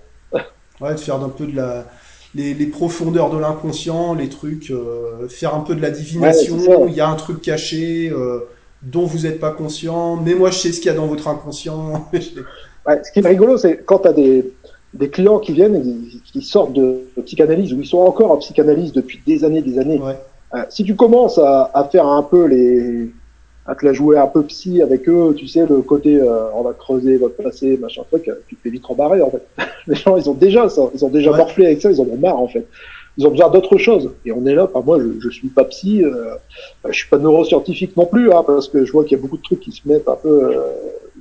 Ouais, 0.81 0.93
de 0.93 0.99
faire 0.99 1.17
un 1.17 1.31
peu 1.31 1.47
de 1.47 1.57
la 1.57 1.87
les, 2.37 2.55
les 2.55 2.67
profondeurs 2.67 3.31
de 3.31 3.39
l'inconscient, 3.39 4.15
les 4.15 4.29
trucs, 4.29 4.71
euh, 4.71 5.27
faire 5.29 5.55
un 5.55 5.61
peu 5.61 5.75
de 5.75 5.81
la 5.81 5.91
divination. 5.91 6.57
Ouais. 6.57 6.89
Il 6.89 6.95
y 6.95 7.01
a 7.01 7.09
un 7.09 7.15
truc 7.15 7.41
caché 7.41 8.11
euh, 8.13 8.41
dont 8.83 9.07
vous 9.07 9.21
n'êtes 9.21 9.41
pas 9.41 9.51
conscient, 9.51 10.17
mais 10.17 10.35
moi 10.35 10.51
je 10.51 10.59
sais 10.59 10.73
ce 10.73 10.81
qu'il 10.81 10.91
y 10.91 10.95
a 10.95 10.97
dans 10.97 11.07
votre 11.07 11.29
inconscient. 11.29 12.09
Ouais, 12.89 13.01
ce 13.03 13.11
qui 13.11 13.19
est 13.19 13.27
rigolo, 13.27 13.59
c'est 13.59 13.83
quand 13.85 13.99
tu 13.99 14.07
as 14.09 14.13
des, 14.13 14.53
des 14.95 15.11
clients 15.11 15.41
qui 15.41 15.53
viennent 15.53 15.75
et 15.75 15.83
qui, 15.83 16.23
qui 16.25 16.41
sortent 16.41 16.73
de, 16.73 17.01
de 17.17 17.23
psychanalyse 17.23 17.73
ou 17.73 17.81
ils 17.81 17.87
sont 17.87 17.99
encore 17.99 18.31
en 18.31 18.37
psychanalyse 18.37 18.93
depuis 18.93 19.21
des 19.27 19.43
années, 19.43 19.61
des 19.61 19.81
années. 19.81 19.99
ouais. 19.99 20.17
Euh, 20.55 20.63
si 20.69 20.85
tu 20.85 20.95
commences 20.95 21.37
à, 21.39 21.69
à 21.75 21.83
faire 21.89 22.07
un 22.07 22.23
peu 22.23 22.47
les, 22.47 23.11
à 23.69 23.75
te 23.75 23.85
la 23.85 23.93
jouer 23.93 24.17
un 24.19 24.27
peu 24.29 24.43
psy 24.45 24.81
avec 24.81 25.09
eux, 25.09 25.35
tu 25.37 25.49
sais, 25.49 25.67
le 25.67 25.81
côté, 25.83 26.21
euh, 26.21 26.51
on 26.55 26.63
va 26.63 26.73
creuser 26.73 27.17
votre 27.17 27.37
passé, 27.43 27.77
machin 27.79 28.03
truc, 28.11 28.29
euh, 28.29 28.35
tu 28.49 28.55
te 28.57 28.63
fais 28.63 28.71
vite 28.71 28.85
rembarrer, 28.87 29.23
en 29.23 29.31
fait. 29.31 29.43
Les 29.89 29.95
gens, 29.97 30.17
ils 30.17 30.31
ont 30.31 30.35
déjà 30.35 30.69
ça, 30.69 30.83
ils 30.95 31.05
ont 31.05 31.09
déjà 31.09 31.31
Ouais. 31.33 31.37
morflé 31.39 31.67
avec 31.67 31.83
ça, 31.83 31.91
ils 31.91 32.01
en 32.01 32.05
ont 32.05 32.17
marre, 32.17 32.39
en 32.39 32.49
fait. 32.49 32.67
Ils 33.19 33.27
ont 33.27 33.31
besoin 33.31 33.49
d'autre 33.51 33.77
chose. 33.79 34.11
Et 34.25 34.33
on 34.33 34.45
est 34.47 34.55
là, 34.55 34.65
enfin, 34.73 34.85
moi, 34.85 34.99
je, 35.01 35.19
je 35.21 35.31
suis 35.31 35.49
pas 35.49 35.65
psy, 35.65 36.05
euh, 36.05 36.35
je 36.89 36.93
suis 36.93 37.09
pas 37.09 37.19
neuroscientifique 37.19 37.97
non 37.97 38.07
plus, 38.07 38.31
hein, 38.33 38.45
parce 38.47 38.69
que 38.69 38.85
je 38.85 38.93
vois 38.93 39.05
qu'il 39.05 39.17
y 39.17 39.21
a 39.21 39.23
beaucoup 39.23 39.39
de 39.39 39.43
trucs 39.43 39.61
qui 39.61 39.73
se 39.73 39.89
mettent 39.89 40.09
un 40.09 40.17
peu 40.17 40.55
euh, 40.57 40.61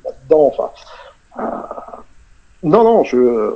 là-dedans, 0.04 0.54
enfin. 0.54 0.70
non, 2.64 2.84
non, 2.84 3.04
je, 3.04 3.52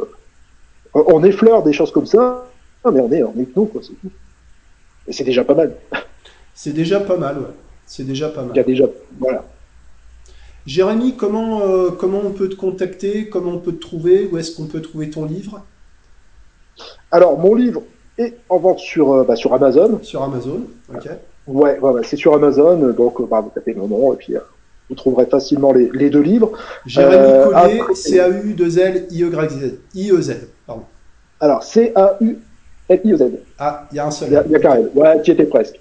on 0.93 1.23
effleure 1.23 1.63
des 1.63 1.73
choses 1.73 1.91
comme 1.91 2.05
ça, 2.05 2.45
mais 2.91 2.99
on 3.01 3.11
est 3.11 3.21
en 3.23 3.33
hypno, 3.37 3.65
quoi, 3.65 3.81
c'est 3.83 3.93
tout. 4.01 4.11
Et 5.07 5.13
c'est 5.13 5.23
déjà 5.23 5.43
pas 5.43 5.53
mal. 5.55 5.75
C'est 6.53 6.73
déjà 6.73 6.99
pas 6.99 7.17
mal, 7.17 7.37
ouais. 7.39 7.43
C'est 7.89 8.03
déjà 8.03 8.29
pas 8.29 8.41
Il 8.43 8.55
y 8.55 8.59
a 8.59 8.61
mal. 8.61 8.65
déjà, 8.65 8.85
voilà. 9.19 9.43
Jérémy, 10.67 11.15
comment, 11.15 11.61
euh, 11.63 11.89
comment 11.89 12.21
on 12.23 12.29
peut 12.31 12.47
te 12.47 12.55
contacter? 12.55 13.29
Comment 13.29 13.53
on 13.53 13.57
peut 13.57 13.71
te 13.71 13.81
trouver? 13.81 14.29
Où 14.31 14.37
est-ce 14.37 14.55
qu'on 14.55 14.65
peut 14.67 14.81
trouver 14.81 15.09
ton 15.09 15.25
livre? 15.25 15.65
Alors, 17.09 17.39
mon 17.39 17.55
livre 17.55 17.81
est 18.19 18.35
en 18.49 18.59
vente 18.59 18.77
sur, 18.77 19.11
euh, 19.11 19.23
bah, 19.23 19.35
sur 19.35 19.55
Amazon. 19.55 19.99
Sur 20.03 20.21
Amazon. 20.21 20.61
Ok. 20.93 21.09
Ouais, 21.47 21.79
ouais, 21.79 21.89
ouais, 21.91 22.01
c'est 22.03 22.15
sur 22.15 22.35
Amazon. 22.35 22.77
Donc, 22.93 23.19
euh, 23.19 23.25
bah, 23.25 23.41
vous 23.41 23.49
tapez 23.55 23.73
mon 23.73 23.87
nom 23.87 24.13
et 24.13 24.17
puis 24.17 24.35
euh, 24.35 24.41
vous 24.89 24.95
trouverez 24.95 25.25
facilement 25.25 25.73
les, 25.73 25.89
les 25.91 26.11
deux 26.11 26.21
livres. 26.21 26.51
Jérémy 26.85 27.43
Collier, 27.45 27.79
après- 27.79 27.95
C-A-U-2-L-I-E-Z. 27.95 29.79
I-E-Z, 29.95 30.35
pardon. 30.67 30.83
Alors, 31.39 31.63
Ah, 33.59 33.85
il 33.91 33.95
y 33.97 33.99
a 33.99 34.07
un 34.07 34.11
seul. 34.11 34.29
Il 34.47 34.51
y 34.51 34.55
a, 34.55 34.59
Karel. 34.59 34.89
Ouais, 34.95 35.21
qui 35.21 35.31
était 35.31 35.45
presque. 35.45 35.79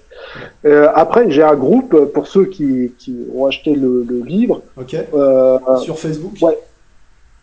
Euh, 0.65 0.89
après, 0.93 1.29
j'ai 1.31 1.41
un 1.43 1.55
groupe 1.55 1.93
euh, 1.93 2.05
pour 2.05 2.27
ceux 2.27 2.45
qui, 2.45 2.91
qui 2.99 3.15
ont 3.35 3.45
acheté 3.47 3.73
le, 3.73 4.05
le 4.07 4.19
livre. 4.19 4.61
Ok. 4.77 4.95
Euh, 5.13 5.57
Sur 5.81 5.97
Facebook. 5.97 6.33
ouais. 6.41 6.57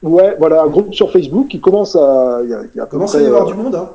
ouais, 0.03 0.37
voilà, 0.39 0.63
un 0.63 0.67
groupe 0.69 0.95
sur 0.95 1.11
Facebook 1.11 1.49
qui 1.49 1.61
commence 1.61 1.97
à. 1.97 2.41
Il 2.45 2.51
y 2.51 2.55
a, 2.55 2.61
il 2.75 2.77
y 2.77 2.81
a 2.81 2.87
Commence 2.87 3.15
à 3.15 3.23
y 3.23 3.27
avoir 3.27 3.45
euh, 3.49 3.53
du 3.53 3.55
monde, 3.55 3.75
hein? 3.75 3.91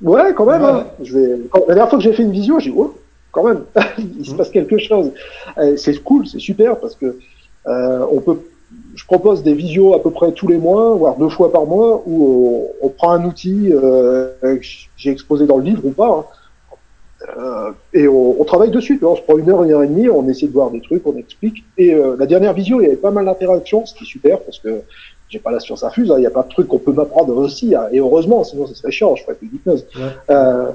Ouais, 0.00 0.32
quand 0.34 0.46
même. 0.46 0.62
Ouais, 0.62 0.68
hein. 0.70 0.86
Je 1.02 1.18
vais... 1.18 1.38
quand- 1.50 1.60
La 1.68 1.74
dernière 1.74 1.88
fois 1.90 1.98
que 1.98 2.04
j'ai 2.04 2.12
fait 2.12 2.22
une 2.22 2.30
visio, 2.32 2.58
j'ai 2.60 2.70
dit, 2.70 2.76
oh, 2.78 2.94
quand 3.32 3.44
même, 3.44 3.64
il 3.98 4.24
se 4.24 4.32
Mm. 4.32 4.36
passe 4.36 4.50
quelque 4.50 4.78
chose. 4.78 5.10
C'est 5.76 6.02
cool, 6.02 6.26
c'est 6.26 6.38
super 6.38 6.78
parce 6.78 6.94
que 6.94 7.18
euh, 7.66 8.06
on 8.10 8.20
peut. 8.20 8.38
Je 8.94 9.04
propose 9.04 9.42
des 9.42 9.54
visios 9.54 9.94
à 9.94 10.02
peu 10.02 10.10
près 10.10 10.32
tous 10.32 10.48
les 10.48 10.58
mois, 10.58 10.94
voire 10.94 11.16
deux 11.16 11.28
fois 11.28 11.50
par 11.52 11.64
mois, 11.66 12.02
où 12.06 12.68
on, 12.80 12.86
on 12.86 12.88
prend 12.90 13.12
un 13.12 13.24
outil 13.24 13.72
euh, 13.72 14.30
que 14.42 14.60
j'ai 14.96 15.10
exposé 15.10 15.46
dans 15.46 15.56
le 15.56 15.64
livre 15.64 15.84
ou 15.84 15.90
pas, 15.90 16.10
hein. 16.10 16.24
Euh, 17.36 17.72
et 17.92 18.06
on, 18.06 18.40
on 18.40 18.44
travaille 18.44 18.70
dessus. 18.70 18.98
On 19.02 19.16
se 19.16 19.22
prend 19.22 19.36
une 19.38 19.50
heure, 19.50 19.64
une 19.64 19.72
heure 19.72 19.82
et 19.82 19.88
demie, 19.88 20.08
on 20.08 20.28
essaie 20.28 20.46
de 20.46 20.52
voir 20.52 20.70
des 20.70 20.80
trucs, 20.80 21.04
on 21.04 21.16
explique. 21.16 21.64
Et 21.76 21.92
euh, 21.92 22.14
la 22.16 22.26
dernière 22.26 22.52
visio, 22.52 22.80
il 22.80 22.84
y 22.84 22.86
avait 22.86 22.96
pas 22.96 23.10
mal 23.10 23.24
d'interactions, 23.24 23.84
ce 23.86 23.94
qui 23.94 24.04
est 24.04 24.06
super 24.06 24.40
parce 24.40 24.60
que 24.60 24.82
j'ai 25.28 25.40
pas 25.40 25.50
la 25.50 25.58
science 25.58 25.82
infuse. 25.82 26.12
hein. 26.12 26.14
Il 26.18 26.22
y 26.22 26.26
a 26.26 26.30
pas 26.30 26.44
de 26.44 26.48
trucs 26.48 26.68
qu'on 26.68 26.78
peut 26.78 26.92
m'apprendre 26.92 27.36
aussi, 27.36 27.74
hein. 27.74 27.86
et 27.90 27.98
heureusement, 27.98 28.44
sinon 28.44 28.66
ce 28.68 28.74
serait 28.74 28.92
chiant. 28.92 29.16
Je 29.16 29.24
ferais 29.24 29.34
plus 29.34 29.48
d'hypnose. 29.48 29.84
Ouais. 29.96 30.02
Euh, 30.30 30.70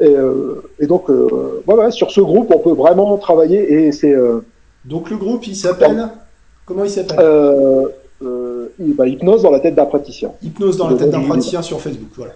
et, 0.00 0.14
euh, 0.16 0.62
et 0.78 0.86
donc, 0.86 1.10
euh, 1.10 1.62
voilà, 1.66 1.90
sur 1.90 2.12
ce 2.12 2.20
groupe, 2.20 2.52
on 2.54 2.60
peut 2.60 2.72
vraiment 2.72 3.18
travailler 3.18 3.72
et 3.72 3.92
c'est 3.92 4.14
euh, 4.14 4.40
Donc 4.84 5.10
le 5.10 5.16
groupe, 5.16 5.46
il 5.48 5.56
s'appelle? 5.56 6.10
Comment 6.70 6.84
il 6.84 6.90
s'appelle? 6.90 7.18
Euh, 7.18 7.88
euh, 8.22 8.68
bah, 8.78 9.08
hypnose 9.08 9.42
dans 9.42 9.50
la 9.50 9.58
tête 9.58 9.74
d'un 9.74 9.86
praticien. 9.86 10.30
Hypnose 10.40 10.76
dans 10.76 10.88
la 10.88 10.96
tête 10.96 11.10
d'un 11.10 11.22
praticien 11.22 11.62
sur 11.62 11.80
Facebook. 11.80 12.10
Voilà. 12.16 12.34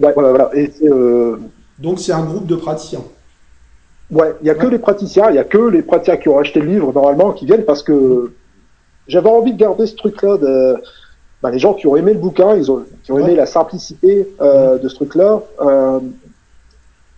Ouais, 0.00 0.12
voilà, 0.14 0.30
voilà. 0.30 0.50
Et 0.54 0.70
euh, 0.84 1.36
Donc 1.78 1.98
c'est 1.98 2.12
un 2.12 2.24
groupe 2.24 2.46
de 2.46 2.56
praticiens. 2.56 3.02
ouais, 4.10 4.34
il 4.40 4.46
y 4.46 4.50
a 4.50 4.54
que 4.54 4.66
les 4.66 4.78
praticiens, 4.78 5.28
il 5.28 5.36
y 5.36 5.38
a 5.38 5.44
que 5.44 5.58
les 5.58 5.82
praticiens 5.82 6.16
qui 6.16 6.30
ont 6.30 6.38
acheté 6.38 6.60
le 6.60 6.68
livre 6.68 6.90
normalement 6.94 7.32
qui 7.32 7.44
viennent 7.44 7.66
parce 7.66 7.82
que 7.82 8.32
j'avais 9.08 9.28
envie 9.28 9.52
de 9.52 9.58
garder 9.58 9.86
ce 9.86 9.94
truc-là 9.94 10.38
de 10.38 10.76
bah, 11.42 11.50
les 11.50 11.58
gens 11.58 11.74
qui 11.74 11.86
ont 11.86 11.96
aimé 11.96 12.14
le 12.14 12.18
bouquin, 12.18 12.56
ils 12.56 12.70
ont, 12.72 12.82
qui 13.04 13.12
ont 13.12 13.18
aimé 13.18 13.32
Ouais. 13.32 13.36
la 13.36 13.46
simplicité 13.46 14.26
euh, 14.40 14.78
de 14.78 14.88
ce 14.88 14.94
truc-là. 14.94 15.42
Euh, 15.60 16.00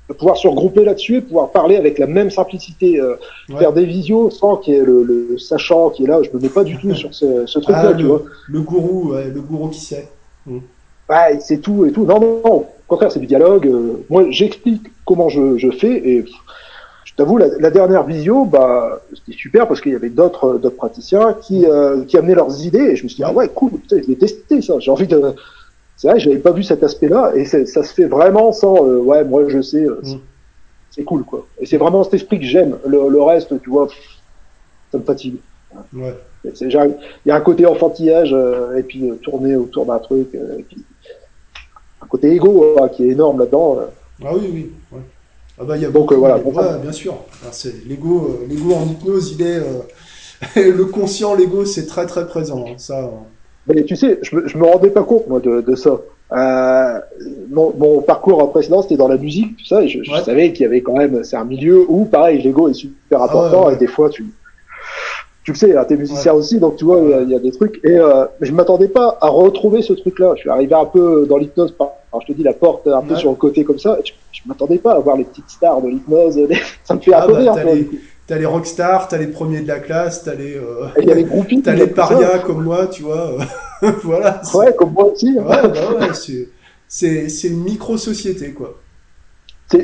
de 0.09 0.15
pouvoir 0.15 0.37
se 0.37 0.47
regrouper 0.49 0.85
là-dessus 0.85 1.17
et 1.17 1.21
pouvoir 1.23 1.51
parler 1.51 1.77
avec 1.77 1.99
la 1.99 2.07
même 2.07 2.31
simplicité, 2.31 3.01
euh, 3.01 3.15
Ouais. 3.49 3.59
faire 3.59 3.73
des 3.73 3.85
visios 3.87 4.31
sans 4.31 4.57
qu'il 4.59 4.75
y 4.75 4.77
ait 4.77 4.85
le, 4.85 5.03
le 5.03 5.39
sachant 5.39 5.91
qui 5.91 6.05
est 6.05 6.07
là. 6.07 6.21
Je 6.23 6.31
me 6.37 6.43
mets 6.43 6.49
pas 6.51 6.65
du 6.65 6.77
tout 6.79 6.95
sur 6.95 7.15
ce, 7.15 7.47
ce 7.47 7.59
truc-là, 7.65 7.89
Ah, 7.91 7.95
tu 7.95 8.03
le, 8.03 8.09
vois. 8.09 8.23
le 8.49 8.61
gourou, 8.61 9.13
ouais, 9.13 9.25
le 9.35 9.41
gourou 9.41 9.69
qui 9.69 9.81
sait. 9.81 10.09
Ouais, 10.47 11.39
c'est 11.41 11.59
tout 11.59 11.87
et 11.87 11.93
tout. 11.93 12.05
Non, 12.05 12.21
non, 12.21 12.41
non. 12.45 12.53
Au 12.55 12.67
contraire, 12.87 13.11
c'est 13.13 13.21
du 13.21 13.27
dialogue. 13.27 13.67
Euh, 13.67 14.05
moi, 14.11 14.25
j'explique 14.31 14.83
comment 15.07 15.29
je, 15.29 15.57
je 15.59 15.71
fais 15.71 16.07
et 16.09 16.25
je 17.05 17.15
t'avoue, 17.17 17.37
la, 17.39 17.47
la 17.59 17.71
dernière 17.71 18.05
visio, 18.05 18.45
bah, 18.45 19.01
c'était 19.15 19.37
super 19.39 19.69
parce 19.69 19.81
qu'il 19.81 19.93
y 19.93 19.97
avait 19.97 20.11
d'autres, 20.11 20.59
d'autres 20.59 20.77
praticiens 20.77 21.35
qui, 21.43 21.65
euh, 21.67 22.05
qui 22.05 22.17
amenaient 22.19 22.35
leurs 22.35 22.63
idées 22.65 22.79
et 22.91 22.97
je 22.97 23.05
me 23.05 23.09
suis 23.09 23.17
dit, 23.17 23.23
ah 23.25 23.33
ouais, 23.33 23.49
cool, 23.49 23.71
putain, 23.73 23.99
je 24.03 24.07
vais 24.07 24.17
tester 24.17 24.61
ça. 24.63 24.79
J'ai 24.81 24.91
envie 24.91 25.07
de. 25.07 25.23
C'est 25.97 26.09
vrai, 26.09 26.19
j'avais 26.19 26.39
pas 26.39 26.51
vu 26.53 26.63
cet 26.63 26.83
aspect-là 26.83 27.33
et 27.37 27.45
ça 27.45 27.65
se 27.65 27.95
fait 27.95 28.07
vraiment 28.07 28.53
sans, 28.53 28.85
euh, 28.87 28.99
ouais, 28.99 29.25
moi 29.25 29.49
je 29.49 29.61
sais, 29.63 29.85
euh, 29.85 30.01
c'est- 30.03 30.15
Mm. 30.17 30.21
c'est 30.91 31.05
cool 31.05 31.25
quoi. 31.25 31.49
Et 31.61 31.67
c'est 31.67 31.77
vraiment 31.77 32.03
cet 32.05 32.15
esprit 32.15 32.39
que 32.41 32.45
j'aime. 32.47 32.79
Le, 32.85 33.09
le 33.09 33.23
reste, 33.23 33.61
tu 33.63 33.71
vois, 33.71 33.89
ça 34.91 34.99
me 34.99 35.05
fatigue. 35.05 35.41
Ouais. 35.93 36.15
Il 36.45 36.69
y 37.27 37.31
a 37.31 37.37
un 37.37 37.41
côté 37.41 37.65
enfantillage 37.67 38.33
euh, 38.35 38.77
et 38.77 38.83
puis 38.83 39.09
euh, 39.09 39.15
tourner 39.17 39.57
autour 39.57 39.87
d'un 39.87 39.99
truc. 39.99 40.35
euh, 40.35 40.59
et 40.59 40.63
puis, 40.65 40.85
un 42.01 42.07
côté 42.07 42.31
égo 42.33 42.77
hein, 42.79 42.89
qui 42.89 43.05
est 43.05 43.09
énorme 43.13 43.39
là-dedans. 43.39 43.79
euh. 43.79 43.87
Ah 44.25 44.35
oui, 44.35 44.51
oui. 44.53 44.73
ouais. 44.93 45.01
Ah 45.59 45.65
bah, 45.65 45.77
il 45.77 45.83
y 45.83 45.87
a 45.87 45.91
Donc, 45.91 46.09
beaucoup, 46.09 46.21
voilà, 46.21 46.37
ouais, 46.39 46.79
bien 46.83 46.93
sûr. 46.93 47.15
Alors, 47.41 47.55
c'est 47.55 47.85
l'ego, 47.87 48.41
l'ego 48.49 48.75
en 48.75 48.85
hypnose, 48.87 49.33
il 49.39 49.43
est 49.47 49.59
euh, 49.61 50.73
le 50.73 50.85
conscient, 50.87 51.35
l'ego, 51.35 51.65
c'est 51.65 51.87
très 51.87 52.07
très 52.07 52.27
présent. 52.27 52.65
hein, 52.69 52.75
ça. 52.77 53.11
Mais 53.67 53.83
tu 53.85 53.97
sais, 53.97 54.19
je 54.23 54.37
me, 54.37 54.47
je 54.47 54.59
me 54.59 54.65
rendais 54.67 54.91
pas 54.91 55.03
compte 55.05 55.27
moi 55.29 55.41
de, 55.41 55.61
de 55.63 55.75
ça. 55.75 55.99
Euh, 56.33 57.01
mon, 57.51 57.73
mon 57.77 58.01
parcours 58.03 58.51
précédent 58.51 58.83
c'était 58.83 58.97
dans 58.97 59.09
la 59.09 59.17
musique, 59.19 59.57
tout 59.59 59.65
ça, 59.67 59.83
et 59.83 59.89
je, 59.89 60.03
je 60.03 60.11
Ouais. 60.11 60.21
savais 60.23 60.53
qu'il 60.53 60.63
y 60.65 60.67
avait 60.67 60.83
quand 60.83 60.97
même, 60.97 61.23
c'est 61.25 61.37
un 61.37 61.45
milieu 61.45 61.85
où 61.89 62.05
pareil, 62.07 62.43
l'ego 62.43 62.69
est 62.69 62.75
super 62.75 63.21
Ah 63.21 63.25
ouais, 63.25 63.31
important 63.31 63.67
ouais. 63.69 63.75
et 63.75 63.77
des 63.77 63.87
fois 63.87 64.09
tu, 64.11 64.27
tu 65.45 65.53
le 65.53 65.57
sais, 65.57 65.77
hein, 65.77 65.85
t'es 65.85 65.97
musicien 65.97 66.33
aussi, 66.33 66.59
donc 66.59 66.77
tu 66.77 66.85
vois, 66.87 67.01
il 67.01 67.11
y 67.11 67.15
a- 67.15 67.21
il 67.23 67.31
y, 67.31 67.35
a 67.35 67.39
des 67.39 67.53
trucs. 67.53 67.79
Et 67.85 67.99
euh, 67.99 68.25
je 68.41 68.53
m'attendais 68.53 68.89
pas 68.89 69.19
à 69.21 69.29
retrouver 69.29 69.83
ce 69.83 69.93
truc-là. 69.93 70.33
Je 70.37 70.41
suis 70.41 70.51
arrivé 70.51 70.75
un 70.75 70.87
peu 70.87 71.27
dans 71.29 71.37
l'hypnose, 71.37 71.73
par, 71.73 71.89
alors 72.13 72.23
je 72.27 72.33
te 72.33 72.37
dis 72.37 72.43
la 72.43 72.55
porte 72.55 72.87
un 72.87 73.03
peu 73.03 73.15
sur 73.15 73.31
le 73.31 73.37
côté 73.37 73.63
comme 73.65 73.79
ça. 73.79 73.99
et 74.01 74.07
Je, 74.07 74.13
je 74.33 74.41
m'attendais 74.49 74.79
pas 74.79 74.93
à 74.93 74.99
voir 75.01 75.17
les 75.19 75.25
petites 75.25 75.51
stars 75.51 75.83
de 75.83 75.89
l'hypnose. 75.89 76.39
ça 76.85 76.95
me 76.95 77.01
fait 77.01 77.13
un 77.15 77.19
Ah 77.21 77.27
peu 77.27 77.33
bah, 77.35 77.39
rire. 77.53 77.55
T'as 78.27 78.39
les- 78.39 78.47
rockstars, 78.47 79.09
t'as 79.09 79.19
les 79.19 79.27
premiers 79.27 79.61
de 79.61 79.69
la 79.69 79.81
classe, 79.81 80.25
t'as 80.25 80.35
les, 80.35 80.57
euh, 80.57 80.89
y 81.03 81.11
a 81.11 81.15
les 81.15 81.25
groupies. 81.25 81.63
t'as 81.63 81.75
les 81.75 81.87
parias 81.87 82.39
comme 82.41 82.63
moi, 82.65 82.87
tu 82.87 83.03
vois. 83.03 83.39
euh, 83.83 83.93
voilà. 84.03 84.41
c'est- 84.45 84.57
Ouais, 84.57 84.75
comme 84.75 84.93
moi 84.93 85.05
aussi. 85.13 85.37
hein. 85.39 85.45
Ouais, 85.45 85.69
bah 85.69 85.93
ouais, 85.99 86.15
c'est, 86.15 86.49
c'est, 86.89 87.29
c'est 87.29 87.49
une 87.49 87.63
micro-société, 87.63 88.53
quoi. 88.53 88.81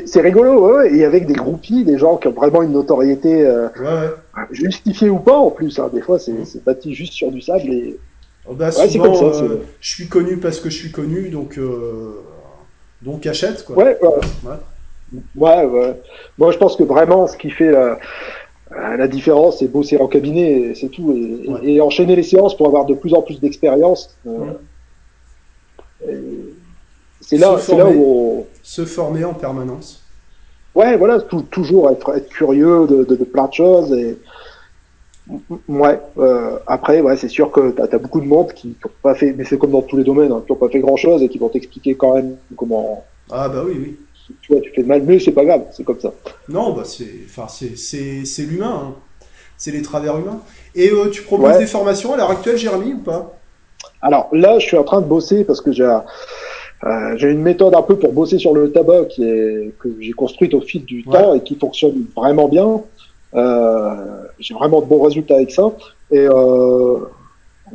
c'est 0.05 0.21
rigolo, 0.21 0.77
ouais, 0.77 0.95
et 0.95 1.05
avec 1.05 1.25
des 1.25 1.33
groupies, 1.33 1.83
des 1.83 1.97
gens 1.97 2.17
qui 2.17 2.27
ont 2.27 2.31
vraiment 2.33 2.61
une 2.61 2.71
notoriété 2.71 3.45
euh, 3.45 3.67
justifiée 4.51 5.09
ou 5.09 5.19
pas 5.19 5.37
en 5.37 5.51
plus. 5.51 5.79
Hein. 5.79 5.89
Des 5.93 6.01
fois, 6.01 6.19
c'est 6.19 6.31
mm. 6.31 6.61
bâti 6.65 6.93
juste 6.93 7.13
sur 7.13 7.31
du 7.31 7.41
sable 7.41 7.69
et. 7.71 7.99
Oh 8.47 8.53
bah, 8.53 8.69
ouais, 8.75 8.89
souvent, 8.89 9.03
comme 9.19 9.33
ça, 9.33 9.43
euh, 9.43 9.57
je 9.79 9.89
suis 9.89 10.07
connu 10.07 10.37
parce 10.37 10.59
que 10.59 10.69
je 10.69 10.75
suis 10.75 10.91
connu, 10.91 11.29
donc 11.29 11.59
euh, 11.59 12.23
donc 13.01 13.25
achète 13.27 13.63
quoi. 13.65 13.77
Ouais, 13.77 13.97
ouais, 14.01 14.55
ouais. 15.35 16.01
Moi, 16.37 16.51
je 16.51 16.57
pense 16.57 16.75
que 16.75 16.83
vraiment, 16.83 17.27
ce 17.27 17.37
qui 17.37 17.49
fait 17.49 17.71
la, 17.71 17.99
la 18.97 19.07
différence, 19.07 19.59
c'est 19.59 19.67
bosser 19.67 19.97
en 19.97 20.07
cabinet, 20.07 20.73
c'est 20.75 20.89
tout, 20.89 21.13
et, 21.13 21.75
et, 21.75 21.81
enchaîner 21.81 22.15
les 22.15 22.23
séances 22.23 22.55
pour 22.55 22.67
avoir 22.67 22.85
de 22.85 22.93
plus 22.93 23.13
en 23.13 23.21
plus 23.21 23.39
d'expérience. 23.39 24.15
Mm. 24.25 24.51
C'est 27.21 27.37
là, 27.37 27.57
là 27.77 27.87
où 27.87 28.45
se 28.63 28.85
former 28.85 29.23
en 29.23 29.33
permanence. 29.33 30.03
Ouais, 30.73 30.97
voilà, 30.97 31.19
toujours 31.19 31.89
être, 31.89 32.15
être 32.15 32.29
curieux 32.29 32.87
de, 32.87 33.03
de, 33.03 33.23
plein 33.25 33.47
de 33.47 33.53
choses 33.53 33.91
et 33.93 34.17
ouais. 35.67 35.99
Euh, 36.17 36.57
après, 36.65 37.01
ouais, 37.01 37.17
c'est 37.17 37.27
sûr 37.27 37.51
que 37.51 37.71
t'as 37.71 37.93
as 37.93 37.99
beaucoup 37.99 38.21
de 38.21 38.25
monde 38.25 38.53
qui 38.53 38.69
n'ont 38.69 38.91
pas 39.01 39.13
fait, 39.15 39.33
mais 39.33 39.43
c'est 39.43 39.57
comme 39.57 39.71
dans 39.71 39.81
tous 39.81 39.97
les 39.97 40.03
domaines, 40.03 40.31
hein, 40.31 40.41
qui 40.45 40.51
n'ont 40.51 40.57
pas 40.57 40.69
fait 40.69 40.79
grand 40.79 40.95
chose 40.95 41.21
et 41.23 41.29
qui 41.29 41.37
vont 41.37 41.49
t'expliquer 41.49 41.95
quand 41.95 42.15
même 42.15 42.37
comment. 42.55 43.03
Ah 43.29 43.49
bah 43.49 43.63
oui, 43.65 43.73
oui. 43.79 43.99
Tu 44.41 44.53
vois, 44.53 44.61
tu 44.61 44.71
fais 44.71 44.83
de 44.83 44.87
mal, 44.87 45.03
mais 45.03 45.19
c'est 45.19 45.31
pas 45.31 45.45
grave, 45.45 45.63
c'est 45.71 45.83
comme 45.83 45.99
ça. 45.99 46.13
Non, 46.49 46.73
bah 46.73 46.83
c'est, 46.85 48.43
l'humain, 48.43 48.81
hein. 48.83 48.95
c'est 49.57 49.71
les 49.71 49.81
travers 49.81 50.17
humains. 50.17 50.41
Et 50.75 50.89
euh, 50.89 51.09
tu 51.09 51.23
proposes 51.23 51.57
des 51.57 51.67
formations 51.67 52.13
à 52.13 52.17
l'heure 52.17 52.31
actuelle, 52.31 52.57
Jérémy, 52.57 52.93
ou 52.93 52.99
pas? 52.99 53.37
Alors 54.01 54.29
là, 54.31 54.59
je 54.59 54.65
suis 54.65 54.77
en 54.77 54.83
train 54.83 55.01
de 55.01 55.05
bosser 55.05 55.43
parce 55.43 55.61
que 55.61 55.71
j'ai 55.71 55.83
euh, 55.83 57.17
une 57.17 57.41
méthode 57.41 57.75
un 57.75 57.81
peu 57.81 57.97
pour 57.97 58.11
bosser 58.13 58.39
sur 58.39 58.53
le 58.53 58.71
tabac 58.71 59.05
qui 59.05 59.23
est 59.23 59.73
que 59.79 59.89
j'ai 59.99 60.13
construite 60.13 60.53
au 60.53 60.61
fil 60.61 60.83
du 60.85 61.03
temps 61.03 61.33
et 61.33 61.41
qui 61.41 61.55
fonctionne 61.55 62.05
vraiment 62.15 62.47
bien. 62.47 62.81
Euh, 63.33 64.23
j'ai 64.39 64.53
vraiment 64.53 64.81
de 64.81 64.87
bons 64.87 65.03
résultats 65.03 65.35
avec 65.35 65.51
ça. 65.51 65.71
Et 66.11 66.27
euh, 66.27 66.97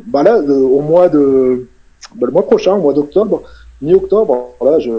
bah 0.07 0.22
là, 0.22 0.38
au 0.40 0.80
mois 0.80 1.09
de 1.09 1.68
bah, 2.16 2.26
le 2.26 2.32
mois 2.32 2.46
prochain, 2.46 2.74
au 2.74 2.80
mois 2.80 2.92
d'octobre, 2.92 3.42
mi-octobre, 3.80 4.50
là, 4.62 4.78
je, 4.80 4.90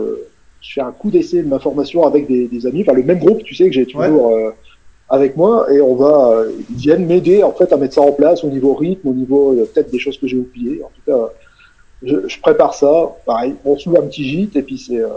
je 0.68 0.74
fais 0.74 0.82
un 0.82 0.92
coup 0.92 1.10
d'essai 1.12 1.44
de 1.44 1.48
ma 1.48 1.60
formation 1.60 2.06
avec 2.06 2.28
des, 2.28 2.48
des, 2.48 2.66
amis, 2.68 2.82
enfin 2.82 2.94
le 2.94 3.04
même 3.04 3.20
groupe, 3.20 3.44
tu 3.44 3.56
sais 3.56 3.68
que 3.68 3.74
j'ai 3.74 3.86
toujours 3.86 4.36
euh, 4.36 4.52
avec 5.10 5.38
moi, 5.38 5.72
et 5.72 5.80
on 5.80 5.96
va, 5.96 6.32
euh, 6.32 6.52
ils 6.70 6.76
viennent 6.76 7.06
m'aider 7.06 7.44
en 7.44 7.54
fait 7.54 7.72
à 7.72 7.78
mettre 7.78 7.96
ça 7.96 8.02
en 8.02 8.12
place 8.12 8.44
au 8.44 8.50
niveau 8.50 8.74
rythme, 8.74 9.08
au 9.08 9.14
niveau 9.14 9.54
peut-être 9.74 9.92
des 9.92 10.00
choses 10.00 10.18
que 10.18 10.28
j'ai 10.28 10.38
oubliées. 10.38 10.82
En 10.84 10.90
tout 10.90 11.02
cas, 11.06 11.32
je, 12.04 12.28
je, 12.28 12.40
prépare 12.40 12.74
ça, 12.74 13.16
pareil, 13.26 13.56
on 13.66 13.78
sous 13.78 13.96
un 13.98 14.02
petit 14.04 14.24
gîte 14.24 14.56
et 14.56 14.62
puis 14.62 14.78
c'est 14.78 15.00
euh, 15.00 15.10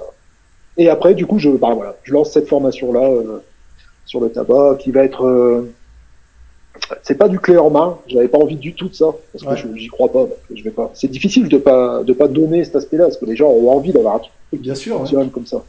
et 0.76 0.88
après 0.88 1.14
du 1.14 1.26
coup 1.26 1.38
je 1.38 1.50
bah 1.50 1.74
voilà, 1.74 1.96
je 2.04 2.12
lance 2.12 2.32
cette 2.32 2.48
formation 2.48 2.92
là 2.92 3.06
euh, 3.06 3.42
sur 4.06 4.20
le 4.20 4.30
tabac 4.30 4.76
qui 4.80 4.90
va 4.90 5.04
être 5.04 5.26
euh, 5.26 5.70
c'est 7.02 7.16
pas 7.16 7.28
du 7.28 7.38
clé 7.38 7.56
en 7.56 7.70
main, 7.70 7.98
j'avais 8.06 8.28
pas 8.28 8.38
envie 8.38 8.56
du 8.56 8.74
tout 8.74 8.88
de 8.88 8.94
ça 8.94 9.06
parce 9.32 9.62
que 9.62 9.76
j'y 9.76 9.88
crois 9.88 10.10
pas, 10.10 10.26
je 10.54 10.62
vais 10.62 10.70
pas. 10.70 10.90
C'est 10.94 11.08
difficile 11.10 11.48
de 11.48 11.58
pas 11.58 12.02
de 12.02 12.12
pas 12.12 12.28
donner 12.28 12.64
cet 12.64 12.76
aspect-là 12.76 13.04
parce 13.04 13.16
que 13.16 13.26
les 13.26 13.36
gens 13.36 13.48
ont 13.48 13.70
envie 13.70 13.92
d'avoir 13.92 14.16
un 14.16 14.18
truc 14.18 14.32
bien 14.52 14.74
sûr 14.74 15.04
comme 15.32 15.46
ça. 15.46 15.64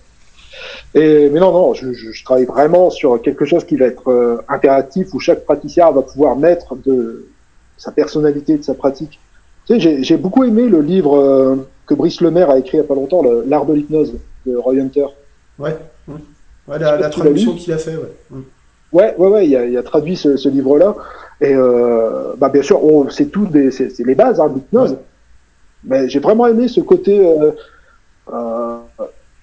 Et 0.94 1.30
mais 1.30 1.40
non 1.40 1.52
non, 1.52 1.74
je, 1.74 1.94
je, 1.94 2.12
je, 2.12 2.24
travaille 2.24 2.46
vraiment 2.46 2.90
sur 2.90 3.22
quelque 3.22 3.46
chose 3.46 3.64
qui 3.64 3.78
va 3.78 3.86
être 3.86 4.44
impératif 4.48 5.14
où 5.14 5.20
chaque 5.20 5.46
praticien 5.46 5.92
va 5.92 6.02
pouvoir 6.02 6.36
mettre 6.36 6.76
de 6.76 7.28
sa 7.78 7.92
personnalité, 7.92 8.58
de 8.58 8.64
sa 8.64 8.74
pratique 8.74 9.20
tu 9.68 9.80
sais, 9.80 10.04
j'ai 10.04 10.18
beaucoup 10.18 10.44
aimé 10.44 10.68
le 10.68 10.82
livre 10.82 11.18
euh, 11.18 11.56
que 11.86 11.94
Brice 11.94 12.22
Lemaire 12.22 12.50
a 12.50 12.58
écrit 12.58 12.78
il 12.78 12.80
n'y 12.82 12.86
a 12.86 12.88
pas 12.88 12.96
longtemps, 12.96 13.22
L'art 13.46 13.66
de 13.66 13.74
l'hypnose 13.74 14.16
de 14.46 14.56
Roy 14.56 14.80
Hunter. 14.80 15.06
Ouais, 15.60 15.78
ouais. 16.08 16.80
la, 16.80 17.10
traduction 17.10 17.56
qu'il 17.56 17.72
a 17.74 17.78
fait, 17.78 17.96
ouais. 17.96 18.40
Ouais, 18.94 19.16
ouais, 19.18 19.28
ouais, 19.28 19.48
il 19.48 19.56
a, 19.56 19.66
il 19.66 19.78
a 19.78 19.84
traduit 19.84 20.16
ce, 20.16 20.38
ce 20.38 20.50
livre-là. 20.50 20.96
Et 21.40 21.54
euh, 21.56 22.34
bah, 22.38 22.50
bien 22.50 22.62
sûr, 22.62 22.80
c'est 23.10 23.32
tout, 23.32 23.48
c'est 23.72 24.00
les 24.00 24.16
bases 24.16 24.40
hein, 24.40 24.52
l'hypnose. 24.54 24.98
Mais 25.84 26.08
j'ai 26.10 26.20
vraiment 26.20 26.46
aimé 26.48 26.68
ce 26.68 26.82
côté 26.82 27.20
euh, 27.20 27.52
euh, 28.32 28.78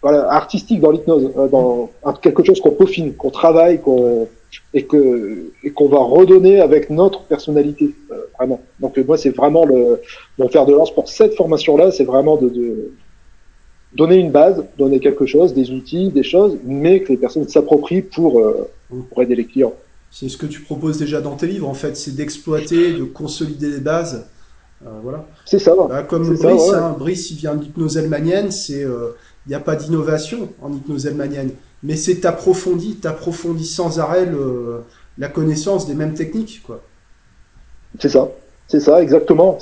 voilà, 0.02 0.30
artistique 0.32 0.80
dans 0.80 0.90
l'hypnose, 0.90 1.32
euh, 1.36 1.48
dans 1.48 1.90
quelque 2.22 2.44
chose 2.44 2.60
qu'on 2.60 2.70
peaufine, 2.70 3.14
qu'on 3.14 3.30
travaille, 3.30 3.80
qu'on 3.80 4.28
et 4.72 4.84
que 4.84 5.50
et 5.62 5.70
qu'on 5.70 5.88
va 5.88 5.98
redonner 5.98 6.60
avec 6.60 6.88
notre 6.90 7.22
personnalité 7.24 7.94
euh, 8.12 8.22
vraiment. 8.38 8.60
Donc 8.80 8.96
moi 8.98 9.18
c'est 9.18 9.30
vraiment 9.30 9.64
le 9.64 10.00
mon 10.38 10.48
fer 10.48 10.64
de 10.66 10.72
lance 10.72 10.94
pour 10.94 11.08
cette 11.08 11.34
formation 11.34 11.76
là, 11.76 11.90
c'est 11.90 12.04
vraiment 12.04 12.36
de, 12.36 12.48
de, 12.48 12.92
donner 13.94 14.16
une 14.16 14.30
base, 14.30 14.64
donner 14.78 15.00
quelque 15.00 15.26
chose, 15.26 15.54
des 15.54 15.70
outils, 15.70 16.10
des 16.10 16.22
choses, 16.22 16.58
mais 16.64 17.02
que 17.02 17.10
les 17.10 17.16
personnes 17.16 17.48
s'approprient 17.48 18.02
pour 18.02 18.40
euh, 18.40 18.68
pour 19.10 19.22
aider 19.22 19.34
les 19.34 19.46
clients. 19.46 19.74
C'est 20.10 20.28
ce 20.28 20.36
que 20.36 20.46
tu 20.46 20.62
proposes 20.62 20.98
déjà 20.98 21.20
dans 21.20 21.36
tes 21.36 21.46
livres 21.46 21.68
en 21.68 21.74
fait, 21.74 21.96
c'est 21.96 22.14
d'exploiter, 22.14 22.92
de 22.92 23.04
consolider 23.04 23.70
les 23.70 23.80
bases. 23.80 24.26
Euh, 24.86 24.90
voilà. 25.02 25.26
C'est 25.44 25.58
ça. 25.58 25.74
Bah, 25.88 26.02
comme 26.04 26.34
Brice, 26.36 26.72
hein, 26.72 26.96
Brice, 26.98 27.30
il 27.30 27.36
vient 27.36 27.54
de 27.54 27.62
l'hypnose 27.62 27.96
helmanienne, 27.96 28.50
c'est 28.50 28.82
il 28.82 29.48
n'y 29.50 29.54
a 29.54 29.60
pas 29.60 29.76
d'innovation 29.76 30.48
en 30.60 30.72
hypnose 30.72 31.06
helmanienne 31.06 31.50
mais 31.82 31.96
c'est 31.96 32.16
t'approfondis, 32.16 32.96
t'approfondis 32.96 33.66
sans 33.66 34.00
arrêt 34.00 34.26
le, 34.26 34.82
la 35.16 35.28
connaissance 35.28 35.86
des 35.86 35.94
mêmes 35.94 36.14
techniques, 36.14 36.62
quoi. 36.64 36.82
C'est 37.98 38.08
ça, 38.08 38.28
c'est 38.66 38.80
ça, 38.80 39.02
exactement. 39.02 39.58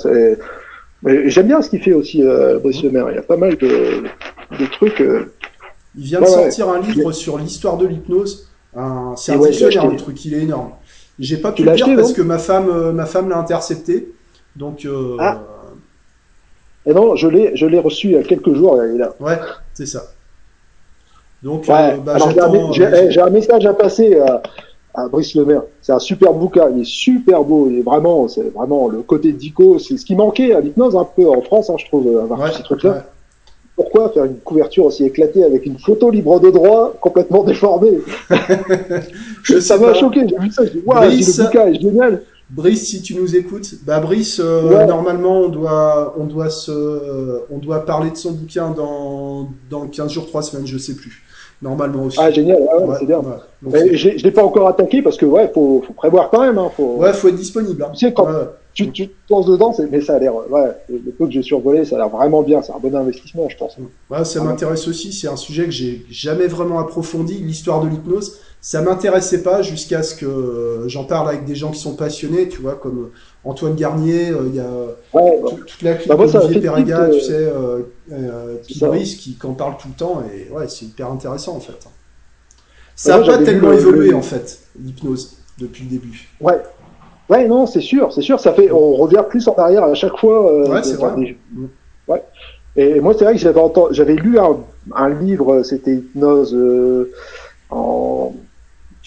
J'aime 1.05 1.47
bien 1.47 1.61
ce 1.61 1.69
qu'il 1.69 1.81
fait 1.81 1.93
aussi, 1.93 2.23
euh, 2.23 2.59
Brice 2.59 2.81
Il 2.81 2.91
y 2.91 2.97
a 2.97 3.21
pas 3.21 3.37
mal 3.37 3.55
de, 3.57 4.03
de 4.59 4.65
trucs. 4.71 5.01
Euh... 5.01 5.31
Il 5.95 6.03
vient 6.03 6.21
de 6.21 6.25
sortir 6.25 6.69
un 6.69 6.79
livre 6.79 7.11
sur 7.11 7.37
l'histoire 7.37 7.77
de 7.77 7.87
l'hypnose. 7.87 8.49
C'est 9.15 9.33
un 9.33 9.37
dictionnaire, 9.39 9.87
le 9.87 9.97
truc, 9.97 10.23
il 10.25 10.33
est 10.33 10.41
énorme. 10.41 10.71
J'ai 11.19 11.37
pas 11.37 11.51
pu 11.51 11.63
le 11.63 11.73
lire 11.73 11.95
parce 11.95 12.13
que 12.13 12.21
ma 12.21 12.37
femme, 12.37 12.69
euh, 12.69 12.91
ma 12.91 13.05
femme 13.05 13.29
l'a 13.29 13.37
intercepté. 13.37 14.11
Donc. 14.55 14.85
Euh... 14.85 15.17
Ah. 15.19 15.41
Et 16.85 16.93
non, 16.93 17.15
je 17.15 17.27
l'ai, 17.27 17.55
je 17.55 17.65
l'ai 17.65 17.79
reçu 17.79 18.07
il 18.07 18.13
y 18.13 18.17
a 18.17 18.23
quelques 18.23 18.53
jours. 18.53 18.79
Il. 18.83 19.07
Ouais, 19.19 19.39
c'est 19.73 19.87
ça. 19.87 20.03
Donc, 21.43 21.67
bah, 21.67 21.95
j'ai 22.71 23.21
un, 23.21 23.29
message 23.29 23.65
à 23.65 23.73
passer 23.73 24.19
à, 24.97 25.07
Brice 25.07 25.35
Lemaire. 25.35 25.61
C'est 25.81 25.93
un 25.93 25.99
super 25.99 26.33
bouquin, 26.33 26.69
il 26.75 26.81
est 26.81 26.85
super 26.85 27.43
beau, 27.43 27.69
il 27.69 27.79
est 27.79 27.83
vraiment, 27.83 28.27
c'est 28.27 28.53
vraiment 28.53 28.87
le 28.87 29.01
côté 29.01 29.31
dico, 29.31 29.79
c'est 29.79 29.97
ce 29.97 30.05
qui 30.05 30.15
manquait 30.15 30.53
à 30.53 30.59
l'hypnose 30.59 30.95
un 30.95 31.05
peu 31.05 31.29
en 31.29 31.41
France, 31.41 31.69
hein, 31.69 31.75
je 31.77 31.85
trouve, 31.85 32.17
avoir 32.17 32.53
ces 32.53 32.63
trucs-là. 32.63 33.05
Pourquoi 33.75 34.09
faire 34.09 34.25
une 34.25 34.37
couverture 34.39 34.85
aussi 34.85 35.05
éclatée 35.05 35.43
avec 35.43 35.67
une 35.67 35.77
photo 35.77 36.09
libre 36.09 36.39
de 36.39 36.49
droit 36.49 36.93
complètement 36.99 37.43
déformée? 37.43 37.99
Ça 39.59 39.77
m'a 39.77 39.93
choqué, 39.93 40.27
j'ai 40.27 40.37
vu 40.37 40.51
ça, 40.51 40.65
j'ai 40.65 40.71
dit, 40.71 40.83
le 40.85 41.43
bouquin 41.43 41.67
est 41.67 41.79
génial. 41.79 42.23
Brice, 42.49 42.87
si 42.87 43.01
tu 43.01 43.13
nous 43.15 43.35
écoutes, 43.35 43.75
bah 43.85 43.99
Brice, 43.99 44.39
euh, 44.43 44.85
normalement 44.85 45.41
on 45.41 45.49
doit, 45.49 46.15
on 46.17 46.23
doit 46.23 46.49
se, 46.49 47.41
on 47.51 47.57
doit 47.57 47.85
parler 47.85 48.09
de 48.09 48.15
son 48.15 48.31
bouquin 48.31 48.71
dans, 48.71 49.49
dans 49.69 49.85
15 49.85 50.11
jours, 50.11 50.25
3 50.27 50.41
semaines, 50.43 50.65
je 50.65 50.77
sais 50.77 50.95
plus 50.95 51.26
normalement 51.61 52.03
aussi. 52.03 52.17
Ah, 52.21 52.31
génial, 52.31 52.61
ouais, 52.61 52.95
c'est 52.99 53.05
bien. 53.05 53.21
Ouais. 53.63 53.95
je 53.95 54.09
l'ai 54.09 54.31
pas 54.31 54.43
encore 54.43 54.67
attaqué 54.67 55.01
parce 55.01 55.17
que, 55.17 55.25
ouais, 55.25 55.49
faut, 55.53 55.83
faut 55.85 55.93
prévoir 55.93 56.29
quand 56.29 56.41
même. 56.41 56.57
Hein, 56.57 56.69
faut... 56.75 56.97
Ouais, 56.97 57.13
faut 57.13 57.27
être 57.29 57.35
disponible. 57.35 57.83
Hein. 57.83 57.91
Tu 57.93 58.05
sais, 58.05 58.13
quand 58.13 58.27
tu, 58.73 58.91
tu 58.91 59.07
te 59.07 59.13
penses 59.27 59.47
dedans, 59.47 59.75
mais 59.91 60.01
ça 60.01 60.15
a 60.15 60.19
l'air, 60.19 60.35
ouais, 60.35 60.71
le 60.87 61.11
peu 61.11 61.25
que 61.25 61.31
j'ai 61.31 61.41
survolé, 61.41 61.83
ça 61.83 61.95
a 61.95 61.99
l'air 61.99 62.09
vraiment 62.09 62.43
bien. 62.43 62.61
C'est 62.61 62.73
un 62.73 62.79
bon 62.79 62.95
investissement, 62.95 63.49
je 63.49 63.57
pense. 63.57 63.75
Ouais, 64.09 64.23
ça 64.23 64.43
m'intéresse 64.43 64.87
aussi. 64.87 65.11
C'est 65.11 65.27
un 65.27 65.35
sujet 65.35 65.65
que 65.65 65.71
j'ai 65.71 66.05
jamais 66.11 66.45
vraiment 66.47 66.79
approfondi, 66.79 67.39
l'histoire 67.39 67.81
de 67.81 67.89
l'hypnose. 67.89 68.39
Ça 68.61 68.81
m'intéressait 68.81 69.43
pas 69.43 69.61
jusqu'à 69.61 70.03
ce 70.03 70.13
que 70.13 70.83
j'en 70.87 71.05
parle 71.05 71.29
avec 71.29 71.45
des 71.45 71.55
gens 71.55 71.71
qui 71.71 71.79
sont 71.79 71.95
passionnés, 71.95 72.49
tu 72.49 72.61
vois, 72.61 72.75
comme 72.75 73.09
Antoine 73.47 73.75
Garnier, 73.75 74.29
euh, 74.29 74.43
il 74.47 74.55
y 74.55 74.59
a 74.59 74.69
ouais, 75.13 75.39
toute 75.65 75.81
la 75.81 75.95
clique 75.95 76.09
bah 76.09 76.15
d'Olivier 76.15 76.61
Perriga, 76.61 77.09
tu 77.09 77.21
sais, 77.21 77.33
euh, 77.33 77.79
euh, 78.11 78.57
qui 78.67 78.73
qui, 78.73 79.37
en 79.45 79.53
parle 79.53 79.77
tout 79.77 79.87
le 79.87 79.93
temps, 79.93 80.21
et 80.33 80.51
ouais, 80.51 80.67
c'est 80.67 80.85
hyper 80.85 81.09
intéressant 81.09 81.55
en 81.55 81.61
fait. 81.61 81.77
Ça 82.95 83.17
n'a 83.17 83.25
pas 83.25 83.37
tellement 83.37 83.71
évolué 83.71 84.13
en 84.13 84.21
fait, 84.21 84.59
l'hypnose, 84.77 85.37
depuis 85.57 85.85
le 85.85 85.91
début. 85.91 86.29
Ouais. 86.41 86.61
Ouais, 87.29 87.47
non, 87.47 87.65
c'est 87.65 87.81
sûr, 87.81 88.11
c'est 88.13 88.21
sûr, 88.21 88.39
ça 88.39 88.53
fait, 88.53 88.71
on 88.71 88.93
revient 88.95 89.23
plus 89.27 89.47
en 89.47 89.55
arrière 89.55 89.83
à 89.83 89.93
chaque 89.93 90.17
fois. 90.17 90.51
Euh, 90.51 90.67
ouais, 90.69 90.83
c'est 90.83 90.95
vrai. 90.95 91.37
Ouais. 92.07 92.23
Et 92.75 92.99
moi, 92.99 93.13
c'est 93.17 93.25
vrai 93.25 93.33
que 93.33 93.39
j'avais 93.39 93.61
j'avais 93.91 94.15
lu 94.15 94.39
un, 94.39 94.57
un 94.95 95.09
livre, 95.09 95.63
c'était 95.63 95.95
hypnose 95.95 96.53
euh, 96.53 97.11
en 97.69 98.33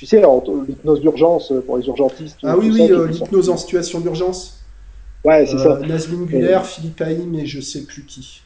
tu 0.01 0.07
sais, 0.07 0.23
l'hypnose 0.67 1.03
d'urgence 1.03 1.53
pour 1.67 1.77
les 1.77 1.87
urgentistes. 1.87 2.39
Ah 2.43 2.57
oui, 2.57 2.71
oui, 2.73 2.91
euh, 2.91 3.07
l'hypnose 3.07 3.51
en 3.51 3.59
situation 3.59 4.01
d'urgence. 4.01 4.59
Ouais, 5.27 5.45
c'est 5.45 5.59
ça. 5.59 5.73
Euh, 5.73 5.87
Nazmin 5.87 6.25
Guller, 6.25 6.59
Philippe 6.65 7.03
Haïm 7.03 7.35
et 7.35 7.45
je 7.45 7.61
sais 7.61 7.83
plus 7.83 8.07
qui. 8.07 8.41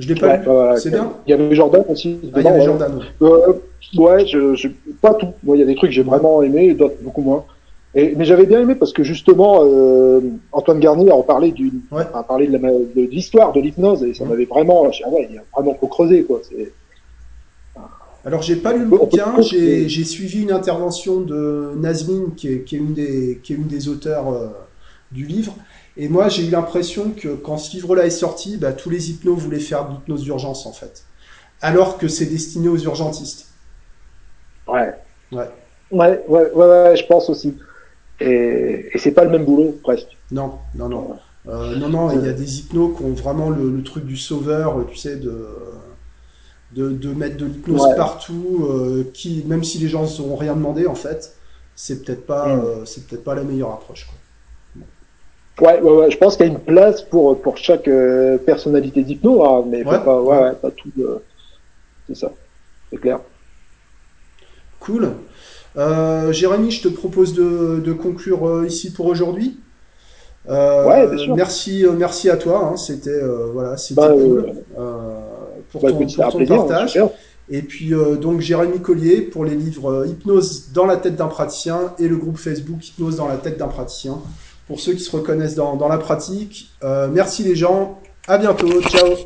Je 0.00 0.08
l'ai 0.08 0.16
pas 0.16 0.38
lu. 0.38 0.44
c'est 0.78 0.90
bien? 0.90 1.12
Il 1.24 1.30
y 1.30 1.34
avait 1.34 1.54
Jordan 1.54 1.84
aussi. 1.88 2.18
Ah, 2.34 2.40
il 2.40 2.44
y 2.44 2.48
avait 2.48 2.64
Jordan. 2.64 2.98
Euh, 3.22 3.52
ouais, 3.94 4.26
je, 4.26 4.56
je, 4.56 4.66
pas 5.00 5.14
tout. 5.14 5.28
Moi, 5.44 5.56
il 5.56 5.60
y 5.60 5.62
a 5.62 5.66
des 5.66 5.76
trucs 5.76 5.90
que 5.90 5.94
j'ai 5.94 6.02
vraiment 6.02 6.42
aimé, 6.42 6.74
d'autres 6.74 6.96
beaucoup 7.00 7.22
moins. 7.22 7.44
Et, 7.94 8.16
mais 8.16 8.24
j'avais 8.24 8.46
bien 8.46 8.60
aimé 8.60 8.74
parce 8.74 8.92
que 8.92 9.04
justement, 9.04 9.60
euh, 9.62 10.20
Antoine 10.50 10.80
Garnier 10.80 11.12
a 11.12 11.22
parlé 11.22 11.52
du, 11.52 11.70
ouais. 11.92 12.02
a 12.12 12.24
parlé 12.24 12.48
de 12.48 13.02
l'histoire 13.02 13.52
de, 13.52 13.60
l'hypnose 13.60 14.02
et 14.02 14.14
ça 14.14 14.24
m'avait 14.24 14.46
vraiment, 14.46 14.84
ah 14.86 15.08
ouais, 15.10 15.28
il 15.30 15.36
y 15.36 15.38
a 15.38 15.42
vraiment 15.54 15.76
faut 15.78 15.86
creuser 15.86 16.24
quoi. 16.24 16.40
C'est 16.42 16.72
Alors 18.24 18.42
j'ai 18.42 18.56
pas 18.56 18.72
lu 18.72 18.80
le 18.80 18.86
bouquin, 18.86 19.40
j'ai 19.40 20.04
suivi 20.04 20.42
une 20.42 20.52
intervention 20.52 21.20
de 21.20 21.72
Nazmin 21.76 22.30
qui 22.36 22.48
est, 22.48 22.62
qui 22.62 22.76
est 22.76 22.78
une 22.78 22.94
des 22.94 23.40
qui 23.42 23.52
est 23.52 23.56
une 23.56 23.66
des 23.66 23.88
auteurs 23.88 24.32
euh, 24.32 24.48
du 25.10 25.26
livre. 25.26 25.54
Et 25.96 26.08
moi 26.08 26.28
j'ai 26.28 26.46
eu 26.46 26.50
l'impression 26.50 27.10
que 27.10 27.28
quand 27.28 27.58
ce 27.58 27.74
livre-là 27.76 28.06
est 28.06 28.10
sorti, 28.10 28.56
bah, 28.56 28.72
tous 28.72 28.90
les 28.90 29.10
hypnos 29.10 29.36
voulaient 29.36 29.58
faire 29.58 29.88
de 29.88 29.94
l'hypnose 29.94 30.22
d'urgence 30.22 30.66
en 30.66 30.72
fait, 30.72 31.04
alors 31.60 31.98
que 31.98 32.06
c'est 32.06 32.26
destiné 32.26 32.68
aux 32.68 32.78
urgentistes. 32.78 33.48
Ouais. 34.68 34.94
Ouais. 35.32 35.50
Ouais, 35.90 36.24
ouais, 36.28 36.50
ouais, 36.54 36.96
je 36.96 37.04
pense 37.06 37.28
aussi. 37.28 37.58
Et, 38.20 38.86
et 38.92 38.98
c'est 38.98 39.10
pas 39.10 39.24
le 39.24 39.30
même 39.30 39.44
boulot 39.44 39.78
presque. 39.82 40.16
Non, 40.30 40.58
non, 40.74 40.88
non. 40.88 41.16
Euh, 41.48 41.76
non, 41.76 41.88
non, 41.88 42.10
il 42.12 42.24
y 42.24 42.28
a 42.28 42.32
des 42.32 42.60
hypnos 42.60 42.96
qui 42.96 43.02
ont 43.02 43.12
vraiment 43.14 43.50
le, 43.50 43.68
le 43.68 43.82
truc 43.82 44.06
du 44.06 44.16
sauveur, 44.16 44.86
tu 44.88 44.96
sais, 44.96 45.16
de 45.16 45.44
de, 46.74 47.12
mettre 47.14 47.36
de 47.36 47.46
l'hypnose 47.46 47.94
partout, 47.96 48.66
euh, 48.68 49.10
qui, 49.12 49.44
même 49.46 49.64
si 49.64 49.78
les 49.78 49.88
gens 49.88 50.04
n'ont 50.20 50.36
rien 50.36 50.54
demandé, 50.54 50.86
en 50.86 50.94
fait, 50.94 51.34
c'est 51.74 52.04
peut-être 52.04 52.26
pas, 52.26 52.46
mm. 52.46 52.60
euh, 52.60 52.84
c'est 52.84 53.06
peut-être 53.06 53.24
pas 53.24 53.34
la 53.34 53.44
meilleure 53.44 53.72
approche. 53.72 54.06
Quoi. 54.06 54.16
Ouais, 55.60 55.80
ouais, 55.82 55.92
ouais, 55.92 56.10
je 56.10 56.16
pense 56.16 56.36
qu'il 56.36 56.46
y 56.46 56.48
a 56.48 56.52
une 56.52 56.58
place 56.58 57.02
pour, 57.02 57.40
pour 57.40 57.58
chaque 57.58 57.86
euh, 57.86 58.38
personnalité 58.38 59.02
d'hypno, 59.02 59.44
hein, 59.44 59.64
mais 59.68 59.84
pas, 59.84 60.20
ouais, 60.20 60.52
pas 60.54 60.70
tout. 60.70 60.90
c'est 62.06 62.16
ça, 62.16 62.32
c'est 62.90 62.98
clair. 62.98 63.20
Cool. 64.80 65.12
Jérémy, 65.76 66.70
je 66.70 66.88
te 66.88 66.88
propose 66.88 67.34
de, 67.34 67.80
de 67.84 67.92
conclure 67.92 68.64
ici 68.66 68.92
pour 68.92 69.06
aujourd'hui. 69.06 69.60
ouais, 70.48 71.06
bien 71.06 71.18
sûr. 71.18 71.36
Merci, 71.36 71.84
merci 71.96 72.30
à 72.30 72.36
toi. 72.36 72.70
Hein, 72.72 72.76
c'était 72.78 73.20
voilà, 73.52 73.76
c'était 73.76 74.00
bah, 74.00 74.08
cool 74.08 74.54
pour 75.72 75.80
ton, 75.80 76.00
hein, 76.00 76.46
partage. 76.46 77.00
Et 77.50 77.62
puis 77.62 77.92
euh, 77.92 78.16
donc 78.16 78.40
Jérémy 78.40 78.80
Collier 78.80 79.20
pour 79.20 79.44
les 79.44 79.56
livres 79.56 79.90
euh, 79.90 80.06
Hypnose 80.06 80.70
dans 80.72 80.86
la 80.86 80.96
tête 80.96 81.16
d'un 81.16 81.26
praticien 81.26 81.92
et 81.98 82.06
le 82.06 82.16
groupe 82.16 82.38
Facebook 82.38 82.86
Hypnose 82.86 83.16
dans 83.16 83.28
la 83.28 83.36
tête 83.36 83.58
d'un 83.58 83.68
praticien 83.68 84.18
pour 84.66 84.78
ceux 84.78 84.92
qui 84.92 85.02
se 85.02 85.14
reconnaissent 85.14 85.56
dans, 85.56 85.76
dans 85.76 85.88
la 85.88 85.98
pratique. 85.98 86.70
Euh, 86.84 87.08
merci 87.12 87.42
les 87.42 87.56
gens, 87.56 87.98
à 88.28 88.38
bientôt, 88.38 88.80
ciao 88.82 89.16